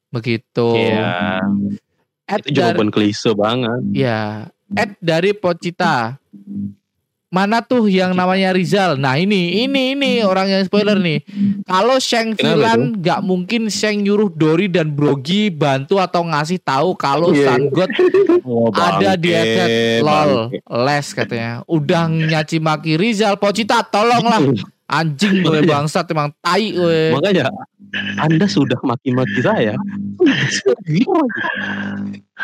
Begitu. 0.09 0.73
Iya. 0.73 1.45
Ed 2.25 2.41
Itu 2.41 2.57
jawaban 2.57 2.89
klise 2.89 3.37
banget. 3.37 3.81
ya, 3.93 4.49
Ed 4.73 4.97
dari 4.97 5.37
Pocita. 5.37 6.17
Mana 7.29 7.61
tuh 7.61 7.85
yang 7.85 8.11
namanya 8.11 8.49
Rizal? 8.49 8.97
Nah 8.97 9.13
ini, 9.13 9.61
ini, 9.61 9.93
ini 9.93 10.25
orang 10.25 10.49
yang 10.49 10.65
spoiler 10.65 10.97
nih. 10.97 11.21
Kalau 11.61 12.01
Sheng 12.01 12.33
Vilan 12.33 12.97
nggak 12.97 13.21
mungkin 13.21 13.69
Sheng 13.69 14.01
nyuruh 14.01 14.33
Dori 14.33 14.65
dan 14.65 14.89
Brogi 14.89 15.47
bantu 15.47 16.01
atau 16.01 16.25
ngasih 16.25 16.57
tahu 16.57 16.97
kalau 16.97 17.29
Iya. 17.29 17.53
Sun 17.53 17.69
God 17.69 17.89
Oh, 18.41 18.73
ada 18.73 19.13
di 19.13 19.29
headset 19.29 20.01
lol 20.01 20.49
les 20.81 21.05
katanya 21.07 21.61
udah 21.65 22.09
nyaci 22.09 22.57
maki 22.57 22.97
Rizal 22.97 23.37
Pocita 23.37 23.85
tolonglah 23.85 24.41
anjing 24.87 25.39
gue 25.45 25.61
Makanya. 25.61 25.69
bangsat 25.69 26.05
emang 26.09 26.33
tai 26.41 26.73
gue 26.73 27.13
Makanya 27.13 27.53
Anda 28.17 28.45
sudah 28.45 28.81
maki-maki 28.81 29.37
saya. 29.39 29.77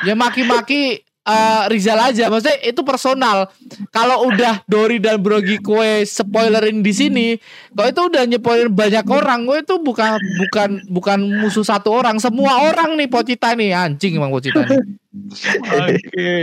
Ya 0.01 0.13
maki-maki 0.13 1.01
eh, 1.25 1.63
Rizal 1.67 1.99
aja 1.99 2.29
maksudnya 2.29 2.61
itu 2.61 2.81
personal 2.81 3.49
kalau 3.89 4.29
udah 4.29 4.61
Dori 4.65 5.01
dan 5.01 5.17
Brogi 5.19 5.57
kue 5.57 6.05
spoilerin 6.05 6.79
di 6.79 6.93
sini 6.93 7.27
kok 7.73 7.85
itu 7.89 8.01
udah 8.05 8.23
nyepoilerin 8.23 8.71
banyak 8.71 9.05
orang 9.09 9.43
gue 9.43 9.57
itu 9.65 9.75
bukan 9.81 10.15
bukan 10.15 10.69
bukan 10.87 11.19
musuh 11.41 11.65
satu 11.65 11.89
orang 11.91 12.21
semua 12.21 12.69
orang 12.69 12.93
nih 12.93 13.09
Pocita 13.09 13.57
nih 13.57 13.73
anjing 13.73 14.15
emang 14.15 14.29
Pocita 14.29 14.61
nih 14.63 14.79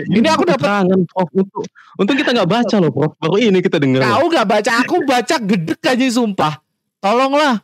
Ini 0.08 0.28
aku 0.32 0.48
dapat- 0.48 0.88
Prof. 1.12 1.28
Untuk, 1.36 1.64
untung 2.00 2.16
kita 2.16 2.32
nggak 2.32 2.48
baca 2.48 2.76
loh, 2.80 2.88
Prof. 2.88 3.12
Baru 3.20 3.36
ini 3.36 3.60
kita 3.60 3.76
dengar. 3.76 4.00
Kau 4.00 4.32
gak 4.32 4.48
baca, 4.48 4.70
aku 4.80 5.04
baca 5.04 5.36
gedek 5.36 5.80
aja 5.84 6.06
sumpah. 6.08 6.56
Tolonglah. 6.96 7.60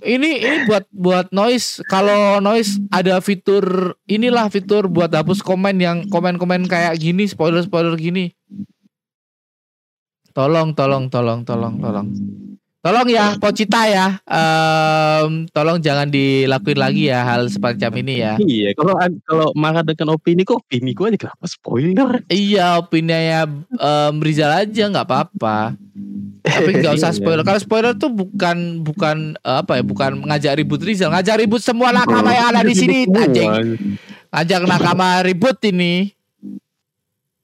Ini 0.00 0.30
ini 0.40 0.56
buat 0.64 0.84
buat 0.90 1.26
noise. 1.30 1.84
Kalau 1.86 2.40
noise 2.40 2.80
ada 2.88 3.20
fitur 3.20 3.94
inilah 4.08 4.48
fitur 4.48 4.88
buat 4.88 5.12
hapus 5.12 5.44
komen 5.44 5.76
yang 5.78 5.98
komen-komen 6.08 6.64
kayak 6.66 6.96
gini, 6.96 7.28
spoiler-spoiler 7.28 7.94
gini. 8.00 8.32
Tolong, 10.32 10.72
tolong, 10.72 11.10
tolong, 11.10 11.42
tolong, 11.44 11.74
tolong. 11.82 12.08
Tolong 12.78 13.10
ya, 13.10 13.34
Pocita 13.42 13.90
ya. 13.90 14.22
Em, 14.22 15.50
tolong 15.50 15.82
jangan 15.82 16.06
dilakuin 16.08 16.78
lagi 16.78 17.10
ya 17.10 17.26
hal 17.26 17.50
semacam 17.50 17.90
ini 18.06 18.22
ya. 18.22 18.38
Iya, 18.38 18.70
kalau 18.78 18.94
kalau 19.26 19.48
marah 19.58 19.82
dengan 19.82 20.14
opini 20.14 20.46
kok 20.46 20.62
opini 20.62 20.94
gue 20.94 21.10
aja 21.10 21.18
kenapa 21.18 21.44
spoiler? 21.50 22.22
Iya, 22.30 22.78
opininya 22.78 23.50
em, 23.76 24.14
Rizal 24.22 24.54
aja 24.54 24.94
nggak 24.94 25.04
apa-apa. 25.10 25.74
Tapi 26.48 26.70
nggak 26.80 26.94
usah 26.96 27.12
Iya. 27.12 27.18
spoiler. 27.20 27.44
Kalau 27.44 27.60
spoiler 27.60 27.92
tuh 27.94 28.10
bukan 28.10 28.80
bukan 28.80 29.16
eh, 29.36 29.56
apa 29.60 29.78
ya? 29.78 29.82
Bukan 29.84 30.24
ngajak 30.24 30.52
ribut 30.56 30.80
Rizal, 30.80 31.12
ngajak 31.12 31.36
ribut 31.38 31.60
semua 31.60 31.92
nakama 31.92 32.32
yang 32.32 32.48
ada 32.50 32.64
di 32.64 32.74
sini. 32.74 33.04
Anjing, 33.06 33.50
ngajak 34.32 34.60
nakama 34.64 35.22
ribut 35.22 35.60
ini. 35.64 36.17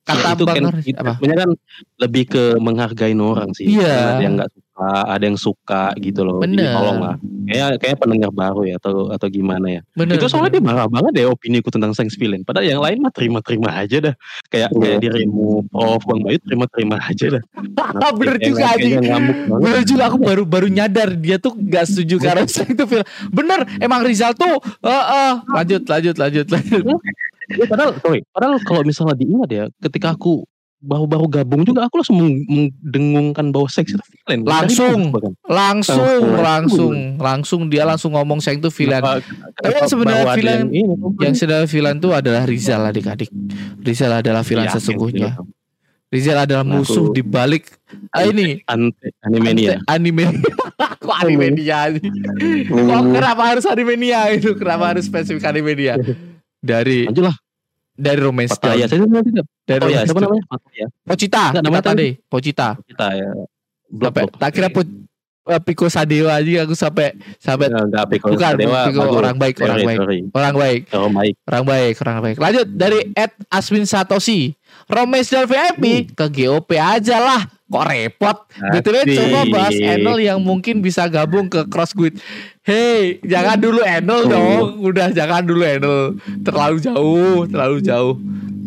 Kata 0.05 0.37
itu 0.37 0.45
Bang 0.45 0.57
kan 0.61 0.65
Haris, 0.69 0.85
itu 0.85 1.01
apa? 1.01 1.13
sebenarnya 1.17 1.39
kan 1.49 1.51
lebih 1.97 2.25
ke 2.29 2.45
menghargai 2.61 3.17
orang 3.17 3.51
sih. 3.57 3.73
Iya. 3.73 4.21
Ada 4.21 4.21
yang 4.21 4.35
nggak 4.37 4.51
suka, 4.53 4.91
ada 5.09 5.25
yang 5.25 5.39
suka 5.41 5.85
gitu 5.97 6.21
loh. 6.29 6.39
Jadi 6.45 6.61
Bener. 6.61 6.73
tolong 6.77 6.99
lah. 7.01 7.17
Kayak 7.45 7.69
kayak 7.81 7.97
pendengar 7.97 8.29
baru 8.29 8.69
ya 8.69 8.77
atau 8.77 9.09
atau 9.09 9.27
gimana 9.33 9.67
ya. 9.69 9.81
Bener, 9.97 10.21
itu 10.21 10.29
soalnya 10.29 10.53
bener. 10.53 10.61
dia 10.61 10.69
marah 10.77 10.89
banget 10.93 11.13
deh 11.17 11.25
opini 11.25 11.65
ku 11.65 11.73
tentang 11.73 11.97
Saints 11.97 12.21
Villain. 12.21 12.45
Padahal 12.45 12.69
yang 12.69 12.81
lain 12.85 13.01
mah 13.01 13.13
terima-terima 13.17 13.73
aja 13.73 14.13
dah. 14.13 14.15
Kayak 14.53 14.69
Iya. 14.77 14.81
kayak 14.85 14.99
dirimu, 15.01 15.49
Prof, 15.73 16.03
Bang 16.05 16.21
Bayu 16.21 16.39
terima-terima 16.45 16.97
aja 17.01 17.27
dah. 17.41 17.43
bener 18.21 18.37
Kayak- 18.37 18.45
juga 18.45 18.65
banget. 18.77 19.37
Bener 19.49 19.83
juga 19.89 20.03
aku 20.13 20.19
baru 20.21 20.43
baru 20.45 20.69
nyadar 20.69 21.17
dia 21.17 21.41
tuh 21.41 21.57
gak 21.57 21.89
setuju 21.89 22.21
karena 22.29 22.45
itu 22.45 22.85
film. 22.85 23.05
Bener, 23.33 23.65
emang 23.81 24.05
Rizal 24.05 24.37
tuh 24.37 24.61
eh 24.85 25.05
eh, 25.17 25.33
lanjut 25.49 25.81
lanjut 25.89 26.17
lanjut 26.21 26.47
lanjut. 26.53 26.85
Ya, 27.47 27.65
padahal, 27.67 27.91
sorry, 27.99 28.21
padahal 28.31 28.57
kalau 28.63 28.81
misalnya 28.83 29.15
diingat 29.15 29.49
ya, 29.49 29.65
ketika 29.83 30.13
aku 30.13 30.45
baru-baru 30.79 31.27
gabung 31.33 31.65
juga 31.65 31.89
aku 31.89 31.97
langsung 31.97 32.21
mendengungkan 32.45 33.49
bahwa 33.49 33.69
seks 33.69 33.97
itu 33.97 34.05
villain. 34.05 34.45
Langsung. 34.45 35.13
Bahkan. 35.13 35.33
Langsung 35.49 35.97
Langsung. 35.97 36.37
langsung 36.37 36.95
langsung 37.17 37.61
dia 37.69 37.89
langsung 37.89 38.13
ngomong 38.13 38.45
Seng 38.45 38.61
tuh 38.61 38.69
villain. 38.69 39.01
Tapi 39.01 39.25
kenapa 39.57 39.89
sebenarnya 39.89 40.25
villain 40.37 40.61
yang 40.69 40.93
Yang 41.17 41.35
sebenarnya 41.41 41.69
villain 41.69 41.97
itu 41.97 42.11
adalah 42.13 42.43
Rizal 42.45 42.85
adik-adik. 42.85 43.33
Rizal 43.81 44.13
adalah 44.13 44.45
villain 44.45 44.69
Yakin 44.69 44.77
sesungguhnya. 44.77 45.31
gitu. 45.33 45.43
Rizal 46.13 46.39
adalah 46.45 46.63
Aku- 46.63 46.73
musuh 46.79 47.07
di 47.11 47.23
balik 47.25 47.65
ah, 48.13 48.23
ini 48.23 48.61
Ante, 48.69 49.17
animania. 49.25 49.81
ante- 49.81 49.89
anime. 49.89 50.25
Kok 51.05 51.17
animania? 51.17 51.81
Kok 52.69 53.03
kenapa 53.09 53.43
harus 53.57 53.65
animania 53.65 54.29
itu? 54.31 54.53
Kenapa 54.53 54.93
harus 54.93 55.09
spesifik 55.09 55.49
animania? 55.49 55.97
Dari 56.65 57.05
Lanjut 57.05 57.25
lah. 57.25 57.37
dari 57.95 58.19
romance 58.19 58.57
Pataya. 58.57 58.89
Saya 58.89 59.05
tidak. 59.05 59.47
Dari 59.63 59.81
Oh 59.81 59.89
ya, 59.89 60.01
siapa 60.03 60.19
namanya? 60.19 60.45
Pataya. 60.49 60.87
Pocita. 61.05 61.43
Kita 61.51 61.61
namanya 61.61 61.85
tadi. 61.85 62.09
Pocita. 62.25 62.69
Kita 62.81 63.07
ya. 63.13 63.29
Blok, 63.87 64.11
Sampai 64.11 64.23
blok. 64.25 64.35
tak 64.35 64.51
kira 64.51 64.69
po, 64.69 64.81
eh, 65.45 65.61
Piko 65.61 65.87
Sadewa 65.87 66.33
aja 66.35 66.65
aku 66.65 66.75
sampai 66.75 67.07
sampai 67.37 67.69
Enggak, 67.69 67.85
enggak, 67.87 68.05
Piko 68.09 68.27
bukan 68.27 68.43
Sadewa, 68.51 68.81
Piko 68.83 68.99
bagus. 68.99 69.15
orang 69.15 69.37
baik, 69.37 69.55
orang 69.61 69.79
baik. 69.79 69.99
sorry. 70.01 70.19
orang 70.27 70.55
baik. 70.57 70.81
Orang 70.91 71.13
baik. 71.13 71.35
Orang 71.45 71.65
baik, 71.65 71.95
orang 72.01 72.17
baik. 72.19 72.37
Lanjut 72.41 72.67
dari 72.73 72.99
Ed 73.13 73.33
Aswin 73.47 73.85
Satoshi. 73.85 74.57
Romes 74.85 75.27
dan 75.29 75.45
VIP 75.49 76.13
ke 76.13 76.27
GOP 76.29 76.77
aja 76.77 77.17
lah. 77.21 77.43
Kok 77.65 77.87
repot? 77.91 78.37
BTW 78.61 78.97
coba 79.09 79.41
bahas 79.49 79.75
Enel 79.75 80.21
yang 80.21 80.39
mungkin 80.39 80.85
bisa 80.85 81.09
gabung 81.09 81.49
ke 81.49 81.65
Cross 81.67 81.97
Guild. 81.97 82.21
Hey, 82.61 83.19
jangan 83.25 83.57
dulu 83.57 83.81
Enel 83.81 84.29
dong. 84.29 84.85
Udah 84.85 85.09
jangan 85.11 85.43
dulu 85.43 85.65
Enel. 85.65 86.15
Terlalu 86.45 86.77
jauh, 86.85 87.49
terlalu 87.49 87.81
jauh. 87.81 88.15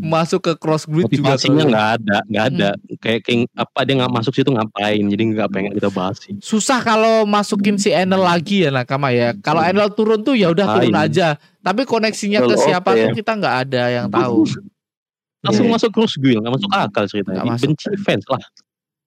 Masuk 0.01 0.41
ke 0.49 0.53
Cross 0.57 0.89
Guild 0.89 1.07
juga 1.13 1.38
Motivasinya 1.38 1.63
nggak 1.70 1.88
ada, 2.01 2.18
nggak 2.26 2.45
ada. 2.51 2.70
Kayak, 2.97 3.22
kayak 3.22 3.47
apa 3.53 3.80
dia 3.86 3.93
nggak 4.01 4.13
masuk 4.18 4.34
situ 4.34 4.49
ngapain? 4.49 5.03
Jadi 5.05 5.24
nggak 5.30 5.49
pengen 5.53 5.72
kita 5.78 5.89
bahas 5.93 6.18
sih. 6.18 6.34
susah 6.41 6.82
kalau 6.82 7.24
masukin 7.30 7.78
si 7.78 7.93
Enel 7.93 8.26
lagi 8.26 8.65
ya 8.65 8.74
nakama 8.74 9.13
ya. 9.13 9.38
Kalau 9.39 9.61
Enel 9.61 9.93
turun 9.93 10.26
tuh 10.26 10.34
ya 10.34 10.49
udah 10.49 10.82
turun 10.82 10.97
aja. 10.97 11.38
Tapi 11.61 11.86
koneksinya 11.86 12.41
ke 12.43 12.55
siapa 12.57 12.97
tuh 12.97 13.13
kita 13.13 13.38
nggak 13.38 13.55
ada 13.70 13.84
yang 13.93 14.07
tahu. 14.09 14.41
Langsung 15.47 15.67
Iya. 15.67 15.73
masuk 15.79 15.89
cross 15.95 16.13
guild, 16.19 16.43
nggak 16.43 16.53
masuk 16.59 16.69
akal 16.75 17.03
ceritanya. 17.07 17.41
Benci 17.55 17.87
fans 18.03 18.25
lah. 18.27 18.41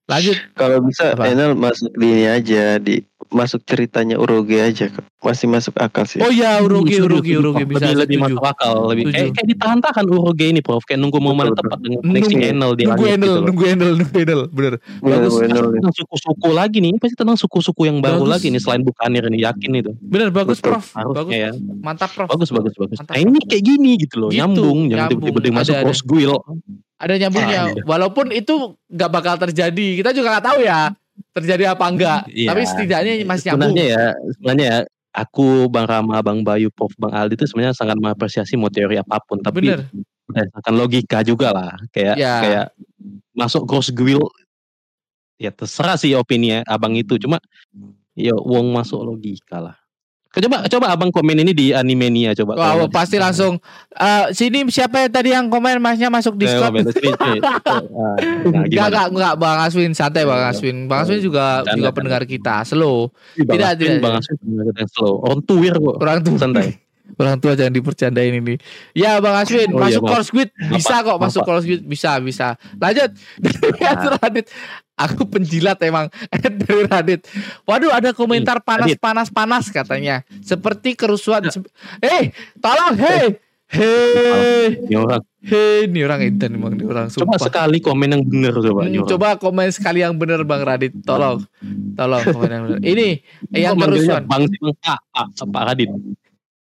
Lanjut 0.03 0.37
Kalau 0.53 0.81
bisa 0.81 1.13
Apa? 1.13 1.23
Enel 1.25 1.53
masuk 1.53 1.93
di 1.93 2.07
ini 2.09 2.25
aja 2.25 2.77
di 2.77 2.99
masuk 3.29 3.63
ceritanya 3.63 4.17
Uroge 4.17 4.59
aja 4.59 4.91
masih 5.21 5.45
masuk 5.45 5.71
akal 5.77 6.03
sih. 6.03 6.17
Oh 6.17 6.27
iya 6.27 6.59
Uroge 6.59 6.91
Setuju, 6.91 7.05
Uroge 7.07 7.21
setuju, 7.23 7.39
Uroge 7.39 7.61
Prof. 7.61 7.71
bisa 7.71 7.85
lebih, 7.85 7.99
lebih 8.01 8.17
masuk 8.19 8.43
akal 8.43 8.73
lebih 8.89 9.03
kayak, 9.07 9.29
kayak 9.31 9.47
ditahan-tahan 9.47 10.05
Uroge 10.05 10.45
ini 10.47 10.59
Prof 10.59 10.83
kayak 10.83 10.99
nunggu 10.99 11.15
momen 11.17 11.45
yang 11.45 11.53
Betul, 11.53 11.63
tepat 11.63 11.79
dengan 11.79 11.99
Nunggu- 12.01 12.41
Enel 12.43 12.71
di 12.73 12.83
Nunggu 12.83 13.05
Enel, 13.05 13.21
gitu 13.23 13.39
nunggu 13.39 13.63
Enel, 13.63 13.91
nunggu 13.95 14.17
Enel, 14.17 14.41
bener. 14.49 14.73
Bener, 14.99 15.19
bagus. 15.21 15.33
Enel. 15.39 15.65
tentang 15.71 15.95
suku-suku 15.95 16.49
lagi 16.51 16.77
nih 16.81 16.91
pasti 16.97 17.15
tentang 17.15 17.37
suku-suku 17.37 17.81
yang 17.85 17.97
baru 17.99 18.19
Bagus. 18.19 18.31
lagi 18.33 18.47
nih 18.49 18.59
selain 18.59 18.81
Bukanir 18.81 19.23
ini 19.23 19.39
yakin 19.39 19.71
itu 19.77 19.91
Bener 20.01 20.27
bagus 20.29 20.59
Betul. 20.59 20.75
Prof. 20.75 20.85
Bagus. 20.89 20.97
harusnya 20.97 21.37
ya 21.39 21.51
Mantap 21.79 22.09
Prof. 22.11 22.27
bagus 22.27 22.49
bagus 22.49 22.73
bagus 22.75 22.97
Mantap. 22.99 23.13
nah 23.13 23.21
ini 23.21 23.39
kayak 23.41 23.63
gini 23.63 23.91
gitu 23.97 24.15
loh 24.17 24.29
Gitu, 24.29 24.41
nyambung 24.41 24.77
jangan 24.87 25.07
nyambung. 25.07 25.23
tiba-tiba 25.23 25.59
dia 25.63 25.79
masuk 25.79 26.03
guild 26.03 26.41
Ada 27.01 27.13
nyambungnya. 27.17 27.61
Ah, 27.65 27.69
Walaupun 27.83 28.29
itu 28.29 28.53
nggak 28.87 29.09
bakal 29.09 29.35
terjadi. 29.41 29.87
Kita 29.97 30.13
juga 30.13 30.37
nggak 30.37 30.45
tahu 30.45 30.59
ya 30.61 30.93
terjadi 31.33 31.73
apa 31.73 31.85
enggak. 31.89 32.19
Iya. 32.29 32.49
Tapi 32.53 32.61
setidaknya 32.63 33.13
masih 33.25 33.43
nyambung. 33.51 33.73
sebenarnya 33.73 33.85
ya 33.89 34.03
sebenarnya 34.37 34.65
ya 34.69 34.77
aku 35.11 35.67
Bang 35.67 35.87
Rama 35.89 36.21
Bang 36.23 36.39
Bayu 36.45 36.69
Prof 36.71 36.93
Bang 36.95 37.11
Aldi 37.11 37.35
itu 37.35 37.45
sebenarnya 37.49 37.75
sangat 37.75 37.97
mengapresiasi 37.99 38.55
mau 38.55 38.71
teori 38.71 38.95
apa 38.95 39.19
pun 39.25 39.41
tapi 39.41 39.65
Bener. 39.67 39.83
berdasarkan 40.29 40.73
logika 40.77 41.19
juga 41.25 41.51
lah 41.51 41.75
kayak 41.91 42.15
Ya. 42.15 42.33
kayak 42.39 42.65
masuk 43.35 43.67
cross 43.67 43.91
guild 43.91 44.23
ya 45.35 45.51
terserah 45.51 45.99
sih 45.99 46.15
opini 46.15 46.55
ya 46.55 46.59
abang 46.63 46.95
itu 46.95 47.19
cuma 47.19 47.41
ya 48.15 48.31
wong 48.37 48.71
masuk 48.71 49.03
logika 49.03 49.59
lah 49.59 49.75
coba 50.33 50.63
coba 50.65 50.85
abang 50.89 51.09
komen 51.09 51.35
ini 51.37 51.51
di 51.51 51.65
animenia 51.69 52.31
coba 52.33 52.55
Kalau- 52.55 52.87
pasti 52.87 53.15
langsung 53.15 53.59
eh, 53.91 54.31
sini 54.31 54.63
siapa 54.65 55.03
yang 55.03 55.11
tadi 55.11 55.29
yang 55.29 55.45
komen 55.45 55.77
masnya 55.77 56.07
masuk 56.07 56.35
Eh, 56.35 56.47
Discord? 56.47 56.71
komen, 56.71 56.83
sini, 56.87 57.11
sini. 57.11 57.39
Ah, 57.41 57.59
nah, 57.91 58.15
Enggak, 58.41 58.65
gimana? 58.65 58.87
enggak, 58.87 59.07
enggak, 59.11 59.33
Bang 59.35 59.59
Aswin, 59.59 59.91
santai 59.91 60.23
Bang 60.23 60.39
Ya, 60.39 60.49
Aswin. 60.49 60.77
Bang 60.85 61.03
Aswin 61.03 61.19
juga 61.19 61.61
Canda, 61.61 61.75
juga 61.75 61.83
canda. 61.83 61.91
pendengar 61.91 62.23
kita, 62.23 62.63
slow. 62.63 63.11
Bang 63.37 63.51
Tidak, 63.51 63.67
Aswin, 63.69 63.91
tidak, 63.91 64.01
Bang. 64.01 64.15
Aswin 64.17 64.35
pendengar 64.39 64.65
yang 64.73 64.89
slow 64.89 65.13
on 65.21 65.37
tuir 65.41 65.73
kok 65.73 65.95
Orang 65.97 66.19
tua, 66.21 66.37
santai 66.37 66.67
orang 67.19 67.37
tua 67.37 67.51
jangan 67.53 67.73
dipercandain 67.73 68.33
ini. 68.33 68.55
Ya 68.93 69.19
Bang 69.19 69.35
Aswin, 69.35 69.67
Oh, 69.67 69.83
iya, 69.83 69.83
masuk 69.91 70.01
maaf. 70.01 70.11
course 70.15 70.27
Squid 70.27 70.49
bisa 70.71 70.95
kok, 71.01 71.17
masuk 71.19 71.41
course 71.43 71.63
Squid 71.65 71.81
bisa, 71.83 72.11
bisa. 72.19 72.47
Lanjut. 72.73 73.11
Dari 73.43 74.07
Radit. 74.15 74.47
Aku 75.01 75.25
penjilat 75.25 75.81
emang 75.81 76.07
dari 76.61 76.83
Radit. 76.85 77.25
Waduh, 77.65 77.89
ada 77.89 78.13
komentar 78.13 78.61
panas 78.61 78.93
Radit. 78.93 78.99
panas 79.01 79.27
panas 79.29 79.65
katanya. 79.69 80.21
Seperti 80.41 80.93
kerusuhan. 80.93 81.49
Eh, 81.99 82.29
tolong, 82.61 82.95
hei. 82.97 83.41
Hei, 83.71 84.83
Ini 84.83 84.99
orang. 84.99 85.23
hei, 85.47 85.87
ini 85.87 86.03
orang 86.03 86.19
Eden 86.27 86.59
emang 86.59 86.75
ini 86.75 86.83
orang 86.83 87.07
Coba 87.07 87.39
sumpah. 87.39 87.39
sekali 87.39 87.79
komen 87.79 88.11
yang 88.11 88.23
bener 88.27 88.51
coba. 88.51 88.83
Hmm, 88.83 89.07
coba 89.07 89.27
komen 89.39 89.71
sekali 89.71 90.03
yang 90.03 90.19
bener 90.19 90.43
Bang 90.43 90.59
Radit, 90.59 90.91
tolong, 91.07 91.39
tolong 91.95 92.19
komen 92.35 92.49
yang 92.51 92.63
bener. 92.67 92.79
Ini 92.83 93.07
yang 93.55 93.79
kerusuhan, 93.79 94.27
Bang 94.27 94.43
Pak, 94.75 94.99
Pak 95.39 95.63
Radit. 95.71 95.87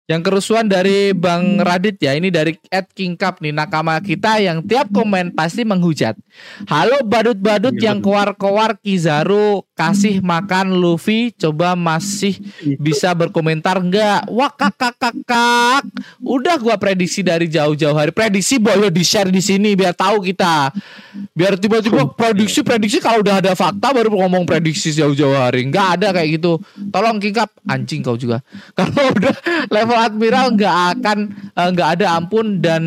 Yang 0.10 0.26
kerusuhan 0.26 0.66
dari 0.66 1.14
Bang 1.14 1.62
Radit 1.62 2.01
ya, 2.01 2.18
ini 2.18 2.34
dari 2.34 2.57
Ed 2.74 2.89
King 2.97 3.14
Cup 3.14 3.45
nih 3.45 3.53
nakama 3.53 3.93
kita 4.01 4.41
yang 4.41 4.66
tiap 4.66 4.89
komen 4.89 5.38
pasti 5.38 5.62
menghujat. 5.62 6.18
Halo 6.66 7.05
badut-badut 7.05 7.78
Iya, 7.78 7.93
yang 7.93 8.01
kowar-kowar 8.01 8.82
Kizaru 8.82 9.68
kasih 9.80 10.19
makan 10.19 10.75
Luffy, 10.75 11.32
coba 11.39 11.71
masih 11.71 12.36
bisa 12.75 13.15
berkomentar 13.15 13.80
enggak? 13.80 14.27
Wah 14.27 14.51
kakak 14.51 14.99
kakak, 14.99 15.88
udah 16.19 16.59
gua 16.59 16.75
prediksi 16.75 17.23
dari 17.23 17.47
jauh-jauh 17.47 17.95
hari. 17.95 18.11
Prediksi 18.11 18.59
boleh 18.59 18.91
di 18.91 19.07
share 19.07 19.32
di 19.32 19.39
sini 19.39 19.80
biar 19.80 19.95
tahu 19.95 20.19
kita. 20.19 20.75
Biar 21.32 21.55
tiba-tiba 21.55 22.11
prediksi 22.11 22.59
prediksi 22.59 22.99
kalau 22.99 23.23
udah 23.23 23.39
ada 23.39 23.55
fakta 23.55 23.95
baru 23.95 24.11
ngomong 24.11 24.43
prediksi 24.43 24.91
jauh-jauh 24.91 25.39
hari. 25.39 25.63
Enggak 25.63 25.95
ada 25.95 26.11
kayak 26.11 26.43
gitu. 26.43 26.59
Tolong 26.91 27.15
kingkap 27.23 27.47
anjing 27.63 28.03
kau 28.03 28.19
juga. 28.19 28.43
Kalau 28.77 29.15
udah 29.15 29.36
level 29.71 29.99
admiral 29.99 30.45
nggak 30.57 30.77
akan 30.97 31.17
eh, 31.55 31.69
nggak 31.71 31.89
ada 31.99 32.05
ampun 32.19 32.59
dan 32.59 32.84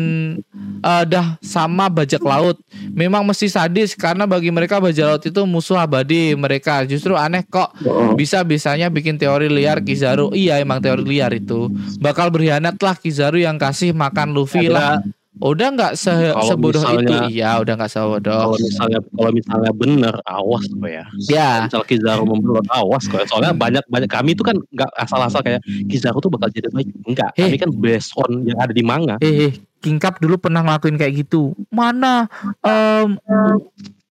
eh, 0.83 1.03
dah 1.09 1.41
sama 1.41 1.89
bajak 1.89 2.21
laut. 2.21 2.61
Memang 2.93 3.25
mesti 3.25 3.49
sadis 3.49 3.97
karena 3.97 4.29
bagi 4.29 4.53
mereka 4.53 4.77
bajak 4.77 5.05
laut 5.07 5.23
itu 5.25 5.41
musuh 5.49 5.79
abadi 5.79 6.37
mereka. 6.37 6.82
Justru 6.85 7.13
aneh 7.13 7.43
kok 7.43 7.71
bisa 8.13 8.41
bisanya 8.41 8.87
bikin 8.87 9.15
teori 9.15 9.47
liar 9.47 9.79
Kizaru. 9.79 10.31
Iya 10.31 10.59
emang 10.59 10.79
teori 10.79 11.03
liar 11.03 11.31
itu. 11.31 11.67
Bakal 11.97 12.29
berkhianat 12.29 12.77
lah 12.77 12.93
Kizaru 12.93 13.37
yang 13.37 13.55
kasih 13.55 13.91
makan 13.91 14.31
Luffy 14.31 14.67
lah. 14.67 14.99
Udah 15.33 15.73
nggak 15.73 15.93
se 15.97 16.13
Kalau 16.13 16.45
sebodoh 16.45 16.77
misalnya- 16.77 17.25
itu. 17.25 17.41
Iya 17.41 17.51
udah 17.57 17.73
nggak 17.73 17.89
sebodoh. 17.89 18.37
Kalau 18.37 18.57
misalnya 18.61 18.99
kalau 19.01 19.31
misalnya 19.33 19.71
bener, 19.73 20.15
awas 20.23 20.63
kok 20.63 20.85
ya. 20.85 21.05
Ya. 21.25 21.49
Misal 21.65 21.81
Kizaru 21.83 22.23
membelot, 22.23 22.61
awas 22.69 23.09
kok. 23.09 23.17
ya. 23.17 23.25
Soalnya 23.25 23.51
banyak 23.51 23.81
banyak 23.89 24.07
kami 24.07 24.37
itu 24.37 24.45
kan 24.45 24.53
nggak 24.61 24.93
asal-asal 24.93 25.41
kayak 25.41 25.65
Kizaru 25.89 26.21
tuh 26.21 26.29
bakal 26.29 26.53
jadi 26.53 26.69
baik. 26.69 26.85
Enggak, 27.09 27.33
Eh. 27.33 27.49
kami 27.49 27.57
kan 27.57 27.69
based 27.73 28.13
on 28.13 28.45
yang 28.45 28.61
ada 28.61 28.69
di 28.69 28.85
manga. 28.85 29.17
Eh, 29.19 29.49
eh, 29.49 29.51
King 29.81 29.97
Cup 29.97 30.21
dulu 30.21 30.37
pernah 30.37 30.61
ngelakuin 30.61 30.95
kayak 30.95 31.25
gitu. 31.25 31.57
Mana 31.73 32.29
em, 32.61 33.17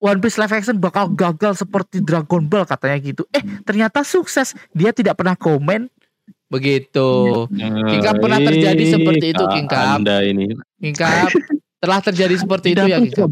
One 0.02 0.18
Piece 0.18 0.41
live 0.41 0.49
action 0.49 0.82
bakal 0.82 1.14
gagal 1.14 1.62
seperti 1.62 2.02
Dragon 2.02 2.41
Ball 2.49 2.66
katanya 2.66 2.97
gitu. 2.97 3.22
Eh, 3.30 3.45
ternyata 3.62 4.02
sukses. 4.02 4.58
Dia 4.74 4.89
tidak 4.89 5.22
pernah 5.22 5.38
komen. 5.38 5.86
Begitu. 6.49 7.10
King 7.54 8.02
Cup 8.02 8.18
pernah 8.18 8.41
terjadi 8.41 8.84
seperti 8.97 9.26
itu, 9.32 9.43
King 9.54 9.68
Cup. 9.70 10.02
Anda 10.02 10.26
ini. 10.26 10.58
King 10.82 10.97
Cup 10.97 11.30
telah 11.82 11.97
terjadi 11.97 12.38
seperti 12.38 12.78
itu 12.78 12.86
ya 12.86 13.02
King 13.02 13.10
Cup. 13.10 13.30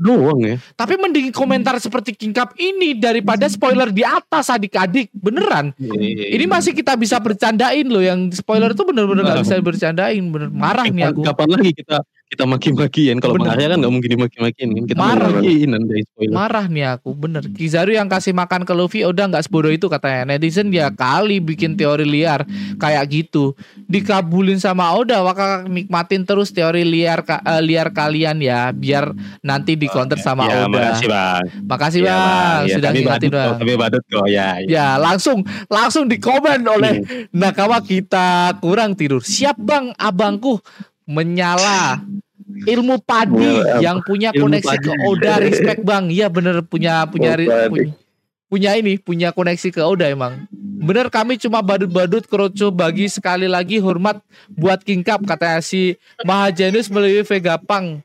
doang 0.00 0.40
ya. 0.40 0.56
Tapi 0.72 0.96
mending 0.96 1.32
komentar 1.32 1.76
seperti 1.80 2.12
King 2.12 2.36
Cup 2.36 2.52
ini 2.56 2.96
daripada 2.96 3.48
spoiler 3.48 3.88
di 3.88 4.04
atas 4.04 4.52
adik-adik. 4.52 5.08
Beneran. 5.16 5.72
Ini 5.80 6.44
masih 6.44 6.76
kita 6.76 7.00
bisa 7.00 7.16
bercandain 7.16 7.88
loh. 7.88 8.04
Yang 8.04 8.44
spoiler 8.44 8.76
itu 8.76 8.84
bener-bener 8.84 9.24
gak 9.24 9.40
bisa 9.40 9.56
bercandain. 9.64 10.20
Bener 10.28 10.52
marah 10.52 10.84
nih 10.84 11.12
aku. 11.12 11.24
Kapan 11.24 11.48
lagi 11.48 11.72
kita 11.72 12.04
kita 12.30 12.46
maki-makian 12.46 13.18
kalau. 13.18 13.34
Bang 13.34 13.50
Arya 13.58 13.74
kan 13.74 13.82
nggak 13.82 13.90
mungkin 13.90 14.10
dimaki-makiin 14.14 14.68
kan? 14.70 14.84
Kita 14.86 14.98
Marah. 15.02 15.30
spoiler. 15.34 16.30
Marah 16.30 16.64
nih 16.70 16.86
aku 16.94 17.10
bener. 17.18 17.42
Kizaru 17.50 17.90
yang 17.90 18.06
kasih 18.06 18.30
makan 18.30 18.62
ke 18.62 18.70
Luffy 18.70 19.02
Udah 19.02 19.26
gak 19.26 19.50
sebodoh 19.50 19.74
itu 19.74 19.90
katanya. 19.90 20.30
Netizen 20.30 20.70
ya 20.70 20.94
kali 20.94 21.42
bikin 21.42 21.74
teori 21.74 22.06
liar 22.06 22.46
Kayak 22.78 23.04
gitu. 23.10 23.58
Dikabulin 23.90 24.62
sama 24.62 24.94
Oda 24.94 25.26
Maka 25.26 25.66
nikmatin 25.66 26.22
terus 26.22 26.54
teori 26.54 26.86
liar 26.86 27.26
eh, 27.26 27.62
liar 27.66 27.90
kalian 27.90 28.38
ya 28.38 28.70
Biar 28.70 29.10
nanti 29.42 29.74
di 29.74 29.90
counter 29.90 30.22
sama 30.22 30.46
ya, 30.46 30.70
Oda. 30.70 30.70
makasih 30.70 31.06
bang. 31.10 31.42
Makasih 31.66 32.00
Ya, 32.00 32.14
bang. 32.14 32.60
Ya, 32.62 32.74
Sudah 32.78 32.90
kok, 32.94 33.18
bang. 33.34 33.52
kami 33.58 33.72
badut 33.74 34.02
kok. 34.06 34.26
Ya. 34.30 34.48
ya. 34.62 34.70
Ya 34.70 34.86
langsung 35.02 35.42
Langsung 35.66 36.06
dikomen 36.06 36.62
oleh 36.62 37.02
Nakama 37.34 37.82
kita. 37.82 38.54
Kurang 38.62 38.94
tidur. 38.94 39.18
Siap 39.26 39.58
bang. 39.58 39.90
Abangku 39.98 40.62
Menyala 41.10 41.98
ilmu 42.72 43.02
padi. 43.02 43.58
Yang 43.82 43.98
punya 44.06 44.30
Ilmu 44.30 44.46
koneksi 44.46 44.76
padi. 44.78 44.86
ke 44.86 44.92
Oda 45.02 45.32
respect 45.42 45.80
bang. 45.82 46.06
Iya 46.06 46.30
bener. 46.30 46.62
Punya 46.62 47.04
punya, 47.10 47.34
Oh, 47.34 47.66
punya 47.74 47.90
punya 48.50 48.70
ini 48.78 48.98
punya 48.98 49.28
koneksi 49.34 49.68
ke 49.74 49.82
Oda 49.82 50.06
emang. 50.06 50.46
Bener 50.80 51.12
kami 51.12 51.36
cuma 51.36 51.60
badut-badut 51.60 52.24
keroco 52.26 52.72
bagi 52.72 53.06
sekali 53.06 53.46
lagi 53.46 53.78
hormat 53.78 54.22
buat 54.50 54.80
King 54.82 55.04
Cup 55.04 55.22
katanya 55.22 55.60
si 55.60 55.94
Mahajanus 56.24 56.88
melalui 56.88 57.26
Vega 57.26 57.58
Pang 57.58 58.00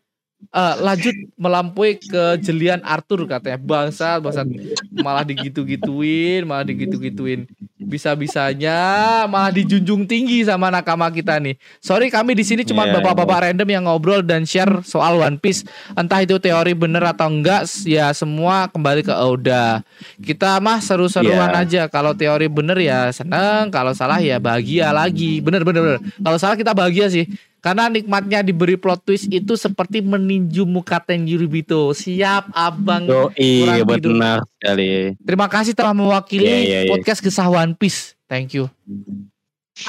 Eh, 0.54 0.76
lanjut 0.78 1.16
melampaui 1.36 1.98
kejelian 1.98 2.80
Arthur 2.86 3.26
katanya. 3.26 3.58
Bangsa 3.58 4.22
bangsa 4.22 4.46
malah 4.94 5.26
digitu-gituin 5.26 6.46
malah 6.46 6.62
digitu-gituin 6.62 7.50
bisa-bisanya 7.76 8.80
malah 9.28 9.52
dijunjung 9.52 10.08
tinggi 10.08 10.48
sama 10.48 10.72
nakama 10.72 11.12
kita 11.12 11.36
nih. 11.44 11.60
Sorry 11.84 12.08
kami 12.08 12.32
di 12.32 12.48
sini 12.48 12.64
cuma 12.64 12.88
Iya, 12.88 13.02
bapak-bapak 13.02 13.52
random 13.52 13.68
yang 13.68 13.84
ngobrol 13.84 14.24
dan 14.24 14.48
share 14.48 14.80
soal 14.88 15.20
One 15.20 15.36
Piece. 15.36 15.68
Entah 15.92 16.24
itu 16.24 16.40
teori 16.40 16.72
bener 16.72 17.04
atau 17.04 17.28
enggak 17.28 17.68
ya 17.84 18.16
semua 18.16 18.72
kembali 18.72 19.04
ke 19.04 19.12
Oda. 19.12 19.84
Kita 20.24 20.64
mah 20.64 20.80
seru-seruan 20.80 21.52
Iya. 21.52 21.62
aja. 21.68 21.82
Kalau 21.92 22.16
teori 22.16 22.48
bener 22.48 22.80
ya 22.80 23.12
seneng 23.12 23.68
kalau 23.76 23.92
salah 23.92 24.24
ya 24.24 24.40
bahagia 24.40 24.96
lagi. 24.96 25.44
Bener 25.44 25.68
bener 25.68 25.82
bener. 25.84 26.00
Kalau 26.16 26.38
salah 26.40 26.56
kita 26.56 26.72
bahagia 26.72 27.12
sih 27.12 27.28
karena 27.66 27.90
nikmatnya 27.90 28.46
diberi 28.46 28.78
plot 28.78 29.02
twist 29.02 29.26
itu 29.26 29.58
seperti 29.58 29.98
meninju 29.98 30.70
muka 30.70 31.02
Tenjuribito. 31.02 31.90
Siap 31.90 32.54
abang. 32.54 33.10
Kurang 33.10 33.34
tidur. 33.34 34.14
benar 34.14 34.46
sekali. 34.62 35.18
Terima 35.18 35.50
kasih 35.50 35.74
telah 35.74 35.98
mewakili 35.98 36.46
Iya, 36.46 36.58
iya, 36.62 36.80
iya. 36.86 36.90
podcast 36.94 37.26
kisah 37.26 37.50
One 37.50 37.74
Piece. 37.74 38.14
Thank 38.30 38.54
you. 38.54 38.70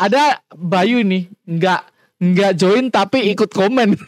Ada 0.01 0.41
Bayu 0.51 1.05
nih, 1.05 1.29
nggak 1.45 1.81
nggak 2.17 2.53
join 2.57 2.89
tapi 2.89 3.29
ikut 3.37 3.53
komen. 3.53 3.93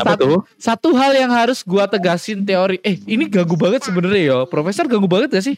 Apa 0.00 0.16
Satu- 0.16 0.24
tuh? 0.24 0.40
Satu 0.56 0.88
hal 0.96 1.12
yang 1.12 1.28
harus 1.28 1.60
gua 1.60 1.84
tegasin 1.84 2.48
teori. 2.48 2.80
Eh, 2.80 2.96
ini 3.04 3.28
ganggu 3.28 3.60
banget 3.60 3.84
sebenarnya 3.84 4.22
ya. 4.24 4.38
Profesor 4.48 4.88
ganggu 4.88 5.04
banget 5.04 5.36
gak 5.36 5.44
sih? 5.44 5.56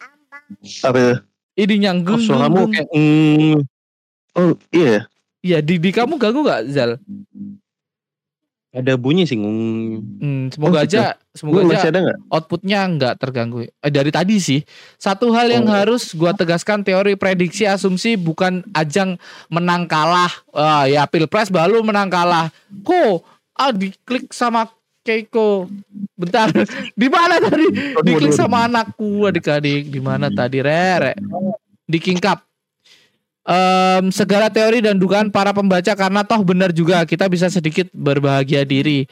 Apa 0.82 0.98
itu? 0.98 1.14
Ini 1.54 1.74
yang 1.86 1.98
Oh, 2.02 2.18
kayak 2.66 2.90
mm, 2.90 3.62
Oh 4.34 4.58
iya. 4.70 5.06
Iya, 5.38 5.62
di, 5.62 5.78
di 5.78 5.90
kamu 5.90 6.18
ganggu 6.18 6.42
gak 6.42 6.66
Zal? 6.70 6.98
ada 8.68 8.94
bunyi 8.94 9.24
sih. 9.24 9.34
Mm. 9.34 10.20
Hmm, 10.20 10.44
semoga 10.52 10.78
Oh, 10.78 10.84
aja, 10.84 11.16
semoga 11.32 11.72
aja 11.72 11.88
ada 11.88 11.98
nggak? 12.04 12.18
outputnya 12.30 12.80
nggak 12.84 13.14
terganggu. 13.16 13.64
Eh, 13.64 13.90
dari 13.90 14.12
tadi 14.12 14.36
sih, 14.38 14.60
satu 15.00 15.32
hal 15.32 15.48
yang 15.48 15.66
Oh. 15.66 15.72
harus 15.72 16.12
gua 16.12 16.36
tegaskan 16.36 16.84
teori 16.84 17.16
prediksi 17.16 17.64
asumsi 17.64 18.14
bukan 18.14 18.62
ajang 18.76 19.16
menang 19.48 19.88
kalah. 19.88 20.30
Wah, 20.52 20.84
ya 20.84 21.08
pilpres 21.08 21.48
baru 21.48 21.80
menang 21.80 22.12
kalah. 22.12 22.52
Kok 22.84 23.24
ah 23.56 23.72
diklik 23.72 24.30
sama 24.30 24.68
Keiko. 25.00 25.66
Bentar, 26.14 26.52
di 27.00 27.08
mana 27.08 27.40
tadi? 27.40 27.72
Diklik 28.04 28.36
sama 28.36 28.68
anakku 28.68 29.24
adik-adik. 29.24 29.88
Di 29.88 29.98
mana 29.98 30.28
tadi 30.28 30.60
Rere? 30.60 31.16
Di 31.88 31.96
King 31.96 32.20
Em, 33.48 34.12
segala 34.12 34.52
teori 34.52 34.84
dan 34.84 35.00
dugaan 35.00 35.32
para 35.32 35.56
pembaca 35.56 35.96
karena 35.96 36.20
toh 36.20 36.44
benar 36.44 36.68
juga 36.68 37.00
kita 37.08 37.32
bisa 37.32 37.48
sedikit 37.48 37.88
berbahagia 37.96 38.60
diri. 38.68 39.08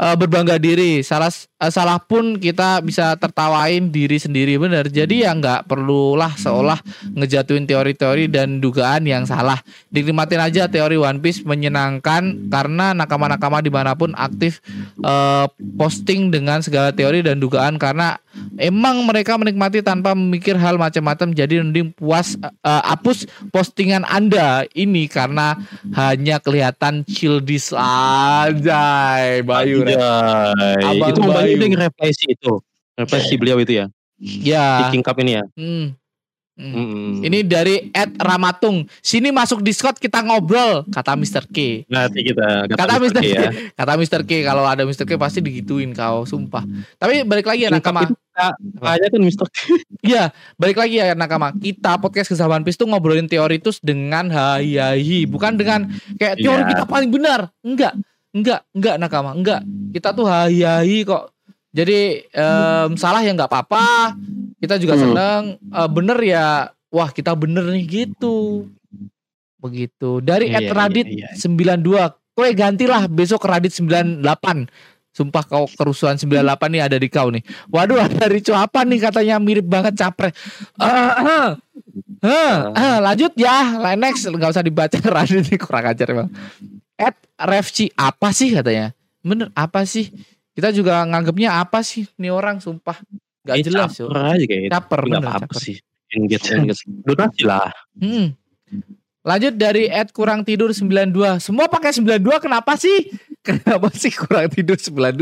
Eh, 0.00 0.16
berbangga 0.18 0.58
diri. 0.58 1.06
Salah 1.06 1.30
eh, 1.30 1.70
salah 1.70 2.02
pun 2.02 2.34
kita 2.34 2.82
bisa 2.82 3.14
tertawain 3.14 3.86
diri 3.86 4.18
sendiri 4.18 4.58
bener 4.58 4.90
jadi 4.90 5.28
ya 5.28 5.30
nggak 5.38 5.70
perlulah 5.70 6.34
seolah 6.34 6.82
ngejatuhin 7.14 7.70
teori-teori 7.70 8.26
dan 8.26 8.58
dugaan 8.58 9.06
yang 9.06 9.22
salah. 9.22 9.62
Dinikmatin 9.94 10.42
aja 10.42 10.66
teori 10.66 10.98
One 10.98 11.22
Piece 11.22 11.46
menyenangkan 11.46 12.50
karena 12.50 12.90
nakama-nakama 12.90 13.62
di 13.62 13.70
mana 13.70 13.94
pun 13.94 14.18
aktif 14.18 14.58
eh, 14.98 15.46
posting 15.78 16.34
dengan 16.34 16.58
segala 16.58 16.90
teori 16.90 17.22
dan 17.22 17.38
dugaan. 17.38 17.78
Karena 17.78 18.18
emang 18.58 19.04
mereka 19.06 19.38
menikmati 19.38 19.84
tanpa 19.84 20.16
memikir 20.16 20.56
hal 20.58 20.74
macam-macam 20.74 21.36
jadi 21.36 21.62
mending 21.62 21.94
puas 21.94 22.34
eh, 22.40 22.82
hapus 22.88 23.28
postingan 23.60 24.08
anda 24.08 24.64
ini 24.72 25.04
karena 25.04 25.60
hanya 25.92 26.40
kelihatan 26.40 27.04
childish 27.04 27.76
aja 27.76 29.20
Bayu 29.44 29.84
Rek. 29.84 30.00
Anjay. 30.00 30.80
Abang 30.80 31.12
itu 31.12 31.20
Bayu. 31.20 31.52
Yu 31.52 31.56
udah 31.60 31.68
nge-reply 31.76 32.10
si 32.16 32.24
itu. 32.32 32.56
Reply 32.96 33.20
si 33.20 33.34
beliau 33.36 33.60
itu 33.60 33.84
ya. 33.84 33.86
Ya 34.20 34.88
King 34.88 35.04
Cup 35.04 35.20
ini 35.20 35.36
ya. 35.36 35.44
hmm. 35.60 35.99
Hmm. 36.60 37.24
Ini 37.24 37.40
dari 37.42 37.88
Ed 37.88 38.20
Ramatung. 38.20 38.84
Sini 39.00 39.32
masuk 39.32 39.64
Discord 39.64 39.96
kita 39.96 40.20
ngobrol, 40.20 40.84
kata 40.92 41.16
Mr. 41.16 41.48
K. 41.48 41.88
Nanti 41.88 42.20
kita 42.20 42.68
Kata 42.68 43.00
Mr. 43.00 43.20
K, 43.24 43.28
ya. 43.32 43.50
kata 43.72 43.92
Mr. 43.96 44.20
K 44.28 44.44
kalau 44.44 44.68
ada 44.68 44.84
Mr. 44.84 45.08
K 45.08 45.16
pasti 45.16 45.40
digituin 45.40 45.96
kau, 45.96 46.28
sumpah. 46.28 46.62
Tapi 47.00 47.24
balik 47.24 47.48
lagi 47.48 47.64
ya 47.64 47.72
nakama. 47.72 48.04
Kayaknya 48.80 49.08
kan 49.12 49.20
Mister 49.20 49.46
Iya, 50.06 50.32
balik 50.56 50.76
lagi 50.76 50.96
ya 50.96 51.12
nakama. 51.12 51.52
Kita 51.52 51.96
podcast 51.96 52.28
kesabaran 52.28 52.60
pis 52.60 52.76
tuh 52.76 52.88
ngobrolin 52.88 53.28
teori 53.28 53.56
itu 53.56 53.72
dengan 53.80 54.28
hayahi, 54.28 55.24
bukan 55.24 55.56
dengan 55.56 55.88
kayak 56.16 56.40
teori 56.40 56.62
Iya. 56.64 56.70
kita 56.72 56.84
paling 56.84 57.10
benar. 57.12 57.48
Enggak, 57.60 57.96
enggak, 58.32 58.60
enggak 58.72 58.96
nakama, 58.96 59.32
enggak. 59.32 59.60
Kita 59.92 60.12
tuh 60.12 60.24
hayahi 60.24 61.04
kok. 61.04 61.32
Jadi 61.70 62.26
em, 62.26 62.90
salah 62.94 63.22
ya 63.22 63.30
nggak 63.30 63.46
apa-apa. 63.46 64.18
Kita 64.58 64.74
juga 64.76 64.98
Hmm. 64.98 65.02
seneng. 65.06 65.42
Eh, 65.56 65.88
bener 65.88 66.18
ya, 66.20 66.46
wah 66.88 67.08
kita 67.08 67.32
bener 67.32 67.64
nih 67.70 67.86
gitu. 67.86 68.66
Begitu. 69.56 70.18
Dari 70.20 70.50
Iya, 70.50 70.58
Ed 70.58 70.66
iya, 70.66 70.72
Radit 70.72 71.06
iya. 71.06 71.28
92. 71.36 72.10
Kowe 72.32 72.48
gantilah 72.50 73.04
besok 73.06 73.44
Radit 73.44 73.70
98. 73.70 74.66
Sumpah 75.10 75.42
kau 75.42 75.66
kerusuhan 75.66 76.14
98 76.14 76.70
nih 76.70 76.82
ada 76.82 76.96
di 76.96 77.08
kau 77.10 77.28
nih. 77.28 77.42
Waduh 77.68 77.98
ada 78.06 78.24
Rico 78.26 78.54
apa 78.54 78.86
nih 78.86 78.98
katanya 79.02 79.36
mirip 79.38 79.66
banget 79.66 79.98
capres. 79.98 80.32
Ah, 80.74 81.14
ah. 81.18 81.48
Ah, 82.20 82.56
ah, 82.72 82.96
lanjut 83.00 83.32
ya. 83.34 83.74
Next 83.96 84.24
nggak 84.24 84.50
usah 84.50 84.64
dibaca 84.64 84.96
Radit 85.16 85.46
ini 85.46 85.56
kurang 85.56 85.86
ajar 85.88 86.06
emang. 86.08 86.28
Ed 86.94 87.16
Refci 87.36 87.88
apa 87.96 88.30
sih 88.30 88.52
katanya? 88.52 88.92
Bener 89.20 89.48
apa 89.52 89.84
sih? 89.84 90.08
Kita 90.50 90.68
juga 90.70 91.02
nganggapnya 91.02 91.58
apa 91.58 91.80
sih 91.80 92.04
nih 92.14 92.28
orang 92.28 92.58
sumpah. 92.58 92.98
Gak 93.40 93.56
Eh, 93.56 93.64
jelas 93.64 93.96
yo. 93.96 94.06
caper 94.06 94.20
aja 94.28 94.44
kayak 94.44 94.62
Caper 94.68 95.00
bener. 95.02 95.20
apa-apa 95.20 95.46
caper. 95.48 95.58
sih. 95.58 95.76
Engage 96.10 96.46
engage. 96.50 96.82
Donasi 97.02 97.42
lah. 97.42 97.70
Hmm. 97.94 98.34
Lanjut 99.20 99.52
dari 99.52 99.84
Ed 99.84 100.10
kurang 100.10 100.42
tidur 100.42 100.72
92. 100.72 101.38
Semua 101.38 101.64
pakai 101.66 101.92
92 101.92 102.18
kenapa 102.38 102.74
sih? 102.74 103.08
Kenapa 103.40 103.88
sih 103.90 104.12
kurang 104.12 104.48
tidur 104.48 104.76
92? 104.76 105.16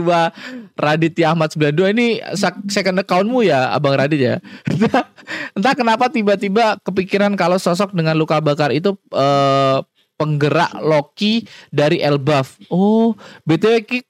Raditya 0.75 1.31
Ahmad 1.31 1.51
92 1.51 1.95
ini 1.95 2.19
second 2.67 2.99
accountmu 2.99 3.43
ya 3.43 3.71
Abang 3.71 3.95
Radit 3.95 4.19
ya. 4.19 4.35
Entah, 4.65 5.07
entah 5.55 5.75
kenapa 5.75 6.11
tiba-tiba 6.11 6.83
kepikiran 6.83 7.31
kalau 7.35 7.55
sosok 7.57 7.95
dengan 7.95 8.15
luka 8.15 8.39
bakar 8.39 8.75
itu 8.75 8.91
eh, 9.13 9.79
penggerak 10.15 10.75
Loki 10.79 11.43
dari 11.71 12.03
Elbaf. 12.03 12.59
Oh, 12.67 13.15
BTW 13.45 13.75
Ki- 13.83 14.08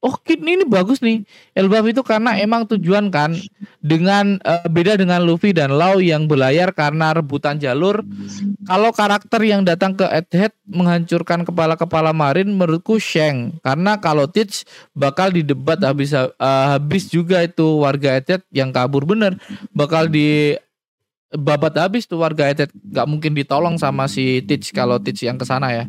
Oh 0.00 0.16
ini 0.32 0.64
bagus 0.64 1.04
nih. 1.04 1.28
Elbaf 1.52 1.84
itu 1.84 2.00
karena 2.00 2.32
emang 2.40 2.64
tujuan 2.64 3.12
kan 3.12 3.36
Dengan 3.84 4.40
eh, 4.40 4.64
beda 4.64 4.96
dengan 4.96 5.20
Luffy 5.20 5.52
dan 5.52 5.76
Lau 5.76 6.00
yang 6.00 6.24
berlayar 6.24 6.72
karena 6.72 7.12
rebutan 7.12 7.60
jalur. 7.60 8.00
Kalau 8.64 8.96
karakter 8.96 9.44
yang 9.44 9.60
datang 9.60 9.92
ke 9.92 10.08
Egghead 10.08 10.56
menghancurkan 10.64 11.44
kepala-kepala 11.44 12.16
marin 12.16 12.48
menurutku 12.48 12.96
Shang. 12.96 13.60
Karena 13.60 14.00
kalau 14.00 14.24
Teach 14.24 14.64
bakal 14.96 15.36
didebat 15.36 15.84
habis 15.84 16.16
eh, 16.16 16.32
habis 16.40 17.12
juga 17.12 17.44
itu 17.44 17.84
warga 17.84 18.16
Egghead 18.16 18.40
yang 18.48 18.72
kabur. 18.72 19.04
Bener 19.04 19.36
bakal 19.76 20.08
di 20.08 20.56
babat 21.32 21.78
habis 21.78 22.04
tuh 22.04 22.18
warga 22.18 22.46
Egghead 22.46 22.74
gak 22.74 23.06
mungkin 23.06 23.32
ditolong 23.32 23.78
sama 23.78 24.04
si 24.04 24.42
Teach 24.42 24.70
kalau 24.70 24.98
Teach 24.98 25.22
yang 25.22 25.34
ke 25.34 25.44
sana 25.44 25.70
ya 25.70 25.84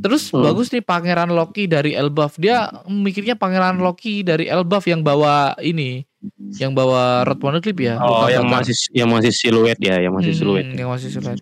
terus 0.00 0.28
Hmm. 0.28 0.42
bagus 0.42 0.68
nih 0.68 0.82
pangeran 0.82 1.30
Loki 1.30 1.64
dari 1.64 1.94
Elbaf 1.94 2.34
dia 2.34 2.66
mikirnya 2.84 3.34
pangeran 3.34 3.78
Loki 3.78 4.22
dari 4.22 4.46
Elbaf 4.46 4.82
yang 4.84 5.00
bawa 5.00 5.54
ini 5.58 6.02
yang 6.58 6.74
bawa 6.74 7.22
Rod 7.22 7.38
Poneglyph 7.38 7.78
ya 7.78 7.96
Oh, 7.96 8.26
yang 8.26 8.44
bakar. 8.44 8.66
masih 8.66 8.76
yang 8.90 9.08
masih 9.08 9.30
siluet 9.30 9.78
ya, 9.78 9.96
yang 9.96 10.12
masih 10.12 10.34
Hmm, 10.34 10.40
siluet. 10.42 10.66
Yang 10.74 10.88
masih 10.90 11.08
siluet. 11.10 11.38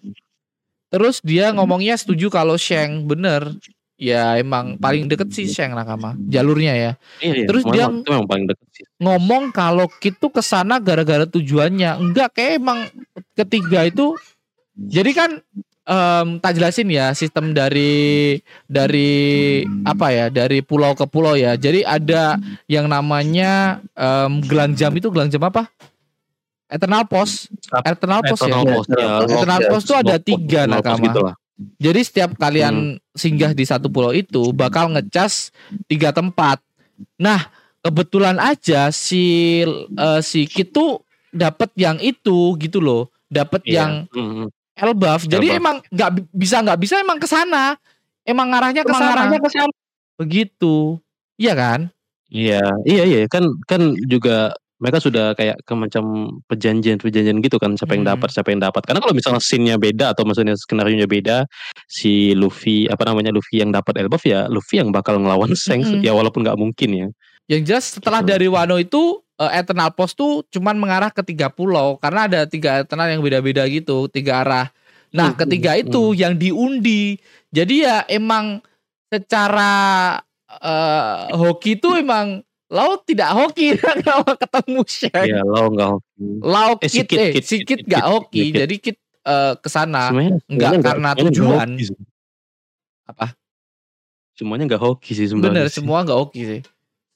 Terus 0.88 1.16
dia 1.20 1.50
ngomongnya 1.50 1.96
setuju 1.96 2.28
kalau 2.28 2.54
Sheng 2.54 3.04
bener. 3.04 3.58
Ya 3.98 4.38
emang 4.38 4.78
paling 4.78 5.10
deket 5.10 5.34
sih 5.34 5.50
Sheng 5.50 5.74
Nakama 5.74 6.14
jalurnya 6.30 6.70
ya. 6.70 6.92
Iya, 7.18 7.34
iya. 7.34 7.46
Terus 7.50 7.66
Memang 7.66 7.74
dia- 7.74 7.90
itu 7.98 8.10
memang 8.14 8.28
paling 8.30 8.46
dekat 8.46 8.66
sih. 8.70 8.84
Ngomong 9.02 9.50
kalau 9.50 9.90
Kit 9.90 10.14
tuh 10.16 10.30
ke 10.30 10.38
sana 10.38 10.78
gara-gara 10.78 11.26
tujuannya. 11.26 11.98
Enggak 11.98 12.38
kayak 12.38 12.62
emang 12.62 12.86
ketiga 13.34 13.82
itu. 13.82 14.14
Jadi 14.78 15.10
kan 15.10 15.30
em, 15.82 16.28
tak 16.38 16.54
jelasin 16.54 16.86
ya 16.86 17.10
sistem 17.10 17.50
dari 17.50 18.38
dari 18.70 19.10
apa 19.82 20.14
ya 20.14 20.26
dari 20.30 20.62
pulau 20.62 20.94
ke 20.94 21.02
pulau 21.02 21.34
ya. 21.34 21.58
Jadi 21.58 21.82
ada 21.82 22.38
yang 22.70 22.86
namanya 22.86 23.82
em, 23.98 24.38
gelang 24.46 24.78
jam 24.78 24.94
itu 24.94 25.10
gelang 25.10 25.26
jam 25.26 25.42
apa? 25.42 25.66
Eternal 26.70 27.02
Post. 27.02 27.50
Eternal 27.82 28.22
Post 28.22 28.44
ya. 28.44 28.54
Eternal 28.54 28.64
Post, 28.70 28.88
ya. 28.94 29.06
Eternal 29.26 29.60
Post 29.66 29.84
tuh 29.90 29.96
ada 29.98 30.16
tiga 30.20 30.60
nakama. 30.70 31.02
gitu 31.02 31.20
lah. 31.24 31.34
Jadi 31.58 32.00
setiap 32.06 32.38
kalian 32.38 33.02
singgah 33.12 33.50
di 33.50 33.66
satu 33.66 33.90
pulau 33.90 34.14
itu 34.14 34.54
bakal 34.54 34.94
ngecas 34.94 35.50
tiga 35.90 36.14
tempat. 36.14 36.62
Nah, 37.18 37.50
kebetulan 37.82 38.38
aja 38.38 38.94
si 38.94 39.62
eh, 39.66 40.20
si 40.22 40.46
Kit 40.46 40.70
tuh 40.70 41.02
dapat 41.34 41.74
yang 41.74 41.98
itu 41.98 42.54
gitu 42.56 42.78
loh. 42.78 43.10
Dapat 43.26 43.66
Iya. 43.66 43.74
yang 43.74 43.92
Mm, 44.14 44.30
mm. 44.46 44.48
Elbaf. 44.78 45.20
Jadi 45.26 45.46
Elbaf. 45.50 45.58
emang 45.58 45.76
nggak 45.90 46.10
bi- 46.14 46.30
bisa 46.30 46.56
nggak 46.62 46.78
bisa 46.78 46.94
emang 47.02 47.18
ke 47.18 47.26
sana. 47.26 47.74
Emang 48.22 48.54
ngarahnya 48.54 48.86
ke 48.86 48.94
sana. 48.94 49.26
Begitu. 50.16 50.98
Iya 51.34 51.54
kan? 51.58 51.80
Iya, 52.28 52.62
iya, 52.84 53.02
iya. 53.02 53.18
Kan 53.26 53.50
kan 53.66 53.98
juga 54.06 54.54
mereka 54.78 55.02
sudah 55.02 55.34
kayak 55.34 55.58
ke 55.66 55.74
macam 55.74 56.04
perjanjian-perjanjian 56.46 57.38
gitu 57.42 57.58
kan 57.58 57.74
siapa 57.74 57.98
yang 57.98 58.06
Hmm. 58.06 58.12
dapat 58.14 58.28
siapa 58.30 58.48
yang 58.50 58.62
dapat 58.62 58.82
karena 58.86 59.00
kalau 59.02 59.14
misalnya 59.14 59.42
scene-nya 59.42 59.76
beda 59.76 60.14
atau 60.14 60.22
maksudnya 60.22 60.54
skenario 60.54 60.94
nya 60.94 61.10
beda 61.10 61.44
si 61.86 62.32
Luffy 62.34 62.86
apa 62.86 63.02
namanya 63.04 63.34
Luffy 63.34 63.58
yang 63.60 63.74
dapat 63.74 63.98
Elbaf 63.98 64.22
ya 64.22 64.46
Luffy 64.46 64.78
yang 64.78 64.94
bakal 64.94 65.18
ngelawan 65.18 65.50
Shanks 65.58 65.90
Mm-mm. 65.90 66.06
ya 66.06 66.14
walaupun 66.14 66.46
nggak 66.46 66.58
mungkin 66.58 66.90
ya 66.94 67.08
Yang 67.48 67.62
jelas 67.64 67.84
setelah 67.96 68.20
Gitu. 68.20 68.30
dari 68.30 68.46
Wano 68.46 68.76
itu 68.76 69.18
eh, 69.40 69.52
Eternal 69.56 69.90
Post 69.96 70.14
tuh 70.14 70.44
cuman 70.52 70.76
mengarah 70.76 71.08
ke 71.08 71.24
tiga 71.24 71.48
pulau 71.48 71.96
karena 71.96 72.28
ada 72.28 72.40
tiga 72.44 72.84
Eternal 72.84 73.08
yang 73.08 73.24
beda-beda 73.24 73.64
gitu, 73.66 74.04
tiga 74.12 74.44
arah. 74.44 74.68
Nah, 75.08 75.32
Hmm, 75.32 75.40
ketiga 75.40 75.72
hmm, 75.72 75.88
itu 75.88 76.02
yang 76.12 76.36
diundi. 76.36 77.16
Jadi 77.48 77.88
ya 77.88 78.04
emang 78.04 78.60
secara 79.08 79.72
eh, 80.48 81.32
hoki 81.32 81.80
tuh 81.80 81.96
emang 81.96 82.44
Lau 82.68 83.00
tidak 83.00 83.32
hoki 83.32 83.72
kalau 84.04 84.28
ketemu 84.34 84.80
Shaq. 84.84 85.24
ya 85.24 85.40
lo 85.40 85.72
nggak 85.72 85.90
Lau 86.42 86.70
Eh, 86.78 86.86
si 86.86 87.00
kit, 87.00 87.08
Kit, 87.08 87.18
eh, 87.18 87.30
Kit, 87.32 87.44
si 87.44 87.56
Kit, 87.58 87.64
kit 87.64 87.78
Kit, 87.78 87.88
gak 87.88 88.02
Kit, 88.02 88.12
hoki. 88.12 88.42
Kit. 88.44 88.54
Jadi 88.54 88.74
kit 88.78 88.96
eh, 89.24 89.52
ke 89.56 89.68
sana 89.68 90.02
semuanya 90.06 90.36
karena 90.46 90.76
semuanya 90.76 90.98
nggak 91.00 91.16
tujuan. 91.26 91.68
hoki. 91.70 91.84
Apa? 93.04 93.26
semuanya 94.32 94.64
nggak 94.66 94.78
hoki 94.80 95.12
sih 95.12 95.26
sebenarnya 95.26 95.50
Bener, 95.56 95.66
sih. 95.66 95.76
semua 95.76 95.98
gak 96.00 96.14
hoki 96.16 96.42
sih. 96.44 96.60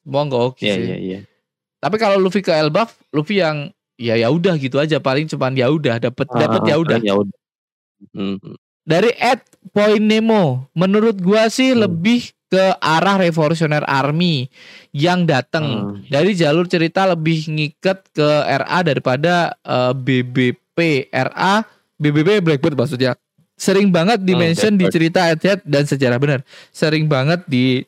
Semua 0.00 0.22
gak 0.24 0.42
hoki 0.42 0.64
iya 0.64 0.74
sih. 0.74 0.84
iya 0.84 0.96
iya 0.98 1.18
Tapi 1.78 1.96
kalau 1.96 2.16
Luffy 2.16 2.40
ke 2.40 2.50
Elbaf, 2.50 2.98
Luffy 3.10 3.38
yang 3.38 3.70
ya 3.94 4.14
ya 4.14 4.26
udah 4.26 4.54
gitu 4.56 4.76
aja 4.76 4.98
paling 4.98 5.26
cuman 5.26 5.52
ya 5.52 5.68
udah 5.68 6.00
dapat 6.00 6.26
dapat 6.28 6.60
Ah, 6.60 6.66
ya 6.66 6.76
udah. 6.76 6.98
ya 6.98 7.14
udah 7.14 7.38
hmm. 8.10 8.58
Dari 8.82 9.14
Ed 9.14 9.38
Point 9.68 10.02
Nemo, 10.02 10.42
menurut 10.72 11.14
gua 11.16 11.46
sih 11.46 11.70
Hmm. 11.70 11.86
lebih 11.86 12.34
ke 12.52 12.76
arah 12.76 13.16
Revolutionary 13.16 13.88
Army 13.88 14.44
yang 14.92 15.24
datang. 15.24 15.64
Hmm. 15.64 16.04
Dari 16.04 16.36
jalur 16.36 16.68
cerita 16.68 17.08
lebih 17.08 17.48
ngiket 17.48 18.12
ke 18.12 18.28
RA 18.44 18.84
daripada 18.84 19.56
eh, 19.58 19.92
BBP 19.96 21.08
RA 21.08 21.64
BBB 21.96 22.44
Blackbird 22.44 22.76
maksudnya. 22.76 23.16
Sering 23.56 23.88
banget 23.88 24.20
di 24.20 24.34
Oh, 24.34 24.38
mention 24.38 24.74
di 24.74 24.84
Blackbird. 24.84 24.92
cerita 24.92 25.20
Ed 25.26 25.64
dan 25.64 25.84
sejarah 25.86 26.18
benar. 26.18 26.40
Sering 26.68 27.08
banget 27.08 27.40
di 27.46 27.80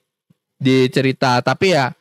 di 0.56 0.88
cerita 0.88 1.44
tapi 1.44 1.76
ya 1.76 1.92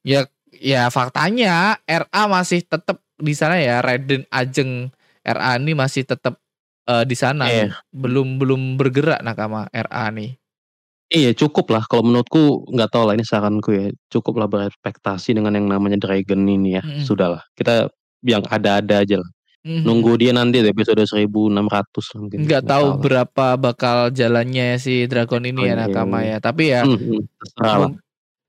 ya 0.00 0.24
ya 0.56 0.88
faktanya 0.88 1.76
RA 1.84 2.22
masih 2.26 2.64
tetap 2.64 2.96
di 3.18 3.36
sana 3.36 3.60
ya 3.60 3.84
Raiden 3.84 4.24
Ajeng 4.30 4.88
RA 5.20 5.58
ini 5.58 5.74
masih 5.74 6.06
tetap 6.06 6.40
eh, 6.86 7.04
di 7.04 7.12
sana 7.12 7.44
Iya. 7.44 7.76
belum 7.90 8.40
belum 8.40 8.80
bergerak 8.80 9.20
nakama 9.20 9.68
RA 9.68 10.08
nih. 10.08 10.38
Iya 11.06 11.30
cukup 11.32 11.70
lah 11.70 11.86
kalau 11.86 12.02
menurutku 12.02 12.66
nggak 12.66 12.90
tahu 12.90 13.06
lah 13.06 13.14
ini 13.14 13.22
saranku 13.22 13.70
ya 13.70 13.86
cukup 14.08 14.34
lah 14.36 14.48
berekspektasi 14.48 15.32
dengan 15.32 15.54
yang 15.54 15.66
namanya 15.66 15.94
Dragon 15.96 16.42
ini 16.42 16.74
ya 16.74 16.82
Mm-mm. 16.82 17.06
sudahlah 17.06 17.46
kita 17.54 17.86
yang 18.22 18.42
ada-ada 18.44 19.00
aja 19.00 19.22
lah 19.22 19.30
Mhm. 19.62 19.82
nunggu 19.82 20.14
dia 20.14 20.30
nanti 20.30 20.62
di 20.62 20.66
episode 20.66 21.02
1600 21.02 21.58
lah 22.06 22.18
mungkin 22.20 22.38
nggak 22.40 22.64
tahu 22.64 22.86
lah. 22.88 22.98
berapa 22.98 23.46
bakal 23.56 23.96
jalannya 24.10 24.78
si 24.78 25.06
Dragon 25.06 25.42
ini 25.42 25.58
ya 25.60 25.62
Oh, 25.64 25.66
iya, 25.66 25.74
nakama 25.80 26.18
iya. 26.20 26.30
ya. 26.32 26.36
Tapi 26.40 26.62
ya 26.68 26.80
Hmm, 26.82 26.94
hmm, 26.94 27.20
terserah 27.36 27.66
lah. 27.66 27.88
mung- 27.88 27.98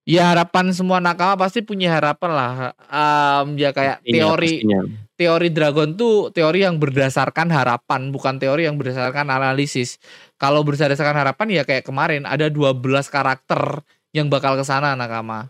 ya 0.04 0.24
harapan 0.28 0.66
semua 0.72 0.98
nakama 0.98 1.34
pasti 1.40 1.62
punya 1.62 1.90
harapan 1.92 2.32
lah. 2.32 2.54
Em, 2.80 3.48
ya 3.56 3.70
kayak 3.72 3.98
Pastinya, 4.00 4.14
teori 4.14 4.54
pastinya. 4.56 4.80
Teori 5.18 5.50
Dragon 5.50 5.98
tuh 5.98 6.30
teori 6.30 6.62
yang 6.62 6.78
berdasarkan 6.78 7.50
harapan, 7.50 8.14
bukan 8.14 8.38
teori 8.38 8.70
yang 8.70 8.78
berdasarkan 8.78 9.28
analisis. 9.28 9.98
Kalau 10.38 10.62
berdasarkan 10.62 11.18
harapan 11.18 11.48
ya 11.52 11.64
kayak 11.66 11.84
kemarin 11.84 12.24
ada 12.24 12.48
12 12.48 12.78
karakter 13.10 13.82
yang 14.14 14.30
bakal 14.30 14.54
ke 14.56 14.64
sana 14.64 14.94
nakama. 14.94 15.50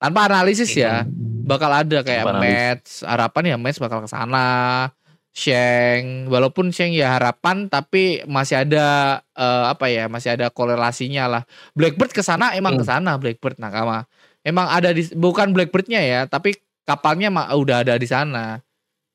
Tanpa 0.00 0.30
analisis 0.30 0.72
ya, 0.72 1.04
bakal 1.44 1.68
ada 1.74 2.00
kayak 2.00 2.24
match, 2.40 3.04
harapan 3.04 3.42
ya 3.52 3.56
match 3.60 3.76
bakal 3.76 4.00
ke 4.00 4.08
sana. 4.08 4.46
Sheng 5.30 6.26
walaupun 6.26 6.74
Sheng 6.74 6.90
ya 6.90 7.14
harapan 7.14 7.70
tapi 7.70 8.26
masih 8.26 8.66
ada 8.66 9.18
eh, 9.38 9.64
apa 9.70 9.86
ya 9.86 10.10
masih 10.10 10.34
ada 10.34 10.50
korelasinya 10.50 11.30
lah 11.30 11.42
Blackbird 11.78 12.10
ke 12.10 12.18
sana 12.18 12.50
emang 12.58 12.74
ke 12.74 12.82
Hmm. 12.82 12.90
sana 12.98 13.14
Blackbird 13.14 13.54
nakama 13.62 14.10
emang 14.42 14.66
ada 14.66 14.90
di 14.90 15.06
bukan 15.14 15.54
Blackbirdnya 15.54 16.02
ya 16.02 16.20
tapi 16.26 16.58
kapalnya 16.82 17.30
mah 17.30 17.46
udah 17.54 17.86
ada 17.86 17.94
di 17.94 18.10
sana 18.10 18.58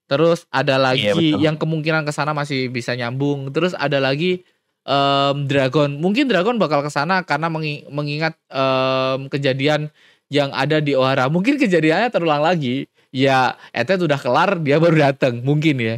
terus 0.05 0.45
ada 0.53 0.77
lagi 0.77 1.09
Iya, 1.09 1.13
betul. 1.17 1.39
yang 1.41 1.55
kemungkinan 1.57 2.05
ke 2.05 2.13
sana 2.13 2.31
masih 2.31 2.69
bisa 2.69 2.93
nyambung. 2.93 3.49
Terus 3.49 3.73
ada 3.73 3.97
lagi 3.97 4.45
em, 4.85 5.35
Dragon. 5.49 5.89
Mungkin 5.97 6.29
Dragon 6.29 6.55
bakal 6.61 6.85
ke 6.85 6.93
sana 6.93 7.25
karena 7.25 7.49
mengi- 7.49 7.83
mengingat 7.89 8.37
em, 8.49 9.25
kejadian 9.33 9.89
yang 10.29 10.53
ada 10.53 10.77
di 10.77 10.93
Ohara. 10.93 11.25
Mungkin 11.29 11.57
kejadiannya 11.57 12.13
terulang 12.13 12.45
lagi. 12.45 12.85
Ya 13.09 13.55
Etet 13.71 13.97
udah 14.03 14.19
kelar 14.19 14.59
dia 14.59 14.75
baru 14.75 14.99
datang 15.09 15.39
mungkin 15.39 15.79
ya 15.79 15.95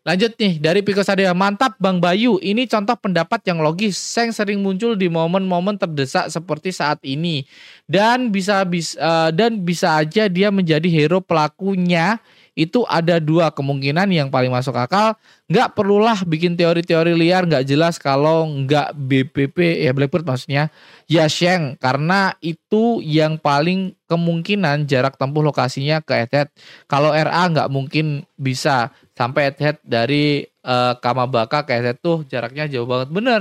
Lanjut 0.00 0.32
nih 0.40 0.56
dari 0.56 0.80
Piko 0.80 1.04
Sadea. 1.04 1.36
Mantap 1.36 1.76
Bang 1.76 2.00
Bayu. 2.00 2.40
Ini 2.40 2.64
contoh 2.64 2.96
pendapat 2.96 3.44
yang 3.44 3.60
logis. 3.60 4.00
Seng 4.00 4.32
sering 4.32 4.64
muncul 4.64 4.96
di 4.96 5.12
momen-momen 5.12 5.76
terdesak 5.76 6.32
seperti 6.32 6.72
saat 6.72 7.04
ini. 7.04 7.44
Dan 7.84 8.32
bisa 8.32 8.64
bis, 8.64 8.96
eh, 8.96 9.30
dan 9.36 9.60
bisa 9.60 10.00
aja 10.00 10.24
dia 10.32 10.48
menjadi 10.48 10.88
hero 10.88 11.20
pelakunya 11.20 12.16
itu 12.58 12.82
ada 12.86 13.22
dua 13.22 13.54
kemungkinan 13.54 14.10
yang 14.10 14.28
paling 14.28 14.50
masuk 14.50 14.74
akal. 14.74 15.14
Nggak 15.50 15.74
perlulah 15.74 16.18
bikin 16.26 16.54
teori-teori 16.54 17.14
liar 17.14 17.46
nggak 17.46 17.66
jelas 17.66 17.98
kalau 17.98 18.46
nggak 18.46 18.94
BPP 18.94 19.86
ya 19.86 19.90
Blackbird 19.90 20.26
maksudnya 20.26 20.70
ya 21.10 21.26
Sheng 21.26 21.78
karena 21.78 22.34
itu 22.42 23.02
yang 23.02 23.38
paling 23.38 23.98
kemungkinan 24.06 24.86
jarak 24.86 25.18
tempuh 25.18 25.42
lokasinya 25.42 26.02
ke 26.02 26.26
Etet 26.26 26.50
kalau 26.86 27.10
RA 27.10 27.50
nggak 27.50 27.70
mungkin 27.70 28.26
bisa 28.38 28.94
sampai 29.18 29.54
head 29.58 29.78
dari 29.82 30.46
eh, 30.46 30.92
Kamabaka 30.98 31.66
ke 31.66 31.78
head 31.78 31.98
tuh 31.98 32.22
jaraknya 32.26 32.70
jauh 32.70 32.86
banget. 32.86 33.10
Bener 33.10 33.40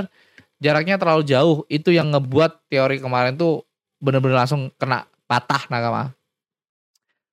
jaraknya 0.61 0.99
terlalu 0.99 1.23
jauh. 1.25 1.57
Itu 1.71 1.95
yang 1.95 2.13
ngebuat 2.13 2.69
teori 2.69 3.01
kemarin 3.01 3.37
tuh 3.37 3.65
bener-bener 4.01 4.43
langsung 4.43 4.73
kena 4.77 5.05
patah 5.29 5.69
nakama 5.69 6.18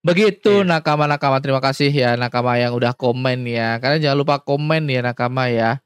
begitu 0.06 0.62
Iya. 0.62 0.68
nakama 0.70 1.10
nakama 1.10 1.42
terima 1.42 1.58
kasih 1.58 1.90
ya 1.90 2.14
nakama 2.14 2.54
yang 2.56 2.72
udah 2.72 2.94
komen 2.94 3.42
ya 3.44 3.82
karena 3.82 3.98
jangan 3.98 4.18
lupa 4.22 4.36
komen 4.38 4.86
ya 4.86 5.02
nakama 5.02 5.50
ya 5.50 5.82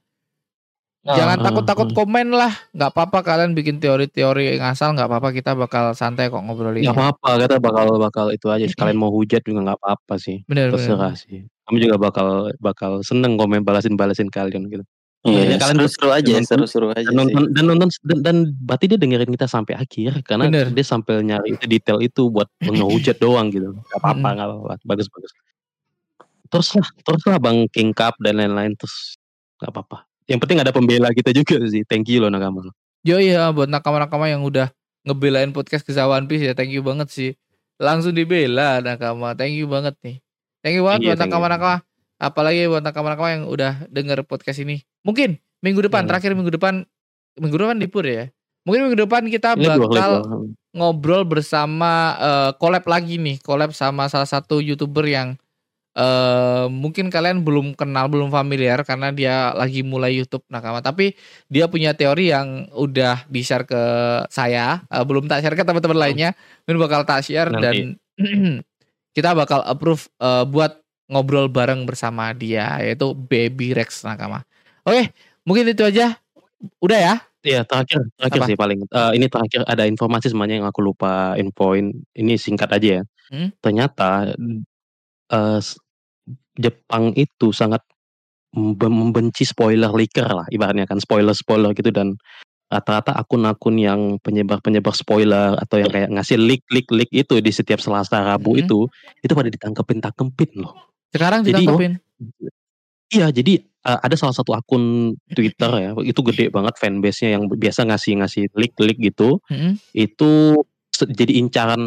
jangan 1.01 1.40
Ah, 1.40 1.44
takut-takut 1.48 1.88
ah. 1.88 1.97
komen 1.97 2.28
lah 2.28 2.52
nggak 2.76 2.92
apa-apa 2.92 3.24
kalian 3.24 3.56
bikin 3.56 3.80
teori-teori 3.80 4.60
ngasal 4.60 4.92
nggak 4.92 5.09
apa-apa 5.09 5.32
kita 5.32 5.56
bakal 5.56 5.97
santai 5.97 6.28
kok 6.28 6.44
ngobrolin 6.44 6.84
Nggak 6.84 6.92
apa-apa, 6.92 7.28
kita 7.40 7.56
bakal 7.56 7.86
bakal 7.97 8.26
itu 8.28 8.47
aja 8.52 8.68
sekalian 8.68 9.01
mau 9.01 9.09
hujat 9.09 9.40
juga 9.40 9.64
nggak 9.64 9.78
apa-apa 9.80 10.20
sih. 10.20 10.44
bener 10.44 10.68
bener 10.68 10.76
Terserah 10.76 11.16
sih. 11.16 11.48
Kami 11.64 11.78
juga 11.80 11.97
bakal 11.97 12.52
bakal 12.60 13.01
seneng 13.01 13.40
komen 13.40 13.64
balasin-balasin 13.64 14.28
kalian 14.28 14.68
gitu. 14.68 14.84
Iya, 15.20 15.60
kalian 15.60 15.84
seru-seru 15.84 16.09
aja, 16.10 16.32
nonton- 16.32 16.48
seru-seru 16.48 16.86
aja 16.90 17.05
Dan 17.05 17.12
sih. 17.12 17.16
nonton 17.18 17.42
dan 17.52 17.64
nonton 17.68 17.88
dan, 18.01 18.18
dan 18.24 18.36
berarti 18.56 18.84
dia 18.88 18.97
dengerin 18.97 19.28
kita 19.28 19.44
sampai 19.44 19.76
akhir 19.76 20.24
karena 20.24 20.48
Bener. 20.48 20.66
dia 20.72 20.80
sampai 20.82 21.20
nyari 21.20 21.55
itu 21.55 21.64
detail 21.68 22.01
itu 22.01 22.22
buat 22.26 22.48
ngehujat 22.59 23.20
doang 23.24 23.52
gitu. 23.52 23.76
Gak 23.86 24.01
apa-apa, 24.01 24.16
Mm-mm. 24.16 24.32
nggak 24.32 24.47
apa-apa. 24.48 24.74
Bagus 24.82 25.06
bagus. 25.06 25.32
Teruslah, 26.48 26.88
teruslah 27.01 27.36
Bang 27.36 27.68
King 27.68 27.92
Cup 27.92 28.16
dan 28.18 28.36
lain-lain 28.36 28.74
terus 28.74 29.20
nggak 29.60 29.70
apa-apa. 29.70 30.09
Yang 30.24 30.40
penting 30.40 30.59
ada 30.59 30.72
pembela 30.72 31.12
kita 31.12 31.30
juga 31.30 31.62
sih. 31.68 31.84
Thank 31.84 32.09
you 32.09 32.18
loh 32.18 32.28
Nakama. 32.28 32.72
Yo 33.01 33.16
iya 33.16 33.48
buat 33.51 33.66
nakama-nakama 33.66 34.24
yang 34.26 34.40
udah 34.40 34.72
ngebelain 35.02 35.52
podcast 35.52 35.80
kisah 35.82 36.05
One 36.05 36.26
Piece 36.26 36.42
ya 36.42 36.52
thank 36.52 36.68
you 36.68 36.80
banget 36.80 37.09
sih. 37.09 37.30
Langsung 37.76 38.12
dibela 38.12 38.80
nakama. 38.80 39.32
Thank 39.32 39.52
you 39.55 39.64
banget 39.64 39.94
nih. 40.01 40.16
Thank 40.60 40.74
you 40.76 40.84
banget 40.84 41.01
Iya, 41.02 41.09
buat 41.12 41.20
nakama-nakama. 41.22 41.76
Apalagi 42.16 42.60
buat 42.66 42.82
nakama-nakama 42.82 43.28
yang 43.30 43.44
udah 43.47 43.84
denger 43.86 44.24
podcast 44.24 44.60
ini. 44.60 44.80
Mungkin 45.02 45.36
minggu 45.60 45.81
depan 45.85 46.05
Hmm. 46.05 46.10
terakhir 46.12 46.32
minggu 46.36 46.52
depan 46.52 46.85
minggu 47.36 47.56
depan 47.56 47.77
libur 47.78 48.05
ya. 48.05 48.28
Mungkin 48.68 48.81
minggu 48.90 48.98
depan 49.09 49.24
kita 49.27 49.56
Ini 49.56 49.66
bakal 49.81 50.10
ngobrol 50.77 51.24
bersama 51.24 51.93
eh, 52.20 52.51
collab 52.60 52.85
lagi 52.86 53.16
nih, 53.16 53.40
collab 53.40 53.72
sama 53.72 54.06
salah 54.06 54.28
satu 54.28 54.60
YouTuber 54.60 55.06
yang 55.09 55.35
eh 55.90 56.66
mungkin 56.70 57.10
kalian 57.10 57.43
belum 57.43 57.74
kenal, 57.74 58.06
belum 58.06 58.31
familiar 58.31 58.78
karena 58.86 59.10
dia 59.10 59.51
lagi 59.59 59.82
mulai 59.82 60.14
YouTube 60.14 60.47
nakama. 60.47 60.78
Tapi 60.85 61.18
dia 61.51 61.66
punya 61.66 61.97
teori 61.98 62.31
yang 62.31 62.70
udah 62.70 63.27
di-share 63.27 63.66
ke 63.66 63.82
saya, 64.31 64.85
eh, 64.86 65.05
belum 65.05 65.27
tak 65.27 65.43
share 65.43 65.59
ke 65.59 65.64
teman-teman 65.66 65.98
lainnya. 65.98 66.31
Mungkin 66.64 66.78
bakal 66.78 67.02
tak 67.02 67.27
share 67.27 67.51
Nanti. 67.51 67.64
dan 67.64 67.77
kita 69.16 69.35
bakal 69.35 69.64
approve 69.66 70.06
eh, 70.22 70.44
buat 70.47 70.78
ngobrol 71.10 71.51
bareng 71.51 71.82
bersama 71.90 72.31
dia 72.31 72.78
yaitu 72.78 73.10
Baby 73.16 73.74
Rex 73.74 74.06
nakama. 74.06 74.47
Oke, 74.82 75.12
mungkin 75.43 75.65
itu 75.69 75.82
aja. 75.82 76.16
Udah 76.78 76.98
ya? 76.98 77.15
Iya 77.40 77.65
terakhir 77.65 78.05
terakhir 78.20 78.40
Apa? 78.44 78.48
sih 78.52 78.57
paling 78.59 78.78
Eh, 78.85 79.12
ini 79.16 79.24
terakhir 79.24 79.65
ada 79.65 79.89
informasi 79.89 80.28
sebenarnya 80.28 80.61
yang 80.61 80.69
aku 80.69 80.85
lupa 80.85 81.32
infoin 81.35 81.89
ini 82.12 82.36
singkat 82.36 82.69
aja 82.69 83.01
ya 83.01 83.02
Hmm? 83.32 83.48
ternyata 83.59 84.28
eh, 85.27 85.57
s- 85.57 85.81
Jepang 86.52 87.16
itu 87.16 87.48
sangat 87.51 87.81
membe- 88.52 88.93
membenci 88.93 89.48
spoiler 89.48 89.89
leaker 89.89 90.27
lah 90.27 90.44
ibaratnya 90.51 90.85
kan 90.85 91.01
spoiler 91.01 91.32
spoiler 91.32 91.73
gitu 91.73 91.89
dan 91.89 92.20
rata-rata 92.69 93.16
akun-akun 93.16 93.81
yang 93.81 94.01
penyebar-penyebar 94.20 94.93
spoiler 94.93 95.57
atau 95.57 95.78
yang 95.78 95.89
kayak 95.89 96.11
ngasih 96.11 96.36
leak 96.36 96.61
leak 96.69 96.93
leak 96.93 97.09
itu 97.11 97.40
di 97.40 97.48
setiap 97.48 97.81
Selasa 97.81 98.20
Rabu 98.20 98.52
Hmm. 98.52 98.62
itu 98.62 98.78
itu 99.19 99.32
pada 99.32 99.48
ditangkepin 99.48 100.05
tangkepin 100.05 100.61
loh 100.61 100.77
Sekarang 101.09 101.40
Jadi- 101.40 101.65
ditangkapin. 101.65 101.93
Iya, 103.09 103.32
jadi 103.32 103.65
uh, 103.86 103.98
ada 104.01 104.15
salah 104.16 104.35
satu 104.36 104.52
akun 104.52 105.16
Twitter 105.32 105.70
ya, 105.81 105.90
itu 106.05 106.20
gede 106.27 106.52
banget 106.52 106.77
fanbase-nya 106.77 107.39
yang 107.39 107.48
biasa 107.48 107.89
ngasih-ngasih 107.89 108.52
leak-leak 108.52 108.98
gitu. 109.01 109.40
Mm-mm. 109.48 109.81
Itu 109.97 110.62
jadi 111.01 111.40
incaran 111.40 111.82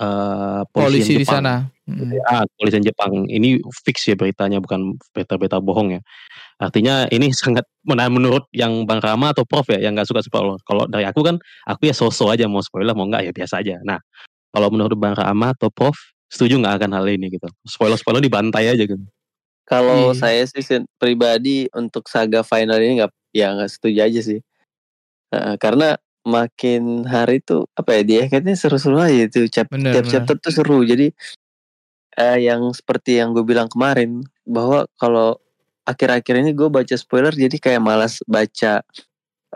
uh, 0.00 0.62
polisi 0.74 1.20
di 1.20 1.26
sana. 1.26 1.68
Mm. 1.86 2.22
Ah, 2.26 2.46
kepolisian 2.46 2.86
Jepang. 2.86 3.26
Ini 3.26 3.58
fix 3.82 4.06
ya 4.06 4.14
beritanya, 4.14 4.62
bukan 4.62 4.94
berita-berita 5.14 5.58
bohong 5.58 5.98
ya. 5.98 6.00
Artinya 6.58 7.06
ini 7.10 7.30
sangat 7.40 7.66
menurut 7.86 8.46
yang 8.54 8.86
Bang 8.86 9.02
Rama 9.02 9.34
atau 9.34 9.46
Prof 9.46 9.66
ya, 9.70 9.78
yang 9.82 9.94
nggak 9.94 10.08
suka 10.08 10.22
spoiler. 10.22 10.58
Kalau 10.66 10.86
dari 10.86 11.06
aku 11.06 11.22
kan, 11.22 11.36
aku 11.66 11.90
ya 11.90 11.94
sosok 11.94 12.34
aja 12.34 12.46
mau 12.46 12.62
spoiler 12.62 12.94
mau 12.94 13.06
nggak 13.06 13.30
ya 13.30 13.32
biasa 13.34 13.62
aja. 13.62 13.78
Nah, 13.82 13.98
kalau 14.50 14.70
menurut 14.70 14.96
Bang 14.98 15.14
Rama 15.14 15.54
atau 15.54 15.70
Prof, 15.70 15.94
setuju 16.30 16.58
nggak 16.62 16.82
akan 16.82 16.90
hal 16.94 17.06
ini 17.10 17.30
gitu? 17.34 17.46
Spoiler-spoiler 17.66 18.22
dibantai 18.22 18.70
aja 18.70 18.82
gitu. 18.86 19.02
Kalau 19.70 20.10
Iya. 20.10 20.18
saya 20.18 20.42
sih 20.50 20.82
pribadi 20.98 21.70
untuk 21.70 22.10
saga 22.10 22.42
final 22.42 22.82
ini 22.82 22.98
nggak 22.98 23.12
ya 23.30 23.54
nggak 23.54 23.70
setuju 23.70 23.98
aja 24.02 24.20
sih. 24.20 24.40
Heeh, 25.30 25.54
karena 25.62 25.94
makin 26.26 27.06
hari 27.06 27.38
tuh 27.40 27.70
apa 27.78 27.96
ya 27.96 28.02
dia 28.02 28.20
kayaknya 28.26 28.58
seru-seru 28.58 28.98
aja 28.98 29.30
itu 29.30 29.46
chap 29.46 29.70
Bener, 29.70 29.94
tiap 29.94 30.04
bener. 30.10 30.12
chapter 30.12 30.34
tuh 30.42 30.52
seru. 30.52 30.82
Jadi 30.82 31.14
eh, 32.18 32.38
yang 32.50 32.66
seperti 32.74 33.22
yang 33.22 33.30
gue 33.30 33.46
bilang 33.46 33.70
kemarin 33.70 34.26
bahwa 34.42 34.90
kalau 34.98 35.38
akhir-akhir 35.86 36.34
ini 36.42 36.50
gue 36.52 36.66
baca 36.66 36.94
spoiler 36.98 37.30
jadi 37.30 37.54
kayak 37.56 37.80
malas 37.80 38.18
baca 38.26 38.82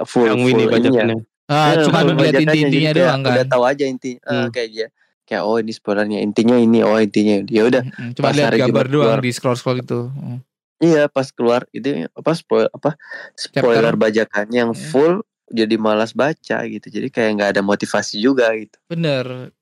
full 0.06 0.30
yang 0.30 0.40
full 0.40 0.54
ini 0.54 0.64
bacakannya. 0.70 1.18
Ah, 1.44 1.76
Eh, 1.76 1.84
cuma 1.84 2.00
jadi 2.06 2.46
kayak 2.48 2.94
doang 2.96 3.20
kan. 3.20 3.32
Udah 3.34 3.44
tahu 3.50 3.62
aja 3.66 3.84
inti 3.84 4.16
Hmm. 4.24 4.48
kayak 4.48 4.68
dia 4.70 4.86
kayak 5.24 5.42
oh 5.42 5.56
ini 5.56 5.70
spoilernya 5.70 6.18
intinya 6.18 6.54
ini 6.54 6.80
oh 6.80 6.94
intinya 6.94 7.40
ini. 7.40 7.50
ya 7.50 7.64
udah 7.64 7.82
Cuma 8.12 8.24
pas 8.24 8.34
lihat 8.34 8.48
hari 8.50 8.58
gambar 8.62 8.86
doang 8.86 9.04
keluar. 9.08 9.20
di 9.20 9.30
scroll-scroll 9.30 9.80
itu. 9.80 10.00
Mm. 10.10 10.38
Iya 10.76 11.02
pas 11.06 11.28
keluar 11.28 11.64
itu 11.70 11.88
apa 12.08 12.32
spoil 12.32 12.68
apa 12.68 12.90
spoiler 13.34 13.94
bajakannya 13.94 14.58
yang 14.60 14.72
Hmm. 14.72 14.84
full 14.84 15.14
jadi 15.46 15.76
malas 15.76 16.10
baca 16.10 16.58
gitu 16.64 16.86
jadi 16.86 17.08
kayak 17.08 17.30
nggak 17.34 17.50
ada 17.52 17.62
motivasi 17.62 18.18
juga 18.18 18.52
gitu. 18.52 18.76
Bener. 18.86 19.54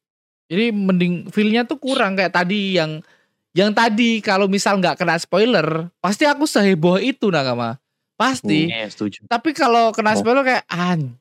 Jadi 0.46 0.68
mending 0.68 1.14
feel-nya 1.28 1.62
tuh 1.62 1.76
kurang 1.76 2.12
kayak 2.12 2.34
tadi 2.34 2.74
yang 2.74 3.00
yang 3.52 3.70
tadi 3.70 4.18
kalau 4.18 4.48
misal 4.48 4.76
nggak 4.76 4.96
kena 4.96 5.16
spoiler, 5.16 5.92
pasti 5.98 6.24
aku 6.24 6.42
seheboh 6.42 6.96
itu 6.96 7.28
nakama. 7.28 7.76
Pasti. 8.14 8.66
Iya, 8.66 8.88
setuju. 8.88 9.24
Tapi 9.26 9.52
kalau 9.52 9.90
kena 9.90 10.14
spoiler 10.14 10.42
kayak 10.42 10.64
an 10.66 11.16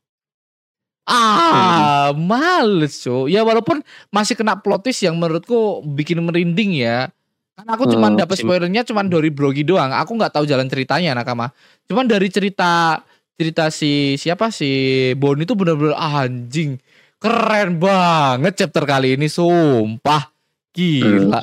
Ah, 1.06 2.14
males 2.16 3.02
cuy. 3.02 3.34
Ya 3.34 3.42
walaupun 3.42 3.82
masih 4.14 4.38
kena 4.38 4.60
plot 4.62 4.86
twist 4.86 5.02
yang 5.04 5.18
menurutku 5.18 5.82
bikin 5.84 6.22
merinding 6.22 6.78
ya. 6.78 7.10
Kan 7.58 7.68
aku 7.68 7.90
cuman 7.90 8.16
Hmm, 8.16 8.22
dapat 8.24 8.40
spoilernya 8.40 8.88
cuman 8.88 9.12
dari 9.12 9.30
Brogi 9.34 9.66
doang. 9.66 9.92
Aku 9.92 10.16
nggak 10.16 10.34
tahu 10.38 10.46
jalan 10.48 10.70
ceritanya 10.72 11.18
nakama. 11.18 11.52
Cuman 11.90 12.08
dari 12.08 12.30
cerita 12.32 13.02
cerita 13.36 13.74
si 13.74 14.16
siapa 14.22 14.54
si 14.54 14.70
Bon 15.18 15.34
itu 15.36 15.58
bener-bener 15.58 15.98
ah, 15.98 16.30
anjing 16.30 16.78
keren 17.22 17.78
banget 17.78 18.66
chapter 18.66 18.82
kali 18.86 19.14
ini 19.14 19.30
sumpah 19.30 20.34
gila 20.74 21.42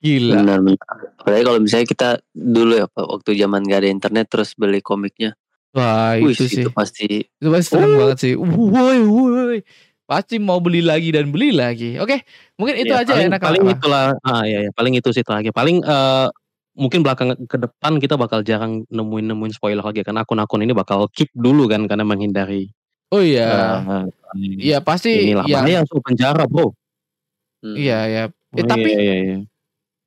gila 0.00 0.40
Benar 0.40 0.58
benar. 0.64 0.88
Apalagi 1.20 1.44
kalau 1.44 1.60
misalnya 1.60 1.88
kita 1.88 2.08
dulu 2.32 2.72
ya 2.76 2.86
waktu 2.88 3.30
zaman 3.36 3.60
nggak 3.68 3.80
ada 3.84 3.90
internet 3.92 4.26
terus 4.32 4.56
beli 4.56 4.80
komiknya. 4.80 5.36
Wah 5.76 6.16
Wih, 6.16 6.32
itu 6.32 6.44
sih 6.48 6.64
itu 6.64 6.70
pasti 6.72 7.06
itu 7.28 7.48
pasti 7.52 7.68
serem 7.76 7.90
Oh. 7.92 7.98
banget 8.00 8.18
sih 8.24 8.32
woi 8.36 8.98
woi 9.04 9.58
pasti 10.08 10.40
mau 10.40 10.56
beli 10.64 10.80
lagi 10.80 11.12
dan 11.12 11.28
beli 11.28 11.52
lagi. 11.52 12.00
Oke, 12.00 12.24
mungkin 12.56 12.80
itu 12.80 12.88
Ya, 12.96 13.04
aja 13.04 13.12
paling, 13.12 13.28
ya 13.28 13.36
paling 13.36 13.62
nakama. 13.68 13.76
itulah 13.76 14.04
ah 14.24 14.42
ya, 14.48 14.58
ya 14.64 14.70
paling 14.72 14.96
itu 14.96 15.12
sih 15.12 15.20
terakhir 15.20 15.52
paling 15.52 15.84
eh, 15.84 16.26
mungkin 16.80 17.04
belakang 17.04 17.36
ke 17.44 17.56
depan 17.60 18.00
kita 18.00 18.16
bakal 18.16 18.40
jarang 18.40 18.88
nemuin 18.88 19.26
nemuin 19.36 19.52
spoiler 19.52 19.84
lagi 19.84 20.00
karena 20.00 20.24
akun-akun 20.24 20.64
ini 20.64 20.72
bakal 20.72 21.12
keep 21.12 21.28
dulu 21.36 21.68
kan 21.68 21.84
karena 21.84 22.08
menghindari 22.08 22.72
Oh 23.12 23.20
iya. 23.20 23.84
eh, 23.84 24.04
Iya 24.60 24.78
pasti 24.80 25.28
inilah 25.32 25.44
yang 25.44 25.64
bahaya 25.64 25.78
masuk 25.84 26.00
penjara 26.04 26.44
bro 26.48 26.72
iya 27.76 27.98
ya. 28.08 28.22
Eh, 28.56 28.64
Oh, 28.64 28.64
tapi 28.64 28.88
iya, 28.96 29.00
iya, 29.04 29.16
iya. 29.28 29.38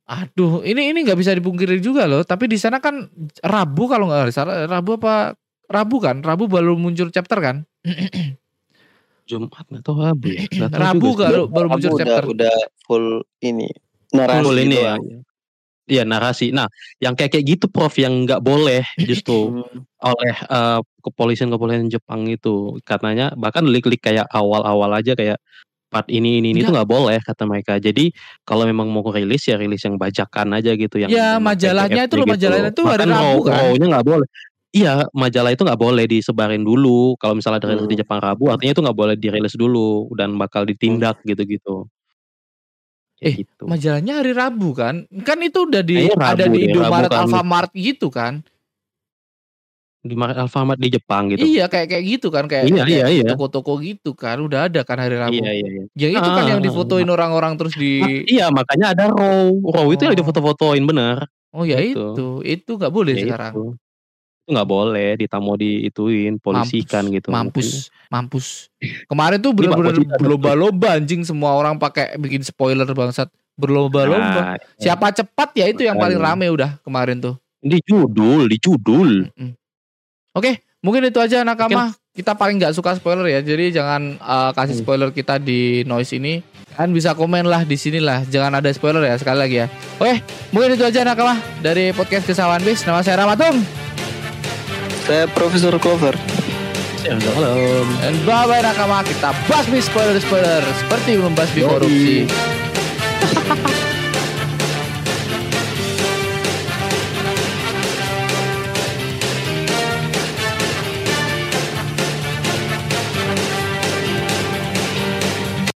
aduh, 0.10 0.62
ini 0.66 0.92
ini 0.92 1.00
nggak 1.06 1.20
bisa 1.20 1.32
dipungkiri 1.38 1.80
juga 1.84 2.06
loh. 2.10 2.22
Tapi 2.26 2.50
di 2.52 2.58
sana 2.60 2.82
kan 2.84 3.08
Rabu 3.46 3.86
kalau 3.92 4.10
nggak 4.10 4.34
salah 4.34 4.66
Rabu 4.68 4.98
apa 5.00 5.38
Rabu 5.72 5.98
kan? 5.98 6.20
Rabu 6.20 6.46
baru 6.46 6.76
muncul 6.76 7.08
chapter 7.10 7.40
kan? 7.40 7.56
Jumat 9.24 9.64
atau 9.72 9.96
Rabu 9.96 10.28
ya 10.28 10.44
Rabu 10.68 11.16
baru 11.16 11.42
baru 11.48 11.68
muncul 11.72 11.96
udah 11.96 12.00
chapter. 12.04 12.24
udah 12.28 12.56
full 12.84 13.06
ini 13.40 13.72
narasi 14.12 14.44
Full 14.44 14.58
ini 14.60 14.76
ya. 14.76 14.82
doang. 15.00 15.04
Iya 15.88 16.04
narasi. 16.04 16.52
Nah, 16.52 16.68
yang 17.00 17.16
kayak 17.16 17.36
kayak 17.36 17.46
gitu 17.48 17.66
Prof 17.68 17.96
yang 17.96 18.24
nggak 18.24 18.40
boleh 18.40 18.84
justru 19.02 19.60
Hmm. 19.60 19.84
oleh 20.00 20.36
eh, 20.36 20.80
kepolisian-kepolisian 21.00 21.88
Jepang 21.88 22.28
itu 22.28 22.80
katanya 22.84 23.32
bahkan 23.36 23.64
lik-lik 23.64 24.00
kayak 24.00 24.28
awal-awal 24.30 24.92
aja 24.92 25.16
kayak 25.16 25.40
part 25.88 26.08
ini 26.08 26.40
ini 26.40 26.56
ini 26.56 26.64
Nggak. 26.64 26.68
tuh 26.68 26.76
nggak 26.80 26.90
boleh 26.90 27.18
kata 27.20 27.44
mereka. 27.44 27.74
Jadi 27.76 28.16
kalau 28.42 28.64
memang 28.64 28.88
mau 28.88 29.04
rilis 29.04 29.44
ya 29.44 29.60
rilis 29.60 29.84
yang 29.84 30.00
bajakan 30.00 30.56
aja 30.56 30.72
gitu 30.72 30.96
yang 30.96 31.12
Ya, 31.12 31.36
memang 31.36 31.56
majalahnya 31.56 32.04
itu 32.08 32.16
loh, 32.16 32.24
gitu. 32.24 32.34
majalahnya 32.40 32.70
itu 32.72 32.82
Bahkan 32.84 33.10
Rabu 33.12 33.40
kan? 33.44 33.52
raw-nya 33.52 33.86
nggak 33.92 34.06
boleh. 34.08 34.28
Iya, 34.72 35.04
majalah 35.12 35.52
itu 35.52 35.68
nggak 35.68 35.76
boleh 35.76 36.08
disebarin 36.08 36.64
dulu. 36.64 37.20
Kalau 37.20 37.36
misalnya 37.36 37.60
dirilis 37.60 37.92
di 37.92 37.96
Hmm. 38.00 38.02
Jepang 38.08 38.20
Rabu, 38.24 38.48
artinya 38.48 38.72
itu 38.72 38.82
nggak 38.82 38.96
boleh 38.96 39.16
dirilis 39.20 39.56
dulu 39.60 40.08
dan 40.16 40.32
bakal 40.40 40.64
ditindak 40.64 41.20
gitu-gitu. 41.28 41.92
Kayak 43.20 43.28
Eh, 43.28 43.34
gitu. 43.44 43.64
Majalahnya 43.68 44.14
hari 44.24 44.32
Rabu 44.32 44.70
kan? 44.72 45.06
Kan 45.28 45.38
itu 45.44 45.68
udah 45.68 45.84
di 45.84 46.08
Kayaknya 46.08 46.16
ada 46.18 46.44
Rabu 46.48 46.56
di 46.56 46.60
Indomaret 46.66 47.12
Kamis. 47.12 47.20
Alfamart 47.28 47.72
gitu 47.76 48.08
kan? 48.10 48.34
Di 50.02 50.16
Alfamart 50.18 50.80
di 50.82 50.90
Jepang 50.90 51.30
gitu. 51.30 51.46
Iya 51.46 51.70
kayak 51.70 51.88
kayak 51.94 52.04
gitu 52.10 52.28
kan 52.34 52.50
kayak 52.50 52.66
Iya, 52.66 52.82
iya, 52.90 53.06
kayak 53.06 53.10
iya. 53.22 53.30
toko-toko 53.38 53.78
gitu 53.86 54.18
kan 54.18 54.42
udah 54.42 54.66
ada 54.66 54.82
kan 54.82 54.98
hari 54.98 55.14
Rabu. 55.14 55.36
Iya, 55.38 55.52
iya, 55.54 55.68
iya. 55.70 55.84
Yang 55.94 56.12
itu 56.18 56.30
kan 56.34 56.42
Ah, 56.42 56.50
yang 56.50 56.62
difotoin 56.66 57.06
orang-orang 57.06 57.54
terus 57.60 57.76
di 57.78 58.02
iya, 58.26 58.50
makanya 58.50 58.98
ada 58.98 59.14
raw. 59.14 59.52
Raw 59.52 59.88
itu 59.94 60.02
yang 60.08 60.16
Oh. 60.18 60.20
difoto-fotoin 60.26 60.82
bener. 60.88 61.28
Oh 61.54 61.68
ya 61.68 61.78
gitu. 61.84 62.16
itu, 62.16 62.28
itu 62.48 62.72
nggak 62.80 62.90
boleh 62.90 63.14
Ya 63.14 63.22
sekarang. 63.30 63.54
itu. 63.54 63.66
Itu 64.42 64.58
nggak 64.58 64.66
boleh 64.66 65.10
ditamu 65.16 65.54
diituin, 65.54 66.42
polisikan 66.42 67.06
gitu. 67.08 67.30
Mampus, 67.30 67.94
mampus. 68.10 68.74
Kemarin 69.06 69.38
tuh 69.38 69.54
bener-bener 69.54 70.02
berlomba-lomba 70.18 70.98
anjing 70.98 71.22
semua 71.22 71.54
orang 71.54 71.78
pakai 71.78 72.18
bikin 72.18 72.42
spoiler 72.42 72.90
bangsat. 72.90 73.30
Berlomba-lomba. 73.54 74.58
Nah, 74.58 74.58
Siapa 74.76 75.14
cepat 75.14 75.54
ya 75.54 75.70
itu 75.70 75.86
yang 75.86 75.96
paling 75.96 76.18
rame 76.18 76.50
udah 76.50 76.82
kemarin 76.82 77.22
tuh. 77.22 77.38
di 77.62 77.78
judul, 77.86 78.50
di 78.50 78.58
judul. 78.58 79.30
Mm-mm. 79.30 79.54
Oke, 80.34 80.66
mungkin 80.82 81.06
itu 81.06 81.22
aja 81.22 81.46
nakama. 81.46 81.94
Kita 82.10 82.34
paling 82.34 82.58
nggak 82.58 82.74
suka 82.74 82.98
spoiler 82.98 83.30
ya. 83.30 83.40
Jadi 83.40 83.70
jangan 83.72 84.18
uh, 84.18 84.50
kasih 84.52 84.76
Hmm. 84.76 84.84
spoiler 84.84 85.10
kita 85.14 85.38
di 85.38 85.86
noise 85.86 86.10
ini. 86.12 86.42
Kan 86.72 86.90
bisa 86.90 87.14
komen 87.14 87.46
lah 87.46 87.62
di 87.62 87.78
sini 87.78 88.02
lah. 88.02 88.26
Jangan 88.26 88.58
ada 88.58 88.72
spoiler 88.74 89.06
ya 89.06 89.14
sekali 89.14 89.38
lagi 89.38 89.56
ya. 89.62 89.68
Oke, 89.96 90.26
mungkin 90.50 90.74
itu 90.74 90.82
aja 90.82 91.06
nakama 91.06 91.38
dari 91.62 91.94
podcast 91.94 92.26
Kesawan 92.26 92.66
Bis. 92.66 92.82
Nama 92.82 93.06
saya 93.06 93.22
Ramatung. 93.22 93.62
Saya 95.12 95.28
Profesor 95.28 95.76
Clover. 95.76 96.16
Halo. 97.04 97.84
Dan 98.00 98.16
bye 98.24 98.48
bye 98.48 98.64
nakama. 98.64 99.04
Kita 99.04 99.36
basmi 99.44 99.84
spoiler 99.84 100.16
spoiler 100.24 100.64
seperti 100.80 101.20
membasmi 101.20 101.68
korupsi. 101.68 102.24